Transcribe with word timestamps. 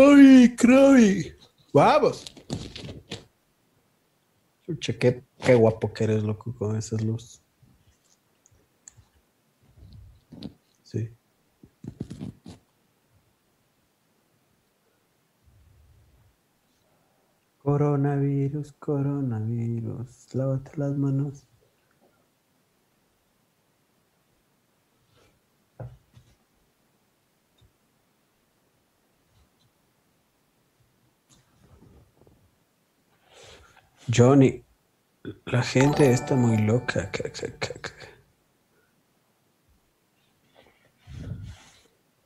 ¡Ay, 0.00 0.54
Krabi! 0.54 1.34
¡Vamos! 1.74 2.24
Chucha, 4.62 4.92
qué, 4.96 5.54
guapo 5.56 5.92
que 5.92 6.04
eres, 6.04 6.22
loco, 6.22 6.54
con 6.54 6.76
esas 6.76 7.02
luces. 7.02 7.42
Sí. 10.84 11.10
Coronavirus, 17.60 18.72
coronavirus, 18.74 20.32
lávate 20.32 20.70
las 20.76 20.96
manos. 20.96 21.47
Johnny, 34.12 34.64
la 35.46 35.62
gente 35.62 36.10
está 36.10 36.34
muy 36.34 36.56
loca. 36.58 37.10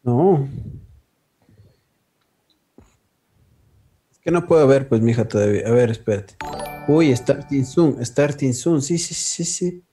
No. 0.04 0.48
Es 4.10 4.18
que 4.18 4.30
no 4.30 4.46
puedo 4.46 4.66
ver, 4.66 4.88
pues, 4.88 5.00
mija, 5.00 5.26
todavía. 5.26 5.66
A 5.66 5.70
ver, 5.70 5.90
espérate. 5.90 6.36
Uy, 6.88 7.14
Starting 7.14 7.64
Zoom, 7.64 8.02
Starting 8.02 8.52
Zoom. 8.52 8.80
Sí, 8.80 8.98
sí, 8.98 9.14
sí, 9.14 9.44
sí. 9.44 9.84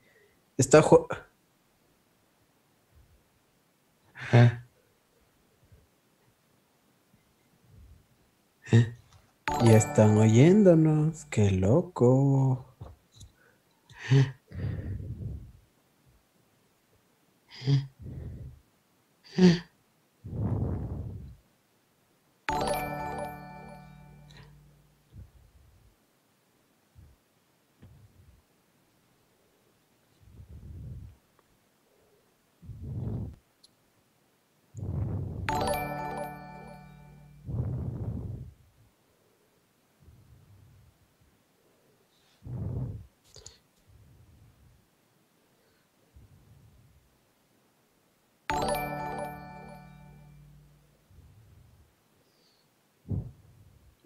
Está. 0.56 0.82
¿Eh? 4.32 4.60
¿Eh? 8.72 8.99
Y 9.62 9.70
están 9.70 10.16
oyéndonos. 10.16 11.26
Qué 11.26 11.50
loco. 11.50 12.64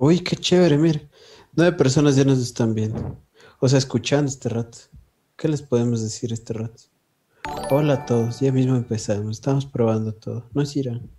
Uy, 0.07 0.21
qué 0.21 0.37
chévere, 0.37 0.77
mire. 0.77 1.09
Nueve 1.57 1.79
personas 1.79 2.15
ya 2.15 2.27
nos 2.27 2.39
están 2.39 2.75
viendo. 2.75 3.25
O 3.59 3.67
sea, 3.71 3.79
escuchando 3.79 4.31
este 4.31 4.51
rato. 4.51 4.77
¿Qué 5.35 5.49
les 5.49 5.63
podemos 5.63 6.03
decir 6.03 6.31
este 6.31 6.53
rato? 6.53 6.83
Hola 7.71 7.95
a 7.95 8.05
todos, 8.05 8.41
ya 8.41 8.53
mismo 8.53 8.77
empezamos. 8.77 9.39
Estamos 9.39 9.65
probando 9.65 10.13
todo. 10.13 10.51
¿No 10.53 10.61
es 10.61 10.77
Irán? 10.77 11.11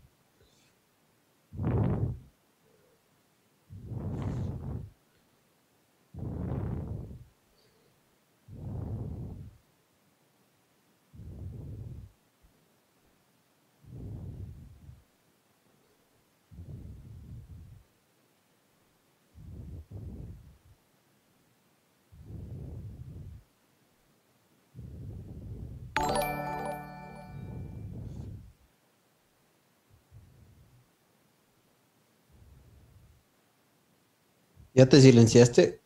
¿Ya 34.76 34.86
te 34.90 35.00
silenciaste? 35.00 35.80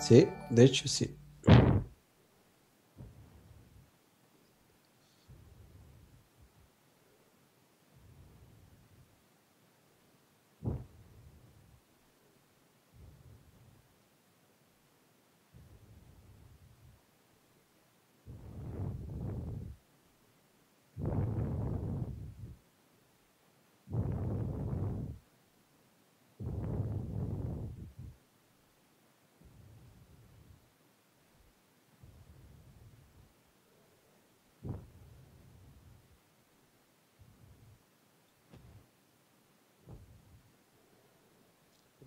Sí, 0.00 0.26
de 0.50 0.64
hecho 0.64 0.88
sí. 0.88 1.16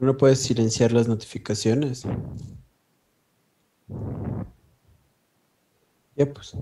No 0.06 0.18
puedes 0.18 0.40
silenciar 0.40 0.92
las 0.92 1.08
notificaciones. 1.08 2.04
Ya 6.16 6.26
pues. 6.32 6.54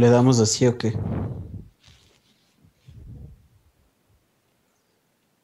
Le 0.00 0.08
damos 0.08 0.40
así 0.40 0.66
o 0.66 0.78
qué? 0.78 0.94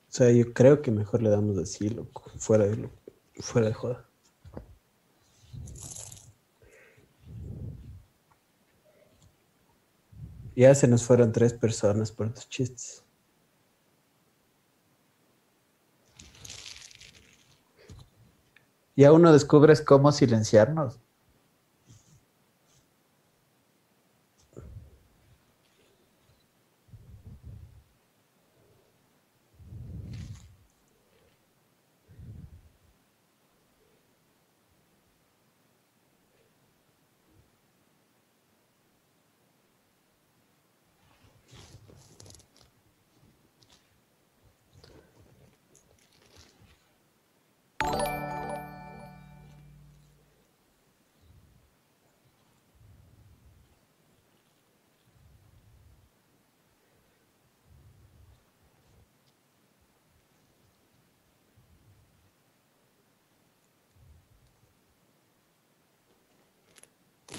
O 0.09 0.13
sea, 0.17 0.33
yo 0.33 0.53
creo 0.55 0.81
que 0.81 0.91
mejor 0.91 1.23
le 1.23 1.29
damos 1.29 1.59
así, 1.59 1.91
loco, 1.91 2.31
fuera 2.39 2.65
de, 2.65 2.89
fuera 3.35 3.69
de 3.69 3.75
joda. 3.75 4.09
Ya 10.57 10.75
se 10.75 10.89
nos 10.89 11.05
fueron 11.05 11.33
tres 11.33 11.53
personas 11.53 12.11
por 12.11 12.33
tus 12.33 12.49
chistes. 12.49 13.05
Y 18.95 19.05
aún 19.05 19.21
no 19.21 19.35
descubres 19.35 19.83
cómo 19.83 20.11
silenciarnos. 20.13 20.99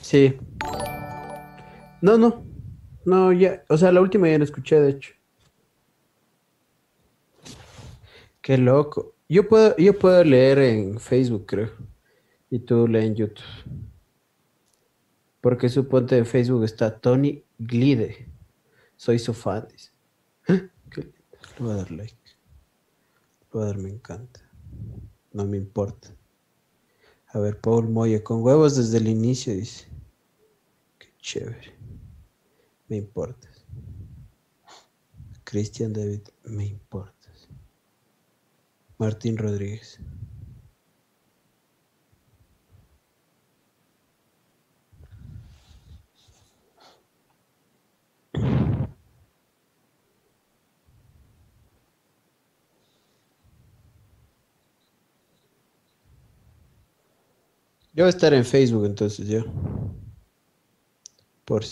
Sí. 0.10 0.38
No, 2.02 2.18
no. 2.18 2.46
No, 3.04 3.34
ya. 3.34 3.66
O 3.68 3.78
sea, 3.78 3.92
la 3.92 4.00
última 4.00 4.30
ya 4.30 4.38
la 4.38 4.46
escuché, 4.46 4.80
de 4.80 4.92
hecho. 4.92 5.14
Qué 8.42 8.58
loco. 8.58 9.16
Yo 9.28 9.50
puedo, 9.50 9.76
yo 9.76 10.00
puedo 10.00 10.24
leer 10.24 10.60
en 10.60 10.98
Facebook, 10.98 11.46
creo. 11.46 11.72
Y 12.50 12.60
tú 12.60 12.88
lees 12.88 13.04
en 13.04 13.16
YouTube. 13.16 13.44
Porque 15.42 15.68
suponte 15.68 16.18
en 16.18 16.26
Facebook 16.26 16.64
está 16.64 16.98
Tony 16.98 17.44
Glide. 17.60 18.32
Soy 18.96 19.20
su 19.20 19.34
fan. 19.34 19.68
¿Eh? 20.48 20.70
Qué 20.90 21.02
lindo. 21.02 21.18
Le 21.60 21.66
voy 21.66 21.74
a 21.74 21.76
dar 21.76 21.92
like. 21.92 22.16
Le 23.42 23.48
voy 23.52 23.64
a 23.64 23.66
dar 23.66 23.78
me 23.78 23.90
encanta. 23.90 24.40
No 25.34 25.46
me 25.46 25.58
importa. 25.58 26.16
A 27.28 27.40
ver, 27.40 27.60
Paul 27.60 27.90
Moya, 27.90 28.24
con 28.24 28.42
huevos 28.42 28.78
desde 28.78 29.00
el 29.00 29.10
inicio, 29.10 29.54
dice. 29.54 29.97
Chévere. 31.28 31.74
Me 32.88 32.96
importas. 32.96 33.66
Cristian 35.44 35.92
David, 35.92 36.22
me 36.46 36.66
importas. 36.66 37.50
Martín 38.98 39.38
Rodríguez. 39.38 40.00
Yo 57.92 58.04
voy 58.04 58.06
a 58.06 58.10
estar 58.10 58.34
en 58.34 58.46
Facebook 58.46 58.86
entonces 58.86 59.28
yo. 59.28 59.44
Por 61.48 61.64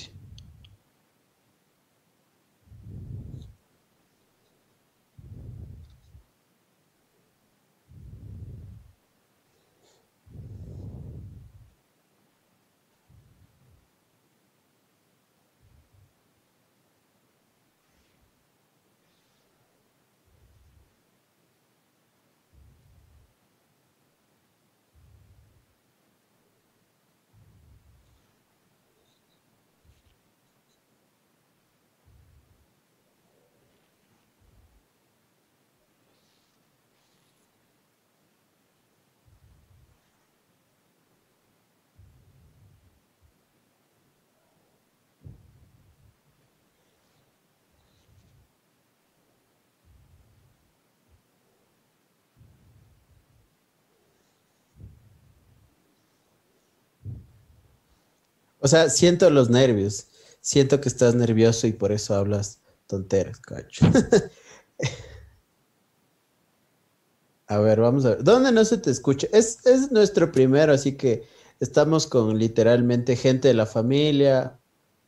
O 58.66 58.68
sea, 58.68 58.90
siento 58.90 59.30
los 59.30 59.52
nervios. 59.52 60.08
Siento 60.42 60.82
que 60.82 60.90
estás 60.90 61.14
nervioso 61.14 61.68
y 61.68 61.74
por 61.74 61.92
eso 61.92 62.16
hablas 62.16 62.62
tonteras, 62.88 63.40
cacho. 63.40 63.86
a 67.46 67.60
ver, 67.60 67.80
vamos 67.80 68.06
a 68.06 68.16
ver. 68.16 68.24
¿Dónde 68.24 68.52
no 68.52 68.66
se 68.66 68.80
te 68.80 68.90
escucha? 68.90 69.28
Es, 69.32 69.64
es 69.68 69.92
nuestro 69.92 70.32
primero, 70.32 70.74
así 70.74 70.98
que 70.98 71.28
estamos 71.60 72.08
con 72.08 72.40
literalmente 72.40 73.16
gente 73.16 73.50
de 73.50 73.54
la 73.54 73.68
familia. 73.68 74.60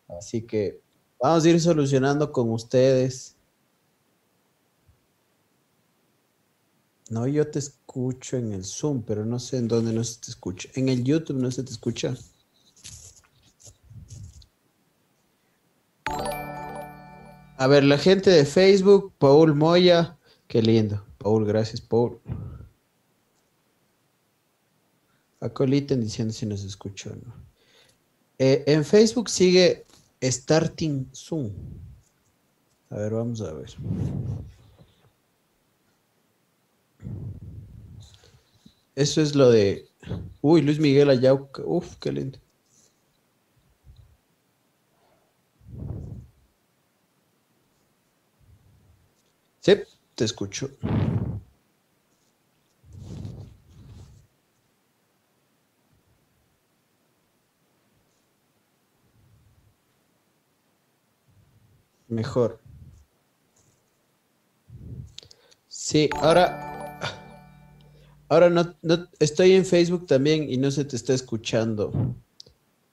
Así 0.07 0.43
que 0.43 0.83
vamos 1.19 1.43
a 1.43 1.49
ir 1.49 1.59
solucionando 1.59 2.31
con 2.31 2.51
ustedes. 2.51 3.37
No, 7.09 7.25
yo 7.25 7.49
te 7.49 7.57
escucho 7.57 8.37
en 8.37 8.51
el 8.51 8.63
Zoom, 8.63 9.01
pero 9.01 9.25
no 9.25 9.39
sé 9.39 9.57
en 9.57 9.67
dónde 9.67 9.93
no 9.93 10.03
se 10.03 10.21
te 10.21 10.29
escucha. 10.29 10.69
En 10.75 10.89
el 10.89 11.03
YouTube 11.03 11.41
no 11.41 11.49
se 11.49 11.63
te 11.63 11.71
escucha. 11.71 12.15
A 17.59 17.65
ver, 17.65 17.83
la 17.83 17.97
gente 17.97 18.29
de 18.29 18.45
Facebook, 18.45 19.13
Paul 19.17 19.55
Moya, 19.55 20.15
qué 20.47 20.61
lindo. 20.61 21.03
Paul, 21.17 21.43
gracias, 21.43 21.81
Paul. 21.81 22.19
Acoliten 25.39 26.01
diciendo 26.01 26.33
si 26.33 26.45
nos 26.45 26.63
escuchó 26.63 27.15
no. 27.15 27.33
Eh, 28.37 28.63
en 28.67 28.85
Facebook 28.85 29.29
sigue 29.29 29.85
Starting 30.21 31.09
Zoom. 31.15 31.51
A 32.91 32.97
ver, 32.97 33.13
vamos 33.13 33.41
a 33.41 33.51
ver. 33.53 33.75
Eso 38.93 39.19
es 39.19 39.35
lo 39.35 39.49
de. 39.49 39.87
Uy, 40.41 40.61
Luis 40.61 40.79
Miguel 40.79 41.09
Ayauca. 41.09 41.63
Uf, 41.65 41.95
qué 41.95 42.11
lindo. 42.11 42.37
Sí, 49.67 49.73
te 50.15 50.23
escucho. 50.23 50.69
Mejor. 62.07 62.61
Sí, 65.67 66.09
ahora, 66.21 67.01
ahora 68.29 68.49
no, 68.49 68.73
no, 68.81 69.09
estoy 69.19 69.51
en 69.51 69.65
Facebook 69.65 70.07
también 70.07 70.49
y 70.49 70.55
no 70.55 70.71
se 70.71 70.85
te 70.85 70.95
está 70.95 71.13
escuchando. 71.13 72.15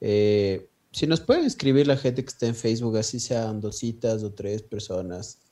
Eh, 0.00 0.68
si 0.90 1.06
nos 1.06 1.20
pueden 1.20 1.44
escribir 1.44 1.86
la 1.86 1.96
gente 1.96 2.24
que 2.24 2.30
está 2.30 2.48
en 2.48 2.56
Facebook, 2.56 2.96
así 2.96 3.20
sean 3.20 3.60
dos 3.60 3.78
citas 3.78 4.24
o 4.24 4.32
tres 4.32 4.62
personas. 4.62 5.43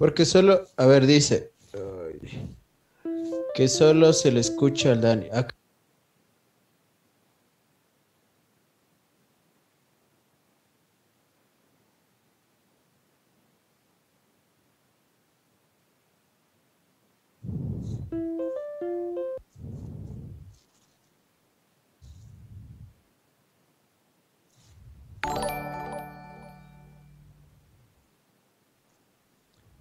Porque 0.00 0.24
solo, 0.24 0.66
a 0.78 0.86
ver, 0.86 1.04
dice 1.06 1.52
que 3.54 3.68
solo 3.68 4.14
se 4.14 4.32
le 4.32 4.40
escucha 4.40 4.92
al 4.92 5.02
Dani. 5.02 5.26
Acá- 5.30 5.54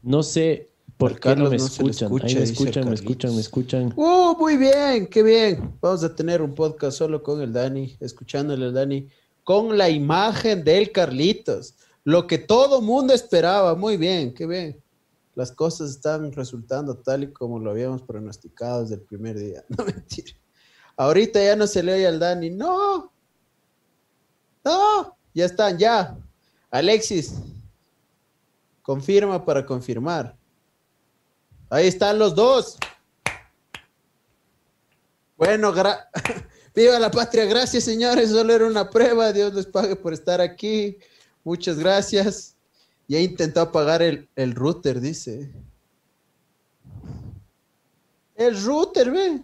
No 0.10 0.24
sé 0.24 0.72
por 0.98 1.20
qué 1.20 1.36
no 1.36 1.52
me 1.52 1.58
no 1.58 1.66
escuchan. 1.68 2.08
escucha, 2.08 2.26
Ahí 2.26 2.34
me 2.34 2.42
escuchan, 2.42 2.90
me 2.90 2.96
escuchan, 2.96 3.36
me 3.36 3.42
escuchan. 3.42 3.94
¡Uh, 3.96 4.36
muy 4.40 4.58
bien! 4.58 5.06
¡Qué 5.06 5.22
bien! 5.22 5.78
Vamos 5.80 6.04
a 6.04 6.16
tener 6.16 6.42
un 6.42 6.56
podcast 6.56 6.98
solo 6.98 7.22
con 7.22 7.44
el 7.44 7.54
Dani, 7.54 7.96
escuchándole 8.00 8.66
al 8.66 8.74
Dani, 8.74 9.08
con 9.44 9.78
la 9.78 9.88
imagen 9.88 10.64
del 10.64 10.92
Carlitos. 10.92 11.76
Lo 12.06 12.26
que 12.26 12.40
todo 12.40 12.82
mundo 12.82 13.14
esperaba. 13.14 13.76
Muy 13.76 13.98
bien, 13.98 14.34
qué 14.34 14.48
bien. 14.48 14.82
Las 15.36 15.52
cosas 15.52 15.92
están 15.92 16.32
resultando 16.32 16.98
tal 16.98 17.26
y 17.26 17.32
como 17.32 17.60
lo 17.60 17.70
habíamos 17.70 18.02
pronosticado 18.02 18.82
desde 18.82 18.96
el 18.96 19.02
primer 19.02 19.38
día. 19.38 19.64
No 19.78 19.86
mentira. 19.86 20.32
Ahorita 20.98 21.40
ya 21.40 21.56
no 21.56 21.68
se 21.68 21.84
le 21.84 21.94
oye 21.94 22.08
al 22.08 22.18
Dani. 22.18 22.50
¡No! 22.50 23.12
¡No! 24.66 25.16
Ya 25.36 25.46
están, 25.46 25.78
ya. 25.78 26.18
Alexis, 26.72 27.36
Confirma 28.90 29.46
para 29.46 29.64
confirmar. 29.64 30.36
Ahí 31.70 31.86
están 31.86 32.18
los 32.18 32.34
dos. 32.34 32.76
Bueno, 35.38 35.72
viva 36.76 36.98
la 36.98 37.12
patria. 37.12 37.46
Gracias, 37.46 37.84
señores. 37.84 38.32
Solo 38.32 38.52
era 38.52 38.66
una 38.66 38.90
prueba. 38.90 39.32
Dios 39.32 39.54
les 39.54 39.68
pague 39.68 39.96
por 39.96 40.12
estar 40.12 40.42
aquí. 40.42 40.98
Muchas 41.44 41.78
gracias. 41.78 42.56
Ya 43.08 43.20
he 43.20 43.22
intentado 43.22 43.68
apagar 43.68 44.02
el, 44.02 44.28
el 44.36 44.56
router, 44.56 45.00
dice. 45.00 45.54
El 48.34 48.60
router, 48.60 49.12
ve. 49.12 49.44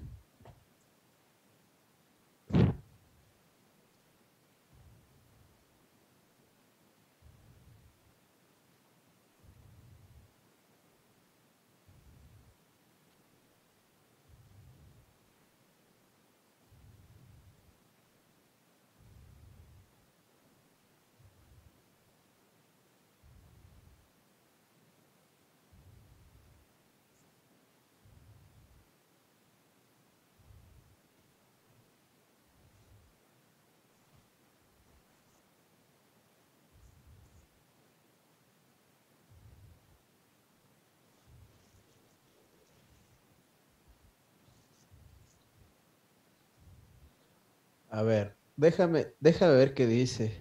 A 47.95 48.03
ver, 48.03 48.35
déjame, 48.57 49.13
déjame 49.21 49.53
ver 49.53 49.73
qué 49.73 49.87
dice. 49.87 50.37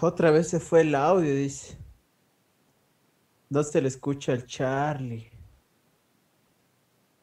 Otra 0.00 0.32
vez 0.32 0.48
se 0.48 0.58
fue 0.58 0.80
el 0.80 0.92
audio, 0.96 1.32
dice. 1.32 1.78
No 3.48 3.62
se 3.62 3.80
le 3.80 3.86
escucha 3.86 4.32
al 4.32 4.44
Charlie. 4.44 5.30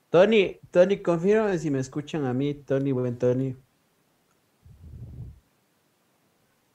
Tony, 0.10 0.58
Tony, 0.72 1.02
confírmame 1.02 1.60
si 1.60 1.70
me 1.70 1.80
escuchan 1.80 2.24
a 2.24 2.34
mí, 2.34 2.54
Tony, 2.54 2.94
buen 2.94 3.18
Tony. 3.18 3.58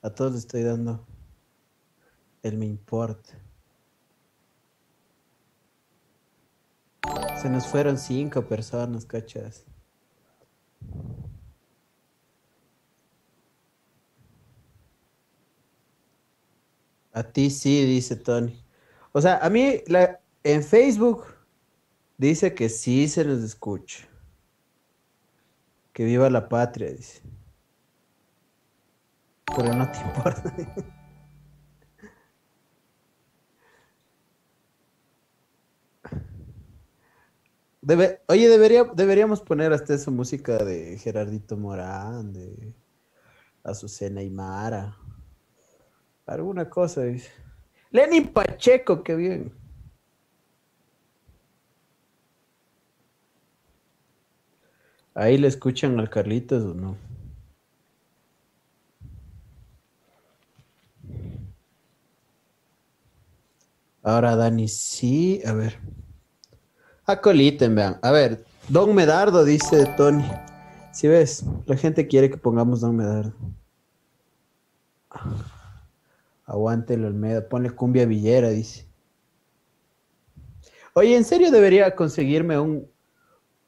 A 0.02 0.10
todos 0.10 0.32
les 0.32 0.40
estoy 0.42 0.64
dando 0.64 1.06
el 2.42 2.58
me 2.58 2.66
importa. 2.66 3.38
Se 7.40 7.48
nos 7.48 7.66
fueron 7.66 7.96
cinco 7.96 8.46
personas, 8.46 9.06
cachas. 9.06 9.64
A 17.12 17.22
ti 17.22 17.50
sí, 17.50 17.84
dice 17.84 18.16
Tony. 18.16 18.64
O 19.12 19.20
sea, 19.20 19.38
a 19.38 19.50
mí 19.50 19.82
la, 19.86 20.20
en 20.44 20.62
Facebook 20.62 21.24
dice 22.18 22.54
que 22.54 22.68
sí 22.68 23.08
se 23.08 23.24
nos 23.24 23.42
escucha. 23.42 24.08
Que 25.94 26.04
viva 26.04 26.28
la 26.28 26.48
patria, 26.50 26.90
dice. 26.92 27.22
Pero 29.56 29.72
no 29.74 29.90
te 29.90 29.98
importa. 30.06 30.52
Debe- 37.82 38.20
oye, 38.28 38.48
debería, 38.48 38.84
deberíamos 38.84 39.40
poner 39.42 39.72
hasta 39.72 39.94
esa 39.94 40.10
música 40.10 40.58
de 40.64 40.98
Gerardito 40.98 41.56
Morán, 41.56 42.32
de 42.32 42.74
Azucena 43.64 44.22
y 44.22 44.30
Mara. 44.30 44.98
Alguna 46.26 46.68
cosa, 46.68 47.02
dice. 47.02 47.30
Lenin 47.90 48.28
Pacheco, 48.32 49.02
qué 49.02 49.14
bien. 49.14 49.52
Ahí 55.14 55.36
le 55.36 55.48
escuchan 55.48 55.98
al 56.00 56.08
Carlitos 56.08 56.64
o 56.64 56.74
no. 56.74 56.96
Ahora 64.02 64.34
Dani, 64.36 64.68
sí, 64.68 65.42
a 65.46 65.52
ver. 65.52 65.78
Acoliten, 67.04 67.74
vean. 67.74 67.98
A 68.02 68.10
ver, 68.10 68.44
Don 68.68 68.94
Medardo, 68.94 69.44
dice 69.44 69.86
Tony. 69.96 70.28
Si 70.92 71.08
ves, 71.08 71.44
la 71.66 71.76
gente 71.76 72.06
quiere 72.08 72.30
que 72.30 72.36
pongamos 72.36 72.80
Don 72.80 72.96
Medardo. 72.96 73.34
Aguante 76.44 76.94
el 76.94 77.04
Olmeda, 77.04 77.48
ponle 77.48 77.70
cumbia 77.70 78.06
villera, 78.06 78.50
dice. 78.50 78.86
Oye, 80.94 81.16
¿en 81.16 81.24
serio 81.24 81.50
debería 81.50 81.94
conseguirme 81.94 82.58
un, 82.58 82.88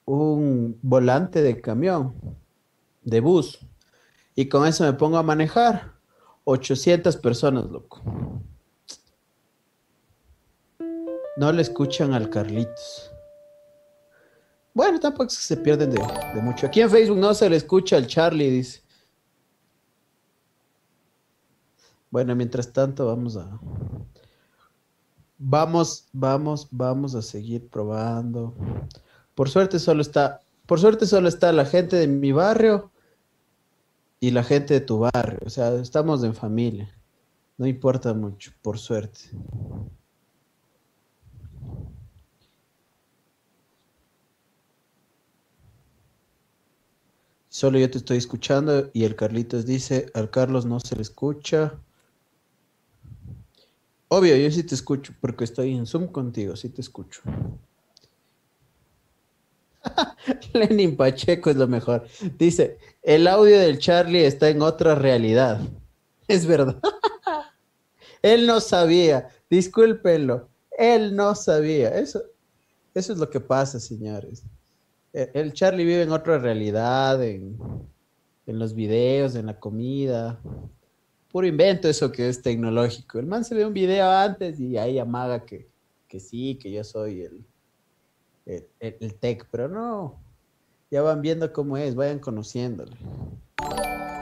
un 0.04 0.78
volante 0.83 1.43
de 1.43 1.61
camión, 1.61 2.14
de 3.02 3.21
bus? 3.21 3.61
Y 4.35 4.49
con 4.49 4.66
eso 4.66 4.85
me 4.85 4.93
pongo 4.93 5.16
a 5.16 5.23
manejar. 5.23 5.95
800 6.45 7.16
personas, 7.16 7.64
loco. 7.71 8.02
No 11.37 11.52
le 11.52 11.62
escuchan 11.62 12.12
al 12.12 12.28
Carlitos. 12.28 13.11
Bueno, 14.75 15.00
tampoco 15.00 15.25
es 15.28 15.38
que 15.38 15.45
se 15.45 15.57
pierden 15.57 15.90
de, 15.90 16.02
de 16.35 16.43
mucho. 16.43 16.66
Aquí 16.66 16.81
en 16.81 16.90
Facebook 16.90 17.19
no 17.19 17.33
se 17.33 17.49
le 17.49 17.57
escucha 17.57 17.97
al 17.97 18.07
Charlie, 18.07 18.50
dice. 18.50 18.84
Bueno, 22.14 22.37
mientras 22.37 22.73
tanto 22.73 23.06
vamos 23.06 23.37
a... 23.37 23.59
Vamos, 25.37 26.06
vamos, 26.12 26.68
vamos 26.71 27.16
a 27.16 27.23
seguir 27.23 27.68
probando. 27.68 28.54
Por 29.35 29.50
suerte 29.50 29.80
solo 29.80 30.00
está, 30.00 30.40
por 30.64 30.78
suerte 30.78 31.06
solo 31.06 31.26
está 31.26 31.52
la 31.52 31.66
gente 31.66 31.97
de 31.97 32.06
mi 32.06 32.30
barrio 32.30 32.92
y 34.21 34.30
la 34.30 34.44
gente 34.44 34.75
de 34.75 34.80
tu 34.80 35.00
barrio. 35.00 35.40
O 35.44 35.50
sea, 35.50 35.75
estamos 35.75 36.23
en 36.23 36.37
familia. 36.37 36.88
No 37.59 37.66
importa 37.66 38.14
mucho, 38.14 38.52
por 38.62 38.78
suerte. 38.78 39.30
Solo 47.49 47.80
yo 47.80 47.90
te 47.90 47.99
estoy 47.99 48.18
escuchando 48.18 48.88
y 48.92 49.02
el 49.02 49.16
Carlitos 49.16 49.66
dice, 49.66 50.12
al 50.14 50.30
Carlos 50.30 50.64
no 50.64 50.78
se 50.78 50.94
le 50.94 51.02
escucha. 51.02 51.80
Obvio, 54.16 54.37
yo 54.37 54.49
sí 54.49 54.62
te 54.62 54.76
escucho 54.76 55.12
porque 55.21 55.42
estoy 55.42 55.75
en 55.75 55.87
Zoom 55.87 56.06
contigo, 56.06 56.54
sí 56.54 56.68
te 56.68 56.80
escucho. 56.83 57.21
Lenin 60.54 60.97
Pacheco 60.97 61.50
es 61.50 61.56
lo 61.56 61.66
mejor. 61.66 62.06
Dice, 62.38 62.78
el 63.02 63.26
audio 63.26 63.59
del 63.59 63.80
Charlie 63.80 64.25
está 64.25 64.50
en 64.50 64.62
otra 64.62 64.94
realidad. 64.94 65.61
Es 66.28 66.47
verdad. 66.47 66.80
Él 68.23 68.47
no 68.47 68.61
sabía, 68.61 69.30
discúlpenlo, 69.50 70.49
él 70.78 71.14
no 71.14 71.35
sabía. 71.35 71.88
Eso, 71.99 72.23
eso 72.94 73.12
es 73.12 73.18
lo 73.18 73.28
que 73.28 73.40
pasa, 73.40 73.80
señores. 73.80 74.44
El 75.12 75.28
el 75.35 75.52
Charlie 75.52 75.85
vive 75.85 76.02
en 76.02 76.12
otra 76.12 76.38
realidad, 76.38 77.23
en, 77.23 77.59
en 78.47 78.59
los 78.61 78.75
videos, 78.75 79.35
en 79.35 79.47
la 79.47 79.59
comida. 79.59 80.40
Puro 81.35 81.49
invento 81.49 81.88
eso 81.88 82.12
que 82.12 82.29
es 82.29 82.41
tecnológico. 82.43 83.19
El 83.19 83.26
man 83.26 83.45
se 83.45 83.57
ve 83.57 83.67
un 83.67 83.75
video 83.75 84.09
antes 84.09 84.61
y 84.61 84.79
ahí 84.79 85.00
amaga 85.00 85.45
que, 85.45 85.69
que 86.07 86.21
sí, 86.21 86.57
que 86.62 86.71
yo 86.71 86.85
soy 86.85 87.23
el, 87.23 87.45
el, 88.47 88.69
el- 88.79 88.97
el 89.00 89.14
tech, 89.19 89.49
pero 89.50 89.69
no. 89.69 90.23
Ya 90.93 91.03
van 91.03 91.23
viendo 91.23 91.53
cómo 91.53 91.76
es, 91.76 91.97
vayan 91.97 92.21
conociéndole. 92.21 92.97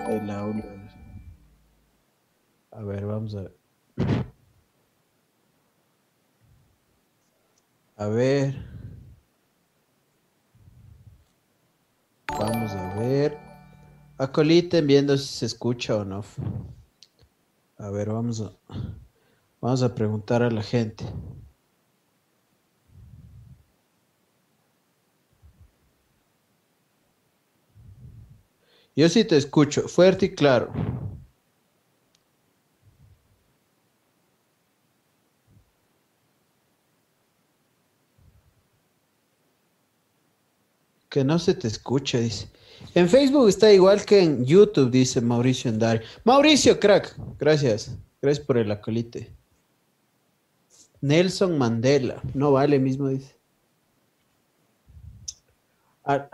El 0.08 0.30
audio. 0.30 0.64
A 2.70 2.82
ver, 2.82 3.04
vamos 3.04 3.34
a 3.34 3.42
ver. 3.42 3.56
A 7.96 8.06
ver. 8.06 8.54
Vamos 12.40 12.72
a 12.72 12.98
ver. 12.98 13.36
Acoliten 14.16 14.86
viendo 14.86 15.18
si 15.18 15.26
se 15.28 15.44
escucha 15.44 15.94
o 15.98 16.06
no. 16.06 16.24
A 17.82 17.90
ver, 17.90 18.08
vamos 18.10 18.40
a 18.40 18.52
vamos 19.60 19.82
a 19.82 19.92
preguntar 19.92 20.40
a 20.44 20.50
la 20.52 20.62
gente. 20.62 21.04
Yo 28.94 29.08
sí 29.08 29.24
te 29.24 29.36
escucho, 29.36 29.88
fuerte 29.88 30.26
y 30.26 30.34
claro. 30.36 30.72
Que 41.08 41.24
no 41.24 41.40
se 41.40 41.54
te 41.54 41.66
escucha, 41.66 42.18
dice. 42.18 42.48
En 42.94 43.08
Facebook 43.08 43.48
está 43.48 43.72
igual 43.72 44.04
que 44.04 44.22
en 44.22 44.44
YouTube, 44.44 44.90
dice 44.90 45.20
Mauricio 45.20 45.70
Endari. 45.70 46.00
Mauricio, 46.24 46.78
crack, 46.78 47.16
gracias. 47.38 47.96
Gracias 48.20 48.44
por 48.46 48.58
el 48.58 48.70
acolite. 48.70 49.34
Nelson 51.00 51.58
Mandela, 51.58 52.22
no 52.34 52.52
vale 52.52 52.78
mismo, 52.78 53.08
dice. 53.08 53.34
Ah, 56.04 56.28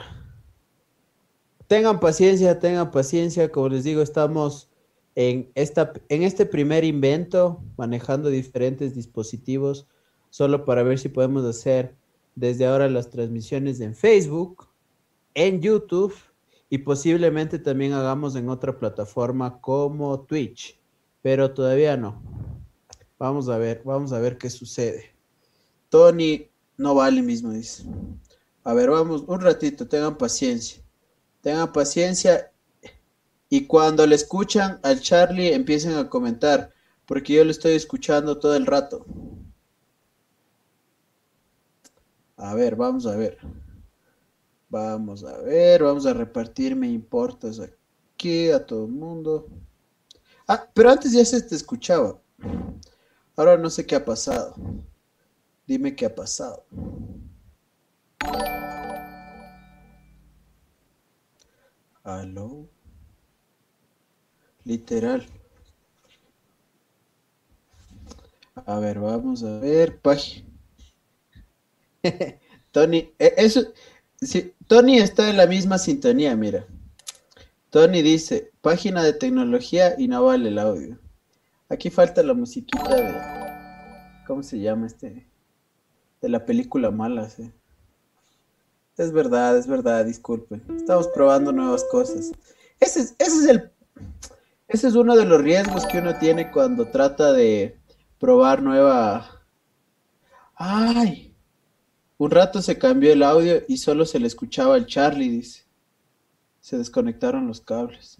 tengan 1.67 2.01
paciencia, 2.01 2.59
tengan 2.59 2.91
paciencia. 2.91 3.51
Como 3.51 3.71
les 3.71 3.85
digo, 3.85 4.03
estamos 4.03 4.69
en, 5.15 5.51
esta, 5.55 5.93
en 6.09 6.23
este 6.23 6.45
primer 6.45 6.85
invento, 6.85 7.63
manejando 7.77 8.29
diferentes 8.29 8.95
dispositivos, 8.95 9.87
solo 10.31 10.65
para 10.65 10.83
ver 10.83 10.99
si 10.99 11.09
podemos 11.09 11.45
hacer 11.45 11.95
desde 12.35 12.67
ahora 12.67 12.89
las 12.89 13.11
transmisiones 13.11 13.81
en 13.81 13.95
Facebook, 13.95 14.69
en 15.35 15.61
YouTube 15.63 16.15
y 16.71 16.79
posiblemente 16.79 17.59
también 17.59 17.93
hagamos 17.93 18.37
en 18.37 18.49
otra 18.49 18.79
plataforma 18.79 19.61
como 19.61 20.21
Twitch, 20.21 20.79
pero 21.23 21.53
todavía 21.53 21.97
no. 21.97 22.23
Vamos 23.19 23.49
a 23.49 23.59
ver, 23.59 23.83
vamos 23.85 24.13
a 24.13 24.21
ver 24.21 24.39
qué 24.39 24.51
sucede. 24.51 25.15
Tony 25.89 26.49
no 26.77 26.95
vale 26.95 27.23
mismo, 27.23 27.51
dice. 27.51 27.85
A 28.65 28.75
ver, 28.75 28.91
vamos, 28.91 29.25
un 29.27 29.41
ratito, 29.41 29.89
tengan 29.89 30.19
paciencia. 30.19 30.83
Tengan 31.41 31.73
paciencia 31.73 32.53
y 33.49 33.67
cuando 33.67 34.07
le 34.07 34.15
escuchan 34.15 34.79
al 34.83 35.01
Charlie 35.01 35.55
empiecen 35.55 35.95
a 35.95 36.09
comentar, 36.09 36.71
porque 37.07 37.33
yo 37.33 37.45
le 37.45 37.51
estoy 37.51 37.73
escuchando 37.73 38.39
todo 38.39 38.55
el 38.55 38.67
rato. 38.67 39.07
A 42.37 42.55
ver, 42.55 42.77
vamos 42.77 43.07
a 43.07 43.17
ver. 43.17 43.39
Vamos 44.71 45.25
a 45.25 45.39
ver, 45.39 45.83
vamos 45.83 46.05
a 46.05 46.13
repartir 46.13 46.77
me 46.77 46.89
importas 46.89 47.59
aquí 47.59 48.51
a 48.51 48.65
todo 48.65 48.85
el 48.85 48.93
mundo. 48.93 49.49
Ah, 50.47 50.69
pero 50.75 50.91
antes 50.91 51.13
ya 51.13 51.25
se 51.25 51.41
te 51.43 51.55
escuchaba. 51.55 52.21
Ahora 53.37 53.57
no 53.57 53.71
sé 53.71 53.87
qué 53.87 53.97
ha 53.97 54.05
pasado. 54.05 54.55
Dime 55.67 55.95
qué 55.95 56.07
ha 56.07 56.15
pasado. 56.15 56.65
Aló. 62.03 62.69
Literal. 64.65 65.27
A 68.67 68.79
ver, 68.79 68.99
vamos 68.99 69.45
a 69.45 69.59
ver. 69.61 70.01
Página. 70.01 70.49
Tony, 72.73 73.13
e, 73.19 73.35
eso, 73.37 73.73
sí, 74.21 74.55
Tony 74.67 74.99
está 74.99 75.31
en 75.31 75.37
la 75.37 75.47
misma 75.47 75.79
sintonía, 75.79 76.37
mira. 76.37 76.67
Tony 77.71 78.03
dice, 78.03 78.51
página 78.61 79.03
de 79.03 79.13
tecnología 79.13 79.95
y 79.99 80.09
no 80.09 80.25
vale 80.25 80.49
el 80.49 80.59
audio. 80.59 80.99
Aquí 81.69 81.91
falta 81.91 82.23
la 82.23 82.35
musiquita 82.35 82.97
de, 82.97 84.25
¿cómo 84.27 84.43
se 84.43 84.59
llama 84.59 84.87
este? 84.87 85.27
De 86.21 86.29
la 86.29 86.45
película 86.45 86.91
mala, 86.91 87.29
sí. 87.29 87.53
Es 88.97 89.13
verdad, 89.13 89.57
es 89.57 89.67
verdad, 89.67 90.05
disculpen. 90.05 90.63
Estamos 90.77 91.09
probando 91.09 91.53
nuevas 91.53 91.85
cosas. 91.85 92.33
Ese 92.81 93.01
es, 93.01 93.15
ese 93.19 93.39
es 93.39 93.47
el, 93.49 93.71
ese 94.67 94.89
es 94.89 94.95
uno 94.95 95.15
de 95.15 95.25
los 95.25 95.41
riesgos 95.41 95.87
que 95.87 95.99
uno 95.99 96.19
tiene 96.19 96.51
cuando 96.51 96.91
trata 96.91 97.33
de 97.33 97.79
probar 98.19 98.63
nueva. 98.63 99.43
Ay, 100.57 101.28
un 102.19 102.31
rato 102.31 102.61
se 102.61 102.79
cambió 102.79 103.13
el 103.13 103.23
audio 103.23 103.63
y 103.69 103.79
solo 103.79 104.05
se 104.05 104.19
le 104.19 104.27
escuchaba 104.27 104.77
el 104.77 104.87
Charlie, 104.87 105.31
dice. 105.31 105.63
Se 106.61 106.77
desconectaron 106.77 107.47
los 107.47 107.61
cables. 107.61 108.19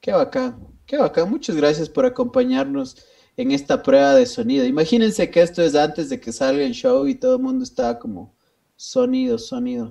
Qué 0.00 0.12
bacán, 0.12 0.68
qué 0.84 0.98
bacán. 0.98 1.30
Muchas 1.30 1.56
gracias 1.56 1.88
por 1.88 2.04
acompañarnos 2.04 2.96
en 3.36 3.50
esta 3.50 3.82
prueba 3.82 4.14
de 4.14 4.26
sonido. 4.26 4.66
Imagínense 4.66 5.30
que 5.30 5.40
esto 5.40 5.62
es 5.62 5.74
antes 5.74 6.10
de 6.10 6.20
que 6.20 6.32
salga 6.32 6.62
el 6.62 6.72
show 6.72 7.06
y 7.06 7.14
todo 7.14 7.36
el 7.36 7.42
mundo 7.42 7.64
está 7.64 7.98
como 7.98 8.34
sonido, 8.76 9.38
sonido. 9.38 9.90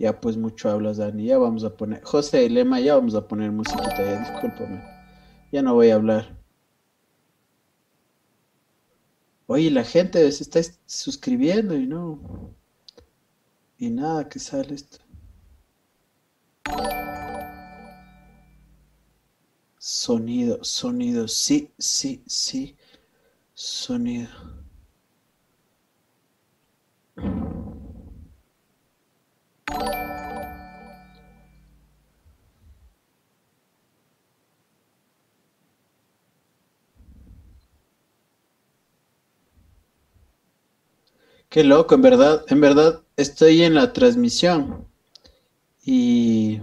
Ya 0.00 0.18
pues 0.18 0.38
mucho 0.38 0.70
hablas, 0.70 0.96
Dani. 0.96 1.26
Ya 1.26 1.36
vamos 1.36 1.62
a 1.62 1.76
poner. 1.76 2.02
José 2.02 2.48
Lema, 2.48 2.80
ya 2.80 2.94
vamos 2.94 3.14
a 3.14 3.28
poner 3.28 3.52
musiquita 3.52 3.98
ya, 3.98 4.18
discúlpame. 4.18 4.82
Ya 5.52 5.60
no 5.60 5.74
voy 5.74 5.90
a 5.90 5.96
hablar. 5.96 6.38
Oye, 9.46 9.70
la 9.70 9.84
gente 9.84 10.32
se 10.32 10.42
está 10.42 10.60
suscribiendo 10.86 11.76
y 11.76 11.86
no. 11.86 12.56
Y 13.76 13.90
nada 13.90 14.26
que 14.26 14.38
sale 14.38 14.74
esto. 14.74 14.96
Sonido, 19.78 20.64
sonido, 20.64 21.28
sí, 21.28 21.74
sí, 21.76 22.22
sí. 22.26 22.74
Sonido. 23.52 24.30
Qué 41.50 41.64
loco, 41.64 41.96
en 41.96 42.02
verdad, 42.02 42.44
en 42.48 42.60
verdad 42.60 43.02
estoy 43.16 43.62
en 43.64 43.74
la 43.74 43.92
transmisión. 43.92 44.86
Y 45.84 46.60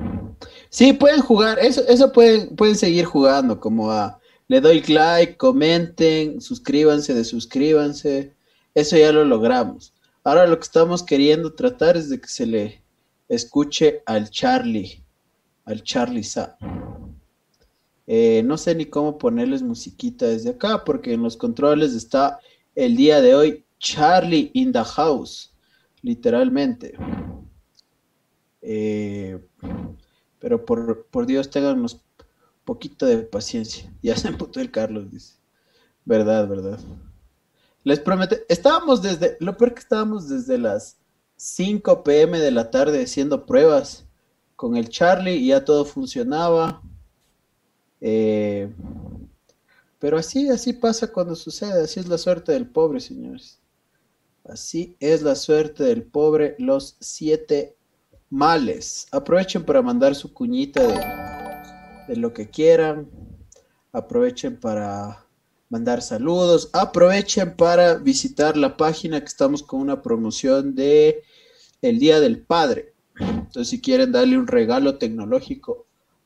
sí, 0.69 0.93
pueden 0.93 1.19
jugar, 1.19 1.59
eso, 1.59 1.81
eso 1.89 2.13
pueden, 2.13 2.55
pueden 2.55 2.77
seguir 2.77 3.03
jugando, 3.03 3.59
como 3.59 3.91
a 3.91 4.19
le 4.47 4.61
doy 4.61 4.81
like, 4.83 5.35
comenten, 5.35 6.39
suscríbanse, 6.39 7.13
desuscríbanse. 7.13 8.33
Eso 8.73 8.95
ya 8.95 9.11
lo 9.11 9.25
logramos. 9.25 9.93
Ahora 10.23 10.47
lo 10.47 10.57
que 10.57 10.63
estamos 10.63 11.03
queriendo 11.03 11.53
tratar 11.53 11.97
es 11.97 12.09
de 12.09 12.21
que 12.21 12.29
se 12.29 12.45
le 12.45 12.81
escuche 13.27 14.01
al 14.05 14.29
Charlie, 14.29 15.03
al 15.65 15.83
Charlie 15.83 16.23
Sa. 16.23 16.57
Eh, 18.05 18.41
no 18.45 18.57
sé 18.57 18.73
ni 18.73 18.85
cómo 18.85 19.17
ponerles 19.17 19.61
musiquita 19.61 20.27
desde 20.27 20.51
acá, 20.51 20.83
porque 20.85 21.13
en 21.13 21.23
los 21.23 21.35
controles 21.35 21.93
está 21.93 22.39
el 22.73 22.95
día 22.95 23.19
de 23.21 23.35
hoy 23.35 23.65
Charlie 23.79 24.49
in 24.53 24.71
the 24.71 24.83
house, 24.83 25.53
literalmente. 26.01 26.97
Eh, 28.61 29.39
pero 30.39 30.65
por, 30.65 31.05
por 31.07 31.25
Dios, 31.25 31.49
tengan 31.49 31.85
poquito 32.63 33.05
de 33.05 33.19
paciencia. 33.19 33.91
Ya 34.01 34.15
se 34.15 34.27
emputó 34.27 34.59
el 34.59 34.71
Carlos, 34.71 35.11
dice. 35.11 35.35
Verdad, 36.05 36.47
verdad. 36.47 36.79
Les 37.83 37.99
prometo, 37.99 38.35
estábamos 38.47 39.01
desde, 39.01 39.37
lo 39.39 39.57
peor 39.57 39.73
que 39.73 39.79
estábamos 39.79 40.29
desde 40.29 40.57
las 40.57 40.96
5 41.37 42.03
pm 42.03 42.39
de 42.39 42.51
la 42.51 42.71
tarde 42.71 43.03
haciendo 43.03 43.45
pruebas 43.45 44.05
con 44.55 44.75
el 44.75 44.89
Charlie 44.89 45.35
y 45.35 45.47
ya 45.47 45.63
todo 45.63 45.85
funcionaba. 45.85 46.81
Eh, 48.01 48.69
pero 49.99 50.17
así, 50.17 50.49
así 50.49 50.73
pasa 50.73 51.11
cuando 51.11 51.35
sucede, 51.35 51.83
así 51.83 51.99
es 51.99 52.07
la 52.07 52.17
suerte 52.17 52.51
del 52.51 52.67
pobre, 52.67 52.99
señores. 52.99 53.59
Así 54.43 54.95
es 54.99 55.21
la 55.21 55.35
suerte 55.35 55.83
del 55.83 56.03
pobre, 56.03 56.55
los 56.57 56.97
siete 56.99 57.75
males. 58.29 59.07
Aprovechen 59.11 59.63
para 59.63 59.81
mandar 59.81 60.15
su 60.15 60.33
cuñita 60.33 60.83
de, 60.87 62.13
de 62.13 62.15
lo 62.19 62.33
que 62.33 62.49
quieran. 62.49 63.09
Aprovechen 63.91 64.59
para 64.59 65.26
mandar 65.69 66.01
saludos. 66.01 66.69
Aprovechen 66.73 67.55
para 67.55 67.95
visitar 67.95 68.57
la 68.57 68.77
página 68.77 69.19
que 69.19 69.27
estamos 69.27 69.63
con 69.63 69.81
una 69.81 70.01
promoción 70.01 70.75
de 70.75 71.23
el 71.81 71.99
Día 71.99 72.19
del 72.19 72.41
Padre. 72.41 72.93
Entonces, 73.19 73.69
si 73.69 73.81
quieren 73.81 74.11
darle 74.11 74.37
un 74.37 74.47
regalo 74.47 74.97
tecnológico 74.97 75.85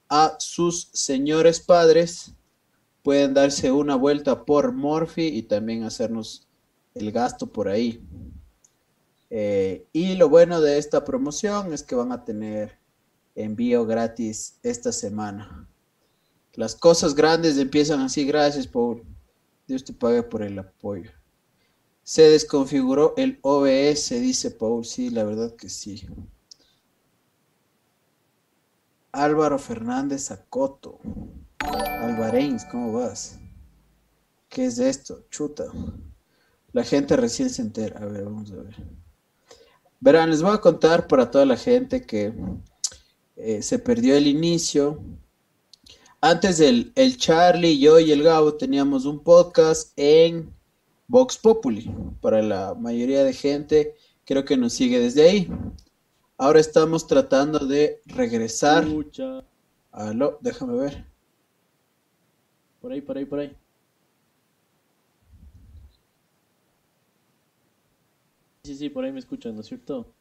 a 0.09 0.35
sus 0.39 0.89
señores 0.93 1.59
padres, 1.61 2.33
pueden 3.01 3.33
darse 3.33 3.71
una 3.71 3.95
vuelta 3.95 4.43
por 4.45 4.73
Morphy 4.73 5.27
y 5.27 5.43
también 5.43 5.83
hacernos 5.83 6.47
el 6.93 7.11
gasto 7.11 7.47
por 7.47 7.69
ahí. 7.69 8.01
Eh, 9.29 9.85
y 9.93 10.15
lo 10.15 10.27
bueno 10.27 10.59
de 10.59 10.77
esta 10.77 11.05
promoción 11.05 11.71
es 11.71 11.83
que 11.83 11.95
van 11.95 12.11
a 12.11 12.25
tener 12.25 12.77
envío 13.35 13.85
gratis 13.85 14.59
esta 14.61 14.91
semana. 14.91 15.67
Las 16.55 16.75
cosas 16.75 17.15
grandes 17.15 17.57
empiezan 17.57 18.01
así, 18.01 18.25
gracias 18.25 18.67
Paul. 18.67 19.03
Dios 19.71 19.85
te 19.85 19.93
pague 19.93 20.21
por 20.21 20.41
el 20.41 20.59
apoyo. 20.59 21.11
Se 22.03 22.23
desconfiguró 22.23 23.13
el 23.15 23.39
OBS, 23.41 24.09
dice 24.19 24.51
Paul. 24.51 24.83
Sí, 24.83 25.09
la 25.09 25.23
verdad 25.23 25.55
que 25.55 25.69
sí. 25.69 26.05
Álvaro 29.13 29.57
Fernández 29.57 30.29
Acoto. 30.29 30.99
Alvareins, 31.59 32.65
¿cómo 32.65 32.91
vas? 32.91 33.39
¿Qué 34.49 34.65
es 34.65 34.77
esto? 34.77 35.23
Chuta. 35.29 35.67
La 36.73 36.83
gente 36.83 37.15
recién 37.15 37.49
se 37.49 37.61
entera. 37.61 38.01
A 38.01 38.05
ver, 38.07 38.25
vamos 38.25 38.51
a 38.51 38.55
ver. 38.55 38.75
Verán, 40.01 40.31
les 40.31 40.41
voy 40.41 40.53
a 40.53 40.59
contar 40.59 41.07
para 41.07 41.31
toda 41.31 41.45
la 41.45 41.55
gente 41.55 42.05
que 42.05 42.33
eh, 43.37 43.61
se 43.61 43.79
perdió 43.79 44.17
el 44.17 44.27
inicio. 44.27 45.01
Antes 46.23 46.59
del 46.59 46.91
el 46.93 47.17
Charlie, 47.17 47.79
yo 47.79 47.99
y 47.99 48.11
el 48.11 48.21
Gabo 48.21 48.53
teníamos 48.53 49.05
un 49.05 49.23
podcast 49.23 49.91
en 49.95 50.53
Vox 51.07 51.35
Populi. 51.35 51.91
Para 52.21 52.43
la 52.43 52.75
mayoría 52.75 53.23
de 53.23 53.33
gente, 53.33 53.95
creo 54.23 54.45
que 54.45 54.55
nos 54.55 54.73
sigue 54.73 54.99
desde 54.99 55.27
ahí. 55.27 55.51
Ahora 56.37 56.59
estamos 56.59 57.07
tratando 57.07 57.65
de 57.65 58.01
regresar. 58.05 58.83
Escucha. 58.83 59.43
Aló, 59.91 60.37
déjame 60.41 60.77
ver. 60.77 61.05
Por 62.81 62.91
ahí, 62.91 63.01
por 63.01 63.17
ahí, 63.17 63.25
por 63.25 63.39
ahí. 63.39 63.57
Sí, 68.63 68.75
sí, 68.75 68.89
por 68.91 69.05
ahí 69.05 69.11
me 69.11 69.19
escuchan, 69.19 69.55
¿no 69.55 69.61
es 69.61 69.67
cierto? 69.67 70.13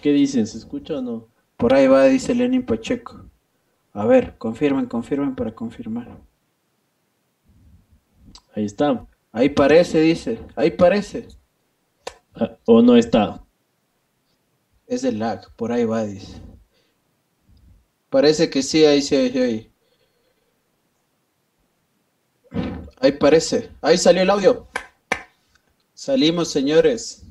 ¿Qué 0.00 0.12
dicen? 0.12 0.46
¿Se 0.46 0.58
escucha 0.58 0.98
o 0.98 1.02
no? 1.02 1.28
Por 1.56 1.74
ahí 1.74 1.86
va, 1.86 2.04
dice 2.04 2.34
Lenin 2.34 2.64
Pacheco. 2.64 3.26
A 3.92 4.06
ver, 4.06 4.38
confirmen, 4.38 4.86
confirmen 4.86 5.34
para 5.34 5.54
confirmar. 5.54 6.18
Ahí 8.54 8.64
está. 8.64 9.06
Ahí 9.32 9.50
parece, 9.50 10.00
dice. 10.00 10.40
Ahí 10.56 10.70
parece. 10.70 11.28
Ah, 12.34 12.56
¿O 12.64 12.80
no 12.80 12.96
está? 12.96 13.44
Es 14.86 15.04
el 15.04 15.18
lag, 15.18 15.54
por 15.56 15.70
ahí 15.70 15.84
va, 15.84 16.04
dice. 16.04 16.40
Parece 18.08 18.48
que 18.50 18.62
sí, 18.62 18.84
ahí 18.84 19.02
sí, 19.02 19.14
ahí, 19.16 19.38
ahí. 19.38 19.72
Ahí 23.00 23.12
parece. 23.12 23.70
Ahí 23.80 23.98
salió 23.98 24.22
el 24.22 24.30
audio. 24.30 24.66
Salimos, 25.94 26.48
señores. 26.48 27.29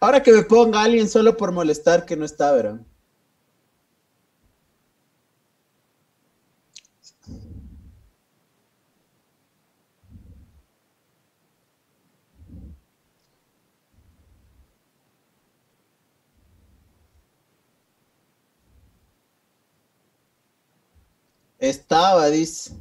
Ahora 0.00 0.22
que 0.22 0.32
me 0.32 0.42
ponga 0.42 0.82
alguien 0.82 1.08
solo 1.08 1.36
por 1.36 1.52
molestar 1.52 2.06
que 2.06 2.16
no 2.16 2.24
está, 2.24 2.52
verán. 2.52 2.86
Estaba, 21.58 22.28
dice. 22.30 22.72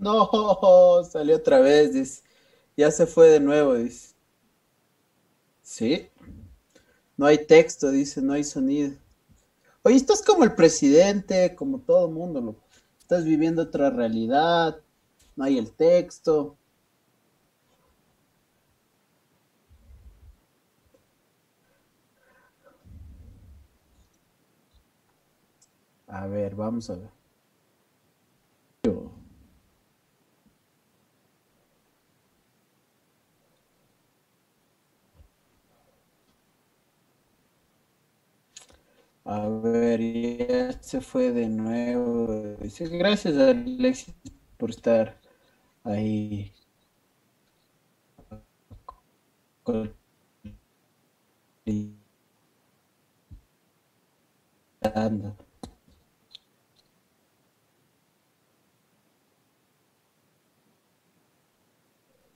No, 0.00 1.04
salió 1.12 1.36
otra 1.36 1.60
vez, 1.60 1.92
dice. 1.94 2.22
Ya 2.76 2.90
se 2.90 3.06
fue 3.06 3.28
de 3.28 3.38
nuevo, 3.40 3.74
dice. 3.76 4.14
Sí. 5.62 6.10
No 7.16 7.26
hay 7.26 7.46
texto, 7.46 7.90
dice, 7.90 8.20
no 8.20 8.32
hay 8.32 8.42
sonido. 8.44 8.92
Oye, 9.82 9.96
estás 9.96 10.22
como 10.22 10.44
el 10.44 10.54
presidente, 10.54 11.54
como 11.56 11.80
todo 11.80 12.10
mundo, 12.10 12.40
loco. 12.40 12.64
Estás 13.00 13.24
viviendo 13.24 13.62
otra 13.62 13.90
realidad, 13.90 14.80
no 15.36 15.44
hay 15.44 15.58
el 15.58 15.72
texto. 15.72 16.56
A 26.08 26.26
ver, 26.26 26.54
vamos 26.54 26.90
a 26.90 26.94
ver. 26.96 27.19
A 39.34 39.48
ver, 39.48 40.00
ya 40.02 40.72
se 40.82 41.00
fue 41.00 41.32
de 41.32 41.48
nuevo. 41.48 42.56
Dice, 42.60 42.86
gracias 42.88 43.34
Alexis 43.36 44.14
por 44.58 44.70
estar 44.70 45.18
ahí. 45.84 46.52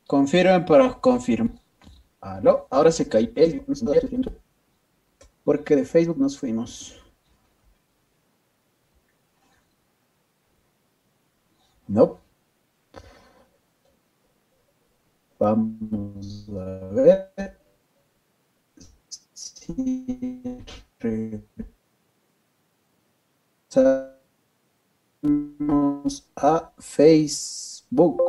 Confirmen 0.06 0.64
para 0.64 0.94
confirmar. 0.94 1.60
Aló, 2.20 2.66
ahora 2.70 2.92
se 2.92 3.08
cayó. 3.08 3.30
el- 3.36 3.64
Porque 5.44 5.76
de 5.76 5.84
Facebook 5.84 6.18
nos 6.18 6.38
fuimos. 6.38 7.00
No. 11.86 12.18
Vamos 15.38 16.48
a 16.48 16.88
ver. 16.92 17.58
Si 19.34 20.64
regresamos 20.98 21.44
a 26.36 26.72
Facebook. 26.78 28.22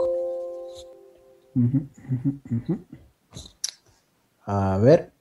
Ujú, 1.56 1.88
ujú, 2.12 2.30
ujú. 2.51 2.86
A 4.45 4.78
ver. 4.78 5.14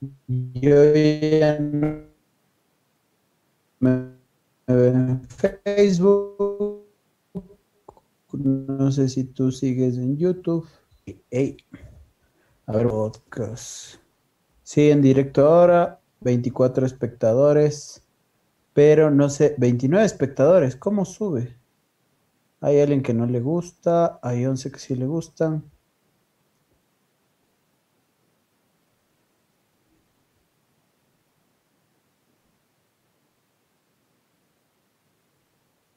Yo 0.00 0.94
ya 0.94 1.58
no 1.58 2.04
me 3.80 4.14
veo 4.66 4.92
en 4.94 5.22
Facebook. 5.24 6.86
No 8.32 8.90
sé 8.92 9.10
si 9.10 9.24
tú 9.24 9.52
sigues 9.52 9.98
en 9.98 10.16
YouTube. 10.16 10.66
Ey. 11.30 11.58
A 12.66 12.72
ver, 12.72 12.88
podcast. 12.88 13.96
Sí, 14.62 14.90
en 14.90 15.02
directo 15.02 15.46
ahora. 15.46 16.00
24 16.20 16.86
espectadores. 16.86 18.02
Pero 18.72 19.10
no 19.10 19.28
sé, 19.28 19.54
29 19.58 20.06
espectadores. 20.06 20.76
¿Cómo 20.76 21.04
sube? 21.04 21.58
Hay 22.62 22.80
alguien 22.80 23.02
que 23.02 23.12
no 23.12 23.26
le 23.26 23.40
gusta. 23.40 24.18
Hay 24.22 24.46
11 24.46 24.70
que 24.70 24.78
sí 24.78 24.94
le 24.94 25.06
gustan. 25.06 25.70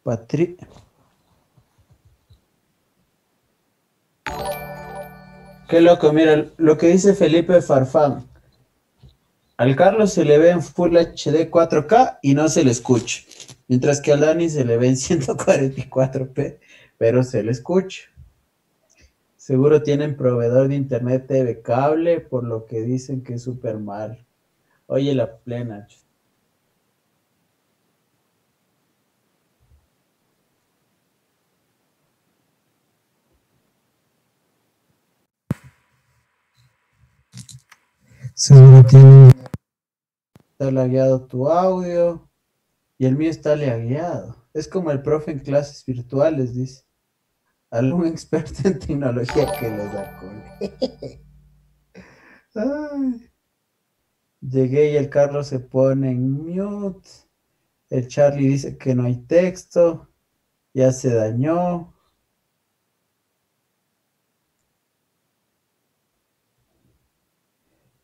Patri... 0.04 0.58
Qué 5.70 5.82
loco, 5.82 6.14
mira, 6.14 6.46
lo 6.58 6.78
que 6.78 6.88
dice 6.88 7.16
Felipe 7.16 7.60
Farfán. 7.62 8.28
Al 9.58 9.76
Carlos 9.76 10.14
se 10.14 10.26
le 10.26 10.38
ve 10.38 10.50
en 10.50 10.62
Full 10.62 10.96
HD 10.96 11.50
4K 11.50 12.20
y 12.22 12.36
no 12.36 12.48
se 12.48 12.64
le 12.64 12.72
escucha. 12.72 13.24
Mientras 13.68 14.02
que 14.02 14.12
al 14.12 14.20
Dani 14.20 14.50
se 14.50 14.66
le 14.66 14.78
ve 14.78 14.88
en 14.90 14.96
144p, 14.98 16.60
pero 16.98 17.24
se 17.24 17.42
le 17.42 17.52
escucha. 17.52 18.02
Seguro 19.38 19.84
tienen 19.84 20.16
proveedor 20.16 20.68
de 20.68 20.76
internet 20.76 21.28
TV 21.28 21.62
cable, 21.62 22.20
por 22.20 22.44
lo 22.44 22.66
que 22.66 22.82
dicen 22.82 23.24
que 23.24 23.34
es 23.34 23.44
súper 23.44 23.78
mal. 23.78 24.24
Oye, 24.88 25.16
la 25.16 25.38
plena. 25.38 25.88
Seguro 38.44 38.84
tiene. 38.84 39.32
Está 40.52 40.70
lagueado 40.70 41.26
tu 41.28 41.48
audio. 41.48 42.30
Y 42.98 43.06
el 43.06 43.16
mío 43.16 43.30
está 43.30 43.56
lagueado. 43.56 44.36
Es 44.54 44.68
como 44.68 44.92
el 44.92 45.02
profe 45.02 45.32
en 45.32 45.40
clases 45.40 45.86
virtuales, 45.86 46.54
dice. 46.54 46.84
Algún 47.72 48.06
experto 48.10 48.68
en 48.68 48.80
tecnología 48.80 49.50
que 49.58 49.70
lo 49.70 49.86
sacó. 49.94 50.28
Llegué 54.42 54.92
y 54.92 54.98
el 54.98 55.10
Carlos 55.10 55.48
se 55.48 55.62
pone 55.62 56.12
en 56.12 56.30
mute. 56.30 57.10
El 57.90 58.10
Charlie 58.10 58.50
dice 58.50 58.78
que 58.78 58.94
no 58.94 59.06
hay 59.06 59.22
texto. 59.22 60.10
Ya 60.74 60.92
se 60.92 61.14
dañó. 61.14 61.93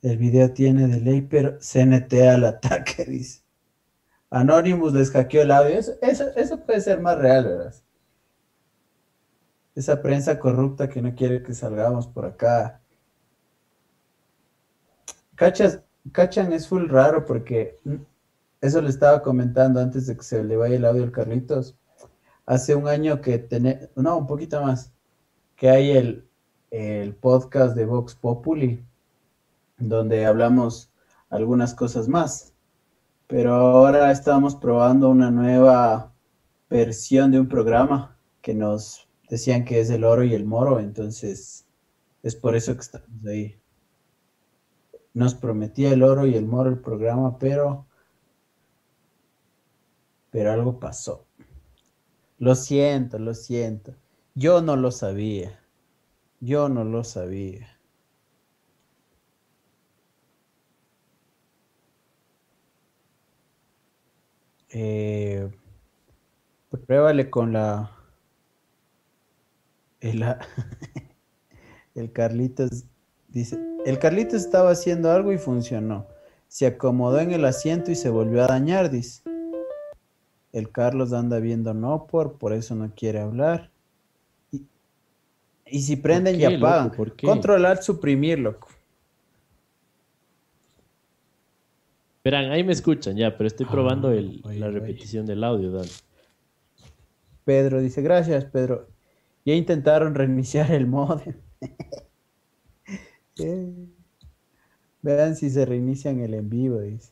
El 0.01 0.17
video 0.17 0.53
tiene 0.53 0.87
delay, 0.87 1.21
pero 1.21 1.57
CNT 1.59 2.13
al 2.29 2.45
ataque, 2.45 3.05
dice. 3.07 3.41
Anonymous 4.29 4.93
les 4.93 5.11
hackeó 5.11 5.41
el 5.41 5.51
audio. 5.51 5.77
Eso, 5.77 6.59
puede 6.65 6.81
ser 6.81 7.01
más 7.01 7.17
real, 7.17 7.45
¿verdad? 7.45 7.75
Esa 9.75 10.01
prensa 10.01 10.39
corrupta 10.39 10.89
que 10.89 11.01
no 11.01 11.15
quiere 11.15 11.43
que 11.43 11.53
salgamos 11.53 12.07
por 12.07 12.25
acá. 12.25 12.81
Cachas, 15.35 15.81
Cachan 16.11 16.53
es 16.53 16.67
full 16.67 16.87
raro 16.89 17.25
porque 17.25 17.77
mm, 17.85 17.95
eso 18.61 18.81
le 18.81 18.89
estaba 18.89 19.21
comentando 19.21 19.79
antes 19.79 20.07
de 20.07 20.17
que 20.17 20.23
se 20.23 20.43
le 20.43 20.57
vaya 20.57 20.75
el 20.75 20.85
audio 20.85 21.03
al 21.03 21.11
Carlitos. 21.11 21.77
Hace 22.45 22.75
un 22.75 22.87
año 22.87 23.21
que 23.21 23.37
tenemos, 23.37 23.89
no, 23.95 24.17
un 24.17 24.27
poquito 24.27 24.61
más, 24.61 24.91
que 25.55 25.69
hay 25.69 25.91
el, 25.91 26.27
el 26.71 27.15
podcast 27.15 27.75
de 27.75 27.85
Vox 27.85 28.15
Populi, 28.15 28.83
donde 29.79 30.25
hablamos 30.25 30.91
algunas 31.29 31.73
cosas 31.73 32.07
más. 32.07 32.53
Pero 33.27 33.53
ahora 33.53 34.11
estamos 34.11 34.55
probando 34.55 35.09
una 35.09 35.31
nueva 35.31 36.13
versión 36.69 37.31
de 37.31 37.39
un 37.39 37.47
programa 37.47 38.17
que 38.41 38.53
nos 38.53 39.07
decían 39.29 39.65
que 39.65 39.79
es 39.79 39.89
el 39.89 40.03
oro 40.03 40.23
y 40.23 40.33
el 40.33 40.45
moro, 40.45 40.79
entonces 40.79 41.65
es 42.23 42.35
por 42.35 42.55
eso 42.55 42.73
que 42.73 42.81
estamos 42.81 43.25
ahí. 43.27 43.55
Nos 45.13 45.35
prometía 45.35 45.91
el 45.91 46.03
oro 46.03 46.25
y 46.25 46.35
el 46.35 46.45
moro 46.45 46.69
el 46.69 46.79
programa, 46.79 47.37
pero 47.37 47.85
pero 50.31 50.51
algo 50.51 50.79
pasó. 50.79 51.25
Lo 52.37 52.55
siento, 52.55 53.19
lo 53.19 53.33
siento. 53.33 53.95
Yo 54.35 54.61
no 54.61 54.75
lo 54.75 54.91
sabía. 54.91 55.59
Yo 56.39 56.69
no 56.69 56.83
lo 56.83 57.03
sabía. 57.03 57.78
Eh, 64.71 65.49
pruébale 66.85 67.29
con 67.29 67.53
la... 67.53 67.91
El, 69.99 70.23
el 71.95 72.11
Carlitos 72.11 72.85
dice, 73.27 73.59
el 73.85 73.99
Carlitos 73.99 74.41
estaba 74.41 74.71
haciendo 74.71 75.11
algo 75.11 75.31
y 75.31 75.37
funcionó. 75.37 76.07
Se 76.47 76.65
acomodó 76.65 77.19
en 77.19 77.31
el 77.31 77.45
asiento 77.45 77.91
y 77.91 77.95
se 77.95 78.09
volvió 78.09 78.43
a 78.43 78.47
dañar, 78.47 78.89
dice. 78.89 79.21
El 80.51 80.71
Carlos 80.71 81.13
anda 81.13 81.39
viendo 81.39 81.73
no 81.73 82.07
por, 82.07 82.37
por 82.37 82.53
eso 82.53 82.75
no 82.75 82.91
quiere 82.95 83.19
hablar. 83.19 83.69
Y, 85.65 85.81
si 85.81 85.95
prenden 85.95 86.39
y 86.39 86.45
apagan. 86.45 86.91
Controlar, 87.23 87.83
suprimir, 87.83 88.39
loco. 88.39 88.69
Verán, 92.23 92.51
ahí 92.51 92.63
me 92.63 92.73
escuchan 92.73 93.15
ya, 93.15 93.37
pero 93.37 93.47
estoy 93.47 93.65
probando 93.65 94.09
ah, 94.09 94.53
la 94.53 94.69
repetición 94.69 95.25
del 95.25 95.43
audio, 95.43 95.71
Dan. 95.71 95.87
Pedro 97.45 97.79
dice, 97.81 98.01
gracias, 98.01 98.45
Pedro. 98.45 98.87
Ya 99.45 99.53
intentaron 99.55 100.13
reiniciar 100.13 100.71
el 100.71 100.85
modem. 100.85 101.35
Vean 105.01 105.35
si 105.35 105.49
se 105.49 105.65
reinician 105.65 106.19
el 106.19 106.33
en 106.33 106.49
vivo, 106.49 106.79
dice. 106.81 107.11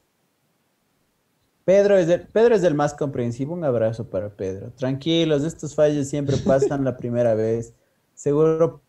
Pedro 1.63 1.97
es, 1.97 2.07
el, 2.09 2.21
Pedro 2.27 2.55
es 2.55 2.63
el 2.63 2.75
más 2.75 2.93
comprensivo. 2.93 3.53
Un 3.53 3.63
abrazo 3.63 4.09
para 4.09 4.29
Pedro. 4.29 4.71
Tranquilos, 4.71 5.43
estos 5.43 5.75
fallos 5.75 6.07
siempre 6.07 6.37
pasan 6.45 6.83
la 6.83 6.95
primera 6.97 7.33
vez. 7.33 7.73
Seguro, 8.13 8.81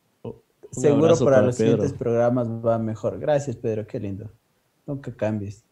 seguro 0.70 1.16
para, 1.18 1.42
los 1.42 1.57
siguientes 1.57 1.92
programas 1.92 2.48
va 2.48 2.78
mejor. 2.78 3.18
Gracias, 3.18 3.57
Pedro. 3.57 3.87
Qué 3.87 3.98
lindo. 3.98 4.31
Nunca 4.87 5.12
cambies. 5.12 5.67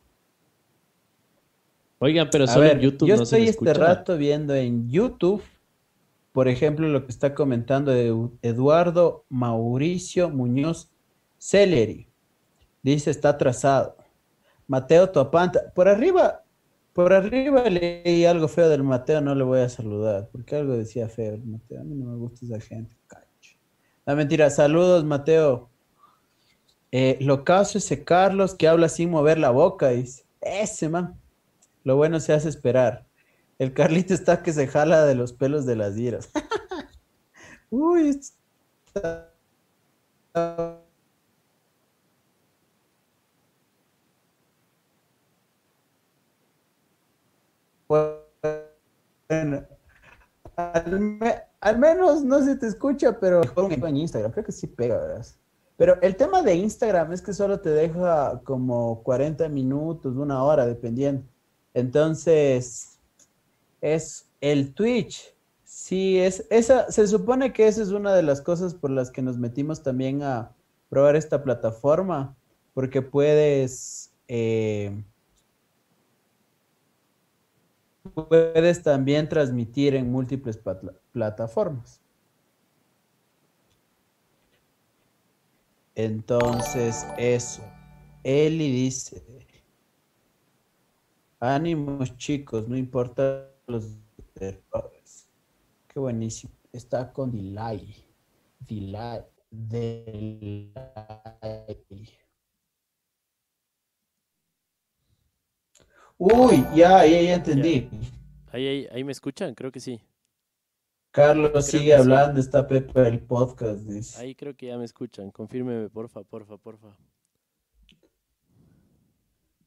Oigan, 1.99 2.29
pero 2.31 2.47
solo 2.47 2.67
en 2.67 2.81
YouTube. 2.81 3.09
Yo 3.09 3.15
estoy 3.15 3.49
este 3.49 3.73
rato 3.73 4.19
viendo 4.19 4.55
en 4.55 4.89
YouTube, 4.89 5.43
por 6.33 6.49
ejemplo, 6.49 6.89
lo 6.89 7.07
que 7.07 7.13
está 7.13 7.35
comentando 7.35 7.93
Eduardo 8.43 9.25
Mauricio 9.31 10.29
Muñoz 10.29 10.91
Celeri. 11.39 12.09
Dice, 12.83 13.11
está 13.11 13.31
atrasado. 13.31 13.97
Mateo 14.67 15.09
Topanta. 15.09 15.73
Por 15.75 15.89
arriba, 15.89 16.43
por 16.93 17.13
arriba 17.13 17.69
leí 17.71 18.25
algo 18.27 18.49
feo 18.49 18.69
del 18.69 18.83
Mateo, 18.83 19.21
no 19.21 19.35
le 19.35 19.45
voy 19.45 19.61
a 19.61 19.69
saludar, 19.69 20.29
porque 20.31 20.57
algo 20.57 20.77
decía 20.77 21.09
feo 21.09 21.35
el 21.35 21.45
Mateo. 21.45 21.81
A 21.81 21.85
mí 21.85 21.95
no 21.95 22.11
me 22.11 22.17
gusta 22.17 22.45
esa 22.45 22.61
gente, 22.61 22.97
cacho. 23.07 23.57
La 24.05 24.15
mentira, 24.15 24.51
saludos, 24.51 25.05
Mateo. 25.05 25.71
Eh, 26.93 27.17
lo 27.21 27.45
caso 27.45 27.79
ese 27.79 28.05
Carlos 28.05 28.55
que 28.55 28.69
habla 28.69 28.89
sin 28.89 29.11
mover 29.11 29.39
la 29.39 29.51
boca, 29.51 29.89
dice. 29.89 30.25
Ese 30.41 30.89
man. 30.89 31.19
Lo 31.87 31.95
bueno 31.95 32.19
se 32.19 32.33
hace 32.33 32.49
esperar. 32.49 33.07
El 33.61 33.73
Carlito 33.73 34.13
está 34.13 34.43
que 34.43 34.53
se 34.53 34.67
jala 34.67 35.07
de 35.07 35.15
los 35.15 35.33
pelos 35.33 35.67
de 35.67 35.77
las 35.77 35.97
iras. 35.97 36.29
Uy, 37.71 38.09
está 38.09 39.31
Bueno, 47.87 49.65
al, 51.61 51.79
menos 51.79 52.25
no 52.25 52.43
se 52.43 52.57
te 52.57 52.67
escucha, 52.67 53.21
pero 53.21 53.43
en 53.71 53.97
Instagram, 53.97 54.33
creo 54.33 54.45
que 54.45 54.51
sí 54.51 54.67
pega, 54.67 54.99
¿verdad? 54.99 55.25
Pero 55.77 56.03
el 56.03 56.17
tema 56.17 56.43
de 56.43 56.57
Instagram 56.57 57.13
es 57.13 57.23
que 57.23 57.33
solo 57.33 57.61
te 57.61 57.71
deja 57.71 58.41
como 58.43 59.05
40 59.05 59.49
minutos, 59.51 60.17
una 60.17 60.43
hora, 60.43 60.67
dependiendo. 60.67 61.36
Entonces, 61.77 62.99
es 63.83 64.27
el 64.41 64.73
Twitch. 64.73 65.35
Sí, 65.63 66.19
es 66.19 66.47
esa, 66.49 66.91
se 66.91 67.07
supone 67.07 67.53
que 67.53 67.69
esa 67.69 67.83
es 67.83 67.91
una 67.91 68.15
de 68.15 68.23
las 68.23 68.41
cosas 68.41 68.73
por 68.73 68.91
las 68.91 69.11
que 69.11 69.21
nos 69.21 69.37
metimos 69.37 69.83
también 69.83 70.23
a 70.23 70.57
probar 70.89 71.17
esta 71.17 71.43
plataforma, 71.45 72.35
porque 72.73 73.03
puedes 73.03 74.11
eh, 74.27 75.05
puedes 78.15 78.83
también 78.83 79.29
transmitir 79.29 79.97
en 79.97 80.11
múltiples 80.11 80.59
plataformas. 81.13 82.01
Entonces, 85.95 87.05
eso. 87.19 87.63
Eli 88.25 88.71
dice, 88.73 89.23
ánimos 91.41 92.17
chicos, 92.17 92.69
no 92.69 92.77
importa 92.77 93.51
los 93.67 93.99
errores. 94.35 95.29
Qué 95.89 95.99
buenísimo. 95.99 96.53
Está 96.73 97.13
con 97.13 97.33
delay. 97.33 97.95
Delay. 98.61 99.23
Delay. 99.51 100.73
Uy, 106.19 106.65
ya, 106.75 107.07
ya, 107.07 107.21
ya 107.21 107.35
entendí. 107.35 107.91
Ahí, 108.51 108.87
ahí, 108.91 109.05
me 109.05 109.13
escuchan, 109.13 109.55
creo 109.55 109.71
que 109.71 109.81
sí. 109.81 110.01
Carlos 111.11 111.67
sigue 111.67 111.95
hablando, 111.95 112.41
está 112.41 112.67
Pepe 112.67 113.07
el 113.07 113.21
podcast, 113.21 113.81
dice. 113.81 114.21
Ahí 114.21 114.35
creo 114.35 114.57
que 114.57 114.67
ya 114.67 114.79
me 114.79 114.85
escuchan. 114.85 115.31
Confírmeme, 115.31 115.89
porfa, 115.91 116.23
porfa, 116.25 116.57
porfa. 116.57 116.97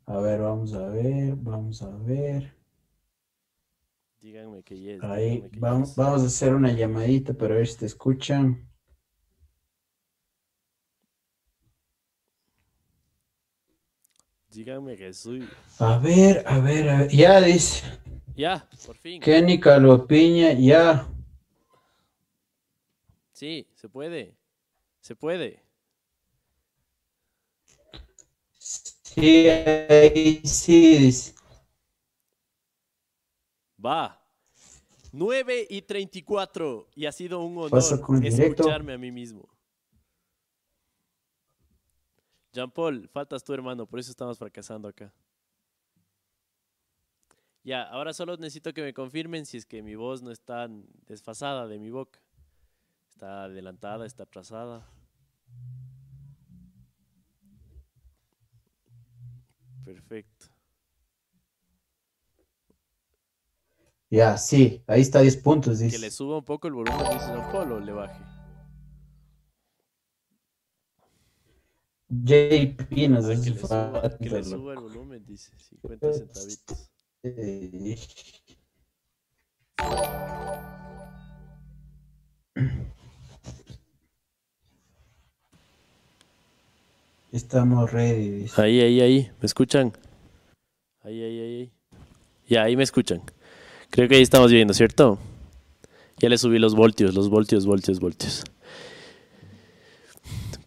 A 0.09 0.17
ver, 0.21 0.41
vamos 0.41 0.73
a 0.73 0.87
ver, 0.87 1.35
vamos 1.35 1.83
a 1.83 1.95
ver. 1.97 2.51
Díganme 4.19 4.63
que 4.63 4.75
yes. 4.75 5.03
Ahí, 5.03 5.47
vamos, 5.59 5.95
vamos 5.95 6.23
a 6.23 6.25
hacer 6.25 6.55
una 6.55 6.73
llamadita 6.73 7.35
para 7.35 7.53
ver 7.53 7.67
si 7.67 7.77
te 7.77 7.85
escuchan. 7.85 8.67
Díganme 14.49 14.97
que 14.97 15.13
soy. 15.13 15.47
A 15.77 15.99
ver, 15.99 16.43
a 16.47 16.59
ver, 16.59 16.89
a 16.89 16.97
ver. 17.01 17.11
Ya 17.11 17.39
dice. 17.39 17.85
Ya, 18.35 18.67
por 18.87 18.97
fin. 18.97 19.21
Kenny 19.21 19.59
Calopiña, 19.59 20.53
ya. 20.53 21.07
Sí, 23.31 23.69
se 23.75 23.87
puede. 23.87 24.35
Se 25.01 25.15
puede. 25.15 25.68
Sí, 29.13 29.49
ahí 29.49 30.41
sí. 30.45 31.33
Va. 33.83 34.21
9 35.11 35.67
y 35.69 35.81
34. 35.81 36.89
Y 36.95 37.05
ha 37.05 37.11
sido 37.11 37.43
un 37.43 37.57
honor 37.57 37.81
escucharme 38.23 38.93
a 38.93 38.97
mí 38.97 39.11
mismo. 39.11 39.49
Jean 42.51 42.69
Paul, 42.71 43.07
faltas 43.09 43.43
tu 43.43 43.53
hermano, 43.53 43.85
por 43.85 43.99
eso 43.99 44.11
estamos 44.11 44.37
fracasando 44.37 44.87
acá. 44.87 45.13
Ya, 47.63 47.83
ahora 47.83 48.13
solo 48.13 48.37
necesito 48.37 48.73
que 48.73 48.81
me 48.81 48.93
confirmen 48.93 49.45
si 49.45 49.57
es 49.57 49.65
que 49.65 49.83
mi 49.83 49.95
voz 49.95 50.21
no 50.21 50.31
está 50.31 50.67
desfasada 51.05 51.67
de 51.67 51.77
mi 51.79 51.89
boca. 51.89 52.19
Está 53.09 53.43
adelantada, 53.43 54.05
está 54.05 54.23
atrasada. 54.23 54.87
Perfecto. 59.89 60.45
Ya, 64.11 64.37
sí, 64.37 64.83
ahí 64.85 65.01
está 65.01 65.21
10 65.21 65.37
puntos. 65.37 65.79
Que 65.79 65.97
le 65.97 66.11
suba 66.11 66.37
un 66.37 66.45
poco 66.45 66.67
el 66.67 66.73
volumen, 66.73 66.99
dice 67.11 67.25
Jean 67.25 67.51
Paul, 67.51 67.71
o 67.71 67.79
le 67.79 67.91
baje. 67.91 68.23
JP 72.09 73.07
nos 73.09 73.25
ah, 73.25 73.29
que, 73.29 73.49
le 73.49 73.55
suba, 73.59 74.17
que 74.17 74.29
le 74.29 74.43
suba 74.43 74.73
el 74.73 74.79
volumen, 74.79 75.25
dice, 75.25 75.51
50 75.57 76.13
centavitos. 76.13 76.91
Estamos 87.31 87.91
ready. 87.91 88.47
Ahí, 88.57 88.81
ahí, 88.81 89.01
ahí. 89.01 89.31
¿Me 89.39 89.45
escuchan? 89.45 89.93
Ahí, 91.03 91.21
ahí, 91.21 91.39
ahí. 91.39 91.71
Ya, 92.47 92.63
ahí 92.63 92.75
me 92.75 92.81
escuchan. 92.81 93.21
Creo 93.91 94.09
que 94.09 94.15
ahí 94.15 94.23
estamos 94.23 94.51
viendo, 94.51 94.73
¿cierto? 94.73 95.19
Ya 96.17 96.27
le 96.27 96.39
subí 96.39 96.57
los 96.57 96.73
voltios, 96.73 97.13
los 97.13 97.29
voltios, 97.29 97.67
voltios, 97.67 97.99
voltios. 97.99 98.43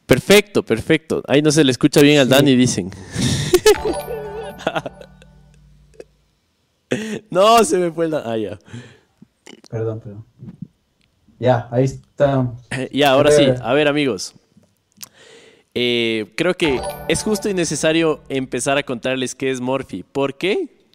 Perfecto, 0.06 0.62
perfecto. 0.62 1.22
Ahí 1.26 1.42
no 1.42 1.50
se 1.50 1.64
le 1.64 1.72
escucha 1.72 2.00
bien 2.00 2.20
al 2.20 2.28
Dani, 2.28 2.54
dicen. 2.54 2.90
no, 7.30 7.64
se 7.64 7.78
me 7.78 7.90
fue 7.90 8.06
el... 8.06 8.14
Ah, 8.14 8.36
ya. 8.36 8.56
Perdón, 9.68 9.98
perdón. 9.98 10.24
Ya, 11.40 11.66
ahí 11.72 11.84
está. 11.84 12.52
Ya, 12.92 13.10
ahora 13.10 13.32
sí. 13.32 13.46
A 13.62 13.74
ver, 13.74 13.88
amigos. 13.88 14.36
Eh, 15.74 16.34
creo 16.36 16.54
que 16.54 16.80
es 17.08 17.22
justo 17.22 17.48
y 17.48 17.54
necesario 17.54 18.22
empezar 18.28 18.76
a 18.76 18.82
contarles 18.82 19.34
qué 19.34 19.50
es 19.50 19.60
Morphy. 19.60 20.02
¿Por 20.02 20.36
qué? 20.36 20.86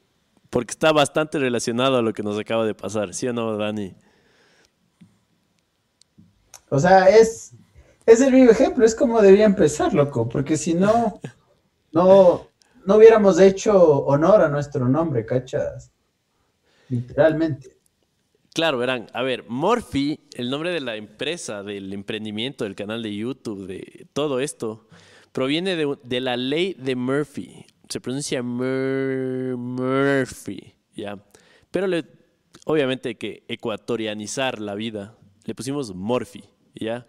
Porque 0.50 0.72
está 0.72 0.92
bastante 0.92 1.40
relacionado 1.40 1.98
a 1.98 2.02
lo 2.02 2.14
que 2.14 2.24
nos 2.24 2.38
acaba 2.38 2.66
de 2.66 2.76
pasar, 2.76 3.14
¿sí 3.14 3.28
o 3.28 3.34
no, 3.34 3.58
Dani? 3.58 3.96
O 6.70 6.80
sea, 6.80 7.10
es, 7.10 7.54
es 8.06 8.22
el 8.22 8.34
vivo 8.34 8.52
ejemplo, 8.52 8.86
es 8.86 8.94
como 8.94 9.22
debía 9.22 9.46
empezar, 9.46 9.94
loco, 9.94 10.30
porque 10.30 10.58
si 10.58 10.74
no, 10.74 11.20
no, 11.92 12.48
no 12.86 12.96
hubiéramos 12.96 13.40
hecho 13.40 14.06
honor 14.06 14.42
a 14.42 14.50
nuestro 14.50 14.88
nombre, 14.88 15.26
¿cachas? 15.26 15.92
Literalmente. 16.90 17.77
Claro, 18.58 18.80
verán, 18.80 19.06
a 19.14 19.22
ver, 19.22 19.46
Morphy, 19.48 20.20
el 20.34 20.50
nombre 20.50 20.72
de 20.72 20.82
la 20.82 20.96
empresa, 20.96 21.62
del 21.62 21.94
emprendimiento, 21.94 22.64
del 22.64 22.74
canal 22.74 23.04
de 23.04 23.16
YouTube, 23.16 23.68
de 23.68 24.08
todo 24.14 24.40
esto, 24.40 24.88
proviene 25.32 25.76
de, 25.76 26.22
la 26.22 26.38
ley 26.38 26.74
de 26.74 26.96
Murphy. 26.96 27.68
Se 27.88 28.02
pronuncia 28.02 28.42
Murphy, 28.42 29.54
¿ya? 30.96 31.24
Pero 31.70 31.86
obviamente 32.66 33.10
hay 33.10 33.16
que 33.16 33.44
ecuatorianizar 33.48 34.60
la 34.60 34.74
vida. 34.74 35.16
Le 35.46 35.54
pusimos 35.54 35.94
Morphy, 35.94 36.46
¿ya? 36.74 37.06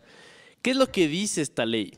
¿Qué 0.61 0.73
es 0.73 0.77
lo 0.77 0.89
que 0.93 1.09
dice 1.09 1.41
esta 1.41 1.65
ley? 1.65 1.95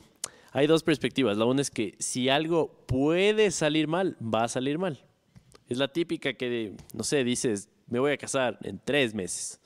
Hay 0.53 0.65
dos 0.65 0.81
perspectivas. 0.81 1.35
La 1.35 1.43
una 1.43 1.59
es 1.59 1.71
que 1.71 1.97
si 1.99 2.29
algo 2.29 2.85
puede 2.87 3.51
salir 3.51 3.89
mal, 3.89 4.15
va 4.21 4.45
a 4.45 4.47
salir 4.47 4.77
mal. 4.77 5.03
Es 5.67 5.77
la 5.77 5.89
típica 5.89 6.35
que, 6.35 6.77
no 6.93 7.03
sé, 7.03 7.25
dices, 7.25 7.67
me 7.91 7.99
voy 7.99 8.13
a 8.13 8.17
casar 8.17 8.57
en 8.63 8.79
tres 8.79 9.13
meses. 9.13 9.59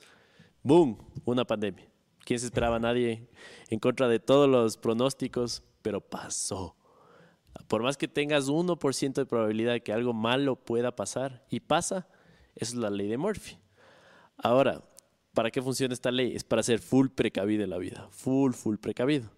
¡Boom! 0.62 0.98
Una 1.24 1.44
pandemia. 1.44 1.88
¿Quién 2.24 2.40
se 2.40 2.46
esperaba? 2.46 2.80
Nadie 2.80 3.28
en 3.70 3.78
contra 3.78 4.08
de 4.08 4.18
todos 4.18 4.48
los 4.48 4.76
pronósticos, 4.76 5.62
pero 5.80 6.00
pasó. 6.00 6.76
Por 7.68 7.82
más 7.82 7.96
que 7.96 8.08
tengas 8.08 8.48
1% 8.48 9.12
de 9.14 9.26
probabilidad 9.26 9.74
de 9.74 9.80
que 9.80 9.92
algo 9.92 10.12
malo 10.12 10.56
pueda 10.56 10.96
pasar 10.96 11.46
y 11.48 11.60
pasa, 11.60 12.08
es 12.56 12.74
la 12.74 12.90
ley 12.90 13.06
de 13.06 13.16
Murphy. 13.16 13.58
Ahora, 14.36 14.82
¿para 15.32 15.52
qué 15.52 15.62
funciona 15.62 15.94
esta 15.94 16.10
ley? 16.10 16.34
Es 16.34 16.42
para 16.42 16.64
ser 16.64 16.80
full 16.80 17.08
precavido 17.10 17.62
en 17.62 17.70
la 17.70 17.78
vida. 17.78 18.08
Full, 18.10 18.54
full 18.54 18.76
precavido. 18.78 19.30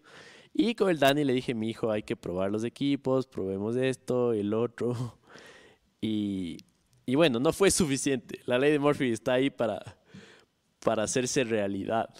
Y 0.54 0.74
con 0.74 0.88
el 0.88 0.98
Dani 0.98 1.24
le 1.24 1.34
dije, 1.34 1.54
mi 1.54 1.68
hijo, 1.68 1.90
hay 1.90 2.02
que 2.02 2.16
probar 2.16 2.50
los 2.50 2.64
equipos, 2.64 3.26
probemos 3.26 3.76
esto, 3.76 4.32
el 4.32 4.54
otro. 4.54 5.18
Y, 6.00 6.58
y 7.08 7.14
bueno, 7.14 7.40
no 7.40 7.54
fue 7.54 7.70
suficiente. 7.70 8.40
La 8.44 8.58
ley 8.58 8.70
de 8.70 8.78
Murphy 8.78 9.10
está 9.10 9.32
ahí 9.32 9.48
para, 9.48 9.96
para 10.80 11.04
hacerse 11.04 11.42
realidad. 11.42 12.10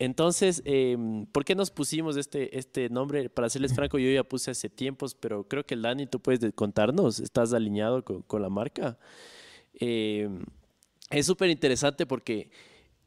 Entonces, 0.00 0.60
em, 0.64 1.24
¿por 1.26 1.44
qué 1.44 1.54
nos 1.54 1.70
pusimos 1.70 2.16
este, 2.16 2.58
este 2.58 2.88
nombre? 2.90 3.30
Para 3.30 3.48
serles 3.48 3.72
franco, 3.74 4.00
yo 4.00 4.10
ya 4.10 4.24
puse 4.24 4.50
hace 4.50 4.68
tiempos, 4.68 5.14
pero 5.14 5.46
creo 5.46 5.64
que 5.64 5.74
el 5.74 5.82
Dani, 5.82 6.08
tú 6.08 6.18
puedes 6.18 6.52
contarnos, 6.52 7.20
¿estás 7.20 7.52
alineado 7.52 8.04
con, 8.04 8.22
con 8.22 8.42
la 8.42 8.48
marca? 8.48 8.98
Em, 9.74 10.44
es 11.10 11.26
súper 11.26 11.48
interesante 11.50 12.06
porque 12.06 12.50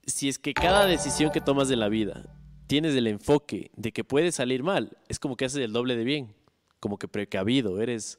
si 0.06 0.30
es 0.30 0.40
que 0.40 0.54
cada 0.54 0.86
decisión 0.86 1.30
que 1.30 1.42
tomas 1.42 1.68
de 1.68 1.76
la 1.76 1.90
vida 1.90 2.38
tienes 2.68 2.96
el 2.96 3.08
enfoque 3.08 3.70
de 3.76 3.92
que 3.92 4.06
puede 4.06 4.32
salir 4.32 4.64
mal, 4.64 4.98
es 5.10 5.20
como 5.20 5.36
que 5.36 5.44
haces 5.44 5.60
el 5.60 5.74
doble 5.74 5.98
de 5.98 6.06
bien, 6.06 6.34
como 6.80 6.98
que 6.98 7.10
precavido, 7.10 7.82
eres, 7.82 8.18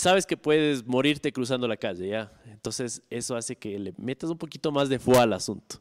sabes 0.00 0.26
que 0.26 0.36
puedes 0.36 0.86
morirte 0.86 1.32
cruzando 1.32 1.66
la 1.68 1.76
calle, 1.76 2.08
¿ya? 2.08 2.32
Entonces 2.46 3.02
eso 3.10 3.36
hace 3.36 3.56
que 3.56 3.78
le 3.78 3.94
metas 3.98 4.30
un 4.30 4.38
poquito 4.38 4.72
más 4.72 4.88
de 4.88 4.98
fuego 4.98 5.20
al 5.20 5.32
asunto. 5.32 5.76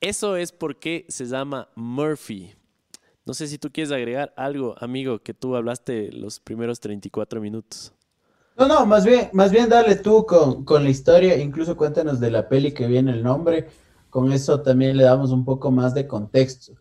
Eso 0.00 0.36
es 0.36 0.52
porque 0.52 1.06
se 1.08 1.26
llama 1.26 1.68
Murphy. 1.74 2.54
No 3.24 3.32
sé 3.32 3.46
si 3.46 3.58
tú 3.58 3.70
quieres 3.70 3.90
agregar 3.90 4.32
algo, 4.36 4.74
amigo, 4.78 5.18
que 5.18 5.32
tú 5.32 5.56
hablaste 5.56 6.12
los 6.12 6.40
primeros 6.40 6.80
34 6.80 7.40
minutos. 7.40 7.92
No, 8.56 8.68
no, 8.68 8.86
más 8.86 9.04
bien, 9.04 9.30
más 9.32 9.50
bien 9.50 9.68
dale 9.68 9.96
tú 9.96 10.26
con, 10.26 10.64
con 10.64 10.84
la 10.84 10.90
historia, 10.90 11.36
incluso 11.38 11.76
cuéntanos 11.76 12.20
de 12.20 12.30
la 12.30 12.48
peli 12.48 12.72
que 12.72 12.86
viene 12.86 13.12
el 13.12 13.22
nombre 13.22 13.68
con 14.14 14.30
eso 14.30 14.60
también 14.60 14.96
le 14.96 15.02
damos 15.02 15.32
un 15.32 15.44
poco 15.44 15.72
más 15.72 15.92
de 15.92 16.06
contexto, 16.06 16.74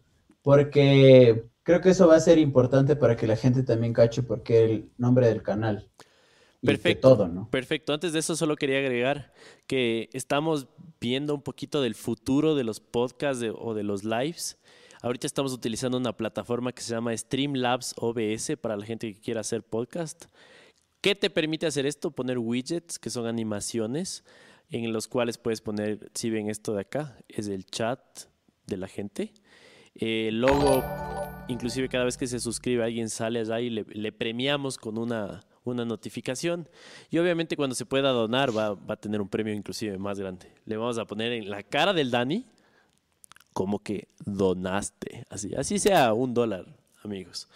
porque 0.44 1.50
creo 1.64 1.82
que 1.82 1.90
eso 1.90 2.08
va 2.08 2.16
a 2.16 2.20
ser 2.20 2.38
importante 2.38 2.96
para 2.96 3.16
que 3.16 3.28
la 3.28 3.36
gente 3.36 3.64
también 3.64 3.94
cache 3.94 4.22
por 4.24 4.44
qué 4.44 4.66
el 4.66 4.92
nombre 4.98 5.28
del 5.28 5.42
canal. 5.42 5.90
perfecto, 6.62 7.10
todo, 7.10 7.28
¿no? 7.28 7.50
Perfecto. 7.50 7.94
Antes 7.94 8.14
de 8.14 8.20
eso 8.20 8.36
solo 8.36 8.56
quería 8.56 8.78
agregar 8.78 9.34
que 9.68 10.10
estamos 10.14 10.68
viendo 11.00 11.34
un 11.34 11.42
poquito 11.42 11.82
del 11.82 11.96
futuro 11.96 12.56
de 12.56 12.64
los 12.64 12.80
podcasts 12.80 13.44
o 13.58 13.74
de 13.74 13.84
los 13.84 14.04
lives. 14.04 14.58
Ahorita 15.02 15.28
estamos 15.28 15.52
utilizando 15.52 15.98
una 15.98 16.16
plataforma 16.16 16.72
que 16.72 16.82
se 16.82 16.94
llama 16.94 17.16
Streamlabs 17.16 17.94
OBS 17.98 18.56
para 18.62 18.78
la 18.78 18.86
gente 18.86 19.14
que 19.14 19.20
quiera 19.20 19.42
hacer 19.42 19.64
podcast. 19.64 20.26
¿Qué 21.02 21.16
te 21.16 21.30
permite 21.30 21.66
hacer 21.66 21.86
esto? 21.86 22.12
Poner 22.12 22.38
widgets, 22.40 23.00
que 23.00 23.10
son 23.10 23.28
animaciones 23.28 24.24
en 24.70 24.94
los 24.94 25.10
cuales 25.10 25.38
puedes 25.38 25.60
poner, 25.60 26.10
si 26.14 26.30
ven 26.30 26.50
esto 26.50 26.74
de 26.74 26.82
acá, 26.82 27.18
es 27.28 27.50
el 27.50 27.66
chat 27.66 28.00
de 28.66 28.78
la 28.78 28.88
gente. 28.88 29.34
Eh, 29.96 30.32
inclusive 31.48 31.90
cada 31.90 32.06
vez 32.06 32.18
que 32.18 32.28
se 32.28 32.40
suscribe 32.40 32.84
alguien 32.84 33.10
sale 33.10 33.40
allá 33.40 33.60
y 33.60 33.70
le, 33.70 34.12
premiamos 34.12 34.78
con 34.78 34.98
una, 34.98 35.42
una, 35.64 35.86
notificación. 35.86 36.68
Y 37.10 37.18
obviamente 37.20 37.56
cuando 37.56 37.76
se 37.76 37.86
pueda 37.86 38.10
donar 38.10 38.56
va, 38.56 38.74
va, 38.74 38.96
a 38.96 38.98
tener 38.98 39.22
un 39.22 39.30
premio 39.30 39.54
inclusive 39.54 39.98
más 39.98 40.20
grande. 40.20 40.52
Le 40.66 40.78
vamos 40.78 40.98
a 40.98 41.06
poner 41.06 41.32
en 41.32 41.50
la 41.50 41.64
cara 41.64 41.94
del 41.94 42.12
Dani 42.12 42.46
como 43.54 43.80
que 43.80 44.08
donaste. 44.26 45.26
Así, 45.30 45.54
así 45.56 45.80
sea 45.80 46.14
un 46.14 46.34
dólar, 46.34 46.66
amigos. 47.04 47.48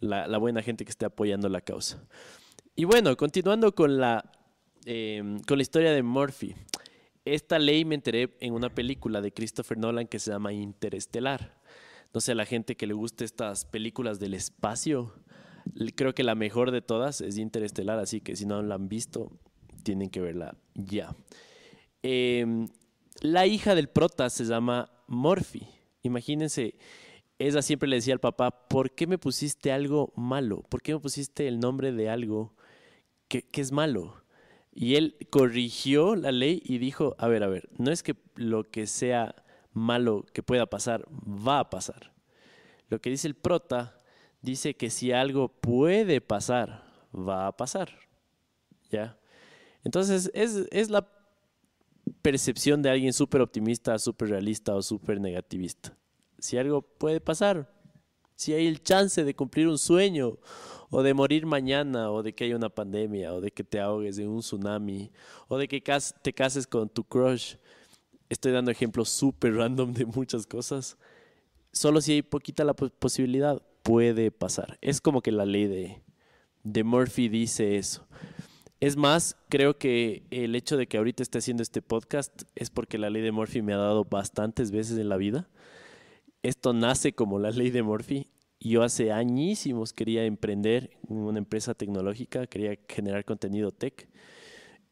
La, 0.00 0.26
la 0.26 0.38
buena 0.38 0.62
gente 0.62 0.84
que 0.84 0.90
esté 0.90 1.06
apoyando 1.06 1.48
la 1.48 1.60
causa. 1.60 2.04
Y 2.76 2.84
bueno, 2.84 3.16
continuando 3.16 3.74
con 3.74 3.98
la 3.98 4.30
Em, 4.86 5.40
con 5.44 5.56
la 5.56 5.62
historia 5.62 5.92
de 5.92 6.02
Murphy. 6.02 6.54
Esta 7.24 7.58
ley 7.58 7.86
me 7.86 7.94
enteré 7.94 8.36
en 8.40 8.52
una 8.52 8.68
película 8.68 9.22
de 9.22 9.32
Christopher 9.32 9.78
Nolan 9.78 10.06
que 10.06 10.18
se 10.18 10.30
llama 10.30 10.52
Interestelar. 10.52 11.54
No 12.14 12.20
sé, 12.20 12.32
a 12.32 12.36
la 12.36 12.46
gente 12.46 12.76
que 12.76 12.86
le 12.86 12.94
guste 12.94 13.24
estas 13.24 13.64
películas 13.64 14.20
del 14.20 14.34
espacio, 14.34 15.12
creo 15.96 16.14
que 16.14 16.22
la 16.22 16.36
mejor 16.36 16.70
de 16.70 16.80
todas 16.80 17.20
es 17.20 17.38
Interestelar, 17.38 17.98
así 17.98 18.20
que 18.20 18.36
si 18.36 18.46
no 18.46 18.62
la 18.62 18.76
han 18.76 18.88
visto, 18.88 19.32
tienen 19.82 20.10
que 20.10 20.20
verla 20.20 20.56
ya. 20.74 21.16
Em, 22.02 22.68
la 23.20 23.46
hija 23.46 23.74
del 23.74 23.88
prota 23.88 24.30
se 24.30 24.44
llama 24.44 24.92
Murphy. 25.08 25.66
Imagínense, 26.02 26.76
ella 27.38 27.62
siempre 27.62 27.88
le 27.88 27.96
decía 27.96 28.14
al 28.14 28.20
papá, 28.20 28.68
¿por 28.68 28.92
qué 28.92 29.08
me 29.08 29.18
pusiste 29.18 29.72
algo 29.72 30.12
malo? 30.14 30.62
¿Por 30.68 30.82
qué 30.82 30.94
me 30.94 31.00
pusiste 31.00 31.48
el 31.48 31.58
nombre 31.58 31.90
de 31.90 32.10
algo 32.10 32.54
que 33.28 33.44
es 33.54 33.72
malo? 33.72 34.22
Y 34.72 34.96
él 34.96 35.16
corrigió 35.30 36.14
la 36.16 36.32
ley 36.32 36.60
y 36.64 36.78
dijo, 36.78 37.14
a 37.18 37.28
ver, 37.28 37.42
a 37.42 37.48
ver, 37.48 37.68
no 37.78 37.90
es 37.90 38.02
que 38.02 38.16
lo 38.34 38.64
que 38.70 38.86
sea 38.86 39.43
malo 39.74 40.24
que 40.32 40.42
pueda 40.42 40.66
pasar, 40.66 41.04
va 41.10 41.58
a 41.60 41.70
pasar. 41.70 42.12
Lo 42.88 43.00
que 43.00 43.10
dice 43.10 43.28
el 43.28 43.34
prota 43.34 43.98
dice 44.40 44.74
que 44.74 44.88
si 44.88 45.12
algo 45.12 45.48
puede 45.48 46.20
pasar, 46.20 46.84
va 47.14 47.46
a 47.46 47.56
pasar. 47.56 47.90
¿Ya? 48.90 49.18
Entonces 49.82 50.30
es, 50.34 50.66
es 50.70 50.90
la 50.90 51.06
percepción 52.22 52.82
de 52.82 52.90
alguien 52.90 53.12
súper 53.12 53.40
optimista, 53.40 53.98
súper 53.98 54.30
realista 54.30 54.74
o 54.74 54.82
súper 54.82 55.20
negativista. 55.20 55.96
Si 56.38 56.56
algo 56.56 56.82
puede 56.82 57.20
pasar, 57.20 57.70
si 58.36 58.52
hay 58.52 58.66
el 58.66 58.82
chance 58.82 59.24
de 59.24 59.34
cumplir 59.34 59.68
un 59.68 59.78
sueño 59.78 60.38
o 60.90 61.02
de 61.02 61.14
morir 61.14 61.46
mañana 61.46 62.10
o 62.10 62.22
de 62.22 62.34
que 62.34 62.44
haya 62.44 62.56
una 62.56 62.68
pandemia 62.68 63.32
o 63.34 63.40
de 63.40 63.50
que 63.50 63.64
te 63.64 63.80
ahogues 63.80 64.18
en 64.18 64.28
un 64.28 64.40
tsunami 64.40 65.10
o 65.48 65.58
de 65.58 65.68
que 65.68 65.82
te 66.22 66.32
cases 66.32 66.66
con 66.66 66.88
tu 66.88 67.04
crush. 67.04 67.56
Estoy 68.34 68.50
dando 68.50 68.72
ejemplos 68.72 69.10
súper 69.10 69.54
random 69.54 69.92
de 69.92 70.06
muchas 70.06 70.44
cosas. 70.44 70.98
Solo 71.70 72.00
si 72.00 72.14
hay 72.14 72.22
poquita 72.22 72.64
la 72.64 72.74
posibilidad, 72.74 73.62
puede 73.84 74.32
pasar. 74.32 74.76
Es 74.80 75.00
como 75.00 75.22
que 75.22 75.30
la 75.30 75.46
ley 75.46 75.68
de, 75.68 76.02
de 76.64 76.82
Murphy 76.82 77.28
dice 77.28 77.76
eso. 77.76 78.08
Es 78.80 78.96
más, 78.96 79.36
creo 79.48 79.78
que 79.78 80.24
el 80.32 80.56
hecho 80.56 80.76
de 80.76 80.88
que 80.88 80.96
ahorita 80.98 81.22
esté 81.22 81.38
haciendo 81.38 81.62
este 81.62 81.80
podcast 81.80 82.42
es 82.56 82.70
porque 82.70 82.98
la 82.98 83.08
ley 83.08 83.22
de 83.22 83.30
Murphy 83.30 83.62
me 83.62 83.72
ha 83.72 83.76
dado 83.76 84.04
bastantes 84.04 84.72
veces 84.72 84.98
en 84.98 85.10
la 85.10 85.16
vida. 85.16 85.48
Esto 86.42 86.72
nace 86.72 87.12
como 87.12 87.38
la 87.38 87.52
ley 87.52 87.70
de 87.70 87.84
Murphy. 87.84 88.26
Yo 88.58 88.82
hace 88.82 89.12
añísimos 89.12 89.92
quería 89.92 90.24
emprender 90.24 90.90
en 91.08 91.18
una 91.18 91.38
empresa 91.38 91.74
tecnológica, 91.74 92.48
quería 92.48 92.76
generar 92.88 93.24
contenido 93.24 93.70
tech. 93.70 94.08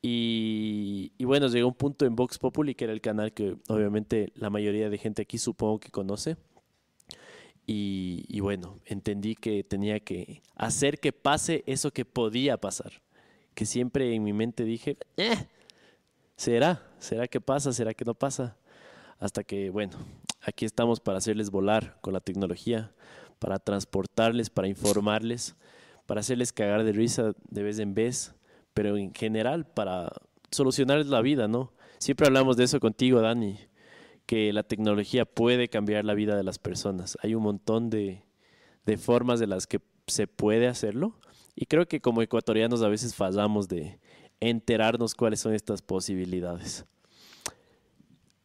Y, 0.05 1.13
bueno, 1.25 1.47
llegó 1.47 1.69
un 1.69 1.75
punto 1.75 2.05
en 2.05 2.17
Vox 2.17 2.39
Populi, 2.39 2.75
que 2.75 2.85
era 2.85 2.93
el 2.93 3.01
canal 3.01 3.33
que 3.33 3.57
obviamente 3.69 4.33
la 4.35 4.51
mayoría 4.51 4.91
de 4.91 4.99
gente 4.99 5.23
aquí 5.23 5.39
supongo 5.39 5.79
que 5.79 5.91
conoce. 5.91 6.37
Y, 7.67 8.25
y 8.29 8.41
bueno, 8.41 8.81
entendí 8.85 9.37
que 9.37 9.63
tenía 9.63 10.01
que 10.01 10.43
hacer 10.57 10.99
que 10.99 11.13
pase 11.13 11.63
eso 11.67 11.93
que 11.93 12.05
podía 12.05 12.57
pasar 12.57 13.03
que 13.55 13.67
siempre 13.67 14.15
en 14.15 14.23
mi 14.23 14.33
mente 14.33 14.65
dije, 14.65 14.97
eh, 15.17 15.47
¿será? 16.37 16.83
¿Será 16.99 17.29
que 17.29 17.41
pasa? 17.41 17.73
¿Será 17.73 17.95
que 17.95 18.05
no 18.05 18.15
pasa? 18.15 18.57
Hasta 19.19 19.45
que, 19.45 19.71
bueno, 19.71 19.99
aquí 20.41 20.65
estamos 20.65 21.01
para 21.01 21.19
hacerles 21.19 21.51
volar 21.51 21.99
con 22.01 22.13
la 22.13 22.21
tecnología, 22.21 22.93
para 23.39 23.59
transportarles, 23.59 24.51
para 24.51 24.69
informarles, 24.69 25.55
para 26.07 26.21
hacerles 26.21 26.53
cagar 26.53 26.85
de 26.85 26.93
risa 26.93 27.33
de 27.49 27.63
vez 27.63 27.79
en 27.79 27.95
vez, 27.95 28.35
pero 28.75 28.97
en 28.97 29.15
general 29.15 29.67
para 29.67 30.13
solucionarles 30.51 31.07
la 31.07 31.21
vida, 31.23 31.49
¿no? 31.49 31.73
Siempre 31.99 32.27
hablamos 32.27 32.57
de 32.57 32.65
eso 32.65 32.81
contigo, 32.81 33.21
Dani, 33.21 33.59
que 34.27 34.53
la 34.53 34.63
tecnología 34.63 35.25
puede 35.25 35.69
cambiar 35.69 36.05
la 36.05 36.15
vida 36.15 36.37
de 36.37 36.43
las 36.43 36.59
personas. 36.59 37.17
Hay 37.23 37.35
un 37.35 37.43
montón 37.43 37.91
de, 37.91 38.25
de 38.87 38.97
formas 38.97 39.41
de 39.41 39.47
las 39.47 39.67
que 39.67 39.81
se 40.07 40.27
puede 40.27 40.69
hacerlo 40.69 41.19
y 41.55 41.67
creo 41.67 41.87
que 41.87 42.01
como 42.01 42.23
ecuatorianos 42.23 42.83
a 42.83 42.89
veces 42.89 43.15
fallamos 43.15 43.69
de 43.69 43.99
enterarnos 44.41 45.15
cuáles 45.15 45.41
son 45.41 45.55
estas 45.55 45.83
posibilidades. 45.83 46.85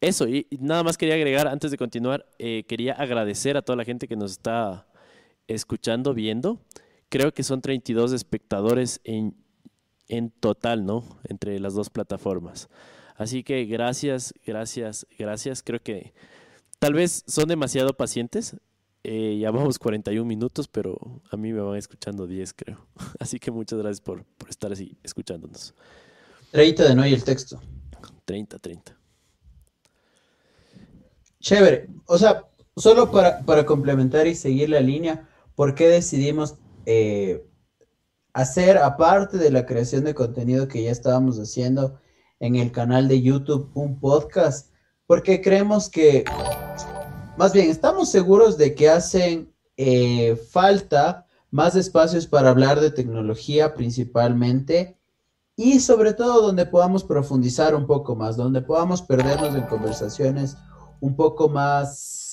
Eso, 0.00 0.28
y, 0.28 0.46
nada 0.60 0.84
más 0.84 0.96
quería 0.96 1.14
agregar, 1.14 1.48
antes 1.48 1.70
de 1.70 1.76
continuar, 1.76 2.26
eh, 2.38 2.64
quería 2.68 2.92
agradecer 2.92 3.56
a 3.56 3.62
toda 3.62 3.76
la 3.76 3.84
gente 3.84 4.06
que 4.06 4.16
nos 4.16 4.32
está 4.32 4.86
escuchando, 5.48 6.14
viendo. 6.14 6.60
Creo 7.08 7.32
que 7.32 7.42
son 7.42 7.60
32 7.60 8.12
espectadores 8.12 9.00
en, 9.02 9.34
en 10.08 10.30
total, 10.30 10.84
¿no? 10.84 11.04
Entre 11.24 11.58
las 11.60 11.74
dos 11.74 11.90
plataformas. 11.90 12.68
Así 13.16 13.42
que 13.42 13.64
gracias, 13.64 14.32
gracias, 14.46 15.06
gracias. 15.18 15.62
Creo 15.62 15.82
que 15.82 16.12
tal 16.78 16.94
vez 16.94 17.24
son 17.26 17.48
demasiado 17.48 17.94
pacientes. 17.94 18.56
Eh, 19.04 19.38
ya 19.40 19.50
vamos 19.50 19.78
41 19.78 20.24
minutos, 20.24 20.68
pero 20.68 20.98
a 21.30 21.36
mí 21.36 21.52
me 21.52 21.60
van 21.60 21.76
escuchando 21.76 22.26
10, 22.26 22.52
creo. 22.54 22.86
Así 23.18 23.38
que 23.38 23.50
muchas 23.50 23.78
gracias 23.78 24.00
por, 24.00 24.24
por 24.24 24.50
estar 24.50 24.72
así 24.72 24.98
escuchándonos. 25.02 25.74
30 26.50 26.88
de 26.88 26.94
no 26.94 27.04
el 27.04 27.24
texto. 27.24 27.60
30, 28.24 28.58
30. 28.58 28.98
Chévere. 31.40 31.88
O 32.06 32.18
sea, 32.18 32.44
solo 32.76 33.10
para, 33.10 33.44
para 33.44 33.64
complementar 33.64 34.26
y 34.26 34.34
seguir 34.34 34.70
la 34.70 34.80
línea, 34.80 35.28
¿por 35.54 35.74
qué 35.74 35.88
decidimos 35.88 36.56
eh, 36.86 37.44
hacer, 38.40 38.78
aparte 38.78 39.38
de 39.38 39.50
la 39.50 39.66
creación 39.66 40.04
de 40.04 40.14
contenido 40.14 40.68
que 40.68 40.82
ya 40.82 40.90
estábamos 40.90 41.38
haciendo 41.38 42.00
en 42.40 42.56
el 42.56 42.72
canal 42.72 43.08
de 43.08 43.20
YouTube, 43.20 43.70
un 43.74 43.98
podcast? 44.00 44.72
Porque 45.06 45.40
creemos 45.40 45.88
que 45.88 46.24
más 47.38 47.52
bien, 47.52 47.70
estamos 47.70 48.10
seguros 48.10 48.58
de 48.58 48.74
que 48.74 48.88
hacen 48.88 49.54
eh, 49.76 50.34
falta 50.50 51.24
más 51.52 51.76
espacios 51.76 52.26
para 52.26 52.50
hablar 52.50 52.80
de 52.80 52.90
tecnología 52.90 53.74
principalmente 53.74 54.98
y 55.54 55.78
sobre 55.78 56.14
todo 56.14 56.42
donde 56.42 56.66
podamos 56.66 57.04
profundizar 57.04 57.76
un 57.76 57.86
poco 57.86 58.16
más, 58.16 58.36
donde 58.36 58.60
podamos 58.60 59.02
perdernos 59.02 59.54
en 59.54 59.62
conversaciones 59.66 60.56
un 61.00 61.14
poco 61.14 61.48
más... 61.48 62.27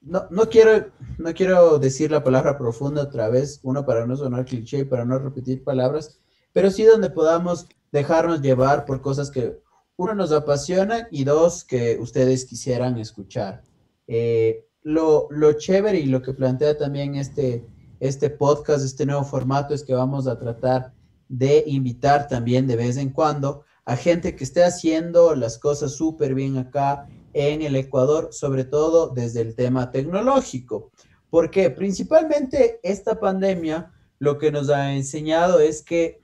No, 0.00 0.26
no, 0.30 0.48
quiero, 0.48 0.92
no 1.18 1.34
quiero 1.34 1.78
decir 1.78 2.10
la 2.10 2.22
palabra 2.22 2.56
profunda 2.56 3.02
otra 3.02 3.28
vez, 3.28 3.60
uno 3.62 3.84
para 3.84 4.06
no 4.06 4.16
sonar 4.16 4.44
cliché, 4.44 4.84
para 4.84 5.04
no 5.04 5.18
repetir 5.18 5.64
palabras, 5.64 6.20
pero 6.52 6.70
sí 6.70 6.84
donde 6.84 7.10
podamos 7.10 7.66
dejarnos 7.90 8.40
llevar 8.40 8.84
por 8.84 9.00
cosas 9.00 9.30
que 9.30 9.60
uno 9.96 10.14
nos 10.14 10.30
apasiona 10.32 11.08
y 11.10 11.24
dos 11.24 11.64
que 11.64 11.98
ustedes 12.00 12.44
quisieran 12.44 12.98
escuchar. 12.98 13.62
Eh, 14.06 14.64
lo, 14.82 15.26
lo, 15.30 15.52
chévere 15.54 15.98
y 15.98 16.06
lo 16.06 16.22
que 16.22 16.32
plantea 16.32 16.78
también 16.78 17.16
este, 17.16 17.66
este 17.98 18.30
podcast, 18.30 18.84
este 18.84 19.04
nuevo 19.04 19.24
formato, 19.24 19.74
es 19.74 19.82
que 19.82 19.94
vamos 19.94 20.28
a 20.28 20.38
tratar 20.38 20.92
de 21.28 21.64
invitar 21.66 22.28
también 22.28 22.66
de 22.66 22.76
vez 22.76 22.96
en 22.96 23.10
cuando 23.10 23.64
a 23.84 23.96
gente 23.96 24.36
que 24.36 24.44
esté 24.44 24.64
haciendo 24.64 25.34
las 25.34 25.58
cosas 25.58 25.92
súper 25.92 26.34
bien 26.34 26.56
acá 26.56 27.08
en 27.38 27.62
el 27.62 27.76
Ecuador, 27.76 28.28
sobre 28.32 28.64
todo 28.64 29.10
desde 29.10 29.40
el 29.40 29.54
tema 29.54 29.90
tecnológico. 29.90 30.90
Porque 31.30 31.70
principalmente 31.70 32.80
esta 32.82 33.20
pandemia 33.20 33.92
lo 34.18 34.38
que 34.38 34.50
nos 34.50 34.70
ha 34.70 34.92
enseñado 34.92 35.60
es 35.60 35.82
que 35.82 36.20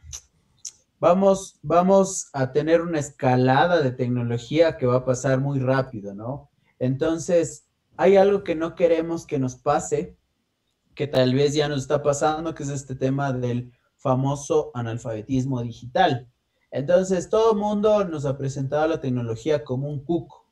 vamos, 0.98 1.58
vamos 1.62 2.28
a 2.32 2.52
tener 2.52 2.80
una 2.80 2.98
escalada 2.98 3.80
de 3.80 3.92
tecnología 3.92 4.76
que 4.76 4.86
va 4.86 4.96
a 4.96 5.04
pasar 5.04 5.40
muy 5.40 5.60
rápido, 5.60 6.14
¿no? 6.14 6.50
Entonces, 6.78 7.66
hay 7.96 8.16
algo 8.16 8.42
que 8.42 8.54
no 8.54 8.74
queremos 8.74 9.26
que 9.26 9.38
nos 9.38 9.56
pase, 9.56 10.16
que 10.94 11.06
tal 11.06 11.34
vez 11.34 11.54
ya 11.54 11.68
nos 11.68 11.82
está 11.82 12.02
pasando, 12.02 12.54
que 12.54 12.62
es 12.64 12.70
este 12.70 12.94
tema 12.94 13.32
del 13.32 13.72
famoso 13.96 14.70
analfabetismo 14.74 15.62
digital. 15.62 16.28
Entonces, 16.70 17.28
todo 17.28 17.52
el 17.52 17.58
mundo 17.58 18.04
nos 18.04 18.26
ha 18.26 18.36
presentado 18.36 18.88
la 18.88 19.00
tecnología 19.00 19.62
como 19.62 19.88
un 19.88 20.04
cuco, 20.04 20.43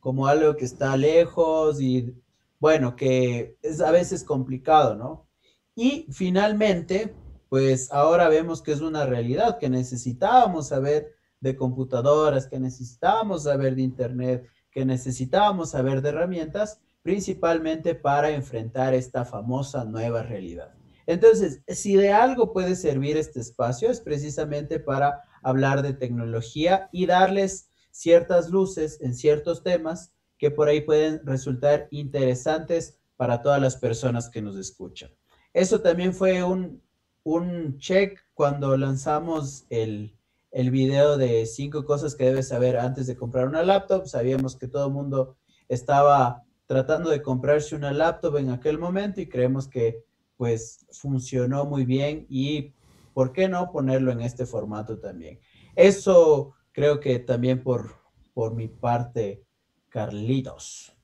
como 0.00 0.26
algo 0.26 0.56
que 0.56 0.64
está 0.64 0.96
lejos 0.96 1.80
y, 1.80 2.14
bueno, 2.58 2.96
que 2.96 3.56
es 3.62 3.80
a 3.80 3.90
veces 3.90 4.24
complicado, 4.24 4.94
¿no? 4.96 5.26
Y 5.74 6.06
finalmente, 6.10 7.14
pues 7.48 7.92
ahora 7.92 8.28
vemos 8.28 8.62
que 8.62 8.72
es 8.72 8.80
una 8.80 9.06
realidad, 9.06 9.58
que 9.58 9.68
necesitábamos 9.68 10.68
saber 10.68 11.14
de 11.40 11.56
computadoras, 11.56 12.46
que 12.46 12.58
necesitábamos 12.58 13.44
saber 13.44 13.76
de 13.76 13.82
Internet, 13.82 14.46
que 14.70 14.84
necesitábamos 14.84 15.70
saber 15.70 16.02
de 16.02 16.10
herramientas 16.10 16.80
principalmente 17.02 17.94
para 17.94 18.30
enfrentar 18.30 18.94
esta 18.94 19.24
famosa 19.24 19.84
nueva 19.84 20.22
realidad. 20.22 20.74
Entonces, 21.06 21.62
si 21.66 21.96
de 21.96 22.12
algo 22.12 22.52
puede 22.52 22.76
servir 22.76 23.16
este 23.16 23.40
espacio 23.40 23.90
es 23.90 24.00
precisamente 24.00 24.78
para 24.78 25.22
hablar 25.42 25.82
de 25.82 25.94
tecnología 25.94 26.88
y 26.92 27.06
darles 27.06 27.69
ciertas 28.00 28.48
luces 28.48 28.98
en 29.02 29.14
ciertos 29.14 29.62
temas 29.62 30.14
que 30.38 30.50
por 30.50 30.68
ahí 30.68 30.80
pueden 30.80 31.20
resultar 31.26 31.86
interesantes 31.90 32.98
para 33.18 33.42
todas 33.42 33.60
las 33.60 33.76
personas 33.76 34.30
que 34.30 34.40
nos 34.40 34.56
escuchan. 34.56 35.10
Eso 35.52 35.82
también 35.82 36.14
fue 36.14 36.42
un, 36.42 36.82
un 37.24 37.76
check 37.76 38.18
cuando 38.32 38.74
lanzamos 38.78 39.66
el, 39.68 40.16
el 40.50 40.70
video 40.70 41.18
de 41.18 41.44
cinco 41.44 41.84
cosas 41.84 42.14
que 42.14 42.24
debes 42.24 42.48
saber 42.48 42.78
antes 42.78 43.06
de 43.06 43.16
comprar 43.16 43.46
una 43.46 43.62
laptop. 43.62 44.06
Sabíamos 44.06 44.56
que 44.56 44.66
todo 44.66 44.86
el 44.86 44.94
mundo 44.94 45.36
estaba 45.68 46.42
tratando 46.64 47.10
de 47.10 47.20
comprarse 47.20 47.76
una 47.76 47.92
laptop 47.92 48.38
en 48.38 48.48
aquel 48.48 48.78
momento 48.78 49.20
y 49.20 49.28
creemos 49.28 49.68
que 49.68 50.02
pues 50.38 50.86
funcionó 50.90 51.66
muy 51.66 51.84
bien 51.84 52.24
y 52.30 52.72
por 53.12 53.34
qué 53.34 53.46
no 53.46 53.70
ponerlo 53.70 54.10
en 54.10 54.22
este 54.22 54.46
formato 54.46 54.98
también. 54.98 55.38
Eso 55.76 56.54
creo 56.80 56.98
que 56.98 57.18
también 57.18 57.62
por, 57.62 57.94
por 58.32 58.54
mi 58.54 58.66
parte, 58.66 59.44
Carlitos. 59.90 60.94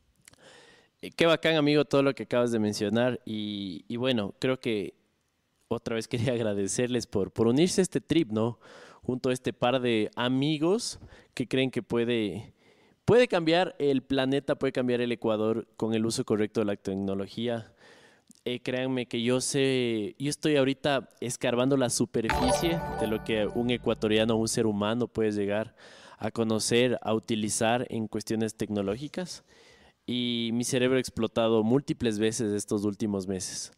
qué 1.14 1.26
bacán, 1.26 1.56
amigo, 1.56 1.84
todo 1.84 2.02
lo 2.02 2.14
que 2.14 2.22
acabas 2.22 2.50
de 2.50 2.58
mencionar. 2.58 3.20
Y, 3.26 3.84
y, 3.86 3.96
bueno, 3.96 4.34
creo 4.38 4.58
que 4.58 4.94
otra 5.68 5.96
vez 5.96 6.08
quería 6.08 6.32
agradecerles 6.32 7.06
por, 7.06 7.30
por 7.30 7.46
unirse 7.46 7.82
a 7.82 7.84
este 7.84 8.00
trip, 8.00 8.32
¿no? 8.32 8.58
Junto 9.02 9.28
a 9.28 9.34
este 9.34 9.52
par 9.52 9.78
de 9.82 10.10
amigos 10.16 10.98
que 11.34 11.46
creen 11.46 11.70
que 11.70 11.82
puede, 11.82 12.54
puede 13.04 13.28
cambiar 13.28 13.76
el 13.78 14.02
planeta, 14.02 14.54
puede 14.54 14.72
cambiar 14.72 15.02
el 15.02 15.12
Ecuador 15.12 15.68
con 15.76 15.92
el 15.92 16.06
uso 16.06 16.24
correcto 16.24 16.60
de 16.60 16.66
la 16.66 16.76
tecnología. 16.76 17.74
Eh, 18.49 18.61
créanme 18.61 19.07
que 19.07 19.24
yo 19.24 19.40
sé, 19.40 20.14
yo 20.20 20.30
estoy 20.30 20.55
ahorita 20.55 21.09
escarbando 21.18 21.76
la 21.76 21.90
superficie 21.90 22.80
de 23.01 23.09
lo 23.09 23.24
que 23.24 23.44
un 23.44 23.70
ecuatoriano, 23.70 24.36
un 24.36 24.47
ser 24.47 24.66
humano 24.66 25.09
puede 25.09 25.32
llegar 25.32 25.74
a 26.16 26.30
conocer, 26.30 26.97
a 27.03 27.12
utilizar 27.12 27.88
en 27.90 28.07
cuestiones 28.07 28.57
tecnológicas. 28.57 29.42
Y 30.07 30.51
mi 30.53 30.62
cerebro 30.62 30.97
ha 30.97 31.01
explotado 31.01 31.64
múltiples 31.64 32.20
veces 32.20 32.53
estos 32.53 32.84
últimos 32.84 33.26
meses. 33.26 33.72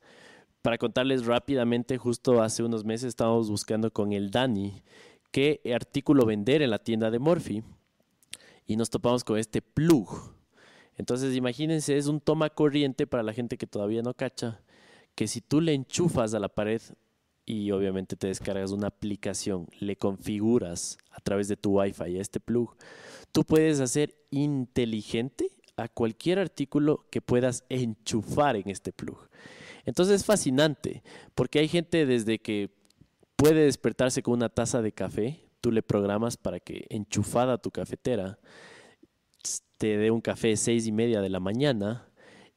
Para 0.61 0.77
contarles 0.77 1.25
rápidamente, 1.25 1.97
justo 1.97 2.43
hace 2.43 2.63
unos 2.63 2.85
meses 2.85 3.09
estábamos 3.09 3.49
buscando 3.49 3.91
con 3.91 4.13
el 4.13 4.31
Dani 4.31 4.83
qué 5.31 5.63
artículo 5.75 6.27
vender 6.27 6.61
en 6.61 6.69
la 6.69 6.79
tienda 6.79 7.11
de 7.11 7.19
Morphy 7.19 7.63
y 8.67 8.77
nos 8.77 8.91
topamos 8.91 9.25
con 9.25 9.39
este 9.39 9.63
plug 9.63 10.38
entonces, 10.99 11.37
imagínense, 11.37 11.97
es 11.97 12.09
un 12.09 12.21
toma 12.21 12.51
corriente 12.51 13.07
para 13.07 13.23
la 13.23 13.33
gente 13.33 13.57
que 13.57 13.69
todavía 13.69 14.03
no 14.03 14.15
cacha, 14.15 14.61
que 15.15 15.29
si 15.29 15.41
tú 15.41 15.61
le 15.61 15.73
enchufas 15.73 16.35
a 16.35 16.41
la 16.41 16.49
pared 16.49 16.83
y 17.47 17.71
obviamente 17.71 18.17
te 18.17 18.27
descargas 18.27 18.73
una 18.73 18.89
aplicación, 18.89 19.69
le 19.79 19.97
configuras 19.97 20.99
a 21.13 21.21
través 21.21 21.49
de 21.49 21.57
tu 21.57 21.79
Wi-Fi 21.79 22.19
a 22.19 22.21
este 22.21 22.41
plug, 22.41 22.77
tú 23.31 23.45
puedes 23.45 23.81
hacer 23.81 24.15
inteligente 24.31 25.51
a 25.77 25.89
cualquier 25.89 26.41
artículo 26.41 27.07
que 27.11 27.23
puedas 27.23 27.65
enchufar 27.69 28.57
en 28.57 28.69
este 28.69 28.93
plug. 28.93 29.29
Entonces 29.85 30.17
es 30.17 30.27
fascinante, 30.27 31.05
porque 31.37 31.61
hay 31.61 31.69
gente 31.69 32.05
desde 32.07 32.41
que 32.41 32.71
puede 33.37 33.65
despertarse 33.65 34.23
con 34.23 34.35
una 34.35 34.49
taza 34.49 34.83
de 34.83 34.93
café, 34.93 35.41
tú 35.61 35.71
le 35.71 35.83
programas 35.83 36.37
para 36.37 36.59
que 36.59 36.87
enchufada 36.91 37.59
tu 37.59 37.71
cafetera, 37.71 38.39
te 39.79 39.97
dé 39.97 40.11
un 40.11 40.21
café 40.21 40.57
seis 40.57 40.87
y 40.87 40.93
media 40.93 41.21
de 41.23 41.31
la 41.31 41.41
mañana 41.41 42.09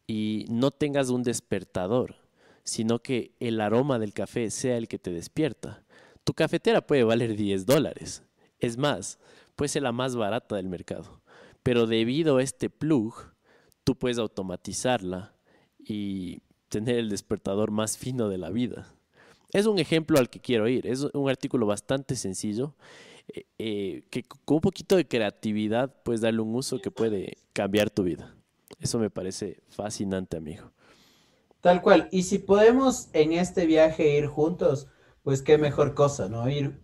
y 0.07 0.45
no 0.49 0.71
tengas 0.71 1.09
un 1.09 1.23
despertador, 1.23 2.15
sino 2.63 2.99
que 2.99 3.31
el 3.39 3.61
aroma 3.61 3.99
del 3.99 4.13
café 4.13 4.49
sea 4.49 4.77
el 4.77 4.87
que 4.87 4.99
te 4.99 5.11
despierta. 5.11 5.85
Tu 6.23 6.33
cafetera 6.33 6.85
puede 6.85 7.03
valer 7.03 7.35
10 7.35 7.65
dólares. 7.65 8.23
Es 8.59 8.77
más, 8.77 9.19
puede 9.55 9.69
ser 9.69 9.83
la 9.83 9.91
más 9.91 10.15
barata 10.15 10.55
del 10.55 10.67
mercado. 10.67 11.21
Pero 11.63 11.87
debido 11.87 12.37
a 12.37 12.43
este 12.43 12.69
plug, 12.69 13.13
tú 13.83 13.95
puedes 13.95 14.17
automatizarla 14.17 15.33
y 15.79 16.41
tener 16.69 16.97
el 16.97 17.09
despertador 17.09 17.71
más 17.71 17.97
fino 17.97 18.29
de 18.29 18.37
la 18.37 18.49
vida. 18.49 18.93
Es 19.53 19.65
un 19.65 19.79
ejemplo 19.79 20.17
al 20.17 20.29
que 20.29 20.39
quiero 20.39 20.67
ir. 20.67 20.87
Es 20.87 21.01
un 21.13 21.29
artículo 21.29 21.65
bastante 21.65 22.15
sencillo 22.15 22.75
eh, 23.33 23.45
eh, 23.57 24.03
que 24.09 24.23
con 24.23 24.55
un 24.55 24.61
poquito 24.61 24.95
de 24.95 25.07
creatividad 25.07 25.93
puedes 26.03 26.21
darle 26.21 26.41
un 26.41 26.55
uso 26.55 26.79
que 26.79 26.91
puede 26.91 27.37
cambiar 27.53 27.89
tu 27.89 28.03
vida. 28.03 28.35
Eso 28.79 28.99
me 28.99 29.09
parece 29.09 29.61
fascinante, 29.69 30.37
amigo. 30.37 30.71
Tal 31.61 31.81
cual. 31.81 32.07
Y 32.11 32.23
si 32.23 32.39
podemos 32.39 33.09
en 33.13 33.33
este 33.33 33.65
viaje 33.65 34.17
ir 34.17 34.27
juntos, 34.27 34.87
pues 35.23 35.41
qué 35.41 35.57
mejor 35.57 35.93
cosa, 35.93 36.27
¿no? 36.27 36.49
Ir, 36.49 36.79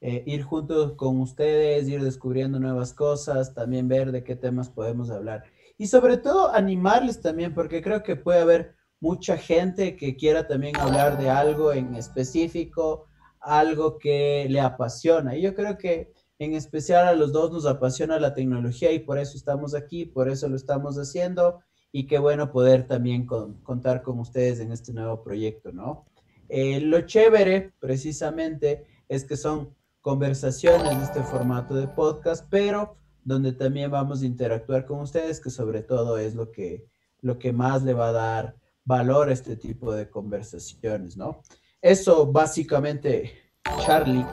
eh, 0.00 0.22
ir 0.26 0.42
juntos 0.42 0.92
con 0.92 1.20
ustedes, 1.20 1.88
ir 1.88 2.02
descubriendo 2.02 2.60
nuevas 2.60 2.92
cosas, 2.92 3.54
también 3.54 3.88
ver 3.88 4.12
de 4.12 4.22
qué 4.22 4.36
temas 4.36 4.68
podemos 4.68 5.10
hablar. 5.10 5.44
Y 5.76 5.88
sobre 5.88 6.18
todo 6.18 6.54
animarles 6.54 7.20
también, 7.20 7.52
porque 7.52 7.82
creo 7.82 8.02
que 8.02 8.14
puede 8.14 8.40
haber 8.40 8.76
mucha 9.00 9.36
gente 9.36 9.96
que 9.96 10.16
quiera 10.16 10.46
también 10.46 10.76
hablar 10.78 11.18
de 11.18 11.28
algo 11.28 11.72
en 11.72 11.94
específico, 11.96 13.08
algo 13.44 13.98
que 13.98 14.46
le 14.48 14.60
apasiona. 14.60 15.36
Y 15.36 15.42
yo 15.42 15.54
creo 15.54 15.78
que 15.78 16.12
en 16.38 16.54
especial 16.54 17.06
a 17.06 17.14
los 17.14 17.32
dos 17.32 17.52
nos 17.52 17.66
apasiona 17.66 18.18
la 18.18 18.34
tecnología 18.34 18.92
y 18.92 18.98
por 18.98 19.18
eso 19.18 19.36
estamos 19.36 19.74
aquí, 19.74 20.04
por 20.04 20.28
eso 20.28 20.48
lo 20.48 20.56
estamos 20.56 20.96
haciendo 20.96 21.60
y 21.92 22.06
qué 22.06 22.18
bueno 22.18 22.50
poder 22.50 22.88
también 22.88 23.26
contar 23.26 24.02
con 24.02 24.18
ustedes 24.18 24.58
en 24.58 24.72
este 24.72 24.92
nuevo 24.92 25.22
proyecto, 25.22 25.70
¿no? 25.70 26.06
Eh, 26.48 26.80
lo 26.80 27.02
chévere, 27.02 27.72
precisamente, 27.78 28.86
es 29.08 29.24
que 29.24 29.36
son 29.36 29.74
conversaciones 30.00 30.98
de 30.98 31.04
este 31.04 31.22
formato 31.22 31.74
de 31.74 31.86
podcast, 31.86 32.46
pero 32.50 32.96
donde 33.22 33.52
también 33.52 33.90
vamos 33.90 34.22
a 34.22 34.26
interactuar 34.26 34.84
con 34.84 35.00
ustedes, 35.00 35.40
que 35.40 35.50
sobre 35.50 35.82
todo 35.82 36.18
es 36.18 36.34
lo 36.34 36.50
que, 36.50 36.84
lo 37.20 37.38
que 37.38 37.52
más 37.52 37.82
le 37.84 37.94
va 37.94 38.08
a 38.08 38.12
dar 38.12 38.56
valor 38.84 39.28
a 39.28 39.32
este 39.32 39.56
tipo 39.56 39.94
de 39.94 40.10
conversaciones, 40.10 41.16
¿no? 41.16 41.42
Eso 41.84 42.24
básicamente, 42.24 43.42
Charlie. 43.84 44.24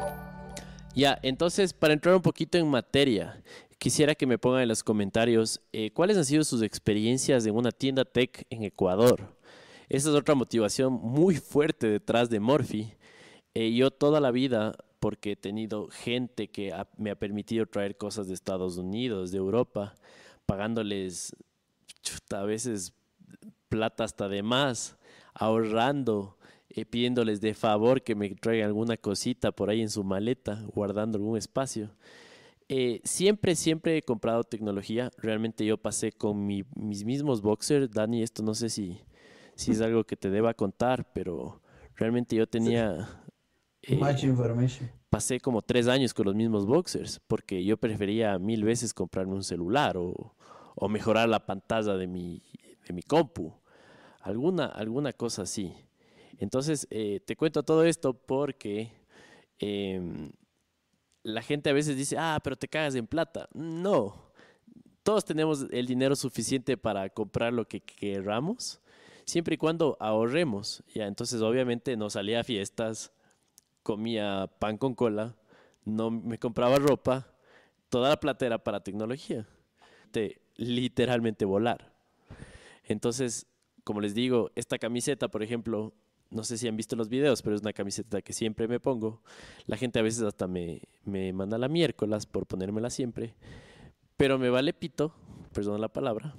Ya, 0.95 1.19
entonces, 1.21 1.73
para 1.73 1.91
entrar 1.91 2.15
un 2.15 2.21
poquito 2.21 2.57
en 2.57 2.65
materia, 2.65 3.43
quisiera 3.77 4.15
que 4.15 4.25
me 4.25 4.37
pongan 4.37 4.61
en 4.61 4.69
los 4.69 4.85
comentarios 4.85 5.59
eh, 5.73 5.91
cuáles 5.91 6.15
han 6.15 6.23
sido 6.23 6.45
sus 6.45 6.61
experiencias 6.61 7.45
en 7.45 7.53
una 7.53 7.73
tienda 7.73 8.05
tech 8.05 8.45
en 8.49 8.63
Ecuador. 8.63 9.35
Esa 9.89 10.11
es 10.11 10.15
otra 10.15 10.33
motivación 10.33 10.93
muy 10.93 11.35
fuerte 11.35 11.87
detrás 11.87 12.29
de 12.29 12.39
Morphy. 12.39 12.93
Eh, 13.53 13.73
yo 13.73 13.91
toda 13.91 14.21
la 14.21 14.31
vida, 14.31 14.71
porque 15.01 15.33
he 15.33 15.35
tenido 15.35 15.89
gente 15.89 16.47
que 16.47 16.73
me 16.95 17.11
ha 17.11 17.15
permitido 17.15 17.65
traer 17.65 17.97
cosas 17.97 18.29
de 18.29 18.33
Estados 18.33 18.77
Unidos, 18.77 19.29
de 19.33 19.39
Europa, 19.39 19.95
pagándoles 20.45 21.35
a 22.29 22.43
veces 22.43 22.93
plata 23.67 24.05
hasta 24.05 24.29
de 24.29 24.41
más, 24.41 24.95
ahorrando 25.33 26.37
eh, 26.75 26.85
pidiéndoles 26.85 27.41
de 27.41 27.53
favor 27.53 28.01
que 28.01 28.15
me 28.15 28.29
traigan 28.35 28.67
alguna 28.67 28.97
cosita 28.97 29.51
por 29.51 29.69
ahí 29.69 29.81
en 29.81 29.89
su 29.89 30.03
maleta, 30.03 30.63
guardando 30.73 31.17
algún 31.17 31.37
espacio. 31.37 31.91
Eh, 32.69 33.01
siempre, 33.03 33.55
siempre 33.55 33.97
he 33.97 34.01
comprado 34.01 34.43
tecnología. 34.43 35.11
Realmente 35.17 35.65
yo 35.65 35.77
pasé 35.77 36.11
con 36.13 36.45
mis 36.45 37.03
mismos 37.03 37.41
boxers. 37.41 37.91
Dani, 37.91 38.23
esto 38.23 38.43
no 38.43 38.53
sé 38.53 38.69
si, 38.69 39.01
si 39.55 39.71
es 39.71 39.81
algo 39.81 40.05
que 40.05 40.15
te 40.15 40.29
deba 40.29 40.53
contar, 40.53 41.11
pero 41.13 41.61
realmente 41.95 42.35
yo 42.35 42.47
tenía... 42.47 43.09
Eh, 43.81 43.97
Much 43.97 44.23
information. 44.23 44.89
Pasé 45.09 45.41
como 45.41 45.61
tres 45.61 45.89
años 45.89 46.13
con 46.13 46.27
los 46.27 46.35
mismos 46.35 46.65
boxers, 46.65 47.19
porque 47.27 47.65
yo 47.65 47.75
prefería 47.75 48.39
mil 48.39 48.63
veces 48.63 48.93
comprarme 48.93 49.33
un 49.33 49.43
celular 49.43 49.97
o, 49.97 50.33
o 50.75 50.87
mejorar 50.87 51.27
la 51.27 51.45
pantalla 51.45 51.95
de 51.97 52.07
mi, 52.07 52.41
de 52.87 52.93
mi 52.93 53.01
compu. 53.01 53.53
Alguna, 54.21 54.67
alguna 54.67 55.11
cosa 55.11 55.41
así. 55.41 55.73
Entonces, 56.41 56.87
eh, 56.89 57.19
te 57.23 57.35
cuento 57.35 57.61
todo 57.61 57.85
esto 57.85 58.13
porque 58.15 58.91
em, 59.59 60.31
la 61.21 61.43
gente 61.43 61.69
a 61.69 61.73
veces 61.73 61.95
dice, 61.95 62.17
ah, 62.17 62.39
pero 62.43 62.55
te 62.55 62.67
cagas 62.67 62.95
en 62.95 63.05
plata. 63.05 63.47
No, 63.53 64.31
todos 65.03 65.23
tenemos 65.23 65.67
el 65.69 65.85
dinero 65.85 66.15
suficiente 66.15 66.77
para 66.77 67.07
comprar 67.11 67.53
lo 67.53 67.67
que 67.67 67.79
queramos, 67.79 68.81
siempre 69.23 69.53
y 69.53 69.57
cuando 69.59 69.97
ahorremos. 69.99 70.83
Ya, 70.95 71.05
entonces, 71.05 71.41
obviamente, 71.41 71.95
no 71.95 72.09
salía 72.09 72.39
a 72.39 72.43
fiestas, 72.43 73.13
comía 73.83 74.49
pan 74.57 74.79
con 74.79 74.95
cola, 74.95 75.35
no 75.85 76.09
me 76.09 76.39
compraba 76.39 76.77
ropa, 76.77 77.27
toda 77.89 78.09
la 78.09 78.19
plata 78.19 78.47
era 78.47 78.57
para 78.57 78.83
tecnología. 78.83 79.47
Te, 80.09 80.41
literalmente 80.55 81.45
volar. 81.45 81.93
Entonces, 82.83 83.45
como 83.83 84.01
les 84.01 84.15
digo, 84.15 84.49
esta 84.55 84.79
camiseta, 84.79 85.27
por 85.27 85.43
ejemplo, 85.43 85.93
no 86.31 86.43
sé 86.43 86.57
si 86.57 86.67
han 86.67 86.77
visto 86.77 86.95
los 86.95 87.09
videos, 87.09 87.41
pero 87.41 87.55
es 87.55 87.61
una 87.61 87.73
camiseta 87.73 88.21
que 88.21 88.33
siempre 88.33 88.67
me 88.67 88.79
pongo. 88.79 89.21
La 89.67 89.77
gente 89.77 89.99
a 89.99 90.01
veces 90.01 90.23
hasta 90.23 90.47
me, 90.47 90.81
me 91.03 91.33
manda 91.33 91.57
la 91.57 91.67
miércoles 91.67 92.25
por 92.25 92.47
ponérmela 92.47 92.89
siempre. 92.89 93.35
Pero 94.17 94.39
me 94.39 94.49
vale 94.49 94.73
pito, 94.73 95.13
perdón 95.51 95.81
la 95.81 95.89
palabra, 95.89 96.35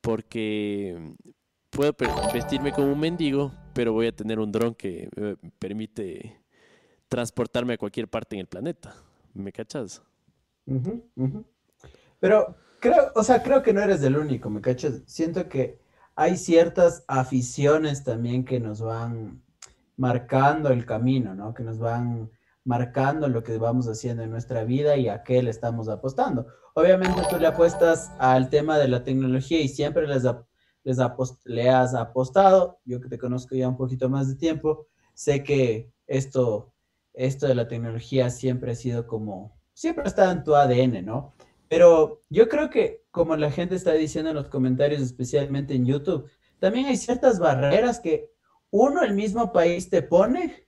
porque 0.00 1.14
puedo 1.70 1.94
vestirme 2.32 2.72
como 2.72 2.92
un 2.92 3.00
mendigo, 3.00 3.52
pero 3.74 3.92
voy 3.92 4.06
a 4.06 4.14
tener 4.14 4.38
un 4.38 4.52
dron 4.52 4.74
que 4.74 5.08
me 5.16 5.36
permite 5.58 6.40
transportarme 7.08 7.74
a 7.74 7.78
cualquier 7.78 8.08
parte 8.08 8.36
en 8.36 8.40
el 8.40 8.46
planeta. 8.46 8.94
¿Me 9.34 9.52
cachas? 9.52 10.02
Pero 12.20 12.56
creo, 12.80 13.12
o 13.14 13.22
sea, 13.22 13.42
creo 13.42 13.62
que 13.62 13.72
no 13.72 13.82
eres 13.82 14.02
el 14.02 14.16
único, 14.16 14.50
¿me 14.50 14.60
cachas? 14.60 15.02
Siento 15.06 15.48
que 15.48 15.78
hay 16.16 16.38
ciertas 16.38 17.04
aficiones 17.06 18.02
también 18.02 18.44
que 18.44 18.58
nos 18.58 18.80
van 18.80 19.42
marcando 19.96 20.70
el 20.70 20.86
camino, 20.86 21.34
¿no? 21.34 21.52
Que 21.52 21.62
nos 21.62 21.78
van 21.78 22.30
marcando 22.64 23.28
lo 23.28 23.42
que 23.44 23.58
vamos 23.58 23.86
haciendo 23.86 24.22
en 24.22 24.30
nuestra 24.30 24.64
vida 24.64 24.96
y 24.96 25.08
a 25.08 25.22
qué 25.22 25.42
le 25.42 25.50
estamos 25.50 25.88
apostando. 25.88 26.46
Obviamente 26.74 27.22
tú 27.30 27.38
le 27.38 27.46
apuestas 27.46 28.10
al 28.18 28.48
tema 28.48 28.78
de 28.78 28.88
la 28.88 29.04
tecnología 29.04 29.60
y 29.60 29.68
siempre 29.68 30.06
les, 30.06 30.24
le 31.44 31.70
has 31.70 31.94
apostado. 31.94 32.80
Yo 32.86 33.00
que 33.00 33.08
te 33.08 33.18
conozco 33.18 33.54
ya 33.54 33.68
un 33.68 33.76
poquito 33.76 34.08
más 34.08 34.26
de 34.26 34.36
tiempo, 34.36 34.86
sé 35.14 35.42
que 35.44 35.92
esto, 36.06 36.72
esto 37.12 37.46
de 37.46 37.54
la 37.54 37.68
tecnología 37.68 38.30
siempre 38.30 38.72
ha 38.72 38.74
sido 38.74 39.06
como, 39.06 39.54
siempre 39.74 40.04
estado 40.06 40.32
en 40.32 40.44
tu 40.44 40.54
ADN, 40.54 41.04
¿no? 41.04 41.34
Pero 41.68 42.22
yo 42.30 42.48
creo 42.48 42.70
que, 42.70 43.04
como 43.10 43.36
la 43.36 43.50
gente 43.50 43.74
está 43.74 43.92
diciendo 43.92 44.30
en 44.30 44.36
los 44.36 44.48
comentarios, 44.48 45.02
especialmente 45.02 45.74
en 45.74 45.86
YouTube, 45.86 46.30
también 46.58 46.86
hay 46.86 46.96
ciertas 46.96 47.38
barreras 47.38 48.00
que 48.00 48.30
uno, 48.70 49.02
el 49.02 49.14
mismo 49.14 49.52
país 49.52 49.90
te 49.90 50.02
pone 50.02 50.66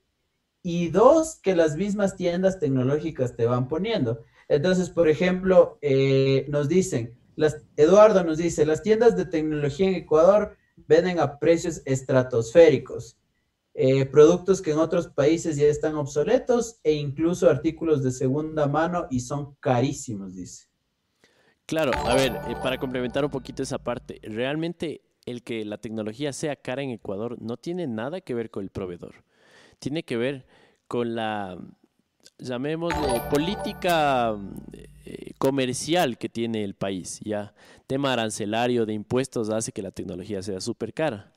y 0.62 0.88
dos, 0.88 1.36
que 1.36 1.54
las 1.54 1.76
mismas 1.76 2.16
tiendas 2.16 2.58
tecnológicas 2.58 3.36
te 3.36 3.46
van 3.46 3.68
poniendo. 3.68 4.24
Entonces, 4.48 4.90
por 4.90 5.08
ejemplo, 5.08 5.78
eh, 5.82 6.46
nos 6.48 6.68
dicen, 6.68 7.18
las, 7.36 7.62
Eduardo 7.76 8.24
nos 8.24 8.38
dice, 8.38 8.66
las 8.66 8.82
tiendas 8.82 9.16
de 9.16 9.26
tecnología 9.26 9.88
en 9.88 9.94
Ecuador 9.94 10.56
venden 10.88 11.20
a 11.20 11.38
precios 11.38 11.82
estratosféricos. 11.84 13.18
Eh, 13.74 14.06
productos 14.06 14.60
que 14.60 14.72
en 14.72 14.78
otros 14.78 15.06
países 15.08 15.56
ya 15.56 15.66
están 15.66 15.94
obsoletos 15.94 16.80
e 16.82 16.94
incluso 16.94 17.48
artículos 17.48 18.02
de 18.02 18.10
segunda 18.10 18.66
mano 18.66 19.06
y 19.08 19.20
son 19.20 19.54
carísimos, 19.60 20.34
dice. 20.34 20.67
Claro, 21.68 21.92
a 21.94 22.14
ver, 22.14 22.32
eh, 22.48 22.56
para 22.62 22.78
complementar 22.78 23.26
un 23.26 23.30
poquito 23.30 23.62
esa 23.62 23.76
parte, 23.76 24.20
realmente 24.22 25.02
el 25.26 25.42
que 25.42 25.66
la 25.66 25.76
tecnología 25.76 26.32
sea 26.32 26.56
cara 26.56 26.80
en 26.80 26.88
Ecuador 26.88 27.36
no 27.42 27.58
tiene 27.58 27.86
nada 27.86 28.22
que 28.22 28.32
ver 28.32 28.50
con 28.50 28.62
el 28.62 28.70
proveedor. 28.70 29.16
Tiene 29.78 30.02
que 30.02 30.16
ver 30.16 30.46
con 30.86 31.14
la, 31.14 31.58
llamémosle, 32.38 33.20
política 33.30 34.34
eh, 35.04 35.32
comercial 35.36 36.16
que 36.16 36.30
tiene 36.30 36.64
el 36.64 36.72
país. 36.72 37.20
Ya, 37.22 37.52
tema 37.86 38.14
arancelario 38.14 38.86
de 38.86 38.94
impuestos 38.94 39.50
hace 39.50 39.70
que 39.70 39.82
la 39.82 39.90
tecnología 39.90 40.40
sea 40.40 40.62
súper 40.62 40.94
cara. 40.94 41.34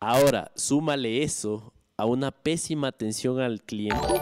Ahora, 0.00 0.52
súmale 0.54 1.22
eso 1.22 1.72
a 1.96 2.04
una 2.04 2.30
pésima 2.30 2.88
atención 2.88 3.40
al 3.40 3.62
cliente 3.62 4.20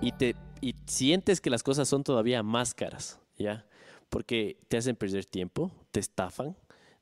y, 0.00 0.10
te, 0.10 0.34
y 0.60 0.74
sientes 0.86 1.40
que 1.40 1.50
las 1.50 1.62
cosas 1.62 1.86
son 1.88 2.02
todavía 2.02 2.42
más 2.42 2.74
caras, 2.74 3.20
¿ya? 3.38 3.64
Porque 4.08 4.58
te 4.68 4.76
hacen 4.76 4.96
perder 4.96 5.24
tiempo, 5.24 5.70
te 5.90 6.00
estafan, 6.00 6.56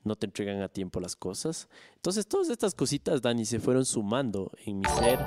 no 0.05 0.17
te 0.17 0.27
entregan 0.27 0.63
a 0.63 0.69
tiempo 0.69 1.01
las 1.01 1.17
cosas. 1.17 1.69
Entonces, 1.97 2.27
todas 2.27 2.49
estas 2.49 2.75
cositas, 2.75 3.23
Dani, 3.23 3.45
se 3.45 3.61
fueron 3.61 3.85
sumando 3.85 4.53
en 4.65 4.81
mi 4.81 4.87
ser 4.99 5.19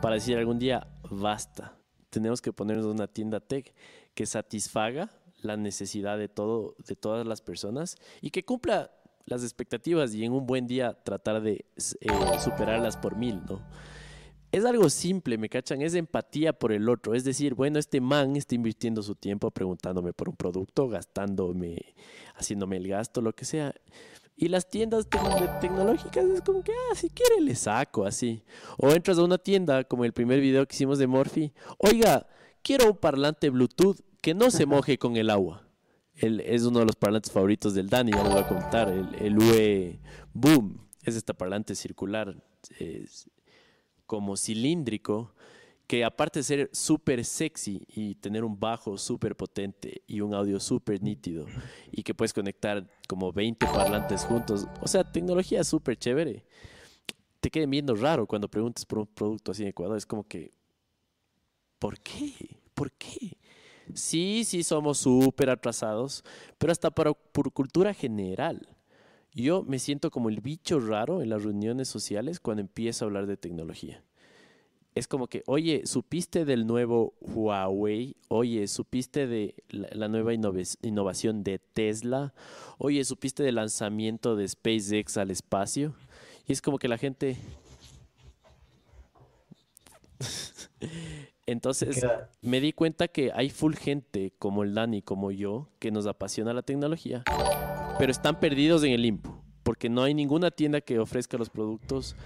para 0.00 0.14
decir 0.14 0.36
algún 0.36 0.58
día, 0.58 0.86
basta, 1.10 1.76
tenemos 2.10 2.40
que 2.40 2.52
ponernos 2.52 2.86
una 2.86 3.06
tienda 3.06 3.40
tech 3.40 3.74
que 4.14 4.26
satisfaga 4.26 5.10
la 5.42 5.56
necesidad 5.56 6.18
de 6.18 6.28
todo, 6.28 6.76
de 6.86 6.96
todas 6.96 7.26
las 7.26 7.40
personas 7.40 7.96
y 8.20 8.30
que 8.30 8.44
cumpla 8.44 8.90
las 9.24 9.42
expectativas 9.42 10.14
y 10.14 10.24
en 10.24 10.32
un 10.32 10.46
buen 10.46 10.66
día 10.66 10.94
tratar 11.04 11.40
de 11.40 11.64
eh, 12.00 12.08
superarlas 12.42 12.96
por 12.96 13.16
mil, 13.16 13.40
¿no? 13.48 13.62
Es 14.52 14.64
algo 14.64 14.88
simple, 14.90 15.38
¿me 15.38 15.48
cachan? 15.48 15.80
Es 15.82 15.94
empatía 15.94 16.52
por 16.52 16.72
el 16.72 16.88
otro. 16.88 17.14
Es 17.14 17.24
decir, 17.24 17.54
bueno, 17.54 17.78
este 17.78 18.00
man 18.00 18.36
está 18.36 18.54
invirtiendo 18.54 19.02
su 19.02 19.14
tiempo 19.14 19.50
preguntándome 19.50 20.12
por 20.12 20.28
un 20.28 20.36
producto, 20.36 20.88
gastándome, 20.88 21.94
haciéndome 22.34 22.76
el 22.76 22.88
gasto, 22.88 23.20
lo 23.20 23.32
que 23.32 23.44
sea. 23.44 23.74
Y 24.36 24.48
las 24.48 24.68
tiendas 24.68 25.06
tecnológicas 25.60 26.24
es 26.24 26.40
como 26.40 26.64
que, 26.64 26.72
ah, 26.72 26.94
si 26.94 27.10
quiere 27.10 27.40
le 27.40 27.54
saco, 27.54 28.04
así. 28.06 28.42
O 28.78 28.90
entras 28.90 29.18
a 29.18 29.24
una 29.24 29.38
tienda, 29.38 29.84
como 29.84 30.04
el 30.04 30.12
primer 30.12 30.40
video 30.40 30.66
que 30.66 30.74
hicimos 30.74 30.98
de 30.98 31.06
Morphy. 31.06 31.52
Oiga, 31.78 32.26
quiero 32.62 32.86
un 32.90 32.96
parlante 32.96 33.50
Bluetooth 33.50 34.00
que 34.20 34.34
no 34.34 34.50
se 34.50 34.66
moje 34.66 34.98
con 34.98 35.16
el 35.16 35.30
agua 35.30 35.70
es 36.20 36.64
uno 36.64 36.80
de 36.80 36.86
los 36.86 36.96
parlantes 36.96 37.32
favoritos 37.32 37.74
del 37.74 37.88
Dani, 37.88 38.12
ya 38.12 38.22
lo 38.22 38.30
voy 38.30 38.40
a 38.40 38.48
contar, 38.48 38.88
el, 38.88 39.38
UE 39.38 39.98
Boom. 40.32 40.86
Es 41.02 41.16
este 41.16 41.32
parlante 41.32 41.74
circular 41.74 42.36
como 44.10 44.36
cilíndrico 44.36 45.32
que 45.86 46.04
aparte 46.04 46.40
de 46.40 46.42
ser 46.42 46.70
súper 46.72 47.24
sexy 47.24 47.86
y 47.86 48.16
tener 48.16 48.42
un 48.42 48.58
bajo 48.58 48.98
súper 48.98 49.36
potente 49.36 50.02
y 50.08 50.20
un 50.20 50.34
audio 50.34 50.58
súper 50.58 51.00
nítido 51.00 51.46
y 51.92 52.02
que 52.02 52.12
puedes 52.12 52.32
conectar 52.32 52.84
como 53.06 53.32
20 53.32 53.66
parlantes 53.66 54.24
juntos, 54.24 54.66
o 54.80 54.88
sea, 54.88 55.04
tecnología 55.04 55.62
súper 55.62 55.96
chévere, 55.96 56.44
te 57.40 57.52
queden 57.52 57.70
viendo 57.70 57.94
raro 57.94 58.26
cuando 58.26 58.48
preguntes 58.48 58.84
por 58.84 58.98
un 58.98 59.06
producto 59.06 59.52
así 59.52 59.62
en 59.62 59.68
Ecuador. 59.68 59.96
Es 59.96 60.06
como 60.06 60.26
que, 60.26 60.50
¿por 61.78 62.00
qué? 62.00 62.34
¿Por 62.74 62.90
qué? 62.90 63.38
Sí, 63.94 64.42
sí 64.44 64.64
somos 64.64 64.98
súper 64.98 65.50
atrasados, 65.50 66.24
pero 66.58 66.72
hasta 66.72 66.90
para, 66.90 67.12
por 67.12 67.52
cultura 67.52 67.94
general. 67.94 68.66
Yo 69.32 69.62
me 69.62 69.78
siento 69.78 70.10
como 70.10 70.28
el 70.28 70.40
bicho 70.40 70.80
raro 70.80 71.22
en 71.22 71.30
las 71.30 71.44
reuniones 71.44 71.88
sociales 71.88 72.40
cuando 72.40 72.62
empiezo 72.62 73.04
a 73.04 73.06
hablar 73.06 73.26
de 73.26 73.36
tecnología. 73.36 74.02
Es 74.94 75.06
como 75.06 75.28
que, 75.28 75.44
oye, 75.46 75.86
¿supiste 75.86 76.44
del 76.44 76.66
nuevo 76.66 77.14
Huawei? 77.20 78.16
Oye, 78.26 78.66
¿supiste 78.66 79.28
de 79.28 79.54
la, 79.68 80.08
nueva 80.08 80.34
innovación 80.34 81.44
de 81.44 81.60
Tesla? 81.60 82.34
Oye, 82.76 83.04
¿supiste 83.04 83.44
del 83.44 83.54
lanzamiento 83.54 84.34
de 84.34 84.48
SpaceX 84.48 85.16
al 85.16 85.30
espacio? 85.30 85.94
Y 86.48 86.52
es 86.52 86.60
como 86.60 86.78
que 86.78 86.88
la 86.88 86.98
gente... 86.98 87.36
Entonces 91.46 92.04
me 92.42 92.60
di 92.60 92.72
cuenta 92.72 93.08
que 93.08 93.30
hay 93.34 93.50
full 93.50 93.74
gente 93.74 94.32
como 94.38 94.64
el 94.64 94.74
Dani, 94.74 95.02
como 95.02 95.30
yo, 95.30 95.68
que 95.78 95.90
nos 95.90 96.06
apasiona 96.06 96.52
la 96.52 96.62
tecnología, 96.62 97.24
pero 98.00 98.12
están 98.12 98.40
perdidos 98.40 98.82
en 98.82 98.92
el 98.92 99.02
limbo, 99.02 99.44
porque 99.62 99.90
no 99.90 100.02
hay 100.02 100.14
ninguna 100.14 100.50
tienda 100.50 100.80
que 100.80 100.98
ofrezca 100.98 101.36
los 101.36 101.50
productos, 101.50 102.16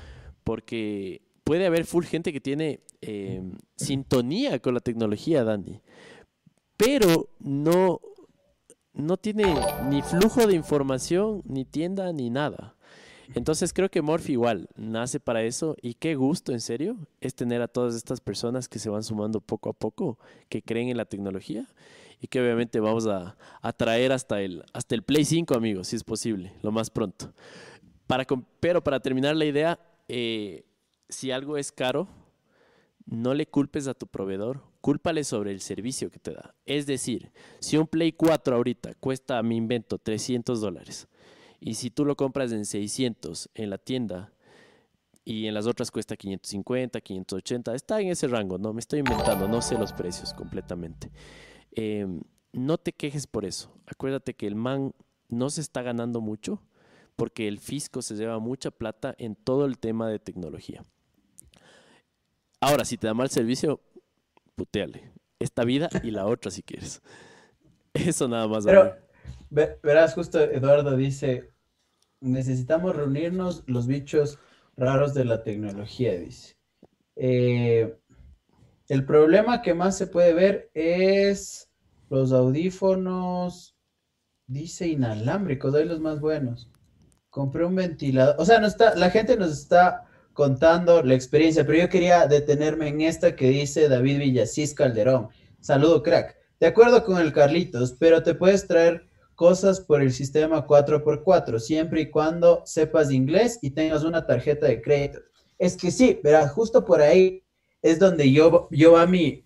porque 0.45 1.23
puede 1.43 1.67
haber 1.67 1.85
full 1.85 2.05
gente 2.05 2.33
que 2.33 2.41
tiene 2.41 2.79
em, 3.01 3.59
sintonía 3.75 4.61
con 4.61 4.75
la 4.75 4.79
tecnología, 4.79 5.43
Dani, 5.43 5.81
pero 6.77 7.29
no, 7.41 8.01
no 8.93 9.17
tiene 9.17 9.53
ni 9.91 10.01
flujo 10.03 10.47
de 10.47 10.55
información, 10.55 11.43
ni 11.45 11.65
tienda, 11.65 12.13
ni 12.13 12.31
nada. 12.31 12.77
Entonces 13.35 13.73
creo 13.73 13.91
que 13.91 14.01
Morphy 14.01 14.35
igual 14.35 14.69
nace 14.77 15.19
para 15.19 15.43
eso 15.43 15.75
y 15.83 15.95
qué 15.95 16.15
gusto, 16.15 16.53
en 16.53 16.61
serio, 16.61 16.97
es 17.21 17.35
tener 17.35 17.63
a 17.63 17.69
todas 17.69 17.97
estas 17.97 18.21
personas 18.21 18.69
que 18.69 18.79
se 18.79 18.91
van 18.91 19.03
sumando 19.03 19.41
poco 19.41 19.71
a 19.71 19.73
poco, 19.73 20.21
que 20.49 20.63
creen 20.63 20.89
en 20.89 20.99
la 20.99 21.07
tecnología 21.07 21.67
y 22.21 22.29
que 22.29 22.41
obviamente 22.41 22.81
vamos 22.81 23.07
a, 23.07 23.37
traer 23.77 24.13
hasta 24.13 24.41
el, 24.41 24.65
hasta 24.73 24.95
el 24.95 25.03
Play 25.03 25.25
5, 25.25 25.55
amigos, 25.55 25.89
si 25.89 25.97
es 25.97 26.05
posible, 26.05 26.53
lo 26.63 26.73
más 26.73 26.91
pronto. 26.91 27.33
Para, 28.07 28.27
pero 28.61 28.83
para 28.83 29.01
terminar 29.01 29.37
la 29.37 29.45
idea, 29.45 29.79
eh, 30.09 30.65
si 31.09 31.31
algo 31.31 31.57
es 31.57 31.73
caro, 31.73 32.09
no 33.07 33.35
le 33.35 33.47
culpes 33.47 33.87
a 33.87 33.95
tu 33.95 34.07
proveedor, 34.07 34.63
cúlpale 34.81 35.25
sobre 35.25 35.51
el 35.53 35.61
servicio 35.61 36.11
que 36.11 36.19
te 36.19 36.33
da. 36.33 36.55
Es 36.67 36.87
decir, 36.87 37.33
si 37.61 37.77
un 37.77 37.87
Play 37.87 38.13
4 38.13 38.57
ahorita 38.57 38.95
cuesta, 38.95 39.43
mi 39.43 39.57
invento, 39.57 39.99
300 39.99 40.61
dólares, 40.61 41.09
y 41.61 41.75
si 41.75 41.91
tú 41.91 42.05
lo 42.05 42.17
compras 42.17 42.53
en 42.53 42.67
600 42.67 43.51
en 43.55 43.71
la 43.71 43.79
tienda 43.79 44.33
y 45.25 45.47
en 45.47 45.55
las 45.55 45.67
otras 45.67 45.91
cuesta 45.91 46.17
550, 46.17 47.01
580, 47.01 47.75
está 47.75 48.01
en 48.01 48.09
ese 48.09 48.29
rango, 48.29 48.59
no 48.59 48.75
me 48.75 48.81
estoy 48.81 48.99
inventando, 48.99 49.49
no 49.49 49.63
sé 49.63 49.79
los 49.79 49.93
precios 49.93 50.35
completamente. 50.35 51.11
Em, 51.77 52.23
no 52.53 52.79
te 52.79 52.93
quejes 52.93 53.27
por 53.27 53.45
eso. 53.45 53.73
Acuérdate 53.87 54.35
que 54.35 54.47
el 54.47 54.55
man 54.55 54.95
no 55.29 55.51
se 55.51 55.61
está 55.61 55.83
ganando 55.83 56.21
mucho 56.21 56.63
porque 57.17 57.49
el 57.49 57.59
fisco 57.59 58.03
se 58.03 58.15
lleva 58.15 58.39
mucha 58.39 58.71
plata 58.71 59.15
en 59.19 59.35
todo 59.35 59.67
el 59.67 59.79
tema 59.79 60.09
de 60.09 60.19
tecnología. 60.19 60.85
Ahora, 62.61 62.85
si 62.85 62.97
te 62.97 63.07
da 63.07 63.15
mal 63.15 63.31
servicio, 63.31 63.81
puteale. 64.55 65.13
Esta 65.39 65.65
vida 65.65 65.89
y 66.03 66.11
la 66.11 66.27
otra 66.27 66.51
si 66.51 66.63
quieres. 66.63 67.03
Eso 67.95 68.29
nada 68.29 68.49
más. 68.49 68.65
Pero, 68.65 68.97
verás, 69.51 70.15
justo 70.15 70.41
Eduardo 70.41 70.97
dice, 70.97 71.53
necesitamos 72.21 72.97
reunirnos 72.97 73.63
los 73.67 73.87
bichos 73.87 74.39
raros 74.77 75.15
de 75.15 75.25
la 75.25 75.43
tecnología, 75.43 76.19
dice. 76.19 76.57
Eh, 77.17 77.97
el 78.89 79.07
problema 79.07 79.63
que 79.63 79.75
más 79.75 79.97
se 79.97 80.07
puede 80.07 80.33
ver 80.35 80.71
es 80.75 81.71
los 82.11 82.33
audífonos, 82.33 83.77
dice 84.47 84.89
inalámbricos, 84.89 85.75
hay 85.75 85.87
los 85.87 86.01
más 86.01 86.21
buenos. 86.21 86.71
Compré 87.31 87.65
un 87.65 87.75
ventilador, 87.75 88.37
o 88.39 88.45
sea, 88.45 88.61
no 88.61 88.67
está, 88.67 88.95
la 88.95 89.11
gente 89.11 89.37
nos 89.37 89.53
está 89.53 90.07
contando 90.33 91.03
la 91.03 91.15
experiencia, 91.15 91.65
pero 91.65 91.79
yo 91.79 91.89
quería 91.89 92.27
detenerme 92.27 92.89
en 92.89 93.01
esta 93.01 93.35
que 93.35 93.49
dice 93.49 93.89
David 93.89 94.19
Villasís 94.19 94.75
Calderón. 94.75 95.29
Saludo, 95.61 96.03
crack. 96.03 96.37
De 96.61 96.67
acuerdo 96.67 97.05
con 97.05 97.19
el 97.19 97.33
Carlitos, 97.33 97.97
pero 97.99 98.23
te 98.23 98.35
puedes 98.35 98.67
traer 98.67 99.07
cosas 99.35 99.81
por 99.81 100.03
el 100.03 100.13
sistema 100.13 100.67
4x4, 100.67 101.59
siempre 101.59 102.03
y 102.03 102.11
cuando 102.11 102.63
sepas 102.65 103.11
inglés 103.11 103.59
y 103.63 103.71
tengas 103.71 104.05
una 104.05 104.27
tarjeta 104.27 104.67
de 104.67 104.81
crédito. 104.81 105.21
Es 105.59 105.77
que 105.77 105.91
sí, 105.91 106.21
verás, 106.23 106.53
justo 106.53 106.85
por 106.85 107.01
ahí 107.01 107.44
es 107.85 107.99
donde 107.99 108.33
yo, 108.33 108.67
yo 108.71 108.97
a 108.97 109.07
mí, 109.07 109.45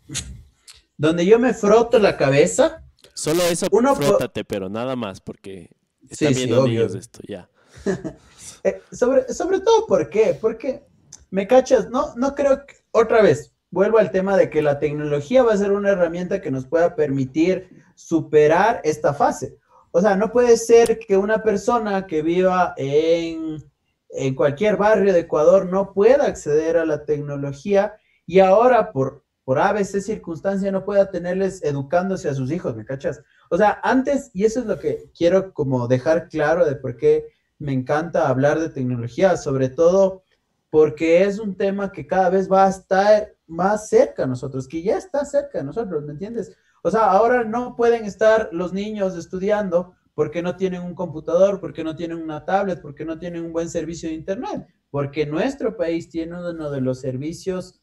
donde 0.96 1.26
yo 1.26 1.40
me 1.40 1.52
froto 1.52 1.98
la 1.98 2.16
cabeza. 2.16 2.84
Solo 3.12 3.42
eso, 3.42 3.66
uno 3.72 3.96
frótate, 3.96 4.44
pero 4.44 4.68
nada 4.68 4.94
más, 4.94 5.20
porque 5.20 5.70
están 6.08 6.32
viendo 6.32 6.64
niños 6.66 6.94
esto, 6.94 7.20
ya. 7.28 7.50
Eh, 8.64 8.82
sobre, 8.90 9.32
sobre 9.32 9.60
todo, 9.60 9.86
¿por 9.86 10.10
qué? 10.10 10.36
Porque, 10.40 10.82
me 11.30 11.46
cachas, 11.46 11.90
no, 11.90 12.12
no 12.16 12.34
creo 12.34 12.66
que, 12.66 12.74
otra 12.90 13.22
vez, 13.22 13.52
vuelvo 13.70 13.98
al 13.98 14.10
tema 14.10 14.36
de 14.36 14.50
que 14.50 14.62
la 14.62 14.80
tecnología 14.80 15.44
va 15.44 15.52
a 15.52 15.56
ser 15.56 15.70
una 15.70 15.90
herramienta 15.90 16.40
que 16.40 16.50
nos 16.50 16.66
pueda 16.66 16.96
permitir 16.96 17.68
superar 17.94 18.80
esta 18.82 19.14
fase. 19.14 19.56
O 19.92 20.00
sea, 20.00 20.16
no 20.16 20.32
puede 20.32 20.56
ser 20.56 20.98
que 20.98 21.16
una 21.16 21.44
persona 21.44 22.08
que 22.08 22.22
viva 22.22 22.74
en, 22.76 23.62
en 24.08 24.34
cualquier 24.34 24.76
barrio 24.76 25.12
de 25.12 25.20
Ecuador 25.20 25.66
no 25.66 25.92
pueda 25.92 26.26
acceder 26.26 26.76
a 26.78 26.84
la 26.84 27.04
tecnología 27.04 27.94
y 28.28 28.40
ahora 28.40 28.92
por, 28.92 29.24
por 29.42 29.58
ABC 29.58 30.02
circunstancia 30.02 30.70
no 30.70 30.84
pueda 30.84 31.10
tenerles 31.10 31.64
educándose 31.64 32.28
a 32.28 32.34
sus 32.34 32.52
hijos, 32.52 32.76
¿me 32.76 32.84
cachas? 32.84 33.22
O 33.48 33.56
sea, 33.56 33.80
antes, 33.82 34.30
y 34.34 34.44
eso 34.44 34.60
es 34.60 34.66
lo 34.66 34.78
que 34.78 35.10
quiero 35.16 35.54
como 35.54 35.88
dejar 35.88 36.28
claro 36.28 36.66
de 36.66 36.76
por 36.76 36.98
qué 36.98 37.24
me 37.58 37.72
encanta 37.72 38.28
hablar 38.28 38.60
de 38.60 38.68
tecnología, 38.68 39.38
sobre 39.38 39.70
todo 39.70 40.24
porque 40.68 41.24
es 41.24 41.38
un 41.38 41.56
tema 41.56 41.90
que 41.90 42.06
cada 42.06 42.28
vez 42.28 42.52
va 42.52 42.66
a 42.66 42.68
estar 42.68 43.32
más 43.46 43.88
cerca 43.88 44.24
a 44.24 44.26
nosotros, 44.26 44.68
que 44.68 44.82
ya 44.82 44.98
está 44.98 45.24
cerca 45.24 45.56
de 45.56 45.64
nosotros, 45.64 46.04
¿me 46.04 46.12
entiendes? 46.12 46.54
O 46.82 46.90
sea, 46.90 47.10
ahora 47.10 47.44
no 47.44 47.76
pueden 47.76 48.04
estar 48.04 48.50
los 48.52 48.74
niños 48.74 49.16
estudiando 49.16 49.94
porque 50.14 50.42
no 50.42 50.56
tienen 50.56 50.82
un 50.82 50.94
computador, 50.94 51.60
porque 51.62 51.82
no 51.82 51.96
tienen 51.96 52.18
una 52.18 52.44
tablet, 52.44 52.82
porque 52.82 53.06
no 53.06 53.18
tienen 53.18 53.46
un 53.46 53.54
buen 53.54 53.70
servicio 53.70 54.10
de 54.10 54.16
Internet, 54.16 54.66
porque 54.90 55.24
nuestro 55.24 55.78
país 55.78 56.10
tiene 56.10 56.38
uno 56.38 56.70
de 56.70 56.80
los 56.82 57.00
servicios 57.00 57.80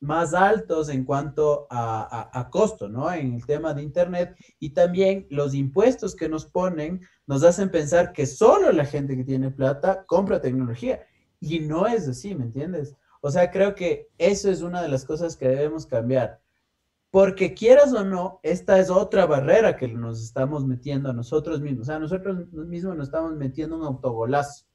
más 0.00 0.32
altos 0.32 0.88
en 0.88 1.04
cuanto 1.04 1.66
a, 1.70 2.48
costo, 2.50 2.88
¿no? 2.88 3.12
En 3.12 3.34
el 3.34 3.44
tema 3.46 3.74
de 3.74 3.82
Internet 3.82 4.36
y 4.58 4.70
también 4.70 5.26
los 5.30 5.54
impuestos 5.54 6.14
que 6.14 6.28
nos 6.28 6.46
ponen 6.46 7.00
nos 7.26 7.42
hacen 7.42 7.70
pensar 7.70 8.12
que 8.12 8.26
solo 8.26 8.72
la 8.72 8.84
gente 8.84 9.16
que 9.16 9.24
tiene 9.24 9.50
plata 9.50 10.04
compra 10.06 10.40
tecnología 10.40 11.04
y 11.40 11.60
no 11.60 11.86
es 11.86 12.08
así, 12.08 12.34
¿me 12.34 12.44
entiendes? 12.44 12.96
O 13.20 13.30
sea, 13.30 13.50
creo 13.50 13.74
que 13.74 14.08
eso 14.18 14.50
es 14.50 14.62
una 14.62 14.82
de 14.82 14.88
las 14.88 15.04
cosas 15.04 15.36
que 15.36 15.48
debemos 15.48 15.86
cambiar. 15.86 16.40
Porque 17.10 17.54
quieras 17.54 17.92
o 17.94 18.04
no, 18.04 18.38
esta 18.42 18.78
es 18.78 18.90
otra 18.90 19.26
barrera 19.26 19.76
que 19.76 19.88
nos 19.88 20.22
estamos 20.22 20.66
metiendo 20.66 21.10
a 21.10 21.14
nosotros 21.14 21.60
mismos. 21.60 21.82
O 21.82 21.90
sea, 21.90 21.98
nosotros 21.98 22.46
mismos 22.52 22.96
nos 22.96 23.08
estamos 23.08 23.34
metiendo 23.34 23.76
un 23.76 23.84
autogolazo 23.84 24.66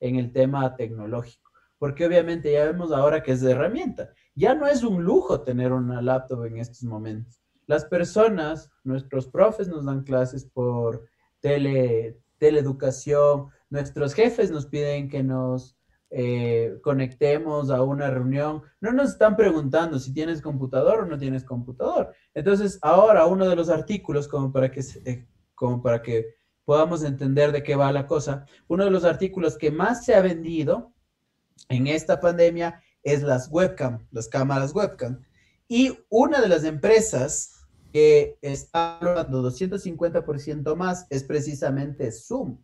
en 0.00 0.16
el 0.16 0.32
tema 0.32 0.76
tecnológico. 0.76 1.50
Porque 1.78 2.06
obviamente 2.06 2.52
ya 2.52 2.64
vemos 2.64 2.92
ahora 2.92 3.22
que 3.22 3.32
es 3.32 3.40
de 3.40 3.50
herramienta. 3.52 4.10
Ya 4.34 4.54
no 4.54 4.66
es 4.66 4.82
un 4.82 5.04
lujo 5.04 5.42
tener 5.42 5.72
una 5.72 6.02
laptop 6.02 6.44
en 6.44 6.58
estos 6.58 6.82
momentos. 6.82 7.40
Las 7.66 7.84
personas, 7.84 8.70
nuestros 8.82 9.28
profes 9.28 9.68
nos 9.68 9.84
dan 9.84 10.02
clases 10.02 10.44
por 10.44 11.06
tele, 11.40 12.18
teleeducación, 12.38 13.48
nuestros 13.70 14.14
jefes 14.14 14.50
nos 14.50 14.66
piden 14.66 15.08
que 15.08 15.22
nos 15.22 15.76
eh, 16.10 16.78
conectemos 16.82 17.70
a 17.70 17.82
una 17.82 18.08
reunión, 18.08 18.62
no 18.80 18.92
nos 18.92 19.10
están 19.10 19.36
preguntando 19.36 19.98
si 19.98 20.12
tienes 20.12 20.40
computador 20.40 21.00
o 21.00 21.06
no 21.06 21.18
tienes 21.18 21.44
computador. 21.44 22.14
Entonces, 22.34 22.78
ahora 22.82 23.26
uno 23.26 23.48
de 23.48 23.56
los 23.56 23.68
artículos, 23.68 24.28
como 24.28 24.52
para 24.52 24.70
que, 24.70 24.80
eh, 25.06 25.26
como 25.56 25.82
para 25.82 26.02
que 26.02 26.36
podamos 26.64 27.02
entender 27.02 27.50
de 27.50 27.62
qué 27.62 27.74
va 27.74 27.90
la 27.90 28.06
cosa, 28.06 28.46
uno 28.68 28.84
de 28.84 28.92
los 28.92 29.04
artículos 29.04 29.58
que 29.58 29.72
más 29.72 30.04
se 30.04 30.14
ha 30.14 30.20
vendido 30.20 30.92
en 31.68 31.86
esta 31.88 32.20
pandemia 32.20 32.80
es 33.04 33.22
las 33.22 33.48
webcam, 33.50 34.06
las 34.10 34.28
cámaras 34.28 34.74
webcam. 34.74 35.22
Y 35.68 35.96
una 36.10 36.40
de 36.40 36.48
las 36.48 36.64
empresas 36.64 37.66
que 37.92 38.38
está 38.42 38.98
hablando 38.98 39.42
250% 39.48 40.74
más 40.74 41.06
es 41.10 41.22
precisamente 41.22 42.10
Zoom. 42.10 42.58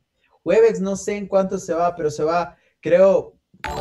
Webex 0.45 0.81
no 0.81 0.97
sé 0.97 1.17
en 1.17 1.29
cuánto 1.29 1.59
se 1.59 1.75
va, 1.75 1.95
pero 1.95 2.11
se 2.11 2.25
va, 2.25 2.57
creo, 2.81 3.39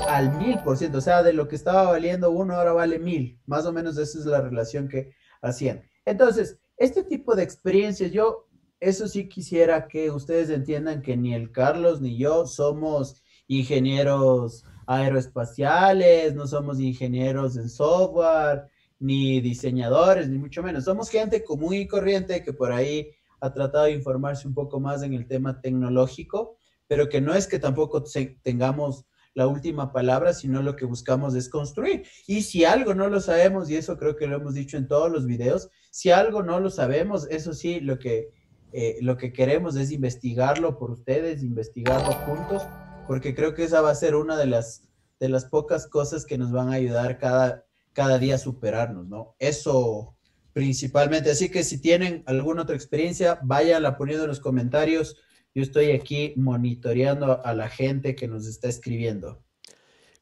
al 0.08 0.38
mil 0.38 0.60
por 0.60 0.78
ciento, 0.78 0.98
o 0.98 1.02
sea, 1.02 1.24
de 1.24 1.34
lo 1.34 1.48
que 1.48 1.56
estaba 1.56 1.84
valiendo 1.84 2.32
uno 2.32 2.54
ahora 2.54 2.74
vale 2.74 3.00
mil, 3.00 3.40
más 3.46 3.66
o 3.66 3.72
menos 3.72 3.98
esa 3.98 4.20
es 4.20 4.26
la 4.26 4.42
relación 4.42 4.88
que 4.88 5.14
hacían. 5.42 5.84
Entonces, 6.06 6.60
este 6.78 7.04
tipo 7.04 7.36
de 7.36 7.44
experiencias, 7.44 8.12
yo, 8.12 8.48
eso 8.80 9.08
sí 9.08 9.28
quisiera 9.28 9.88
que 9.88 10.12
ustedes 10.12 10.50
entiendan 10.50 11.02
que 11.02 11.18
ni 11.18 11.34
el 11.34 11.52
Carlos 11.52 12.02
ni 12.02 12.18
yo 12.18 12.46
somos 12.46 13.22
ingenieros 13.48 14.66
aeroespaciales, 14.90 16.34
no 16.34 16.48
somos 16.48 16.80
ingenieros 16.80 17.56
en 17.58 17.70
software, 17.70 18.64
ni 18.98 19.40
diseñadores, 19.40 20.28
ni 20.28 20.40
mucho 20.40 20.64
menos. 20.64 20.86
Somos 20.86 21.12
gente 21.12 21.44
común 21.44 21.76
y 21.76 21.88
corriente 21.88 22.44
que 22.44 22.54
por 22.54 22.72
ahí 22.72 23.12
ha 23.40 23.54
tratado 23.54 23.86
de 23.86 23.92
informarse 23.92 24.48
un 24.48 24.56
poco 24.56 24.80
más 24.80 25.04
en 25.04 25.14
el 25.14 25.28
tema 25.28 25.62
tecnológico, 25.62 26.58
pero 26.88 27.08
que 27.08 27.22
no 27.22 27.36
es 27.36 27.46
que 27.46 27.60
tampoco 27.60 28.04
tengamos 28.42 29.06
la 29.36 29.46
última 29.46 29.94
palabra, 29.94 30.34
sino 30.34 30.64
lo 30.64 30.76
que 30.76 30.86
buscamos 30.86 31.36
es 31.36 31.50
construir. 31.50 32.08
Y 32.26 32.42
si 32.42 32.66
algo 32.66 32.96
no 32.96 33.10
lo 33.10 33.22
sabemos, 33.22 33.70
y 33.70 33.76
eso 33.76 33.96
creo 33.96 34.16
que 34.16 34.26
lo 34.26 34.38
hemos 34.38 34.56
dicho 34.56 34.76
en 34.76 34.88
todos 34.88 35.12
los 35.12 35.28
videos, 35.28 35.70
si 35.92 36.10
algo 36.10 36.42
no 36.42 36.60
lo 36.60 36.72
sabemos, 36.72 37.28
eso 37.30 37.54
sí, 37.54 37.80
lo 37.80 38.00
que, 38.00 38.32
eh, 38.74 38.98
lo 39.02 39.18
que 39.18 39.32
queremos 39.34 39.76
es 39.76 39.92
investigarlo 39.92 40.80
por 40.80 40.90
ustedes, 40.90 41.44
investigarlo 41.44 42.12
juntos, 42.26 42.64
porque 43.10 43.34
creo 43.34 43.56
que 43.56 43.64
esa 43.64 43.82
va 43.82 43.90
a 43.90 43.96
ser 43.96 44.14
una 44.14 44.38
de 44.38 44.46
las, 44.46 44.88
de 45.20 45.30
las 45.30 45.46
pocas 45.46 45.88
cosas 45.88 46.28
que 46.28 46.38
nos 46.38 46.52
van 46.52 46.70
a 46.70 46.74
ayudar 46.74 47.18
cada, 47.18 47.66
cada 47.92 48.20
día 48.20 48.36
a 48.36 48.38
superarnos, 48.38 49.08
¿no? 49.08 49.36
Eso 49.40 50.16
principalmente. 50.54 51.32
Así 51.32 51.50
que 51.50 51.64
si 51.64 51.82
tienen 51.82 52.22
alguna 52.28 52.62
otra 52.62 52.76
experiencia, 52.76 53.40
váyanla 53.42 53.98
poniendo 53.98 54.26
en 54.26 54.30
los 54.30 54.40
comentarios 54.40 55.18
yo 55.56 55.64
estoy 55.64 55.90
aquí 55.90 56.34
monitoreando 56.36 57.44
a 57.44 57.56
la 57.56 57.68
gente 57.68 58.14
que 58.14 58.28
nos 58.28 58.46
está 58.46 58.68
escribiendo. 58.68 59.44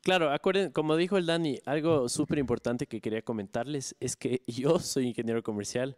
Claro, 0.02 0.32
acuerden, 0.32 0.72
como 0.72 0.96
dijo 0.96 1.18
el 1.18 1.26
Dani, 1.26 1.60
algo 1.66 2.08
súper 2.08 2.38
importante 2.38 2.88
que 2.88 3.02
quería 3.02 3.22
comentarles 3.22 3.98
es 4.00 4.16
que 4.16 4.44
yo 4.48 4.80
soy 4.80 5.08
ingeniero 5.08 5.44
comercial. 5.44 5.98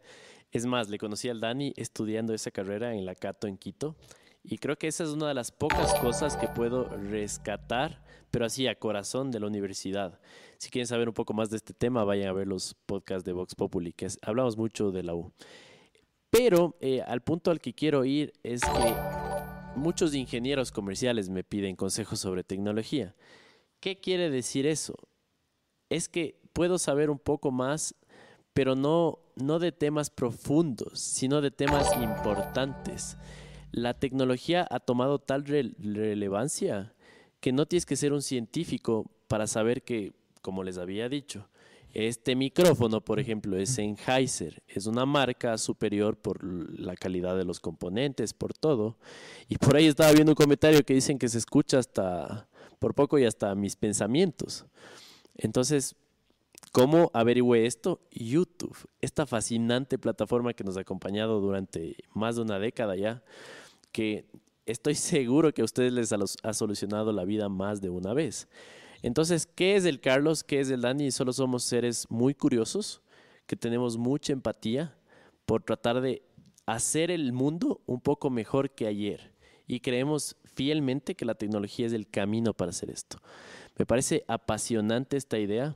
Es 0.51 0.65
más, 0.65 0.89
le 0.89 0.97
conocí 0.97 1.29
al 1.29 1.39
Dani 1.39 1.71
estudiando 1.77 2.33
esa 2.33 2.49
carrera 2.49 2.95
en 2.95 3.05
la 3.05 3.13
Cato 3.13 3.45
en 3.45 3.57
Quito. 3.57 3.95
Y 4.43 4.57
creo 4.57 4.77
que 4.77 4.87
esa 4.87 5.03
es 5.03 5.09
una 5.09 5.27
de 5.27 5.33
las 5.33 5.51
pocas 5.51 5.93
cosas 5.95 6.37
que 6.37 6.47
puedo 6.47 6.85
rescatar, 6.85 8.01
pero 8.31 8.45
así 8.45 8.67
a 8.67 8.75
corazón 8.75 9.31
de 9.31 9.39
la 9.39 9.47
universidad. 9.47 10.19
Si 10.57 10.69
quieren 10.69 10.87
saber 10.87 11.07
un 11.07 11.13
poco 11.13 11.33
más 11.33 11.49
de 11.49 11.57
este 11.57 11.73
tema, 11.73 12.03
vayan 12.03 12.29
a 12.29 12.33
ver 12.33 12.47
los 12.47 12.75
podcasts 12.85 13.25
de 13.25 13.33
Vox 13.33 13.55
Populi, 13.55 13.93
que 13.93 14.07
hablamos 14.21 14.57
mucho 14.57 14.91
de 14.91 15.03
la 15.03 15.15
U. 15.15 15.31
Pero 16.29 16.75
eh, 16.79 17.01
al 17.01 17.21
punto 17.21 17.51
al 17.51 17.59
que 17.59 17.73
quiero 17.73 18.05
ir 18.05 18.33
es 18.43 18.61
que 18.61 18.95
muchos 19.75 20.13
ingenieros 20.13 20.71
comerciales 20.71 21.29
me 21.29 21.43
piden 21.43 21.75
consejos 21.75 22.19
sobre 22.19 22.43
tecnología. 22.43 23.15
¿Qué 23.79 23.99
quiere 23.99 24.29
decir 24.29 24.67
eso? 24.67 24.95
Es 25.89 26.07
que 26.07 26.39
puedo 26.53 26.77
saber 26.77 27.09
un 27.09 27.19
poco 27.19 27.51
más, 27.51 27.95
pero 28.53 28.75
no, 28.75 29.19
no 29.35 29.57
de 29.59 29.71
temas 29.71 30.09
profundos, 30.09 30.99
sino 30.99 31.41
de 31.41 31.51
temas 31.51 31.95
importantes. 31.97 33.17
La 33.71 33.93
tecnología 33.93 34.67
ha 34.69 34.79
tomado 34.79 35.19
tal 35.19 35.45
relevancia 35.45 36.93
que 37.39 37.51
no 37.51 37.65
tienes 37.65 37.85
que 37.85 37.95
ser 37.95 38.13
un 38.13 38.21
científico 38.21 39.09
para 39.27 39.47
saber 39.47 39.83
que, 39.83 40.13
como 40.41 40.63
les 40.63 40.77
había 40.77 41.07
dicho, 41.07 41.47
este 41.93 42.35
micrófono, 42.35 43.01
por 43.01 43.19
ejemplo, 43.19 43.57
es 43.57 43.71
Sennheiser, 43.71 44.61
es 44.67 44.85
una 44.85 45.05
marca 45.05 45.57
superior 45.57 46.17
por 46.17 46.43
la 46.43 46.95
calidad 46.95 47.35
de 47.35 47.45
los 47.45 47.59
componentes, 47.59 48.33
por 48.33 48.53
todo. 48.53 48.97
Y 49.47 49.57
por 49.57 49.75
ahí 49.75 49.87
estaba 49.87 50.11
viendo 50.11 50.33
un 50.33 50.35
comentario 50.35 50.83
que 50.83 50.93
dicen 50.93 51.17
que 51.17 51.29
se 51.29 51.39
escucha 51.39 51.79
hasta, 51.79 52.47
por 52.77 52.93
poco 52.93 53.17
y 53.17 53.25
hasta 53.25 53.55
mis 53.55 53.75
pensamientos. 53.75 54.65
Entonces, 55.35 55.95
¿cómo 56.71 57.09
averigüé 57.13 57.65
esto? 57.65 58.01
YouTube, 58.11 58.77
esta 59.01 59.25
fascinante 59.25 59.97
plataforma 59.97 60.53
que 60.53 60.63
nos 60.63 60.77
ha 60.77 60.81
acompañado 60.81 61.39
durante 61.39 61.95
más 62.13 62.35
de 62.35 62.43
una 62.43 62.59
década 62.59 62.95
ya, 62.97 63.23
que 63.91 64.25
estoy 64.65 64.95
seguro 64.95 65.53
que 65.53 65.61
a 65.61 65.65
ustedes 65.65 65.93
les 65.93 66.13
ha 66.13 66.53
solucionado 66.53 67.11
la 67.11 67.25
vida 67.25 67.49
más 67.49 67.81
de 67.81 67.89
una 67.89 68.13
vez. 68.13 68.47
Entonces, 69.01 69.45
¿qué 69.45 69.75
es 69.75 69.85
el 69.85 70.01
Carlos? 70.01 70.43
¿Qué 70.43 70.59
es 70.59 70.69
el 70.69 70.81
Dani? 70.81 71.11
Solo 71.11 71.31
somos 71.31 71.63
seres 71.63 72.05
muy 72.09 72.33
curiosos, 72.33 73.01
que 73.45 73.55
tenemos 73.55 73.97
mucha 73.97 74.33
empatía 74.33 74.95
por 75.45 75.63
tratar 75.63 76.01
de 76.01 76.21
hacer 76.65 77.09
el 77.09 77.33
mundo 77.33 77.81
un 77.85 78.01
poco 78.01 78.29
mejor 78.29 78.71
que 78.71 78.87
ayer. 78.87 79.33
Y 79.67 79.79
creemos 79.79 80.35
fielmente 80.55 81.15
que 81.15 81.25
la 81.25 81.35
tecnología 81.35 81.87
es 81.87 81.93
el 81.93 82.09
camino 82.09 82.53
para 82.53 82.71
hacer 82.71 82.89
esto. 82.89 83.17
Me 83.77 83.85
parece 83.85 84.25
apasionante 84.27 85.15
esta 85.15 85.39
idea 85.39 85.75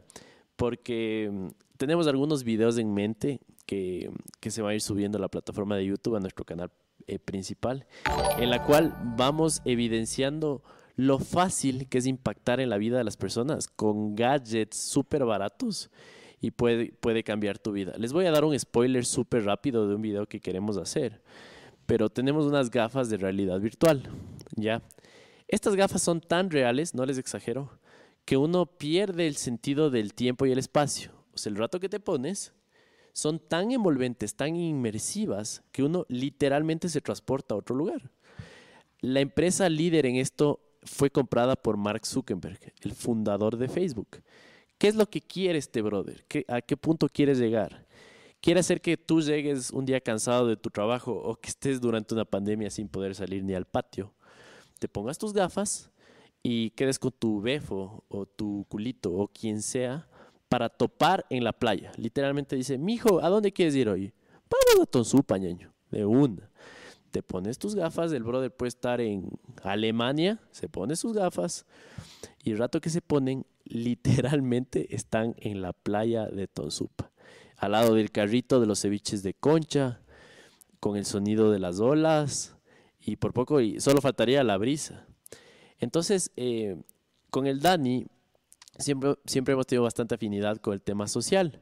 porque 0.55 1.29
mm, 1.31 1.47
tenemos 1.77 2.07
algunos 2.07 2.43
videos 2.43 2.77
en 2.77 2.93
mente 2.93 3.39
que, 3.65 4.11
se 4.41 4.61
van 4.61 4.71
a 4.71 4.75
ir 4.75 4.81
subiendo 4.81 5.17
a 5.17 5.21
la 5.21 5.29
plataforma 5.29 5.77
de 5.77 5.85
YouTube, 5.85 6.15
a 6.15 6.19
nuestro 6.19 6.45
canal 6.45 6.69
eh, 7.07 7.19
principal, 7.19 7.85
en 8.37 8.49
la 8.49 8.63
cual 8.63 8.95
vamos 9.17 9.61
evidenciando 9.65 10.63
lo 10.95 11.19
fácil 11.19 11.87
que 11.89 11.97
es 11.97 12.05
impactar 12.05 12.59
en 12.59 12.69
la 12.69 12.77
vida 12.77 12.97
de 12.97 13.03
las 13.03 13.17
personas 13.17 13.67
con 13.67 14.15
gadgets 14.15 14.77
súper 14.77 15.25
baratos 15.25 15.89
y 16.39 16.51
puede, 16.51 16.91
puede 16.99 17.23
cambiar 17.23 17.57
tu 17.57 17.71
vida. 17.71 17.93
Les 17.97 18.13
voy 18.13 18.25
a 18.25 18.31
dar 18.31 18.45
un 18.45 18.57
spoiler 18.57 19.05
súper 19.05 19.45
rápido 19.45 19.87
de 19.87 19.95
un 19.95 20.01
video 20.01 20.27
que 20.27 20.39
queremos 20.39 20.77
hacer, 20.77 21.21
pero 21.85 22.09
tenemos 22.09 22.45
unas 22.45 22.69
gafas 22.69 23.09
de 23.09 23.17
realidad 23.17 23.59
virtual, 23.59 24.09
¿ya? 24.55 24.81
Estas 25.47 25.75
gafas 25.75 26.01
son 26.01 26.21
tan 26.21 26.49
reales, 26.49 26.93
no 26.95 27.05
les 27.05 27.17
exagero, 27.17 27.71
que 28.25 28.37
uno 28.37 28.65
pierde 28.65 29.27
el 29.27 29.35
sentido 29.35 29.89
del 29.89 30.13
tiempo 30.13 30.45
y 30.45 30.51
el 30.51 30.59
espacio. 30.59 31.11
o 31.33 31.37
sea, 31.37 31.49
el 31.49 31.57
rato 31.57 31.79
que 31.79 31.89
te 31.89 31.99
pones, 31.99 32.53
son 33.13 33.39
tan 33.39 33.71
envolventes, 33.71 34.35
tan 34.35 34.55
inmersivas, 34.55 35.63
que 35.71 35.83
uno 35.83 36.05
literalmente 36.09 36.89
se 36.89 36.99
transporta 36.99 37.53
a 37.53 37.57
otro 37.57 37.75
lugar. 37.75 38.11
La 38.99 39.21
empresa 39.21 39.69
líder 39.69 40.07
en 40.07 40.15
esto 40.15 40.59
fue 40.81 41.09
comprada 41.09 41.55
por 41.55 41.77
Mark 41.77 42.05
Zuckerberg, 42.05 42.59
el 42.81 42.93
fundador 42.93 43.57
de 43.57 43.69
Facebook. 43.69 44.23
¿Qué 44.77 44.87
es 44.87 44.95
lo 44.95 45.09
que 45.09 45.21
quiere 45.21 45.59
este 45.59 45.81
brother? 45.81 46.25
¿A 46.47 46.61
qué 46.61 46.75
punto 46.75 47.07
quieres 47.07 47.37
llegar? 47.37 47.85
Quiere 48.41 48.59
hacer 48.59 48.81
que 48.81 48.97
tú 48.97 49.21
llegues 49.21 49.71
un 49.71 49.85
día 49.85 50.01
cansado 50.01 50.47
de 50.47 50.57
tu 50.57 50.69
trabajo 50.69 51.13
o 51.13 51.35
que 51.35 51.49
estés 51.49 51.79
durante 51.79 52.13
una 52.13 52.25
pandemia 52.25 52.69
sin 52.69 52.89
poder 52.89 53.15
salir 53.15 53.43
ni 53.43 53.53
al 53.53 53.65
patio. 53.65 54.13
Te 54.79 54.89
pongas 54.89 55.17
tus 55.17 55.31
gafas 55.31 55.91
y 56.41 56.71
quedes 56.71 56.99
con 56.99 57.11
tu 57.11 57.39
befo 57.39 58.03
o 58.09 58.25
tu 58.25 58.65
culito 58.67 59.13
o 59.13 59.29
quien 59.29 59.61
sea 59.61 60.09
para 60.53 60.69
topar 60.69 61.25
en 61.31 61.43
la 61.43 61.51
playa. 61.51 61.91
Literalmente 61.97 62.55
dice, 62.55 62.77
mijo, 62.77 63.23
¿a 63.23 63.29
dónde 63.29 63.51
quieres 63.51 63.73
ir 63.73 63.89
hoy? 63.89 64.13
Vamos 64.51 64.83
a 64.83 64.85
Tonsupa, 64.85 65.39
ñaño, 65.39 65.73
de 65.89 66.05
una. 66.05 66.47
Te 67.09 67.23
pones 67.23 67.57
tus 67.57 67.73
gafas, 67.73 68.13
el 68.13 68.21
brother 68.21 68.55
puede 68.55 68.67
estar 68.67 69.01
en 69.01 69.31
Alemania, 69.63 70.39
se 70.51 70.69
pone 70.69 70.95
sus 70.95 71.13
gafas 71.13 71.65
y 72.43 72.51
el 72.51 72.59
rato 72.59 72.81
que 72.81 72.91
se 72.91 73.01
ponen, 73.01 73.47
literalmente 73.65 74.95
están 74.95 75.33
en 75.39 75.63
la 75.63 75.73
playa 75.73 76.27
de 76.27 76.47
Tonsupa, 76.47 77.09
al 77.57 77.71
lado 77.71 77.95
del 77.95 78.11
carrito 78.11 78.59
de 78.59 78.67
los 78.67 78.79
ceviches 78.79 79.23
de 79.23 79.33
concha, 79.33 80.01
con 80.79 80.97
el 80.97 81.05
sonido 81.05 81.49
de 81.49 81.57
las 81.57 81.79
olas 81.79 82.55
y 82.99 83.15
por 83.15 83.33
poco 83.33 83.59
y 83.59 83.79
solo 83.79 84.01
faltaría 84.01 84.43
la 84.43 84.57
brisa. 84.57 85.07
Entonces, 85.79 86.29
eh, 86.35 86.79
con 87.31 87.47
el 87.47 87.59
Dani, 87.59 88.05
siempre, 88.83 89.15
siempre 89.25 89.53
hemos 89.53 89.67
tenido 89.67 89.83
bastante 89.83 90.15
afinidad 90.15 90.57
con 90.57 90.73
el 90.73 90.81
tema 90.81 91.07
social. 91.07 91.61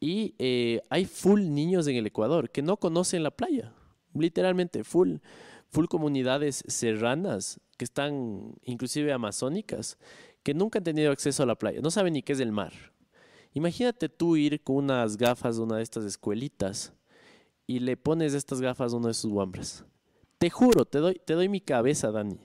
Y 0.00 0.34
eh, 0.38 0.82
hay 0.90 1.04
full 1.04 1.40
niños 1.48 1.86
en 1.86 1.96
el 1.96 2.06
Ecuador 2.06 2.50
que 2.50 2.62
no 2.62 2.76
conocen 2.76 3.22
la 3.22 3.30
playa, 3.30 3.72
literalmente 4.14 4.84
full, 4.84 5.16
full 5.68 5.86
comunidades 5.86 6.64
serranas 6.66 7.60
que 7.78 7.84
están 7.84 8.54
inclusive 8.64 9.12
amazónicas, 9.12 9.98
que 10.42 10.54
nunca 10.54 10.78
han 10.78 10.84
tenido 10.84 11.12
acceso 11.12 11.42
a 11.42 11.46
la 11.46 11.56
playa, 11.56 11.80
no 11.80 11.90
saben 11.90 12.12
ni 12.12 12.22
qué 12.22 12.34
es 12.34 12.40
el 12.40 12.52
mar. 12.52 12.72
Imagínate 13.54 14.08
tú 14.08 14.36
ir 14.36 14.62
con 14.62 14.76
unas 14.76 15.16
gafas 15.16 15.56
de 15.56 15.62
una 15.62 15.76
de 15.76 15.82
estas 15.82 16.04
escuelitas 16.04 16.92
y 17.66 17.78
le 17.78 17.96
pones 17.96 18.34
estas 18.34 18.60
gafas 18.60 18.92
a 18.92 18.96
uno 18.96 19.08
de 19.08 19.14
sus 19.14 19.30
guambras. 19.30 19.84
Te 20.38 20.50
juro, 20.50 20.84
te 20.84 20.98
doy, 20.98 21.20
te 21.24 21.32
doy 21.32 21.48
mi 21.48 21.62
cabeza, 21.62 22.10
Dani 22.10 22.38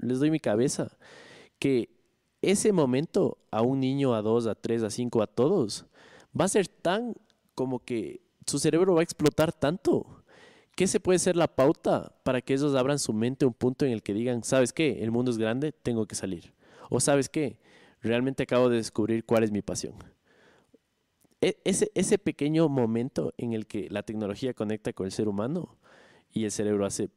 les, 0.00 0.18
doy 0.18 0.30
mi 0.30 0.40
cabeza, 0.40 0.96
que 1.58 1.97
ese 2.42 2.72
momento 2.72 3.38
a 3.50 3.62
un 3.62 3.80
niño, 3.80 4.14
a 4.14 4.22
dos, 4.22 4.46
a 4.46 4.54
tres, 4.54 4.82
a 4.82 4.90
cinco, 4.90 5.22
a 5.22 5.26
todos, 5.26 5.86
va 6.38 6.44
a 6.44 6.48
ser 6.48 6.68
tan 6.68 7.14
como 7.54 7.80
que 7.80 8.20
su 8.46 8.58
cerebro 8.58 8.94
va 8.94 9.00
a 9.00 9.04
explotar 9.04 9.52
tanto. 9.52 10.22
que 10.76 10.86
se 10.86 11.00
puede 11.00 11.18
ser 11.18 11.34
la 11.34 11.48
pauta 11.48 12.12
para 12.22 12.40
que 12.40 12.54
ellos 12.54 12.76
abran 12.76 13.00
su 13.00 13.12
mente 13.12 13.44
a 13.44 13.48
un 13.48 13.54
punto 13.54 13.84
en 13.84 13.90
el 13.90 14.00
que 14.02 14.14
digan, 14.14 14.44
¿sabes 14.44 14.72
qué? 14.72 15.02
El 15.02 15.10
mundo 15.10 15.32
es 15.32 15.38
grande, 15.38 15.72
tengo 15.72 16.06
que 16.06 16.14
salir. 16.14 16.54
O 16.88 17.00
¿sabes 17.00 17.28
qué? 17.28 17.58
Realmente 18.00 18.44
acabo 18.44 18.68
de 18.68 18.76
descubrir 18.76 19.24
cuál 19.24 19.42
es 19.42 19.50
mi 19.50 19.60
pasión. 19.60 19.94
E, 21.40 21.58
ese, 21.64 21.90
ese 21.94 22.18
pequeño 22.18 22.68
momento 22.68 23.34
en 23.38 23.54
el 23.54 23.66
que 23.66 23.88
la 23.90 24.04
tecnología 24.04 24.54
conecta 24.54 24.92
con 24.92 25.06
el 25.06 25.12
ser 25.12 25.26
humano 25.26 25.76
y 26.32 26.44
el 26.44 26.52
cerebro 26.52 26.86
hace 26.86 27.10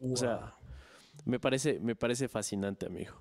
o 0.00 0.16
sea, 0.16 0.54
me 1.26 1.38
parece, 1.38 1.80
me 1.80 1.94
parece 1.94 2.28
fascinante, 2.28 2.86
amigo. 2.86 3.14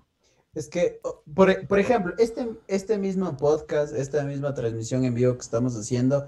Es 0.53 0.69
que, 0.69 1.01
por, 1.33 1.67
por, 1.67 1.79
ejemplo, 1.79 2.13
este, 2.17 2.47
este 2.67 2.97
mismo 2.97 3.35
podcast, 3.35 3.93
esta 3.93 4.23
misma 4.23 4.53
transmisión 4.53 5.03
en 5.03 5.13
vivo 5.13 5.33
que 5.33 5.41
estamos 5.41 5.75
haciendo, 5.75 6.27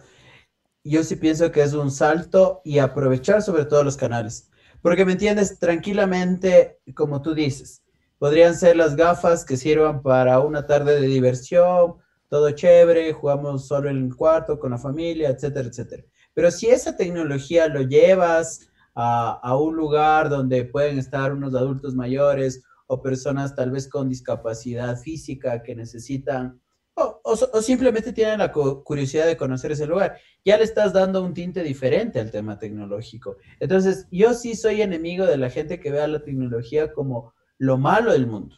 yo 0.84 1.04
sí 1.04 1.16
pienso 1.16 1.52
que 1.52 1.62
es 1.62 1.74
un 1.74 1.92
salto 1.92 2.62
y 2.66 2.80
aprovechar 2.80 3.42
sobre 3.42 3.66
todo 3.66 3.84
los 3.84 3.96
canales. 3.96 4.50
Porque 4.82 5.06
me 5.06 5.14
entiendes, 5.14 5.60
tranquilamente, 5.60 6.80
como 6.94 7.22
tú 7.22 7.34
dices, 7.34 7.84
podrían 8.20 8.56
ser 8.56 8.76
las 8.76 8.96
gafas 8.96 9.46
que 9.46 9.56
sirvan 9.56 10.02
para 10.02 10.40
una 10.40 10.66
tarde 10.66 11.00
de 11.00 11.08
diversión, 11.08 11.96
todo 12.28 12.52
chévere, 12.52 13.14
jugamos 13.14 13.68
solo 13.68 13.90
en 13.90 13.98
el 13.98 14.16
cuarto 14.16 14.60
con 14.60 14.72
la 14.72 14.78
familia, 14.78 15.30
etcétera, 15.30 15.70
etcétera. 15.70 16.04
Pero 16.34 16.52
si 16.52 16.68
esa 16.68 16.98
tecnología 16.98 17.68
lo 17.68 17.82
llevas 17.82 18.67
a, 19.00 19.56
un 19.56 19.76
lugar 19.76 20.28
donde 20.28 20.66
pueden 20.66 20.98
estar 20.98 21.32
unos 21.32 21.54
adultos 21.54 21.94
mayores 21.94 22.64
o 22.88 23.02
personas 23.02 23.56
tal 23.56 23.70
vez 23.70 23.88
con 23.88 24.10
discapacidad 24.10 24.98
física 24.98 25.62
que 25.62 25.76
necesitan 25.76 26.60
o, 26.96 27.62
simplemente 27.62 28.12
tienen 28.12 28.40
la 28.40 28.52
curiosidad 28.52 29.28
de 29.28 29.38
conocer 29.38 29.72
ese 29.72 29.86
lugar. 29.86 30.18
Ya 30.44 30.58
le 30.58 30.64
estás 30.64 30.94
dando 30.94 31.24
un 31.24 31.36
tinte 31.36 31.62
diferente 31.62 32.20
al 32.20 32.32
tema 32.32 32.58
tecnológico. 32.58 33.38
Entonces, 33.60 34.08
yo 34.10 34.34
sí 34.34 34.56
soy 34.56 34.82
enemigo 34.82 35.28
de 35.28 35.38
la 35.38 35.52
gente 35.52 35.80
que 35.80 35.92
vea 35.92 36.08
la 36.08 36.24
tecnología 36.24 36.92
como 36.92 37.36
lo 37.60 37.78
malo 37.78 38.14
del 38.14 38.26
mundo. 38.26 38.56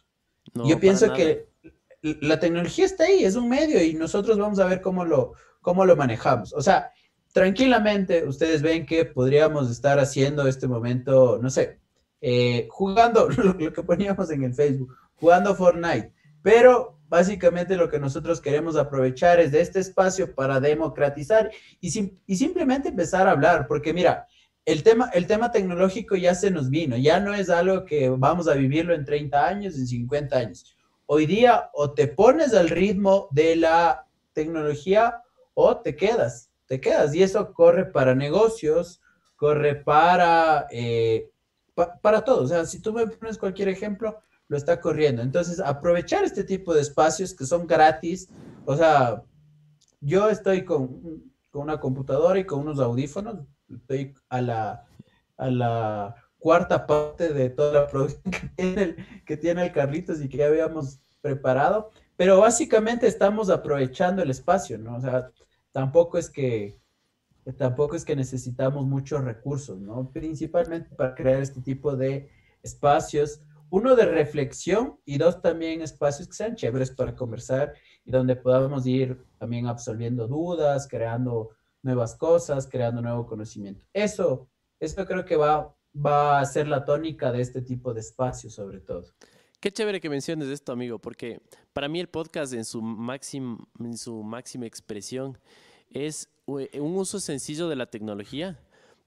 yo 0.53 0.79
pienso 0.79 1.11
que 1.11 1.49
la 2.01 2.39
tecnología 2.39 2.85
está 2.85 3.03
ahí, 3.03 3.25
es 3.25 3.35
un 3.35 3.49
medio 3.49 3.83
y 3.83 3.93
nosotros 3.93 4.37
vamos 4.37 4.59
a 4.59 4.65
ver 4.67 4.79
cómo 4.79 5.03
lo, 5.03 5.33
cómo 5.59 5.85
lo 5.85 5.97
manejamos. 5.97 6.53
O 6.53 6.61
sea, 6.61 6.93
tranquilamente 7.39 8.25
ustedes 8.27 8.61
ven 8.61 8.85
que 8.85 9.05
podríamos 9.05 9.71
estar 9.71 9.97
haciendo 9.97 10.45
este 10.45 10.67
momento, 10.67 11.39
no 11.41 11.49
sé, 11.49 11.79
eh, 12.19 12.67
jugando 12.69 13.29
lo, 13.57 13.71
que 13.71 13.81
poníamos 13.81 14.29
en 14.31 14.43
el 14.43 14.53
Facebook, 14.53 14.93
jugando 15.15 15.55
Fortnite, 15.55 16.11
pero 16.41 16.99
básicamente 17.07 17.77
lo 17.77 17.87
que 17.87 17.97
nosotros 17.97 18.41
queremos 18.41 18.75
aprovechar 18.75 19.39
es 19.39 19.53
de 19.53 19.61
este 19.61 19.79
espacio 19.79 20.35
para 20.35 20.59
democratizar 20.59 21.49
y, 21.79 22.11
y 22.27 22.35
simplemente 22.35 22.89
empezar 22.89 23.25
a 23.25 23.31
hablar, 23.31 23.67
porque 23.69 23.93
mira, 23.93 24.27
el 24.65 24.83
tema, 24.83 25.09
el 25.13 25.25
tema 25.25 25.49
tecnológico 25.49 26.17
ya 26.17 26.35
se 26.35 26.51
nos 26.51 26.69
vino, 26.69 26.97
ya 26.97 27.21
no 27.21 27.33
es 27.33 27.49
algo 27.49 27.85
que 27.85 28.09
vamos 28.09 28.49
a 28.49 28.55
vivirlo 28.55 28.93
en 28.93 29.05
30 29.05 29.47
años, 29.47 29.75
en 29.75 29.87
50 29.87 30.37
años. 30.37 30.75
Hoy 31.05 31.25
día 31.25 31.69
o 31.71 31.93
te 31.93 32.07
pones 32.07 32.53
al 32.53 32.67
ritmo 32.67 33.29
de 33.31 33.55
la 33.55 34.07
tecnología 34.33 35.21
o 35.53 35.77
te 35.77 35.95
quedas 35.95 36.48
te 36.69 36.79
quedas. 36.79 37.13
Y 37.13 37.23
eso 37.23 37.51
corre 37.53 37.85
para 37.85 38.15
negocios, 38.15 39.01
corre 39.35 39.75
para, 39.75 40.67
eh, 40.71 41.29
para 42.01 42.23
todo. 42.23 42.43
O 42.43 42.47
sea, 42.47 42.65
si 42.65 42.79
tú 42.79 42.93
me 42.93 43.07
pones 43.07 43.37
cualquier 43.37 43.69
ejemplo, 43.69 44.21
lo 44.47 44.55
está 44.55 44.79
corriendo. 44.79 45.21
Entonces, 45.23 45.59
aprovechar 45.59 46.23
este 46.23 46.43
tipo 46.43 46.73
de 46.73 46.81
espacios 46.81 47.33
que 47.33 47.45
son 47.45 47.65
gratis. 47.65 48.29
O 48.65 48.77
sea, 48.77 49.23
yo 49.99 50.29
estoy 50.29 50.63
con, 50.63 51.23
una 51.51 51.79
computadora 51.79 52.39
y 52.39 52.45
con 52.45 52.59
unos 52.59 52.79
audífonos. 52.79 53.39
Estoy 53.73 54.13
a 54.29 54.41
la, 54.41 54.85
a 55.37 55.49
la 55.49 56.15
cuarta 56.37 56.85
parte 56.85 57.33
de 57.33 57.49
toda 57.49 57.81
la 57.81 57.87
producción 57.87 58.21
que 59.25 59.37
tiene, 59.37 59.65
el, 59.65 59.71
Carlitos 59.71 60.21
y 60.21 60.29
que 60.29 60.43
habíamos 60.43 60.99
preparado. 61.19 61.89
Pero 62.15 62.39
básicamente 62.39 63.07
estamos 63.07 63.49
aprovechando 63.49 64.21
el 64.21 64.29
espacio, 64.29 64.77
¿no? 64.77 64.97
O 64.97 65.01
sea, 65.01 65.31
tampoco 65.79 66.17
es 66.17 66.29
que 66.29 66.77
tampoco 67.57 67.95
es 67.95 68.03
que 68.03 68.13
necesitamos 68.13 68.85
muchos 68.85 69.23
recursos, 69.23 69.79
¿no? 69.79 70.11
Principalmente 70.11 70.93
para 70.93 71.15
crear 71.15 71.41
este 71.41 71.61
tipo 71.61 71.95
de 71.95 72.29
espacios, 72.61 73.41
uno 73.69 73.95
de 73.95 74.05
reflexión 74.05 74.99
y 75.05 75.17
dos 75.17 75.41
también 75.41 75.81
espacios 75.81 76.27
que 76.27 76.33
sean 76.33 76.55
chéveres 76.55 76.91
para 76.91 77.15
conversar 77.15 77.73
y 78.03 78.11
donde 78.11 78.35
podamos 78.35 78.85
ir 78.85 79.23
también 79.37 79.67
absolviendo 79.67 80.27
dudas, 80.27 80.85
creando 80.85 81.51
nuevas 81.81 82.13
cosas, 82.15 82.67
creando 82.67 83.01
nuevo 83.01 83.25
conocimiento. 83.25 83.85
Eso, 83.93 84.49
eso 84.81 85.05
creo 85.05 85.23
que 85.23 85.37
va, 85.37 85.73
va 85.95 86.41
a 86.41 86.45
ser 86.45 86.67
la 86.67 86.83
tónica 86.83 87.31
de 87.31 87.39
este 87.39 87.61
tipo 87.61 87.93
de 87.93 88.01
espacios 88.01 88.53
sobre 88.53 88.81
todo. 88.81 89.05
Qué 89.61 89.71
chévere 89.71 90.01
que 90.01 90.09
menciones 90.09 90.49
esto, 90.49 90.73
amigo, 90.73 90.99
porque 90.99 91.41
para 91.71 91.87
mí 91.87 92.01
el 92.01 92.09
podcast 92.09 92.53
en 92.53 92.65
su, 92.65 92.79
en 93.79 93.97
su 93.97 94.23
máxima 94.23 94.65
expresión 94.65 95.37
es 95.89 96.29
un 96.45 96.97
uso 96.97 97.19
sencillo 97.19 97.67
de 97.67 97.75
la 97.75 97.85
tecnología 97.87 98.59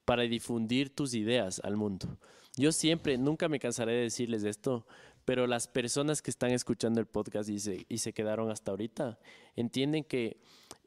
para 0.04 0.22
difundir 0.22 0.94
tus 0.94 1.14
ideas 1.14 1.60
al 1.64 1.76
mundo. 1.76 2.18
Yo 2.56 2.72
siempre, 2.72 3.16
nunca 3.16 3.48
me 3.48 3.58
cansaré 3.58 3.92
de 3.92 4.02
decirles 4.02 4.44
esto, 4.44 4.86
pero 5.24 5.46
las 5.46 5.68
personas 5.68 6.20
que 6.20 6.30
están 6.30 6.50
escuchando 6.50 7.00
el 7.00 7.06
podcast 7.06 7.48
y 7.48 7.58
se, 7.58 7.86
y 7.88 7.98
se 7.98 8.12
quedaron 8.12 8.50
hasta 8.50 8.72
ahorita 8.72 9.18
entienden 9.56 10.04
que 10.04 10.40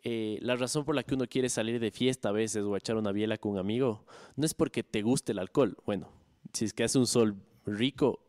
eh, 0.04 0.38
la 0.42 0.56
razón 0.56 0.86
por 0.86 0.94
la 0.94 1.04
que 1.04 1.16
uno 1.16 1.26
quiere 1.28 1.50
salir 1.50 1.80
de 1.80 1.92
fiesta 1.92 2.30
a 2.30 2.34
veces 2.34 2.64
o 2.64 2.76
echar 2.76 2.98
una 2.98 3.12
biela 3.12 3.38
con 3.38 3.54
un 3.54 3.58
amigo 3.58 4.06
no 4.36 4.46
es 4.46 4.54
porque 4.54 4.84
te 4.84 5.02
guste 5.02 5.32
el 5.32 5.40
alcohol. 5.40 5.78
Bueno, 5.86 6.10
si 6.54 6.66
es 6.66 6.74
que 6.74 6.84
hace 6.84 7.00
un 7.00 7.08
sol 7.08 7.36
rico, 7.66 8.20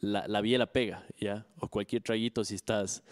la, 0.00 0.26
la 0.26 0.40
biela 0.40 0.72
pega, 0.72 1.06
¿ya? 1.20 1.46
O 1.60 1.68
cualquier 1.68 2.02
traguito 2.02 2.42
si 2.42 2.54
estás 2.54 3.04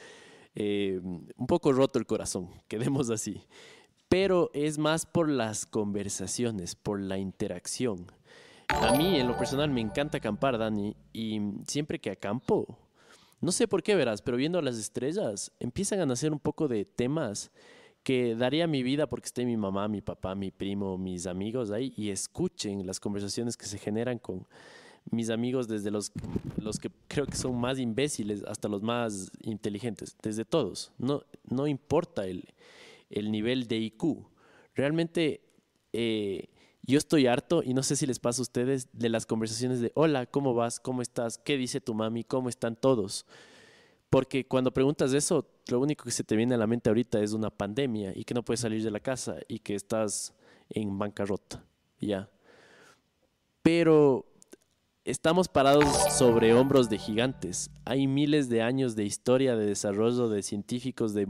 eh, 0.55 0.99
un 1.03 1.47
poco 1.47 1.71
roto 1.73 1.99
el 2.01 2.07
corazón, 2.07 2.51
quedemos 2.67 3.11
así. 3.11 3.43
Pero 4.09 4.51
es 4.55 4.79
más 4.79 5.07
por 5.07 5.29
las 5.29 5.67
conversaciones, 5.67 6.75
por 6.75 7.01
la 7.01 7.19
interacción. 7.19 8.07
A 8.69 8.97
mí, 8.97 9.19
en 9.19 9.29
lo 9.29 9.37
personal, 9.37 9.71
me 9.71 9.81
encanta 9.81 10.19
acampar, 10.19 10.59
Dani, 10.59 10.97
y 11.13 11.41
siempre 11.67 11.99
que 11.99 12.11
acampo, 12.11 12.79
no 13.41 13.53
sé 13.53 13.69
por 13.69 13.83
qué 13.83 13.95
verás, 13.95 14.21
pero 14.21 14.37
viendo 14.37 14.61
las 14.61 14.77
estrellas, 14.77 15.53
empiezan 15.61 16.01
a 16.01 16.07
nacer 16.07 16.33
un 16.33 16.41
poco 16.41 16.69
de 16.69 16.85
temas 16.85 17.51
que 18.03 18.35
daría 18.35 18.67
mi 18.67 18.83
vida 18.83 19.07
porque 19.07 19.27
esté 19.27 19.45
mi 19.45 19.57
mamá, 19.57 19.87
mi 19.87 20.01
papá, 20.01 20.35
mi 20.35 20.51
primo, 20.51 20.99
mis 20.99 21.27
amigos 21.27 21.71
ahí 21.71 21.93
y 21.97 22.11
escuchen 22.11 22.87
las 22.87 23.01
conversaciones 23.01 23.57
que 23.57 23.67
se 23.67 23.79
generan 23.79 24.19
con 24.19 24.47
mis 25.11 25.31
amigos 25.31 25.69
desde 25.69 25.91
los, 25.91 26.13
los 26.57 26.79
que 26.79 26.91
creo 27.07 27.27
que 27.27 27.37
son 27.37 27.57
más 27.57 27.79
imbéciles 27.79 28.43
hasta 28.45 28.69
los 28.69 28.83
más 28.83 29.31
inteligentes, 29.43 30.17
desde 30.23 30.45
todos. 30.45 30.93
No, 30.99 31.23
no 31.49 31.67
importa 31.67 32.27
el, 32.27 32.45
el 33.11 33.31
nivel 33.31 33.67
de 33.67 33.77
IQ. 33.77 34.27
Realmente 34.75 35.41
eh, 35.93 36.49
yo 36.83 36.99
estoy 36.99 37.27
harto 37.27 37.63
y 37.63 37.75
no 37.75 37.83
sé 37.83 37.97
si 37.97 38.07
les 38.07 38.19
pasa 38.19 38.41
a 38.41 38.43
ustedes 38.43 38.89
de 38.93 39.09
las 39.09 39.27
conversaciones 39.27 39.81
de 39.81 39.93
hola, 39.95 40.27
¿cómo 40.27 40.55
vas? 40.55 40.81
¿Cómo 40.81 41.03
estás? 41.03 41.39
¿Qué 41.39 41.57
dice 41.57 41.81
tu 41.81 41.95
mami? 41.95 42.25
¿Cómo 42.25 42.49
están 42.49 42.77
todos? 42.77 43.27
Porque 44.11 44.47
cuando 44.47 44.73
preguntas 44.73 45.13
eso, 45.13 45.47
lo 45.69 45.81
único 45.81 46.05
que 46.05 46.11
se 46.11 46.25
te 46.25 46.35
viene 46.35 46.55
a 46.55 46.59
la 46.59 46.67
mente 46.67 46.89
ahorita 46.89 47.21
es 47.21 47.35
una 47.35 47.51
pandemia 47.51 48.13
y 48.15 48.25
que 48.25 48.33
no 48.33 48.43
puedes 48.43 48.61
salir 48.61 48.83
de 48.83 48.91
la 48.91 49.01
casa 49.01 49.37
y 49.49 49.59
que 49.59 49.75
estás 49.75 50.35
en 50.71 50.99
bancarrota, 50.99 51.63
ya. 52.01 52.31
Pero 53.63 54.25
estamos 55.05 55.49
parados 55.49 55.85
sobre 56.17 56.55
hombros 56.55 56.89
de 56.89 56.99
gigantes. 56.99 57.71
Hay 57.85 58.07
miles 58.07 58.49
de 58.49 58.63
años 58.63 58.97
de 58.97 59.05
historia, 59.05 59.57
de 59.57 59.67
desarrollo 59.67 60.31
de 60.31 60.43
científicos, 60.43 61.13
de, 61.13 61.27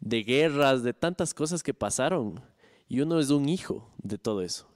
de 0.00 0.22
guerras, 0.22 0.82
de 0.82 0.94
tantas 0.94 1.34
cosas 1.34 1.62
que 1.62 1.74
pasaron. 1.74 2.40
Y 2.88 3.00
uno 3.00 3.18
es 3.20 3.30
un 3.30 3.48
hijo 3.48 3.90
de 4.02 4.18
todo 4.18 4.42
eso. 4.42 4.68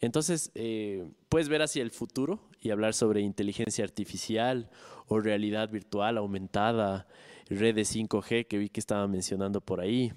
Entonces, 0.00 0.50
eh, 0.54 1.08
puedes 1.28 1.48
ver 1.48 1.62
hacia 1.62 1.82
el 1.82 1.90
futuro 1.90 2.40
y 2.60 2.70
hablar 2.70 2.94
sobre 2.94 3.20
inteligencia 3.20 3.84
artificial 3.84 4.70
o 5.06 5.20
realidad 5.20 5.70
virtual 5.70 6.18
aumentada, 6.18 7.06
redes 7.48 7.94
5G 7.94 8.46
que 8.46 8.58
vi 8.58 8.68
que 8.68 8.80
estaba 8.80 9.06
mencionando 9.08 9.60
por 9.60 9.80
ahí. 9.80 10.12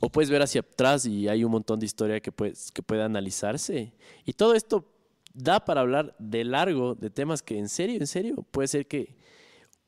O 0.00 0.10
puedes 0.10 0.30
ver 0.30 0.42
hacia 0.42 0.62
atrás 0.62 1.06
y 1.06 1.28
hay 1.28 1.44
un 1.44 1.52
montón 1.52 1.78
de 1.78 1.86
historia 1.86 2.20
que, 2.20 2.32
que 2.32 2.82
puede 2.82 3.02
analizarse. 3.02 3.92
Y 4.24 4.32
todo 4.32 4.54
esto 4.54 4.88
da 5.32 5.64
para 5.64 5.80
hablar 5.80 6.16
de 6.18 6.44
largo 6.44 6.94
de 6.96 7.10
temas 7.10 7.42
que 7.42 7.58
en 7.58 7.68
serio, 7.68 8.00
en 8.00 8.06
serio, 8.06 8.44
puede 8.50 8.68
ser 8.68 8.86
que 8.86 9.14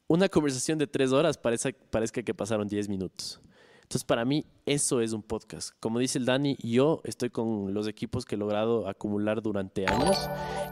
una 0.07 0.28
conversación 0.28 0.78
de 0.78 0.86
tres 0.86 1.12
horas 1.12 1.38
parezca 1.38 2.22
que 2.22 2.34
pasaron 2.34 2.68
diez 2.68 2.88
minutos. 2.88 3.40
Entonces, 3.82 4.05
para 4.05 4.24
mí, 4.24 4.46
eso 4.64 5.00
es 5.00 5.12
un 5.12 5.22
podcast. 5.22 5.70
Como 5.78 5.98
dice 5.98 6.18
el 6.18 6.24
Dani, 6.24 6.57
yo 6.62 7.00
estoy 7.05 7.30
con 7.30 7.74
los 7.74 7.86
equipos 7.86 8.24
que 8.24 8.34
he 8.34 8.38
logrado 8.38 8.88
acumular 8.88 9.42
durante 9.42 9.86
años. 9.86 10.16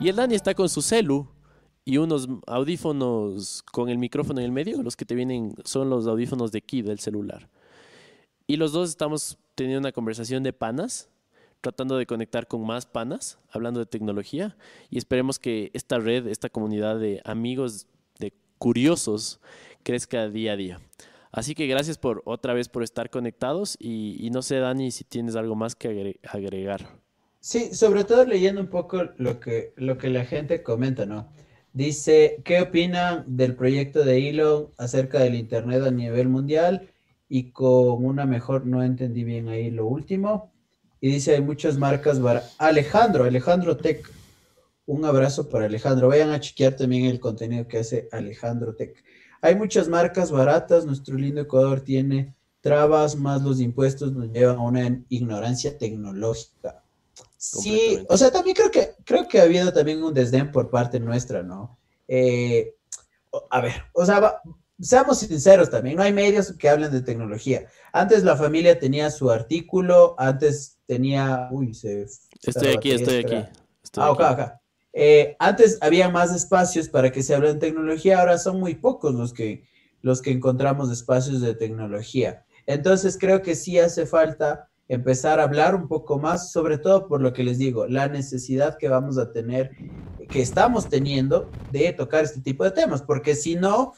Y 0.01 0.09
el 0.09 0.17
Dani 0.17 0.35
está 0.35 0.55
con 0.55 0.69
su 0.69 0.81
celu 0.81 1.29
y 1.85 1.99
unos 1.99 2.29
audífonos 2.47 3.63
con 3.71 3.91
el 3.91 3.99
micrófono 3.99 4.41
en 4.41 4.47
el 4.47 4.53
medio. 4.53 4.83
Los 4.83 4.97
que 4.97 5.05
te 5.05 5.15
vienen 5.15 5.55
son 5.65 5.91
los 5.91 6.07
audífonos 6.07 6.53
de 6.53 6.59
aquí 6.59 6.81
del 6.81 7.01
celular. 7.01 7.51
Y 8.47 8.57
los 8.57 8.73
dos 8.73 8.89
estamos 8.89 9.39
teniendo 9.55 9.81
una 9.81 9.93
conversación 9.93 10.43
de 10.43 10.53
panas, 10.55 11.11
tratando 11.61 11.97
de 11.97 12.07
conectar 12.07 12.49
con 12.49 12.67
más 12.67 12.87
panas, 12.87 13.39
hablando 13.51 13.79
de 13.79 13.87
tecnología. 13.87 14.57
Y 14.91 14.99
esperemos 14.99 15.39
que 15.39 15.71
esta 15.75 15.99
red, 15.99 16.27
esta 16.29 16.49
comunidad 16.49 16.99
de 16.99 17.21
amigos, 17.25 17.87
curiosos, 18.63 19.41
crezca 19.83 20.29
día 20.29 20.53
a 20.53 20.57
día. 20.57 20.81
Así 21.33 21.57
que 21.57 21.67
gracias 21.67 21.99
por 21.99 22.23
otra 22.27 22.55
vez 22.55 22.69
por 22.69 22.85
estar 22.85 23.11
conectados 23.11 23.77
y, 23.81 24.31
no 24.33 24.41
sé, 24.41 24.59
Dani, 24.59 24.93
si 24.93 25.03
tienes 25.03 25.35
algo 25.35 25.57
más 25.57 25.75
que 25.75 26.21
agregar. 26.23 26.87
Sí, 27.41 27.75
sobre 27.75 28.05
todo 28.05 28.25
leyendo 28.25 28.61
un 28.61 28.69
poco 28.69 29.03
lo 29.17 29.41
que, 29.41 29.73
lo 29.75 29.99
que 29.99 30.11
la 30.11 30.25
gente 30.25 30.63
comenta, 30.63 31.07
¿no? 31.07 31.29
Dice, 31.73 32.41
¿qué 32.45 32.61
opinan 32.61 33.25
del 33.27 33.57
proyecto 33.57 34.05
de 34.05 34.29
Elon 34.29 34.69
acerca 34.79 35.19
del 35.19 35.35
Internet 35.35 35.83
a 35.83 35.91
nivel 35.91 36.29
mundial? 36.29 36.89
Y 37.29 37.51
con 37.51 38.05
una 38.05 38.27
mejor, 38.27 38.65
no 38.65 38.85
entendí 38.85 39.25
bien 39.25 39.49
ahí 39.49 39.73
lo 39.73 39.87
último. 39.87 40.53
Y 41.01 41.09
dice, 41.09 41.35
hay 41.35 41.43
muchas 41.43 41.79
marcas. 41.79 42.21
Alejandro, 42.59 43.25
Alejandro 43.25 43.77
Tech. 43.77 44.09
Un 44.87 45.05
abrazo 45.05 45.49
para 45.49 45.67
Alejandro. 45.67 46.09
Vayan 46.09 46.31
a 46.31 46.41
chequear 46.41 46.75
también 46.75 47.05
el 47.07 47.21
contenido 47.21 47.69
que 47.69 47.79
hace 47.79 48.09
Alejandro 48.13 48.75
Tech. 48.75 49.03
Hay 49.41 49.57
muchas 49.57 49.89
marcas 49.89 50.31
baratas, 50.31 50.87
nuestro 50.87 51.17
lindo 51.17 51.41
Ecuador 51.41 51.81
tiene 51.81 52.35
trabas, 52.61 53.17
más 53.17 53.43
los 53.43 53.61
impuestos 53.61 54.13
nos 54.13 54.31
llevan 54.33 54.57
a 54.57 54.63
una 54.63 55.03
ignorancia 55.09 55.77
tecnológica. 55.77 56.83
Sí, 57.37 57.99
o 58.09 58.17
sea, 58.17 58.31
también 58.31 58.55
creo 58.55 58.71
que, 58.71 58.95
creo 59.05 59.27
que 59.27 59.41
ha 59.41 59.43
habido 59.43 59.73
también 59.73 60.03
un 60.03 60.15
desdén 60.15 60.53
por 60.53 60.71
parte 60.71 61.01
nuestra, 61.01 61.43
¿no? 61.43 61.77
Eh, 62.07 62.77
a 63.51 63.61
ver, 63.61 63.73
o 63.93 64.07
sea, 64.07 64.41
seamos 64.81 65.19
sinceros 65.19 65.69
también, 65.69 65.97
no 65.97 66.05
hay 66.05 66.13
medios 66.13 66.53
que 66.53 66.69
hablen 66.69 66.93
de 66.93 67.03
tecnología. 67.03 67.67
Antes 67.93 68.23
la 68.23 68.37
familia 68.37 68.79
tenía 68.79 69.11
su 69.11 69.29
artículo, 69.29 70.15
antes 70.19 70.79
tenía, 70.87 71.49
uy, 71.51 71.75
se... 71.75 72.07
Estoy 72.41 72.69
aquí, 72.77 72.93
estoy 72.93 73.17
aquí. 73.17 73.35
ah, 73.97 74.11
acá, 74.11 74.31
acá. 74.31 74.62
Eh, 74.93 75.37
antes 75.39 75.79
había 75.81 76.09
más 76.09 76.35
espacios 76.35 76.89
para 76.89 77.11
que 77.11 77.23
se 77.23 77.35
hable 77.35 77.55
de 77.55 77.61
tecnología, 77.61 78.21
ahora 78.21 78.39
son 78.39 78.61
muy 78.61 78.75
pocos 78.75 79.15
los 79.15 79.33
que, 79.33 79.65
los 80.03 80.21
que 80.21 80.31
encontramos 80.31 80.91
espacios 80.91 81.41
de 81.41 81.55
tecnología. 81.55 82.45
Entonces 82.67 83.17
creo 83.19 83.43
que 83.43 83.55
sí 83.55 83.79
hace 83.79 84.07
falta 84.07 84.69
empezar 84.89 85.41
a 85.41 85.45
hablar 85.45 85.75
un 85.75 85.89
poco 85.89 86.19
más, 86.19 86.53
sobre 86.53 86.77
todo 86.77 87.09
por 87.09 87.23
lo 87.23 87.33
que 87.33 87.45
les 87.45 87.59
digo, 87.59 87.87
la 87.87 88.09
necesidad 88.09 88.77
que 88.77 88.89
vamos 88.89 89.17
a 89.17 89.33
tener, 89.33 89.71
que 90.29 90.43
estamos 90.43 90.89
teniendo 90.89 91.51
de 91.71 91.93
tocar 91.93 92.25
este 92.25 92.41
tipo 92.41 92.65
de 92.65 92.73
temas, 92.73 93.03
porque 93.03 93.35
si 93.35 93.55
no, 93.55 93.95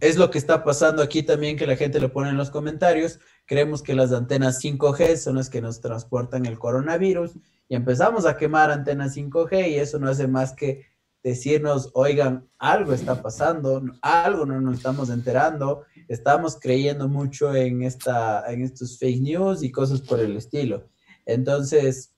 es 0.00 0.18
lo 0.18 0.30
que 0.30 0.38
está 0.38 0.62
pasando 0.62 1.02
aquí 1.02 1.22
también, 1.22 1.56
que 1.56 1.66
la 1.66 1.76
gente 1.76 2.00
lo 2.00 2.12
pone 2.12 2.28
en 2.28 2.36
los 2.36 2.50
comentarios, 2.50 3.20
creemos 3.46 3.82
que 3.82 3.94
las 3.94 4.12
antenas 4.12 4.62
5G 4.62 5.16
son 5.16 5.36
las 5.36 5.48
que 5.48 5.62
nos 5.62 5.80
transportan 5.80 6.44
el 6.44 6.58
coronavirus 6.58 7.32
y 7.68 7.74
empezamos 7.74 8.26
a 8.26 8.36
quemar 8.36 8.70
antenas 8.70 9.16
5G 9.16 9.70
y 9.70 9.74
eso 9.76 9.98
no 9.98 10.08
hace 10.08 10.26
más 10.26 10.52
que 10.52 10.86
decirnos, 11.22 11.90
oigan, 11.94 12.46
algo 12.58 12.92
está 12.92 13.22
pasando, 13.22 13.82
algo 14.02 14.44
no 14.44 14.60
nos 14.60 14.76
estamos 14.76 15.08
enterando, 15.08 15.84
estamos 16.06 16.58
creyendo 16.60 17.08
mucho 17.08 17.54
en, 17.54 17.82
esta, 17.82 18.44
en 18.52 18.62
estos 18.62 18.98
fake 18.98 19.22
news 19.22 19.62
y 19.62 19.72
cosas 19.72 20.02
por 20.02 20.20
el 20.20 20.36
estilo. 20.36 20.86
Entonces, 21.24 22.14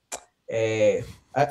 eh, 0.48 1.04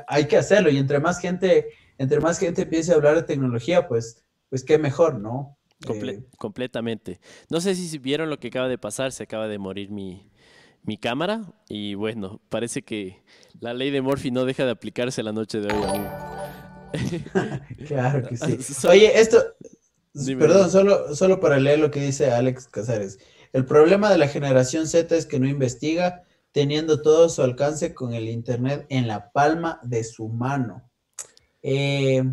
hay 0.08 0.26
que 0.26 0.36
hacerlo 0.36 0.70
y 0.70 0.78
entre 0.78 1.00
más 1.00 1.20
gente, 1.20 1.68
entre 1.98 2.20
más 2.20 2.40
gente 2.40 2.64
empiece 2.64 2.92
a 2.92 2.96
hablar 2.96 3.16
de 3.16 3.24
tecnología, 3.24 3.88
pues, 3.88 4.26
pues 4.50 4.66
qué 4.66 4.78
mejor, 4.78 5.20
¿no? 5.20 5.58
Eh, 5.88 6.24
completamente. 6.38 7.22
No 7.50 7.62
sé 7.62 7.76
si 7.76 7.98
vieron 8.00 8.30
lo 8.30 8.40
que 8.40 8.48
acaba 8.48 8.68
de 8.68 8.78
pasar, 8.78 9.14
se 9.14 9.24
acaba 9.24 9.48
de 9.48 9.60
morir 9.60 9.92
mi, 9.92 10.30
mi 10.86 10.98
cámara 10.98 11.54
y 11.68 11.96
bueno, 11.96 12.42
parece 12.50 12.84
que 12.84 13.22
la 13.60 13.74
ley 13.74 13.92
de 13.92 14.02
Morphy 14.02 14.32
no 14.32 14.46
deja 14.46 14.66
de 14.66 14.72
aplicarse 14.72 15.24
la 15.24 15.32
noche 15.32 15.60
de 15.60 15.74
hoy, 15.74 15.84
amigo. 15.84 16.10
claro 17.88 18.28
que 18.28 18.38
sí. 18.38 18.88
Oye, 18.88 19.20
esto, 19.20 19.44
perdón, 20.14 20.70
solo, 20.70 21.16
solo 21.16 21.40
para 21.40 21.60
leer 21.60 21.80
lo 21.80 21.92
que 21.92 22.02
dice 22.02 22.32
Alex 22.32 22.68
Casares. 22.68 23.20
El 23.54 23.66
problema 23.66 24.10
de 24.10 24.18
la 24.18 24.28
generación 24.28 24.88
Z 24.88 25.16
es 25.16 25.26
que 25.26 25.40
no 25.40 25.48
investiga 25.48 26.24
teniendo 26.52 27.02
todo 27.02 27.30
su 27.30 27.42
alcance 27.42 27.94
con 27.94 28.14
el 28.14 28.30
Internet 28.30 28.86
en 28.90 29.08
la 29.08 29.32
palma 29.32 29.80
de 29.84 30.04
su 30.04 30.30
mano. 30.30 30.90
Eh, 31.62 32.24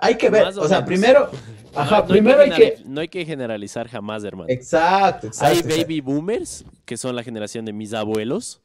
hay 0.00 0.16
que 0.16 0.30
ver, 0.30 0.46
o, 0.46 0.68
sea, 0.68 0.84
primero, 0.84 1.30
ajá, 1.74 2.06
primero 2.06 2.40
hay, 2.40 2.50
que, 2.50 2.82
No 2.84 3.00
hay 3.00 3.08
que 3.08 3.24
generalizar 3.24 3.88
jamás, 3.88 4.24
hermano. 4.24 4.48
Exacto, 4.50 5.28
exacto. 5.28 5.46
Hay 5.46 5.62
baby 5.62 6.00
boomers, 6.00 6.64
que 6.84 6.96
son 6.96 7.14
la 7.14 7.22
generación 7.22 7.64
de 7.64 7.72
mis 7.72 7.92
abuelos, 7.92 8.60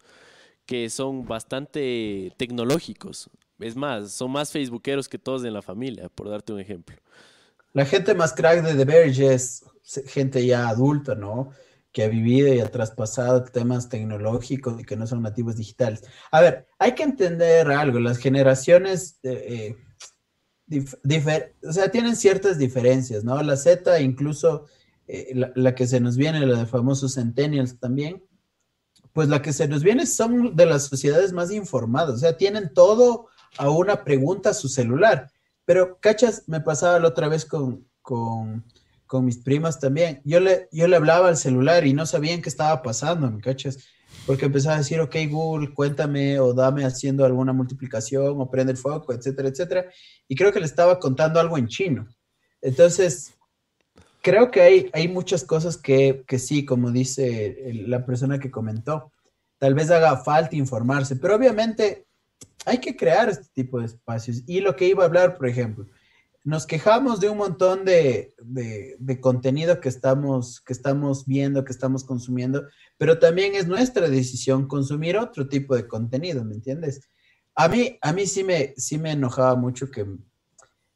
que 0.66 0.90
son 0.90 1.26
bastante 1.26 2.34
tecnológicos. 2.38 3.30
Es 3.60 3.76
más, 3.76 4.12
son 4.12 4.32
más 4.32 4.52
facebookeros 4.52 5.08
que 5.08 5.20
todos 5.20 5.44
en 5.44 5.54
la 5.54 5.62
familia, 5.62 6.10
por 6.10 6.30
darte 6.30 6.54
un 6.54 6.60
ejemplo. 6.60 6.96
La 7.74 7.86
gente 7.86 8.16
más 8.16 8.34
crack 8.34 8.64
de 8.64 8.74
The 8.74 8.86
Verge 8.86 9.34
es 9.34 9.64
gente 10.08 10.46
ya 10.46 10.68
adulta, 10.68 11.16
¿no? 11.16 11.52
Que 11.92 12.04
ha 12.04 12.08
vivido 12.08 12.54
y 12.54 12.60
ha 12.60 12.72
traspasado 12.72 13.44
temas 13.44 13.90
tecnológicos 13.90 14.80
y 14.80 14.84
que 14.84 14.96
no 14.96 15.06
son 15.06 15.22
nativos 15.22 15.58
digitales. 15.58 16.04
A 16.32 16.42
ver, 16.42 16.68
hay 16.80 16.94
que 16.96 17.04
entender 17.04 17.70
algo. 17.70 18.00
Las 18.00 18.18
generaciones... 18.18 19.20
Eh, 19.24 19.76
o 21.68 21.74
sea, 21.74 21.90
tienen 21.90 22.16
ciertas 22.16 22.58
diferencias, 22.58 23.24
¿no? 23.24 23.42
La 23.42 23.58
Z, 23.58 24.00
incluso 24.02 24.66
eh, 25.08 25.34
la, 25.56 25.76
que 25.76 25.88
se 25.88 26.00
nos 26.00 26.18
viene, 26.18 26.46
la 26.46 26.60
de 26.60 26.66
famosos 26.66 27.16
centennials 27.16 27.80
también, 27.80 28.24
pues 29.14 29.28
la 29.28 29.42
que 29.42 29.52
se 29.52 29.68
nos 29.68 29.84
viene 29.84 30.06
son 30.06 30.56
de 30.56 30.66
las 30.66 30.84
sociedades 30.84 31.34
más 31.34 31.52
informadas, 31.52 32.16
o 32.16 32.18
sea, 32.20 32.38
tienen 32.38 32.74
todo 32.74 33.28
a 33.58 33.70
una 33.70 34.04
pregunta 34.04 34.52
a 34.52 34.54
su 34.54 34.70
celular. 34.70 35.30
Pero, 35.66 36.00
cachas, 36.00 36.44
me 36.48 36.62
pasaba 36.62 37.00
la 37.00 37.10
otra 37.10 37.28
vez 37.28 37.46
con, 37.46 37.88
con, 38.02 38.64
con 39.06 39.26
mis 39.26 39.38
primas 39.38 39.80
también. 39.80 40.22
Yo 40.24 40.40
le, 40.40 40.70
yo 40.72 40.88
le 40.88 40.96
hablaba 40.96 41.28
al 41.28 41.38
celular 41.38 41.86
y 41.86 41.94
no 41.94 42.06
sabían 42.06 42.42
qué 42.42 42.50
estaba 42.50 42.82
pasando, 42.82 43.30
¿me 43.30 43.42
cachas? 43.42 43.78
Porque 44.26 44.46
empezaba 44.46 44.76
a 44.76 44.80
decir, 44.80 45.00
ok, 45.00 45.16
Google, 45.30 45.74
cuéntame 45.74 46.40
o 46.40 46.54
dame 46.54 46.86
haciendo 46.86 47.26
alguna 47.26 47.54
multiplicación 47.54 48.40
o 48.40 48.50
prende 48.50 48.72
el 48.72 48.78
foco, 48.78 49.14
etcétera, 49.14 49.50
etcétera. 49.50 49.86
Y 50.28 50.36
creo 50.36 50.52
que 50.52 50.60
le 50.60 50.66
estaba 50.66 51.00
contando 51.00 51.40
algo 51.40 51.58
en 51.58 51.68
chino. 51.68 52.08
Entonces, 52.62 53.34
creo 54.22 54.52
que 54.52 54.62
hay, 54.62 54.90
hay 54.94 55.08
muchas 55.08 55.44
cosas 55.44 55.78
que, 55.78 56.24
que 56.28 56.40
sí, 56.40 56.66
como 56.66 56.92
dice 56.92 57.74
la 57.88 58.06
persona 58.06 58.40
que 58.40 58.52
comentó, 58.52 59.12
tal 59.58 59.74
vez 59.74 59.90
haga 59.90 60.18
falta 60.18 60.56
informarse, 60.56 61.16
pero 61.16 61.36
obviamente 61.36 62.06
hay 62.66 62.78
que 62.80 62.96
crear 62.96 63.30
este 63.30 63.48
tipo 63.54 63.80
de 63.80 63.88
espacios. 63.88 64.44
Y 64.48 64.60
lo 64.60 64.76
que 64.76 64.88
iba 64.88 65.04
a 65.04 65.08
hablar, 65.08 65.38
por 65.38 65.48
ejemplo, 65.48 65.88
nos 66.44 66.66
quejamos 66.66 67.20
de 67.20 67.30
un 67.30 67.38
montón 67.38 67.86
de, 67.86 68.34
contenido 69.20 69.80
que 69.80 69.90
estamos, 69.90 70.62
que 70.62 70.74
estamos 70.74 71.26
viendo, 71.26 71.64
que 71.64 71.72
estamos 71.72 72.04
consumiendo, 72.04 72.64
pero 72.98 73.20
también 73.20 73.56
es 73.56 73.68
nuestra 73.68 74.10
decisión 74.10 74.68
consumir 74.68 75.18
otro 75.18 75.48
tipo 75.48 75.76
de 75.76 75.88
contenido, 75.88 76.44
¿me 76.44 76.56
entiendes? 76.56 77.02
A 77.56 77.68
mí, 77.68 77.98
a 78.02 78.14
mí 78.14 78.26
sí, 78.26 78.44
me, 78.44 78.74
sí 78.78 78.98
me 78.98 79.12
enojaba 79.12 79.56
mucho 79.56 79.92
que, 79.92 80.06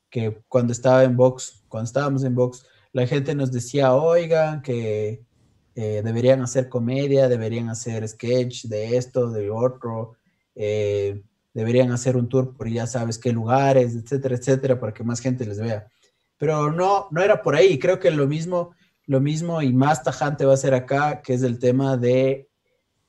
que 0.09 0.41
cuando 0.47 0.73
estaba 0.73 1.03
en 1.03 1.15
Vox, 1.15 1.63
cuando 1.67 1.85
estábamos 1.85 2.23
en 2.23 2.33
Vox, 2.33 2.65
la 2.91 3.05
gente 3.05 3.35
nos 3.35 3.51
decía, 3.51 3.93
oigan, 3.93 4.61
que 4.61 5.25
eh, 5.75 6.01
deberían 6.03 6.41
hacer 6.41 6.69
comedia, 6.69 7.27
deberían 7.27 7.69
hacer 7.69 8.07
sketch 8.07 8.65
de 8.65 8.95
esto, 8.95 9.29
de 9.29 9.51
otro. 9.51 10.15
Eh, 10.55 11.21
deberían 11.55 11.91
hacer 11.91 12.17
un 12.17 12.27
tour 12.27 12.53
por 12.53 12.69
ya 12.69 12.85
sabes 12.85 13.17
qué 13.17 13.31
lugares, 13.31 13.95
etcétera, 13.95 14.35
etcétera, 14.35 14.79
para 14.79 14.93
que 14.93 15.05
más 15.05 15.21
gente 15.21 15.45
les 15.45 15.59
vea. 15.59 15.87
Pero 16.37 16.69
no, 16.71 17.07
no 17.11 17.21
era 17.21 17.41
por 17.41 17.55
ahí. 17.55 17.79
Creo 17.79 17.97
que 17.97 18.11
lo 18.11 18.27
mismo, 18.27 18.75
lo 19.05 19.21
mismo 19.21 19.61
y 19.61 19.71
más 19.71 20.03
tajante 20.03 20.45
va 20.45 20.53
a 20.53 20.57
ser 20.57 20.73
acá, 20.73 21.21
que 21.21 21.33
es 21.33 21.43
el 21.43 21.57
tema 21.57 21.95
de 21.95 22.49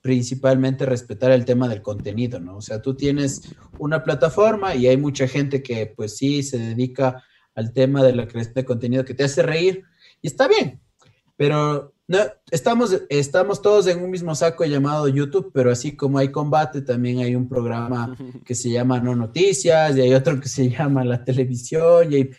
principalmente 0.00 0.86
respetar 0.86 1.32
el 1.32 1.44
tema 1.44 1.68
del 1.68 1.82
contenido, 1.82 2.38
¿no? 2.38 2.58
O 2.58 2.60
sea, 2.60 2.80
tú 2.80 2.94
tienes 2.94 3.42
una 3.80 4.04
plataforma 4.04 4.76
y 4.76 4.86
hay 4.86 4.96
mucha 4.96 5.26
gente 5.26 5.60
que 5.60 5.92
pues 5.96 6.16
sí 6.16 6.44
se 6.44 6.58
dedica 6.58 7.24
al 7.56 7.72
tema 7.72 8.04
de 8.04 8.14
la 8.14 8.28
creación 8.28 8.54
de 8.54 8.64
contenido 8.64 9.04
que 9.04 9.14
te 9.14 9.24
hace 9.24 9.42
reír 9.42 9.82
y 10.22 10.28
está 10.28 10.46
bien, 10.46 10.80
pero 11.36 11.95
no, 12.08 12.18
estamos, 12.52 13.02
estamos 13.08 13.60
todos 13.60 13.88
en 13.88 14.00
un 14.00 14.10
mismo 14.10 14.34
saco 14.34 14.64
llamado 14.64 15.08
YouTube, 15.08 15.50
pero 15.52 15.72
así 15.72 15.96
como 15.96 16.18
hay 16.18 16.30
combate, 16.30 16.82
también 16.82 17.18
hay 17.18 17.34
un 17.34 17.48
programa 17.48 18.16
que 18.44 18.54
se 18.54 18.70
llama 18.70 19.00
No 19.00 19.16
Noticias, 19.16 19.96
y 19.96 20.02
hay 20.02 20.14
otro 20.14 20.40
que 20.40 20.48
se 20.48 20.70
llama 20.70 21.04
La 21.04 21.24
Televisión, 21.24 22.12
y 22.12 22.16
hay 22.16 22.30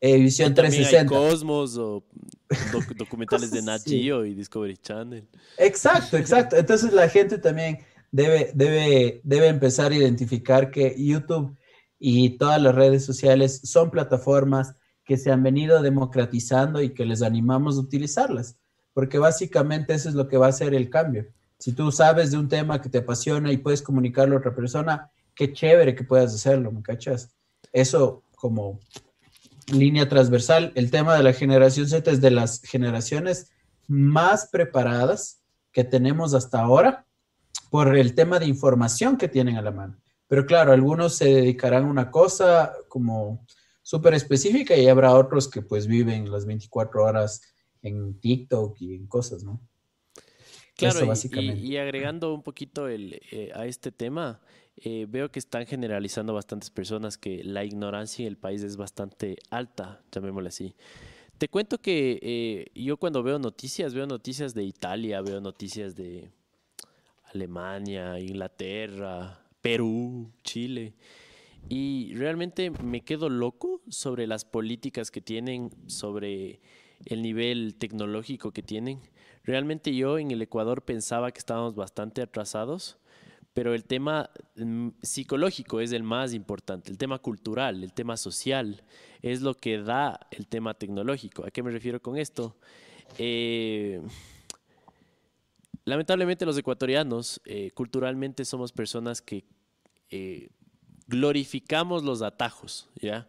eh, 0.00 0.18
Visión 0.18 0.54
360. 0.54 1.00
Hay 1.00 1.06
Cosmos 1.30 1.76
o 1.76 2.04
documentales 2.96 3.50
de 3.50 3.62
Nat 3.62 3.82
Geo 3.84 4.24
y 4.24 4.34
Discovery 4.34 4.76
Channel. 4.76 5.26
Exacto, 5.58 6.16
exacto. 6.16 6.56
Entonces 6.56 6.92
la 6.92 7.08
gente 7.08 7.38
también 7.38 7.80
debe, 8.12 8.52
debe, 8.54 9.20
debe 9.24 9.48
empezar 9.48 9.90
a 9.90 9.96
identificar 9.96 10.70
que 10.70 10.94
YouTube 10.96 11.56
y 11.98 12.36
todas 12.38 12.62
las 12.62 12.74
redes 12.76 13.04
sociales 13.04 13.60
son 13.64 13.90
plataformas 13.90 14.76
que 15.04 15.16
se 15.16 15.32
han 15.32 15.42
venido 15.42 15.82
democratizando 15.82 16.80
y 16.80 16.90
que 16.90 17.06
les 17.06 17.22
animamos 17.22 17.76
a 17.76 17.80
utilizarlas 17.80 18.58
porque 18.96 19.18
básicamente 19.18 19.92
eso 19.92 20.08
es 20.08 20.14
lo 20.14 20.26
que 20.26 20.38
va 20.38 20.46
a 20.46 20.48
hacer 20.48 20.72
el 20.72 20.88
cambio. 20.88 21.26
Si 21.58 21.72
tú 21.72 21.92
sabes 21.92 22.30
de 22.30 22.38
un 22.38 22.48
tema 22.48 22.80
que 22.80 22.88
te 22.88 22.96
apasiona 22.96 23.52
y 23.52 23.58
puedes 23.58 23.82
comunicarlo 23.82 24.34
a 24.34 24.38
otra 24.38 24.54
persona, 24.54 25.10
qué 25.34 25.52
chévere 25.52 25.94
que 25.94 26.02
puedas 26.02 26.34
hacerlo, 26.34 26.72
¿me? 26.72 27.28
Eso 27.74 28.22
como 28.36 28.80
línea 29.70 30.08
transversal, 30.08 30.72
el 30.76 30.90
tema 30.90 31.14
de 31.14 31.24
la 31.24 31.34
generación 31.34 31.86
Z 31.86 32.10
es 32.10 32.22
de 32.22 32.30
las 32.30 32.62
generaciones 32.62 33.50
más 33.86 34.48
preparadas 34.50 35.42
que 35.72 35.84
tenemos 35.84 36.32
hasta 36.32 36.62
ahora 36.62 37.04
por 37.68 37.98
el 37.98 38.14
tema 38.14 38.38
de 38.38 38.46
información 38.46 39.18
que 39.18 39.28
tienen 39.28 39.58
a 39.58 39.62
la 39.62 39.72
mano. 39.72 39.98
Pero 40.26 40.46
claro, 40.46 40.72
algunos 40.72 41.16
se 41.16 41.26
dedicarán 41.26 41.84
a 41.84 41.90
una 41.90 42.10
cosa 42.10 42.72
como 42.88 43.44
súper 43.82 44.14
específica 44.14 44.74
y 44.74 44.88
habrá 44.88 45.14
otros 45.14 45.48
que 45.50 45.60
pues 45.60 45.86
viven 45.86 46.32
las 46.32 46.46
24 46.46 47.04
horas 47.04 47.42
en 47.86 48.18
TikTok 48.20 48.80
y 48.80 48.94
en 48.94 49.06
cosas, 49.06 49.44
¿no? 49.44 49.60
Claro, 50.76 51.10
Y, 51.54 51.78
agregando 51.78 52.34
un 52.34 52.42
poquito 52.42 52.86
el, 52.86 53.18
eh, 53.30 53.50
a 53.54 53.64
este 53.66 53.92
tema, 53.92 54.40
eh, 54.76 55.06
veo 55.08 55.30
que 55.30 55.38
están 55.38 55.64
generalizando 55.64 56.34
bastantes 56.34 56.68
personas 56.68 57.16
que 57.16 57.42
la 57.42 57.64
ignorancia 57.64 58.24
en 58.24 58.28
el 58.28 58.36
país 58.36 58.62
es 58.62 58.76
bastante 58.76 59.38
alta, 59.48 60.02
llamémosle 60.12 60.48
así. 60.48 60.74
Te 61.38 61.48
cuento 61.48 61.78
que 61.78 62.18
eh, 62.22 62.66
yo 62.74 62.98
cuando 62.98 63.22
veo 63.22 63.38
noticias, 63.38 63.94
veo 63.94 64.06
noticias 64.06 64.52
de 64.52 64.64
Italia, 64.64 65.22
veo 65.22 65.40
noticias 65.40 65.96
de 65.96 66.30
Alemania, 67.32 68.20
Inglaterra, 68.20 69.46
Perú, 69.62 70.30
Chile. 70.44 70.94
Y 71.70 72.14
realmente 72.14 72.70
me 72.70 73.02
quedo 73.02 73.30
loco 73.30 73.80
sobre 73.88 74.26
las 74.26 74.44
políticas 74.44 75.10
que 75.10 75.20
tienen, 75.22 75.70
sobre 75.86 76.60
el 77.04 77.22
nivel 77.22 77.74
tecnológico 77.76 78.52
que 78.52 78.62
tienen. 78.62 79.00
Realmente 79.44 79.94
yo 79.94 80.18
en 80.18 80.30
el 80.30 80.42
Ecuador 80.42 80.82
pensaba 80.82 81.30
que 81.30 81.38
estábamos 81.38 81.74
bastante 81.74 82.22
atrasados, 82.22 82.98
pero 83.54 83.74
el 83.74 83.84
tema 83.84 84.28
mm, 84.56 84.88
psicológico 85.02 85.80
es 85.80 85.92
el 85.92 86.02
más 86.02 86.34
importante, 86.34 86.90
el 86.90 86.98
tema 86.98 87.18
cultural, 87.18 87.82
el 87.82 87.92
tema 87.92 88.16
social, 88.16 88.82
es 89.22 89.40
lo 89.40 89.54
que 89.54 89.78
da 89.78 90.20
el 90.30 90.46
tema 90.46 90.74
tecnológico. 90.74 91.46
¿A 91.46 91.50
qué 91.50 91.62
me 91.62 91.70
refiero 91.70 92.02
con 92.02 92.18
esto? 92.18 92.56
Eh, 93.18 94.02
lamentablemente 95.84 96.44
los 96.44 96.58
ecuatorianos 96.58 97.40
eh, 97.44 97.70
culturalmente 97.70 98.44
somos 98.44 98.72
personas 98.72 99.22
que 99.22 99.44
eh, 100.10 100.50
glorificamos 101.06 102.04
los 102.04 102.22
atajos, 102.22 102.88
¿ya? 102.96 103.28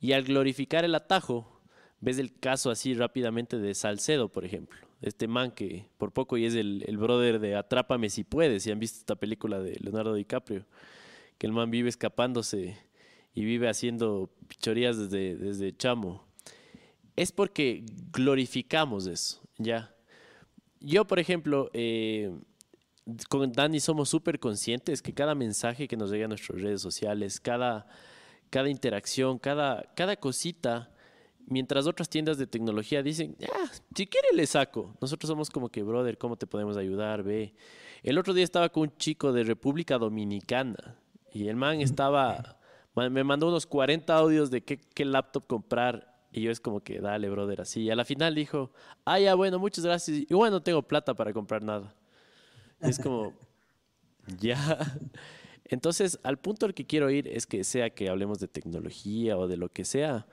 Y 0.00 0.12
al 0.12 0.24
glorificar 0.24 0.84
el 0.84 0.94
atajo, 0.94 1.59
ves 2.00 2.18
el 2.18 2.38
caso 2.38 2.70
así 2.70 2.94
rápidamente 2.94 3.58
de 3.58 3.74
Salcedo, 3.74 4.30
por 4.30 4.44
ejemplo. 4.44 4.78
Este 5.02 5.28
man 5.28 5.50
que 5.50 5.86
por 5.96 6.12
poco 6.12 6.36
y 6.36 6.44
es 6.44 6.54
el, 6.54 6.84
el 6.86 6.98
brother 6.98 7.38
de 7.38 7.56
Atrápame 7.56 8.10
si 8.10 8.24
puedes, 8.24 8.62
si 8.62 8.70
han 8.70 8.78
visto 8.78 8.98
esta 8.98 9.16
película 9.16 9.60
de 9.60 9.76
Leonardo 9.80 10.14
DiCaprio, 10.14 10.66
que 11.38 11.46
el 11.46 11.52
man 11.52 11.70
vive 11.70 11.88
escapándose 11.88 12.76
y 13.34 13.44
vive 13.44 13.68
haciendo 13.68 14.30
pichorías 14.48 14.98
desde, 14.98 15.36
desde 15.36 15.76
chamo. 15.76 16.26
Es 17.16 17.32
porque 17.32 17.84
glorificamos 18.12 19.06
eso, 19.06 19.40
¿ya? 19.58 19.94
Yo, 20.80 21.06
por 21.06 21.18
ejemplo, 21.18 21.70
eh, 21.74 22.32
con 23.28 23.52
Dani 23.52 23.80
somos 23.80 24.08
súper 24.08 24.38
conscientes 24.38 25.02
que 25.02 25.12
cada 25.12 25.34
mensaje 25.34 25.88
que 25.88 25.96
nos 25.96 26.10
llega 26.10 26.24
a 26.24 26.28
nuestras 26.28 26.60
redes 26.60 26.80
sociales, 26.80 27.40
cada, 27.40 27.86
cada 28.48 28.68
interacción, 28.68 29.38
cada, 29.38 29.92
cada 29.94 30.16
cosita 30.16 30.90
mientras 31.50 31.86
otras 31.86 32.08
tiendas 32.08 32.38
de 32.38 32.46
tecnología 32.46 33.02
dicen, 33.02 33.36
ah, 33.42 33.70
si 33.94 34.06
quiere 34.06 34.28
le 34.32 34.46
saco. 34.46 34.94
Nosotros 35.00 35.28
somos 35.28 35.50
como 35.50 35.68
que, 35.68 35.82
brother, 35.82 36.16
¿cómo 36.16 36.36
te 36.36 36.46
podemos 36.46 36.76
ayudar? 36.76 37.22
Ve. 37.22 37.54
El 38.02 38.16
otro 38.16 38.32
día 38.32 38.44
estaba 38.44 38.70
con 38.70 38.84
un 38.84 38.96
chico 38.96 39.32
de 39.32 39.44
República 39.44 39.98
Dominicana 39.98 40.96
y 41.32 41.48
el 41.48 41.56
man 41.56 41.80
estaba, 41.80 42.58
me 42.94 43.24
mandó 43.24 43.48
unos 43.48 43.66
40 43.66 44.16
audios 44.16 44.50
de 44.50 44.62
qué, 44.62 44.78
qué 44.78 45.04
laptop 45.04 45.46
comprar. 45.46 46.08
Y 46.32 46.42
yo 46.42 46.52
es 46.52 46.60
como 46.60 46.80
que, 46.80 47.00
dale, 47.00 47.28
brother, 47.28 47.60
así. 47.60 47.82
Y 47.82 47.90
a 47.90 47.96
la 47.96 48.04
final 48.04 48.34
dijo, 48.34 48.70
ah, 49.04 49.18
ya, 49.18 49.34
bueno, 49.34 49.58
muchas 49.58 49.84
gracias. 49.84 50.24
Y 50.28 50.34
bueno, 50.34 50.56
no 50.56 50.62
tengo 50.62 50.82
plata 50.82 51.12
para 51.14 51.32
comprar 51.32 51.62
nada. 51.62 51.94
es 52.80 52.98
como, 53.00 53.34
ya. 54.40 54.96
Entonces, 55.64 56.20
al 56.22 56.38
punto 56.38 56.66
al 56.66 56.74
que 56.74 56.86
quiero 56.86 57.10
ir 57.10 57.26
es 57.26 57.46
que 57.46 57.64
sea 57.64 57.90
que 57.90 58.08
hablemos 58.08 58.38
de 58.38 58.46
tecnología 58.46 59.36
o 59.36 59.48
de 59.48 59.56
lo 59.56 59.68
que 59.68 59.84
sea, 59.84 60.26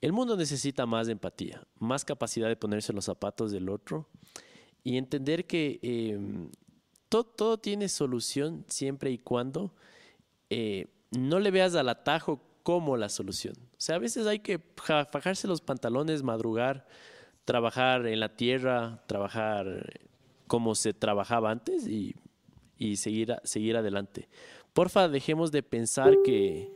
el 0.00 0.12
mundo 0.12 0.36
necesita 0.36 0.86
más 0.86 1.08
empatía, 1.08 1.66
más 1.78 2.04
capacidad 2.04 2.48
de 2.48 2.56
ponerse 2.56 2.92
los 2.92 3.04
zapatos 3.04 3.50
del 3.50 3.68
otro 3.68 4.08
y 4.84 4.96
entender 4.96 5.46
que 5.46 5.80
em, 5.82 6.50
todo, 7.08 7.58
tiene 7.58 7.88
solución 7.88 8.64
siempre 8.68 9.10
y 9.10 9.18
cuando 9.18 9.74
eh, 10.50 10.86
no 11.10 11.40
le 11.40 11.50
veas 11.50 11.74
al 11.74 11.88
atajo 11.88 12.40
como 12.62 12.96
la 12.96 13.08
solución. 13.08 13.54
O 13.72 13.80
sea, 13.80 13.96
a 13.96 13.98
veces 13.98 14.26
hay 14.26 14.40
que 14.40 14.60
fajarse 15.10 15.48
los 15.48 15.60
pantalones, 15.60 16.22
madrugar, 16.22 16.86
trabajar 17.44 18.06
en 18.06 18.20
la 18.20 18.36
tierra, 18.36 19.02
trabajar 19.06 20.00
como 20.46 20.74
se 20.74 20.92
trabajaba 20.92 21.50
antes 21.50 21.86
y, 21.86 22.14
seguir, 22.96 23.36
seguir 23.42 23.76
adelante. 23.76 24.28
Porfa, 24.74 25.08
dejemos 25.08 25.50
de 25.50 25.62
pensar 25.62 26.14
que 26.24 26.74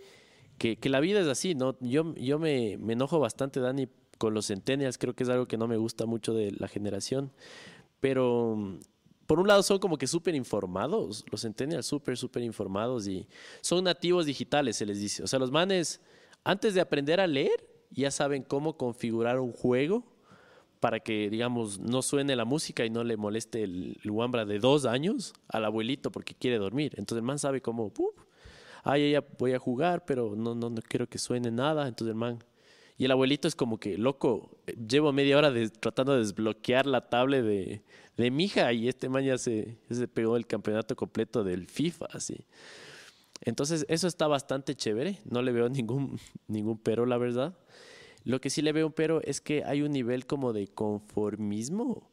que, 0.63 0.89
la 0.89 1.01
vida 1.01 1.21
es 1.21 1.27
así, 1.27 1.55
¿no? 1.57 1.77
Yo, 1.81 2.15
yo 2.15 2.39
me, 2.39 2.75
enojo 2.75 3.19
bastante, 3.19 3.59
Dani, 3.59 3.89
con 4.19 4.33
los 4.33 4.47
centennials, 4.47 4.97
creo 4.97 5.15
que 5.15 5.25
es 5.25 5.29
algo 5.29 5.47
que 5.47 5.57
no 5.57 5.67
me 5.67 5.77
gusta 5.77 6.07
mucho 6.07 6.35
de 6.35 6.53
la 6.53 6.69
generación, 6.69 7.33
pero 7.99 8.79
por 9.27 9.41
un 9.41 9.49
lado 9.49 9.65
son 9.65 9.81
como 9.81 9.99
que 9.99 10.07
súper 10.07 10.37
informados, 10.37 11.25
los 11.31 11.43
centennials 11.43 11.87
súper, 11.87 12.17
súper 12.17 12.45
informados 12.45 13.09
y 13.09 13.27
son 13.61 13.83
nativos 13.85 14.27
digitales, 14.27 14.77
se 14.77 14.87
les 14.87 15.01
dice. 15.01 15.25
O 15.25 15.27
sea, 15.27 15.41
los 15.41 15.51
manes, 15.51 16.01
antes 16.45 16.75
de 16.75 16.81
aprender 16.81 17.21
a 17.21 17.27
leer, 17.27 17.69
ya 17.91 18.13
saben 18.13 18.45
cómo 18.45 18.77
configurar 18.77 19.41
un 19.41 19.53
juego 19.53 20.05
para 20.79 21.01
que, 21.01 21.29
digamos, 21.29 21.81
no 21.81 22.03
suene 22.03 22.37
la 22.37 22.45
música 22.45 22.85
y 22.85 22.91
no 22.91 23.03
le 23.03 23.17
moleste 23.17 23.65
el, 23.65 23.99
el 24.03 24.49
de 24.49 24.59
dos 24.59 24.85
años 24.85 25.33
al 25.49 25.65
abuelito 25.65 26.13
porque 26.13 26.35
quiere 26.35 26.59
dormir. 26.59 26.93
Entonces 26.97 27.19
el 27.19 27.25
man 27.25 27.39
sabe 27.39 27.61
cómo, 27.61 27.93
ay, 28.83 29.13
ya 29.13 29.25
voy 29.39 29.53
a 29.53 29.59
jugar, 29.59 30.05
pero 30.05 30.35
no, 30.37 30.55
no, 30.55 30.71
no 30.71 30.83
quiero 30.83 31.09
que 31.09 31.19
suene 31.19 31.51
nada. 31.51 31.89
Entonces 31.89 32.13
el 32.13 32.19
man 32.19 32.39
Y 32.99 33.05
el 33.05 33.11
abuelito 33.11 33.49
es 33.49 33.55
como 33.55 33.79
que, 33.79 33.99
loco, 33.99 34.59
llevo 34.89 35.13
media 35.13 35.39
hora 35.39 35.53
tratando 35.81 36.13
de 36.13 36.19
desbloquear 36.21 36.87
la 36.87 37.09
tablet 37.09 37.45
de, 37.45 37.83
de 38.17 38.31
mi 38.31 38.45
hija 38.45 38.73
y 38.73 38.89
este 38.89 39.09
man 39.09 39.25
ya 39.25 39.39
se, 39.39 39.79
se 39.91 40.09
pegó 40.09 40.37
el 40.37 40.47
campeonato 40.47 40.97
completo 40.97 41.45
del 41.45 41.67
FIFA, 41.67 42.07
así. 42.13 42.47
Entonces, 43.45 43.85
eso 43.89 44.07
está 44.07 44.29
bastante 44.29 44.75
chévere. 44.75 45.19
No 45.25 45.43
le 45.43 45.53
veo 45.53 45.69
ningún, 45.69 46.19
ningún 46.47 46.79
pero, 46.79 47.07
la 47.07 47.19
verdad. 47.19 47.57
Lo 48.25 48.41
que 48.41 48.51
sí 48.51 48.63
le 48.63 48.73
veo 48.73 48.87
un 48.87 48.93
pero 48.93 49.21
es 49.23 49.41
que 49.41 49.65
hay 49.65 49.83
un 49.83 49.93
nivel 49.93 50.27
como 50.27 50.53
de 50.53 50.69
conformismo, 50.69 52.09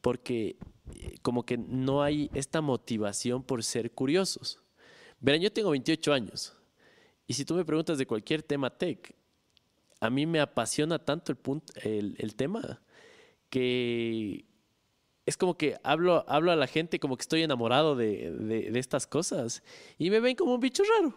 porque 0.00 0.56
eh, 0.94 1.16
como 1.20 1.44
que 1.44 1.58
no 1.58 2.02
hay 2.02 2.30
esta 2.34 2.62
motivación 2.62 3.42
por 3.42 3.62
ser 3.62 3.92
curiosos. 3.92 4.58
Verán, 5.20 5.40
yo 5.40 5.52
tengo 5.52 5.70
28 5.70 6.12
años 6.12 6.54
y 7.26 7.34
si 7.34 7.44
tú 7.44 7.54
me 7.54 7.64
preguntas 7.64 7.98
de 7.98 8.06
cualquier 8.06 8.42
tema 8.42 8.70
tech, 8.70 9.14
a 10.00 10.10
mí 10.10 10.26
me 10.26 10.40
apasiona 10.40 10.98
tanto 10.98 11.30
el, 11.30 11.38
punto, 11.38 11.72
el, 11.82 12.34
tema 12.34 12.80
que 13.50 14.46
es 15.26 15.36
como 15.36 15.56
que 15.56 15.76
hablo, 15.82 16.24
hablo 16.26 16.50
a 16.50 16.56
la 16.56 16.66
gente 16.66 16.98
como 16.98 17.16
que 17.16 17.22
estoy 17.22 17.42
enamorado 17.42 17.94
de, 17.94 18.32
de, 18.32 18.78
estas 18.78 19.06
cosas 19.06 19.62
y 19.98 20.10
me 20.10 20.20
ven 20.20 20.34
como 20.34 20.54
un 20.54 20.60
bicho 20.60 20.82
raro. 20.98 21.14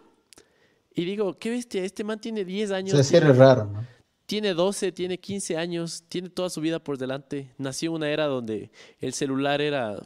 Y 0.94 1.04
digo, 1.04 1.36
qué 1.38 1.50
bestia, 1.50 1.82
este 1.82 2.04
man 2.04 2.20
tiene 2.20 2.44
10 2.44 2.70
años. 2.70 3.06
Se 3.06 3.18
raro, 3.18 3.64
¿no? 3.64 3.84
Tiene 4.26 4.54
12, 4.54 4.92
tiene 4.92 5.18
15 5.18 5.56
años, 5.56 6.04
tiene 6.08 6.30
toda 6.30 6.48
su 6.48 6.60
vida 6.60 6.78
por 6.78 6.96
delante. 6.96 7.52
Nació 7.58 7.90
en 7.90 7.96
una 7.96 8.10
era 8.10 8.26
donde 8.26 8.70
el 9.00 9.12
celular 9.12 9.60
era, 9.60 9.96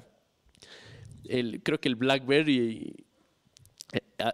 el, 1.24 1.62
creo 1.62 1.78
que 1.78 1.88
el 1.88 1.96
BlackBerry 1.96 3.07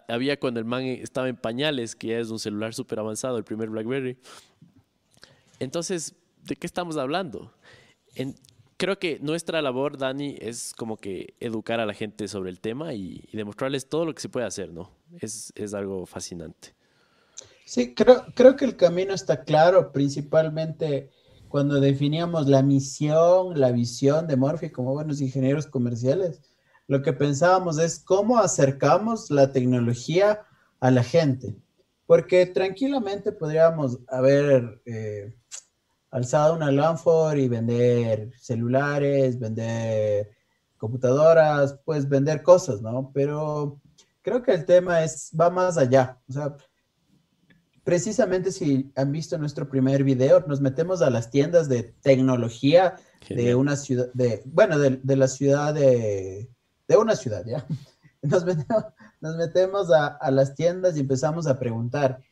había 0.09 0.39
cuando 0.39 0.61
el 0.61 0.67
man 0.67 0.83
estaba 0.85 1.29
en 1.29 1.37
pañales, 1.37 1.95
que 1.95 2.09
ya 2.09 2.19
es 2.19 2.31
un 2.31 2.39
celular 2.39 2.75
súper 2.75 2.99
avanzado, 2.99 3.37
el 3.39 3.45
primer 3.45 3.71
BlackBerry. 3.71 4.19
Entonces, 5.61 6.15
¿de 6.43 6.57
qué 6.57 6.67
estamos 6.67 6.97
hablando? 6.97 7.53
creo 8.77 8.99
que 8.99 9.19
nuestra 9.21 9.61
labor, 9.61 9.99
Dani, 9.99 10.37
es 10.41 10.73
como 10.77 10.97
que 10.97 11.35
educar 11.41 11.81
a 11.81 11.87
la 11.87 11.95
gente 11.95 12.29
sobre 12.29 12.51
el 12.51 12.61
tema 12.61 12.95
y, 12.95 13.29
demostrarles 13.33 13.89
todo 13.89 14.05
lo 14.05 14.15
que 14.15 14.23
se 14.23 14.29
puede 14.29 14.47
hacer, 14.47 14.73
¿no? 14.73 14.91
Es, 15.21 15.53
es 15.57 15.75
algo 15.75 16.07
fascinante. 16.07 16.75
Sí, 17.65 17.95
creo, 17.95 18.25
creo 18.35 18.57
que 18.57 18.65
el 18.65 18.77
camino 18.77 19.15
está 19.15 19.43
claro, 19.43 19.91
principalmente 19.91 21.11
cuando 21.49 21.81
definíamos 21.81 22.47
la 22.47 22.63
misión, 22.63 23.59
la 23.59 23.73
visión 23.73 24.27
de 24.27 24.37
Morphy 24.37 24.71
como 24.71 24.93
buenos 24.93 25.21
ingenieros 25.21 25.67
comerciales. 25.67 26.43
Lo 26.87 27.03
que 27.03 27.13
pensábamos 27.13 27.79
es 27.79 27.99
cómo 27.99 28.39
acercamos 28.39 29.31
la 29.31 29.53
tecnología 29.53 30.43
a 30.81 30.91
la 30.91 31.03
gente, 31.03 31.57
porque 32.07 32.47
tranquilamente 32.47 33.33
podríamos 33.33 33.99
haber 34.09 34.83
eh, 34.85 35.35
alzado 36.11 36.55
una 36.55 36.71
Lanford 36.71 37.39
y 37.39 37.49
vender 37.49 38.31
celulares, 38.39 39.39
vender 39.39 40.31
computadoras, 40.77 41.79
pues 41.85 42.09
vender 42.09 42.43
cosas, 42.43 42.83
¿no? 42.83 43.11
Pero 43.15 43.81
creo 44.21 44.43
que 44.43 44.53
el 44.53 44.65
tema 44.65 45.03
es, 45.03 45.31
va 45.39 45.49
más 45.49 45.79
allá. 45.79 46.21
O 46.29 46.33
sea, 46.33 46.57
precisamente 47.85 48.53
si 48.53 48.91
han 48.97 49.13
visto 49.13 49.39
nuestro 49.39 49.69
primer 49.69 50.05
video, 50.05 50.45
nos 50.47 50.61
metemos 50.61 51.03
a 51.03 51.11
las 51.11 51.31
tiendas 51.31 51.69
de 51.69 51.95
tecnología 52.03 52.97
de 53.29 53.55
una 53.55 53.77
ciudad, 53.77 54.11
de, 54.15 54.43
bueno, 54.47 54.79
de, 54.79 55.17
la 55.17 55.29
ciudad 55.29 55.75
de, 55.75 56.51
de, 56.89 56.97
una 56.97 57.17
ciudad, 57.17 57.45
¿ya? 57.47 57.67
Nos 58.23 58.43
metemos, 58.47 58.85
nos 59.21 59.37
metemos 59.37 59.93
a, 59.93 60.07
a, 60.07 60.31
las 60.31 60.55
tiendas 60.55 60.97
y 60.97 61.01
empezamos 61.01 61.47
a 61.47 61.59
preguntar. 61.59 62.23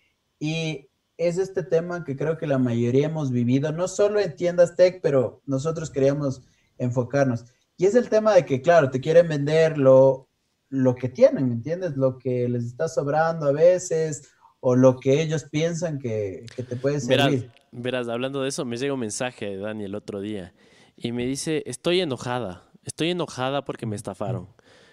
Y 0.40 0.88
es 1.18 1.36
este 1.36 1.62
tema 1.62 2.02
que 2.02 2.16
creo 2.16 2.38
que 2.38 2.46
la 2.46 2.56
mayoría 2.56 3.08
hemos 3.08 3.30
vivido, 3.30 3.72
no 3.72 3.88
solo 3.88 4.18
en 4.18 4.34
tiendas 4.34 4.74
tech, 4.74 5.00
pero 5.02 5.42
nosotros 5.44 5.90
queríamos 5.90 6.40
enfocarnos. 6.78 7.44
Y 7.76 7.84
es 7.84 7.94
el 7.94 8.08
tema 8.08 8.34
de 8.34 8.46
que, 8.46 8.62
claro, 8.62 8.90
te 8.90 9.00
quieren 9.00 9.28
vender 9.28 9.76
lo, 9.76 10.28
lo 10.68 10.94
que 10.94 11.10
tienen, 11.10 11.48
¿me 11.48 11.54
entiendes? 11.54 11.96
Lo 11.96 12.18
que 12.18 12.48
les 12.48 12.64
está 12.64 12.88
sobrando 12.88 13.46
a 13.46 13.52
veces 13.52 14.30
o 14.60 14.76
lo 14.76 14.98
que 14.98 15.20
ellos 15.20 15.44
piensan 15.44 15.98
que, 15.98 16.46
te 16.56 16.76
puede 16.76 17.00
servir. 17.00 17.50
Verás, 17.72 18.08
hablando 18.08 18.42
de 18.42 18.48
eso, 18.48 18.64
me 18.64 18.76
llega 18.76 18.94
un 18.94 19.00
mensaje 19.00 19.46
de 19.46 19.56
Dani 19.56 19.84
el 19.84 19.94
otro 19.94 20.20
día 20.20 20.54
y 20.96 21.12
me 21.12 21.26
dice, 21.26 21.62
estoy 21.66 22.00
enojada, 22.00 22.70
estoy 22.84 23.10
enojada 23.10 23.64
porque 23.64 23.86
me 23.86 23.96
estafaron. 23.96 24.48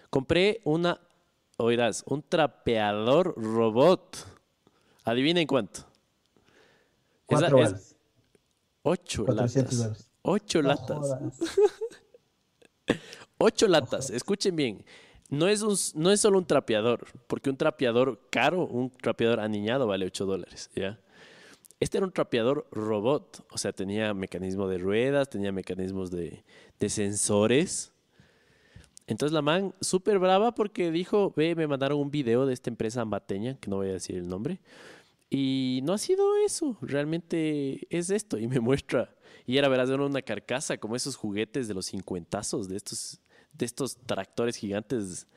Compré 0.10 0.62
una, 0.64 1.00
oirás, 1.58 2.04
un 2.08 2.24
trapeador 2.24 3.36
robot. 3.38 4.18
Adivinen 5.04 5.48
cuánto. 5.48 5.82
Cuatro 7.26 7.64
es, 7.64 7.96
ocho 8.82 9.26
latas. 9.28 10.10
Ocho 10.22 10.62
latas. 10.62 11.18
ocho 13.38 13.68
latas. 13.68 14.10
Escuchen 14.10 14.56
bien. 14.56 14.86
No 15.30 15.48
es, 15.48 15.62
un, 15.62 15.78
no 15.94 16.10
es 16.10 16.22
solo 16.22 16.40
un 16.40 16.46
trapeador, 16.46 17.06
porque 17.28 17.52
un 17.52 17.58
trapeador 17.58 18.20
caro, 18.32 18.66
un 18.66 18.90
trapeador 18.90 19.40
aniñado 19.40 19.86
vale 19.86 20.08
8 20.08 20.26
dólares, 20.26 20.72
¿ya? 20.76 21.00
Este 21.80 21.98
era 21.98 22.06
un 22.06 22.12
trapeador 22.12 22.68
robot, 22.72 23.46
o 23.52 23.58
sea, 23.58 23.72
tenía 23.72 24.14
mecanismo 24.14 24.68
de 24.68 24.78
ruedas, 24.78 25.30
tenía 25.30 25.52
mecanismos 25.52 26.12
de, 26.12 26.44
sensores. 26.88 27.94
Entonces 29.08 29.34
la 29.34 29.42
man 29.42 29.74
súper 29.82 30.20
brava 30.20 30.54
porque 30.54 30.92
dijo, 30.92 31.34
ve, 31.36 31.56
me 31.56 31.68
mandaron 31.68 32.00
un 32.00 32.12
video 32.12 32.46
de 32.46 32.54
esta 32.54 32.70
empresa 32.70 33.02
ambateña, 33.02 33.58
que 33.60 33.70
no 33.70 33.78
voy 33.78 33.90
a 33.90 33.94
decir 33.94 34.18
el 34.18 34.28
nombre, 34.28 34.60
y 35.30 35.80
no 35.84 35.94
ha 35.94 35.98
sido 35.98 36.36
eso, 36.46 36.78
realmente 36.82 37.88
es 37.90 38.10
esto, 38.10 38.38
y 38.38 38.48
me 38.48 38.60
muestra, 38.60 39.16
y 39.46 39.58
era, 39.58 39.68
verás, 39.68 39.90
una 39.90 40.22
carcasa, 40.22 40.78
como 40.78 40.96
esos 40.96 41.16
juguetes 41.16 41.68
de 41.68 41.74
los 41.74 41.88
cincuentazos, 41.88 42.68
de 42.68 42.78
estos 42.78 43.22
de 43.54 43.66
estos 43.66 43.98
tractores 43.98 44.56
gigantes 44.56 45.28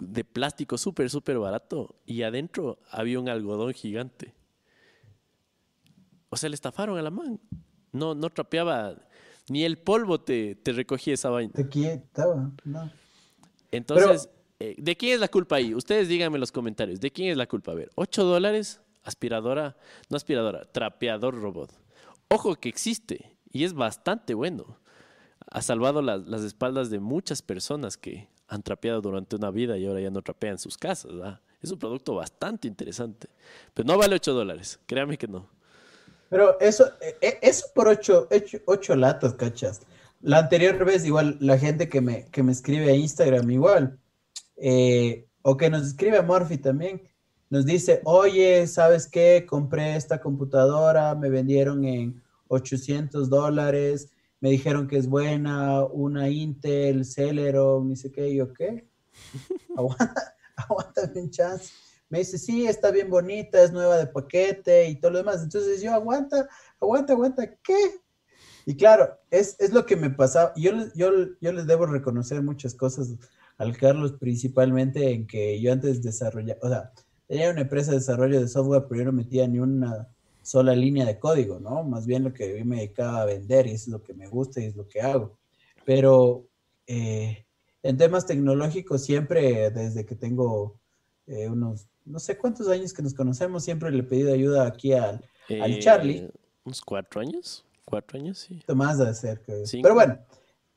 de 0.00 0.24
plástico 0.24 0.76
súper, 0.78 1.10
súper 1.10 1.38
barato. 1.38 1.96
Y 2.04 2.22
adentro 2.22 2.78
había 2.90 3.20
un 3.20 3.28
algodón 3.28 3.72
gigante. 3.72 4.34
O 6.32 6.36
sea, 6.36 6.48
le 6.48 6.54
estafaron 6.54 6.96
a 6.96 7.02
la 7.02 7.10
man. 7.10 7.38
No, 7.92 8.14
no 8.14 8.30
trapeaba. 8.30 8.96
Ni 9.48 9.64
el 9.64 9.76
polvo 9.76 10.20
te, 10.20 10.54
te 10.54 10.72
recogía 10.72 11.12
esa 11.12 11.28
vaina. 11.28 11.52
De 11.54 11.92
estaba, 11.92 12.50
no. 12.64 12.90
Entonces, 13.70 14.30
eh, 14.58 14.76
¿de 14.78 14.96
quién 14.96 15.12
es 15.12 15.20
la 15.20 15.28
culpa 15.28 15.56
ahí? 15.56 15.74
Ustedes 15.74 16.08
díganme 16.08 16.36
en 16.36 16.40
los 16.40 16.52
comentarios. 16.52 17.00
¿De 17.00 17.10
quién 17.10 17.30
es 17.30 17.36
la 17.36 17.46
culpa? 17.46 17.72
A 17.72 17.74
ver, 17.74 17.90
8 17.96 18.24
dólares, 18.24 18.80
aspiradora, 19.02 19.76
no 20.08 20.16
aspiradora, 20.16 20.64
trapeador 20.64 21.38
robot. 21.38 21.70
Ojo 22.28 22.54
que 22.56 22.70
existe 22.70 23.36
y 23.50 23.64
es 23.64 23.74
bastante 23.74 24.32
bueno 24.32 24.78
ha 25.50 25.62
salvado 25.62 26.02
las 26.02 26.42
espaldas 26.42 26.90
de 26.90 26.98
muchas 26.98 27.42
personas 27.42 27.96
que 27.96 28.28
han 28.48 28.62
trapeado 28.62 29.00
durante 29.00 29.36
una 29.36 29.50
vida 29.50 29.76
y 29.78 29.86
ahora 29.86 30.00
ya 30.00 30.10
no 30.10 30.22
trapean 30.22 30.58
sus 30.58 30.78
casas. 30.78 31.12
Es 31.60 31.70
un 31.70 31.78
producto 31.78 32.14
bastante 32.14 32.68
interesante. 32.68 33.28
Pero 33.74 33.86
no 33.86 33.98
vale 33.98 34.16
8 34.16 34.32
dólares, 34.32 34.80
créame 34.86 35.18
que 35.18 35.28
no. 35.28 35.48
Pero 36.32 36.58
eso, 36.60 36.86
e, 37.02 37.14
e, 37.20 37.38
eso 37.42 37.66
por 37.74 37.88
8 37.88 38.28
ocho, 38.64 38.96
latas, 38.96 39.34
cachas. 39.34 39.82
La 40.22 40.38
anterior 40.38 40.82
vez, 40.82 41.04
igual, 41.04 41.36
la 41.40 41.58
gente 41.58 41.90
que 41.90 42.00
me, 42.00 42.24
que 42.30 42.42
me 42.42 42.52
escribe 42.52 42.90
a 42.90 42.94
Instagram, 42.94 43.50
igual, 43.50 43.98
eh, 44.56 45.26
o 45.42 45.58
que 45.58 45.68
nos 45.68 45.86
escribe 45.88 46.16
a 46.16 46.22
Morphy 46.22 46.56
también, 46.56 47.02
nos 47.50 47.66
dice, 47.66 48.00
oye, 48.04 48.66
¿sabes 48.66 49.06
qué? 49.06 49.44
Compré 49.46 49.94
esta 49.94 50.22
computadora, 50.22 51.14
me 51.14 51.28
vendieron 51.28 51.84
en 51.84 52.22
800 52.48 53.28
dólares, 53.28 54.08
me 54.40 54.48
dijeron 54.48 54.88
que 54.88 54.96
es 54.96 55.08
buena, 55.08 55.84
una 55.84 56.30
Intel, 56.30 57.04
Celeron, 57.04 57.90
ni 57.90 57.96
sé 57.96 58.10
qué, 58.10 58.34
yo, 58.34 58.54
¿qué? 58.54 58.88
aguanta, 59.76 60.34
aguanta 60.56 61.12
un 61.14 61.28
chance. 61.28 61.74
Me 62.12 62.18
dice, 62.18 62.36
sí, 62.36 62.66
está 62.66 62.90
bien 62.90 63.08
bonita, 63.08 63.62
es 63.62 63.72
nueva 63.72 63.96
de 63.96 64.06
paquete 64.06 64.86
y 64.90 64.96
todo 64.96 65.12
lo 65.12 65.18
demás. 65.18 65.42
Entonces 65.42 65.80
yo, 65.80 65.94
aguanta, 65.94 66.46
aguanta, 66.78 67.14
aguanta, 67.14 67.56
¿qué? 67.64 67.74
Y 68.66 68.76
claro, 68.76 69.18
es, 69.30 69.56
es 69.58 69.72
lo 69.72 69.86
que 69.86 69.96
me 69.96 70.10
pasaba. 70.10 70.52
Yo, 70.54 70.72
yo, 70.94 71.10
yo 71.40 71.52
les 71.52 71.66
debo 71.66 71.86
reconocer 71.86 72.42
muchas 72.42 72.74
cosas 72.74 73.14
al 73.56 73.78
Carlos, 73.78 74.12
principalmente 74.20 75.10
en 75.10 75.26
que 75.26 75.58
yo 75.58 75.72
antes 75.72 76.02
desarrollaba, 76.02 76.60
o 76.62 76.68
sea, 76.68 76.92
tenía 77.26 77.50
una 77.50 77.62
empresa 77.62 77.92
de 77.92 78.00
desarrollo 78.00 78.42
de 78.42 78.48
software, 78.48 78.84
pero 78.86 79.00
yo 79.00 79.04
no 79.06 79.12
metía 79.12 79.48
ni 79.48 79.58
una 79.58 80.06
sola 80.42 80.76
línea 80.76 81.06
de 81.06 81.18
código, 81.18 81.60
¿no? 81.60 81.82
Más 81.82 82.04
bien 82.04 82.24
lo 82.24 82.34
que 82.34 82.58
yo 82.58 82.62
me 82.66 82.76
dedicaba 82.76 83.22
a 83.22 83.24
vender 83.24 83.66
y 83.68 83.70
es 83.70 83.88
lo 83.88 84.02
que 84.02 84.12
me 84.12 84.28
gusta 84.28 84.60
y 84.60 84.66
es 84.66 84.76
lo 84.76 84.86
que 84.86 85.00
hago. 85.00 85.38
Pero 85.86 86.44
eh, 86.86 87.46
en 87.82 87.96
temas 87.96 88.26
tecnológicos 88.26 89.02
siempre, 89.02 89.70
desde 89.70 90.04
que 90.04 90.14
tengo 90.14 90.78
eh, 91.26 91.48
unos, 91.48 91.86
no 92.04 92.18
sé 92.18 92.36
cuántos 92.36 92.68
años 92.68 92.92
que 92.92 93.02
nos 93.02 93.14
conocemos, 93.14 93.64
siempre 93.64 93.90
le 93.90 94.00
he 94.00 94.04
pedido 94.04 94.32
ayuda 94.32 94.66
aquí 94.66 94.92
al, 94.92 95.24
al 95.60 95.78
Charlie. 95.78 96.18
Eh, 96.18 96.30
¿Unos 96.64 96.80
cuatro 96.80 97.20
años? 97.20 97.64
Cuatro 97.84 98.18
años, 98.18 98.38
sí. 98.38 98.62
Más 98.74 98.98
de 98.98 99.12
cerca. 99.14 99.52
Pero 99.70 99.94
bueno, 99.94 100.18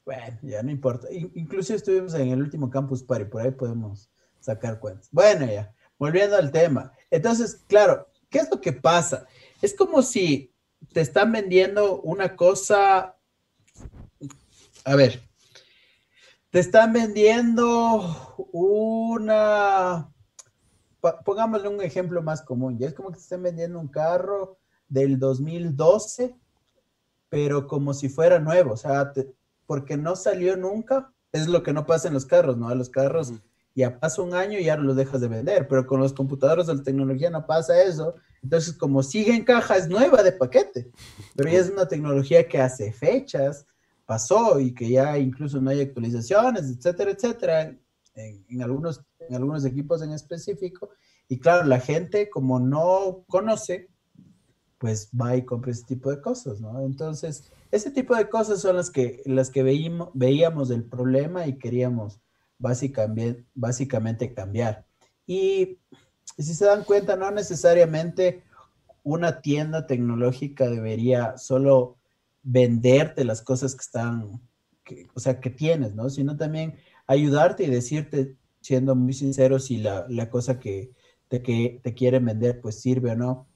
bueno, 0.05 0.37
ya 0.41 0.63
no 0.63 0.71
importa. 0.71 1.07
Incluso 1.11 1.73
estuvimos 1.73 2.13
en 2.15 2.29
el 2.29 2.41
último 2.41 2.69
Campus 2.69 3.03
Party, 3.03 3.25
por 3.25 3.41
ahí 3.41 3.51
podemos 3.51 4.09
sacar 4.39 4.79
cuentas. 4.79 5.09
Bueno, 5.11 5.45
ya, 5.45 5.73
volviendo 5.97 6.35
al 6.35 6.51
tema. 6.51 6.91
Entonces, 7.09 7.63
claro, 7.67 8.07
¿qué 8.29 8.39
es 8.39 8.49
lo 8.49 8.59
que 8.59 8.73
pasa? 8.73 9.27
es 9.61 9.73
como 9.73 10.01
si 10.01 10.53
te 10.93 11.01
están 11.01 11.31
vendiendo 11.31 12.01
una 12.01 12.35
cosa, 12.35 13.15
a 14.83 14.95
ver, 14.95 15.27
te 16.51 16.59
están 16.59 16.93
vendiendo 16.93 18.35
una, 18.51 20.13
pongámosle 21.23 21.67
un 21.67 21.81
ejemplo 21.81 22.21
más 22.21 22.41
común, 22.41 22.77
ya 22.77 22.87
es 22.87 22.93
como 22.93 23.09
que 23.09 23.15
te 23.15 23.21
están 23.21 23.43
vendiendo 23.43 23.79
un 23.79 23.87
carro 23.87 24.57
del 24.87 25.19
2012, 25.19 26.35
pero 27.29 27.67
como 27.67 27.93
si 27.93 28.09
fuera 28.09 28.39
nuevo, 28.39 28.73
o 28.73 28.77
sea, 28.77 29.11
porque 29.65 29.97
no 29.97 30.15
salió 30.15 30.55
nunca, 30.57 31.11
es 31.31 31.47
lo 31.47 31.63
que 31.63 31.73
no 31.73 31.85
pasa 31.85 32.07
en 32.07 32.13
los 32.13 32.25
carros, 32.25 32.57
¿no? 32.57 32.69
A 32.69 32.75
los 32.75 32.89
carros 32.89 33.33
ya 33.75 33.99
pasa 33.99 34.21
un 34.21 34.33
año 34.33 34.57
y 34.57 34.65
ya 34.65 34.77
los 34.77 34.95
dejas 34.95 35.19
de 35.19 35.27
vender, 35.27 35.67
pero 35.67 35.85
con 35.85 35.99
los 35.99 36.13
computadores 36.13 36.67
de 36.67 36.75
la 36.75 36.83
tecnología 36.83 37.29
no 37.29 37.45
pasa 37.45 37.81
eso, 37.81 38.15
entonces 38.41 38.73
como 38.73 39.03
sigue 39.03 39.35
en 39.35 39.43
caja 39.43 39.75
es 39.75 39.89
nueva 39.89 40.23
de 40.23 40.31
paquete, 40.31 40.89
pero 41.35 41.49
ya 41.49 41.59
es 41.59 41.69
una 41.69 41.87
tecnología 41.87 42.47
que 42.47 42.59
hace 42.61 42.93
fechas, 42.93 43.65
pasó 44.05 44.59
y 44.59 44.73
que 44.73 44.89
ya 44.89 45.17
incluso 45.17 45.59
no 45.59 45.71
hay 45.71 45.81
actualizaciones, 45.81 46.69
etcétera, 46.69 47.11
etcétera, 47.11 47.75
en, 48.15 48.61
algunos, 48.61 49.01
en 49.29 49.35
algunos 49.35 49.65
equipos 49.65 50.01
en 50.01 50.11
específico, 50.11 50.89
y 51.27 51.39
claro, 51.39 51.65
la 51.65 51.79
gente 51.79 52.29
como 52.29 52.59
no 52.59 53.23
conoce, 53.27 53.89
pues 54.77 55.09
va 55.09 55.35
y 55.35 55.43
compra 55.45 55.71
ese 55.71 55.85
tipo 55.85 56.11
de 56.11 56.21
cosas, 56.21 56.59
¿no? 56.61 56.81
Entonces, 56.81 57.51
ese 57.71 57.91
tipo 57.91 58.15
de 58.15 58.29
cosas 58.29 58.61
son 58.61 58.75
las 58.75 58.91
que, 58.91 59.21
las 59.25 59.49
que 59.49 59.63
veíamos, 59.63 60.09
veíamos 60.13 60.69
el 60.69 60.83
problema 60.83 61.47
y 61.47 61.57
queríamos 61.57 62.19
básicamente, 62.57 63.45
básicamente 63.53 64.33
cambiar. 64.33 64.85
Y 65.25 65.79
si 66.37 66.53
se 66.53 66.65
dan 66.65 66.83
cuenta, 66.83 67.15
no 67.15 67.31
necesariamente 67.31 68.43
una 69.03 69.41
tienda 69.41 69.87
tecnológica 69.87 70.69
debería 70.69 71.37
solo 71.37 71.97
venderte 72.43 73.23
las 73.23 73.41
cosas 73.41 73.73
que 73.73 73.81
están, 73.81 74.41
o 75.13 75.19
sea, 75.19 75.39
que 75.39 75.49
tienes, 75.49 75.95
¿no? 75.95 76.09
Sino 76.09 76.37
también 76.37 76.75
ayudarte 77.07 77.63
y 77.63 77.69
decirte, 77.69 78.35
siendo 78.65 78.95
muy 78.95 79.13
sincero, 79.13 79.59
si 79.59 79.77
la, 79.77 80.05
la 80.09 80.29
cosa 80.29 80.59
que 80.59 80.91
te, 81.27 81.41
que 81.41 81.79
te 81.83 81.93
quieren 81.93 82.25
vender, 82.25 82.61
pues 82.61 82.79
sirve 82.79 83.11
o 83.11 83.15
no 83.15 83.47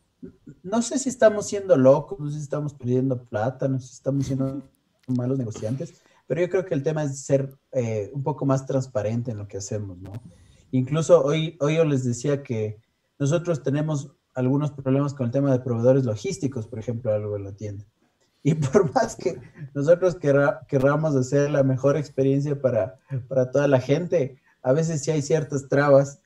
no 0.64 0.82
sé 0.82 1.00
si 1.00 1.10
estamos 1.10 1.48
siendo 1.48 1.78
locos, 1.78 2.20
no 2.20 2.30
sé 2.30 2.38
si 2.38 2.44
estamos 2.44 2.74
perdiendo 2.74 3.24
plata, 3.24 3.68
no 3.68 3.80
sé 3.80 3.88
si 3.88 3.94
estamos 3.94 4.26
siendo 4.26 4.62
malos 5.08 5.38
negociantes, 5.38 6.02
pero 6.28 6.42
yo 6.42 6.50
creo 6.50 6.66
que 6.66 6.76
el 6.76 6.84
tema 6.84 7.04
es 7.04 7.22
ser 7.22 7.56
eh, 7.72 8.12
un 8.14 8.24
poco 8.24 8.46
más 8.46 8.66
transparente 8.66 9.32
en 9.32 9.38
lo 9.38 9.48
que 9.48 9.58
hacemos, 9.58 9.98
¿no? 9.98 10.12
Incluso 10.72 11.24
hoy, 11.24 11.58
hoy 11.62 11.78
yo 11.78 11.86
les 11.86 12.04
decía 12.04 12.44
que 12.44 12.80
nosotros 13.18 13.64
tenemos 13.64 14.12
algunos 14.36 14.72
problemas 14.72 15.14
con 15.14 15.26
el 15.26 15.32
tema 15.32 15.52
de 15.52 15.60
proveedores 15.60 16.06
logísticos, 16.06 16.68
por 16.68 16.80
ejemplo, 16.80 17.12
algo 17.12 17.36
en 17.38 17.44
la 17.46 17.54
tienda. 17.54 17.86
Y 18.44 18.54
por 18.56 18.94
más 18.94 19.16
que 19.16 19.40
nosotros 19.74 20.18
querramos 20.68 21.16
hacer 21.16 21.50
la 21.50 21.64
mejor 21.64 21.98
experiencia 21.98 22.62
para, 22.62 23.00
para 23.28 23.50
toda 23.50 23.68
la 23.68 23.82
gente, 23.82 24.40
a 24.62 24.74
veces 24.74 25.02
sí 25.02 25.12
hay 25.12 25.22
ciertas 25.22 25.68
trabas 25.68 26.22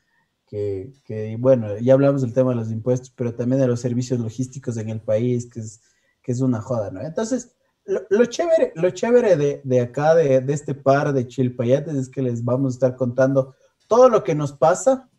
que, 0.48 1.36
bueno, 1.40 1.78
ya 1.80 1.94
hablamos 1.94 2.22
del 2.22 2.34
tema 2.34 2.52
de 2.52 2.58
los 2.58 2.70
impuestos, 2.70 3.10
pero 3.16 3.34
también 3.34 3.60
de 3.60 3.68
los 3.68 3.80
servicios 3.80 4.20
logísticos 4.20 4.78
en 4.78 4.90
el 4.90 5.02
país, 5.02 5.50
que 5.50 5.62
es, 5.62 5.82
que 6.22 6.32
es 6.32 6.42
una 6.42 6.62
joda, 6.62 6.92
¿no? 6.92 7.02
Entonces, 7.02 7.56
lo, 7.86 8.26
chévere, 8.26 8.72
lo 8.76 8.92
chévere 8.92 9.36
de, 9.36 9.62
de 9.64 9.82
acá, 9.82 10.14
de, 10.14 10.42
de, 10.42 10.54
este 10.54 10.76
par 10.76 11.12
de 11.12 11.28
chilpayates, 11.28 11.96
es 11.96 12.10
que 12.10 12.22
les 12.22 12.44
vamos 12.44 12.74
a 12.74 12.76
estar 12.76 12.96
contando 12.96 13.56
todo 13.88 14.10
lo 14.10 14.24
que 14.24 14.36
nos 14.36 14.54
pasa, 14.54 15.10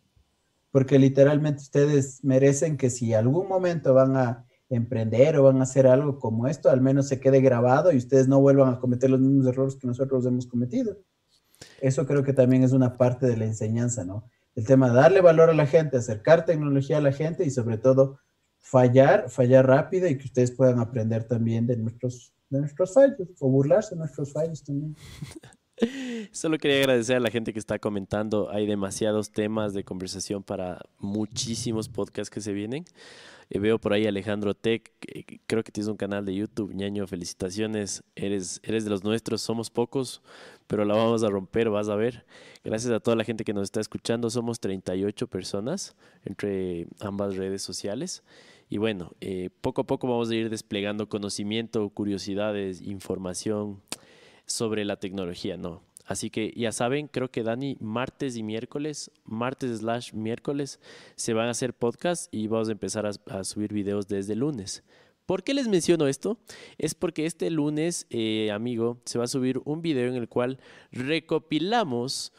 porque 0.71 0.97
literalmente 0.97 1.61
ustedes 1.61 2.23
merecen 2.23 2.77
que 2.77 2.89
si 2.89 3.13
algún 3.13 3.47
momento 3.47 3.93
van 3.93 4.15
a 4.15 4.45
emprender 4.69 5.37
o 5.37 5.43
van 5.43 5.59
a 5.59 5.63
hacer 5.63 5.85
algo 5.85 6.17
como 6.17 6.47
esto, 6.47 6.69
al 6.69 6.81
menos 6.81 7.07
se 7.07 7.19
quede 7.19 7.41
grabado 7.41 7.91
y 7.91 7.97
ustedes 7.97 8.27
no 8.27 8.39
vuelvan 8.39 8.73
a 8.73 8.79
cometer 8.79 9.09
los 9.09 9.19
mismos 9.19 9.47
errores 9.47 9.75
que 9.75 9.87
nosotros 9.87 10.25
hemos 10.25 10.47
cometido. 10.47 10.97
Eso 11.81 12.05
creo 12.05 12.23
que 12.23 12.33
también 12.33 12.63
es 12.63 12.71
una 12.71 12.97
parte 12.97 13.25
de 13.25 13.37
la 13.37 13.45
enseñanza, 13.45 14.03
¿no? 14.03 14.29
el 14.55 14.65
tema 14.65 14.89
de 14.89 14.95
darle 14.95 15.21
valor 15.21 15.49
a 15.49 15.53
la 15.53 15.67
gente, 15.67 15.97
acercar 15.97 16.45
tecnología 16.45 16.97
a 16.97 17.01
la 17.01 17.11
gente 17.11 17.45
y 17.45 17.51
sobre 17.51 17.77
todo 17.77 18.19
fallar, 18.57 19.29
fallar 19.29 19.67
rápido 19.67 20.07
y 20.07 20.17
que 20.17 20.25
ustedes 20.25 20.51
puedan 20.51 20.79
aprender 20.79 21.25
también 21.25 21.67
de 21.67 21.77
nuestros, 21.77 22.33
de 22.49 22.61
nuestros 22.61 22.93
fallos 22.93 23.27
o 23.39 23.49
burlarse 23.49 23.95
de 23.95 23.99
nuestros 23.99 24.31
fallos 24.31 24.63
también. 24.63 24.95
Solo 26.31 26.57
quería 26.57 26.79
agradecer 26.79 27.17
a 27.17 27.19
la 27.19 27.29
gente 27.29 27.51
que 27.51 27.59
está 27.59 27.79
comentando. 27.79 28.49
Hay 28.49 28.65
demasiados 28.65 29.31
temas 29.31 29.73
de 29.73 29.83
conversación 29.83 30.41
para 30.41 30.79
muchísimos 30.99 31.89
podcasts 31.89 32.29
que 32.29 32.39
se 32.39 32.53
vienen. 32.53 32.85
Eh, 33.49 33.59
veo 33.59 33.79
por 33.79 33.93
ahí 33.93 34.07
Alejandro 34.07 34.55
Tech, 34.55 34.91
creo 35.47 35.63
que 35.63 35.71
tienes 35.71 35.87
un 35.87 35.97
canal 35.97 36.25
de 36.25 36.35
YouTube. 36.35 36.73
ñaño, 36.73 37.07
felicitaciones. 37.07 38.03
Eres, 38.15 38.59
eres 38.63 38.83
de 38.83 38.89
los 38.89 39.03
nuestros, 39.03 39.41
somos 39.41 39.69
pocos, 39.69 40.21
pero 40.67 40.85
la 40.85 40.95
vamos 40.95 41.23
a 41.23 41.29
romper, 41.29 41.69
vas 41.69 41.89
a 41.89 41.95
ver. 41.95 42.25
Gracias 42.63 42.91
a 42.91 42.99
toda 42.99 43.15
la 43.15 43.23
gente 43.23 43.43
que 43.43 43.53
nos 43.53 43.63
está 43.63 43.79
escuchando. 43.79 44.29
Somos 44.29 44.59
38 44.59 45.27
personas 45.27 45.95
entre 46.23 46.87
ambas 46.99 47.35
redes 47.35 47.61
sociales. 47.61 48.23
Y 48.69 48.77
bueno, 48.77 49.11
eh, 49.21 49.49
poco 49.61 49.81
a 49.81 49.83
poco 49.85 50.07
vamos 50.07 50.29
a 50.31 50.35
ir 50.35 50.49
desplegando 50.49 51.07
conocimiento, 51.07 51.87
curiosidades, 51.89 52.81
información 52.81 53.81
sobre 54.45 54.85
la 54.85 54.97
tecnología, 54.97 55.57
¿no? 55.57 55.83
Así 56.05 56.29
que 56.29 56.53
ya 56.55 56.71
saben, 56.71 57.07
creo 57.07 57.31
que 57.31 57.43
Dani, 57.43 57.77
martes 57.79 58.37
y 58.37 58.43
miércoles, 58.43 59.11
martes 59.23 59.79
slash 59.79 60.13
miércoles, 60.13 60.79
se 61.15 61.33
van 61.33 61.47
a 61.47 61.51
hacer 61.51 61.73
podcasts 61.73 62.29
y 62.31 62.47
vamos 62.47 62.69
a 62.69 62.73
empezar 62.73 63.05
a, 63.07 63.43
subir 63.43 63.73
videos 63.73 64.07
desde 64.07 64.35
lunes. 64.35 64.83
¿Por 65.25 65.43
qué 65.43 65.55
les 65.55 65.67
menciono 65.67 66.05
esto? 66.05 66.37
Es 66.77 66.93
porque 66.93 67.25
este 67.25 67.49
lunes, 67.49 68.05
eh, 68.11 68.51
amigo, 68.51 69.01
se 69.05 69.17
va 69.17 69.23
a 69.23 69.27
subir 69.27 69.59
un 69.65 69.81
video 69.81 70.07
en 70.07 70.15
el 70.15 70.29
cual 70.29 70.59
recopilamos 70.91 72.31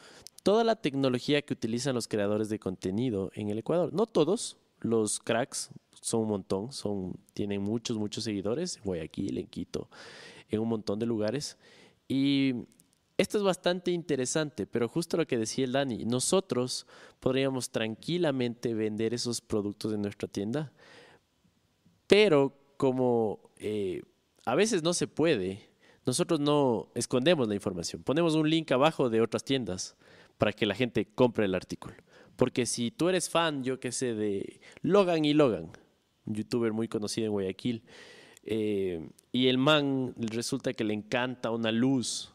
toda 0.43 0.63
la 0.63 0.77
tecnología 0.77 1.41
que 1.41 1.53
utilizan 1.53 1.93
los 1.95 2.07
creadores 2.07 2.47
de 2.47 2.59
contenido 2.59 3.31
en 3.35 3.49
el 3.49 3.57
Ecuador. 3.57 3.91
No 3.91 4.05
todos, 4.05 4.57
los 4.79 5.19
cracks 5.19 5.71
son 6.01 6.21
un 6.21 6.27
montón, 6.29 6.71
son, 6.71 7.19
tienen 7.33 7.61
muchos, 7.61 7.97
muchos 7.97 8.23
seguidores 8.23 8.77
en 8.77 8.83
Guayaquil, 8.83 9.37
en 9.39 9.47
Quito, 9.47 9.89
en 10.47 10.61
un 10.61 10.69
montón 10.69 10.99
de 10.99 11.05
lugares. 11.05 11.57
Y 12.07 12.53
esto 13.17 13.39
es 13.39 13.43
bastante 13.43 13.91
interesante, 13.91 14.67
pero 14.67 14.87
justo 14.87 15.17
lo 15.17 15.25
que 15.25 15.37
decía 15.37 15.65
el 15.65 15.71
Dani, 15.71 16.05
nosotros 16.05 16.85
podríamos 17.19 17.71
tranquilamente 17.71 18.75
vender 18.75 19.13
esos 19.13 19.41
productos 19.41 19.93
en 19.93 20.03
nuestra 20.03 20.27
tienda, 20.27 20.71
pero 22.05 22.53
como 22.77 23.39
eh, 23.57 24.03
a 24.45 24.53
veces 24.53 24.83
no 24.83 24.93
se 24.93 25.07
puede, 25.07 25.67
nosotros 26.05 26.39
no 26.39 26.89
escondemos 26.93 27.47
la 27.47 27.55
información, 27.55 28.03
ponemos 28.03 28.35
un 28.35 28.49
link 28.49 28.71
abajo 28.71 29.09
de 29.09 29.21
otras 29.21 29.43
tiendas 29.43 29.97
para 30.37 30.53
que 30.53 30.67
la 30.67 30.75
gente 30.75 31.05
compre 31.05 31.45
el 31.45 31.55
artículo. 31.55 31.95
Porque 32.35 32.67
si 32.67 32.91
tú 32.91 33.09
eres 33.09 33.29
fan, 33.31 33.63
yo 33.63 33.79
que 33.79 33.91
sé, 33.91 34.13
de 34.13 34.61
Logan 34.83 35.25
y 35.25 35.33
Logan, 35.33 35.71
un 36.25 36.35
youtuber 36.35 36.71
muy 36.71 36.87
conocido 36.87 37.25
en 37.25 37.31
Guayaquil, 37.33 37.83
eh, 38.43 39.09
y 39.31 39.47
el 39.47 39.57
man 39.57 40.13
resulta 40.17 40.71
que 40.73 40.83
le 40.83 40.93
encanta 40.93 41.49
una 41.49 41.71
luz 41.71 42.31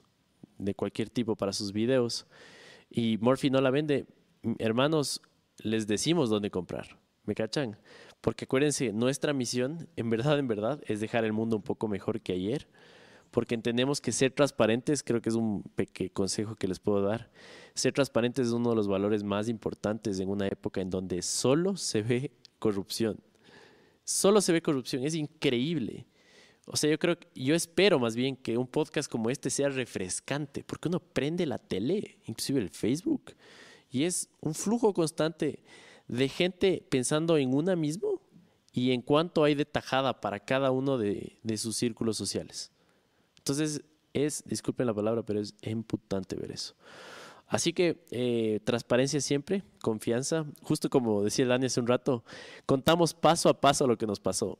de 0.64 0.74
cualquier 0.74 1.10
tipo 1.10 1.36
para 1.36 1.52
sus 1.52 1.72
videos 1.72 2.26
y 2.94 3.18
Morphy 3.18 3.50
no 3.50 3.60
la 3.60 3.70
vende, 3.70 4.06
hermanos, 4.58 5.22
les 5.58 5.86
decimos 5.86 6.28
dónde 6.28 6.50
comprar. 6.50 6.98
¿Me 7.24 7.34
cachan? 7.34 7.78
Porque 8.20 8.44
acuérdense, 8.44 8.92
nuestra 8.92 9.32
misión, 9.32 9.88
en 9.96 10.10
verdad, 10.10 10.38
en 10.38 10.48
verdad, 10.48 10.80
es 10.86 11.00
dejar 11.00 11.24
el 11.24 11.32
mundo 11.32 11.56
un 11.56 11.62
poco 11.62 11.88
mejor 11.88 12.20
que 12.20 12.32
ayer. 12.32 12.68
Porque 13.30 13.54
entendemos 13.54 14.00
que 14.00 14.12
ser 14.12 14.32
transparentes, 14.32 15.02
creo 15.02 15.22
que 15.22 15.30
es 15.30 15.36
un 15.36 15.64
consejo 16.12 16.56
que 16.56 16.68
les 16.68 16.80
puedo 16.80 17.00
dar. 17.00 17.30
Ser 17.74 17.94
transparentes 17.94 18.48
es 18.48 18.52
uno 18.52 18.70
de 18.70 18.76
los 18.76 18.88
valores 18.88 19.22
más 19.22 19.48
importantes 19.48 20.20
en 20.20 20.28
una 20.28 20.46
época 20.48 20.82
en 20.82 20.90
donde 20.90 21.22
solo 21.22 21.76
se 21.76 22.02
ve 22.02 22.32
corrupción. 22.58 23.18
Solo 24.04 24.42
se 24.42 24.52
ve 24.52 24.60
corrupción, 24.60 25.04
es 25.04 25.14
increíble. 25.14 26.06
O 26.66 26.76
sea, 26.76 26.90
yo 26.90 26.98
creo, 26.98 27.16
yo 27.34 27.54
espero 27.54 27.98
más 27.98 28.14
bien 28.14 28.36
que 28.36 28.56
un 28.56 28.66
podcast 28.66 29.10
como 29.10 29.30
este 29.30 29.50
sea 29.50 29.68
refrescante, 29.68 30.62
porque 30.62 30.88
uno 30.88 31.00
prende 31.00 31.44
la 31.44 31.58
tele, 31.58 32.18
inclusive 32.26 32.60
el 32.60 32.70
Facebook, 32.70 33.34
y 33.90 34.04
es 34.04 34.28
un 34.40 34.54
flujo 34.54 34.94
constante 34.94 35.62
de 36.06 36.28
gente 36.28 36.84
pensando 36.88 37.36
en 37.36 37.54
una 37.54 37.74
mismo 37.74 38.20
y 38.72 38.92
en 38.92 39.02
cuánto 39.02 39.44
hay 39.44 39.54
de 39.54 39.64
tajada 39.64 40.20
para 40.20 40.40
cada 40.40 40.70
uno 40.70 40.98
de, 40.98 41.36
sus 41.56 41.76
círculos 41.76 42.16
sociales. 42.16 42.70
Entonces, 43.38 43.82
es, 44.14 44.44
disculpen 44.46 44.86
la 44.86 44.94
palabra, 44.94 45.22
pero 45.24 45.40
es 45.40 45.54
emputante 45.62 46.36
ver 46.36 46.52
eso. 46.52 46.74
Así 47.48 47.72
que 47.74 48.02
eh, 48.10 48.60
transparencia 48.64 49.20
siempre, 49.20 49.62
confianza. 49.82 50.46
Justo 50.62 50.88
como 50.88 51.22
decía 51.22 51.44
Dani 51.46 51.66
hace 51.66 51.80
un 51.80 51.86
rato, 51.86 52.24
contamos 52.64 53.12
paso 53.12 53.50
a 53.50 53.60
paso 53.60 53.86
lo 53.86 53.98
que 53.98 54.06
nos 54.06 54.20
pasó. 54.20 54.58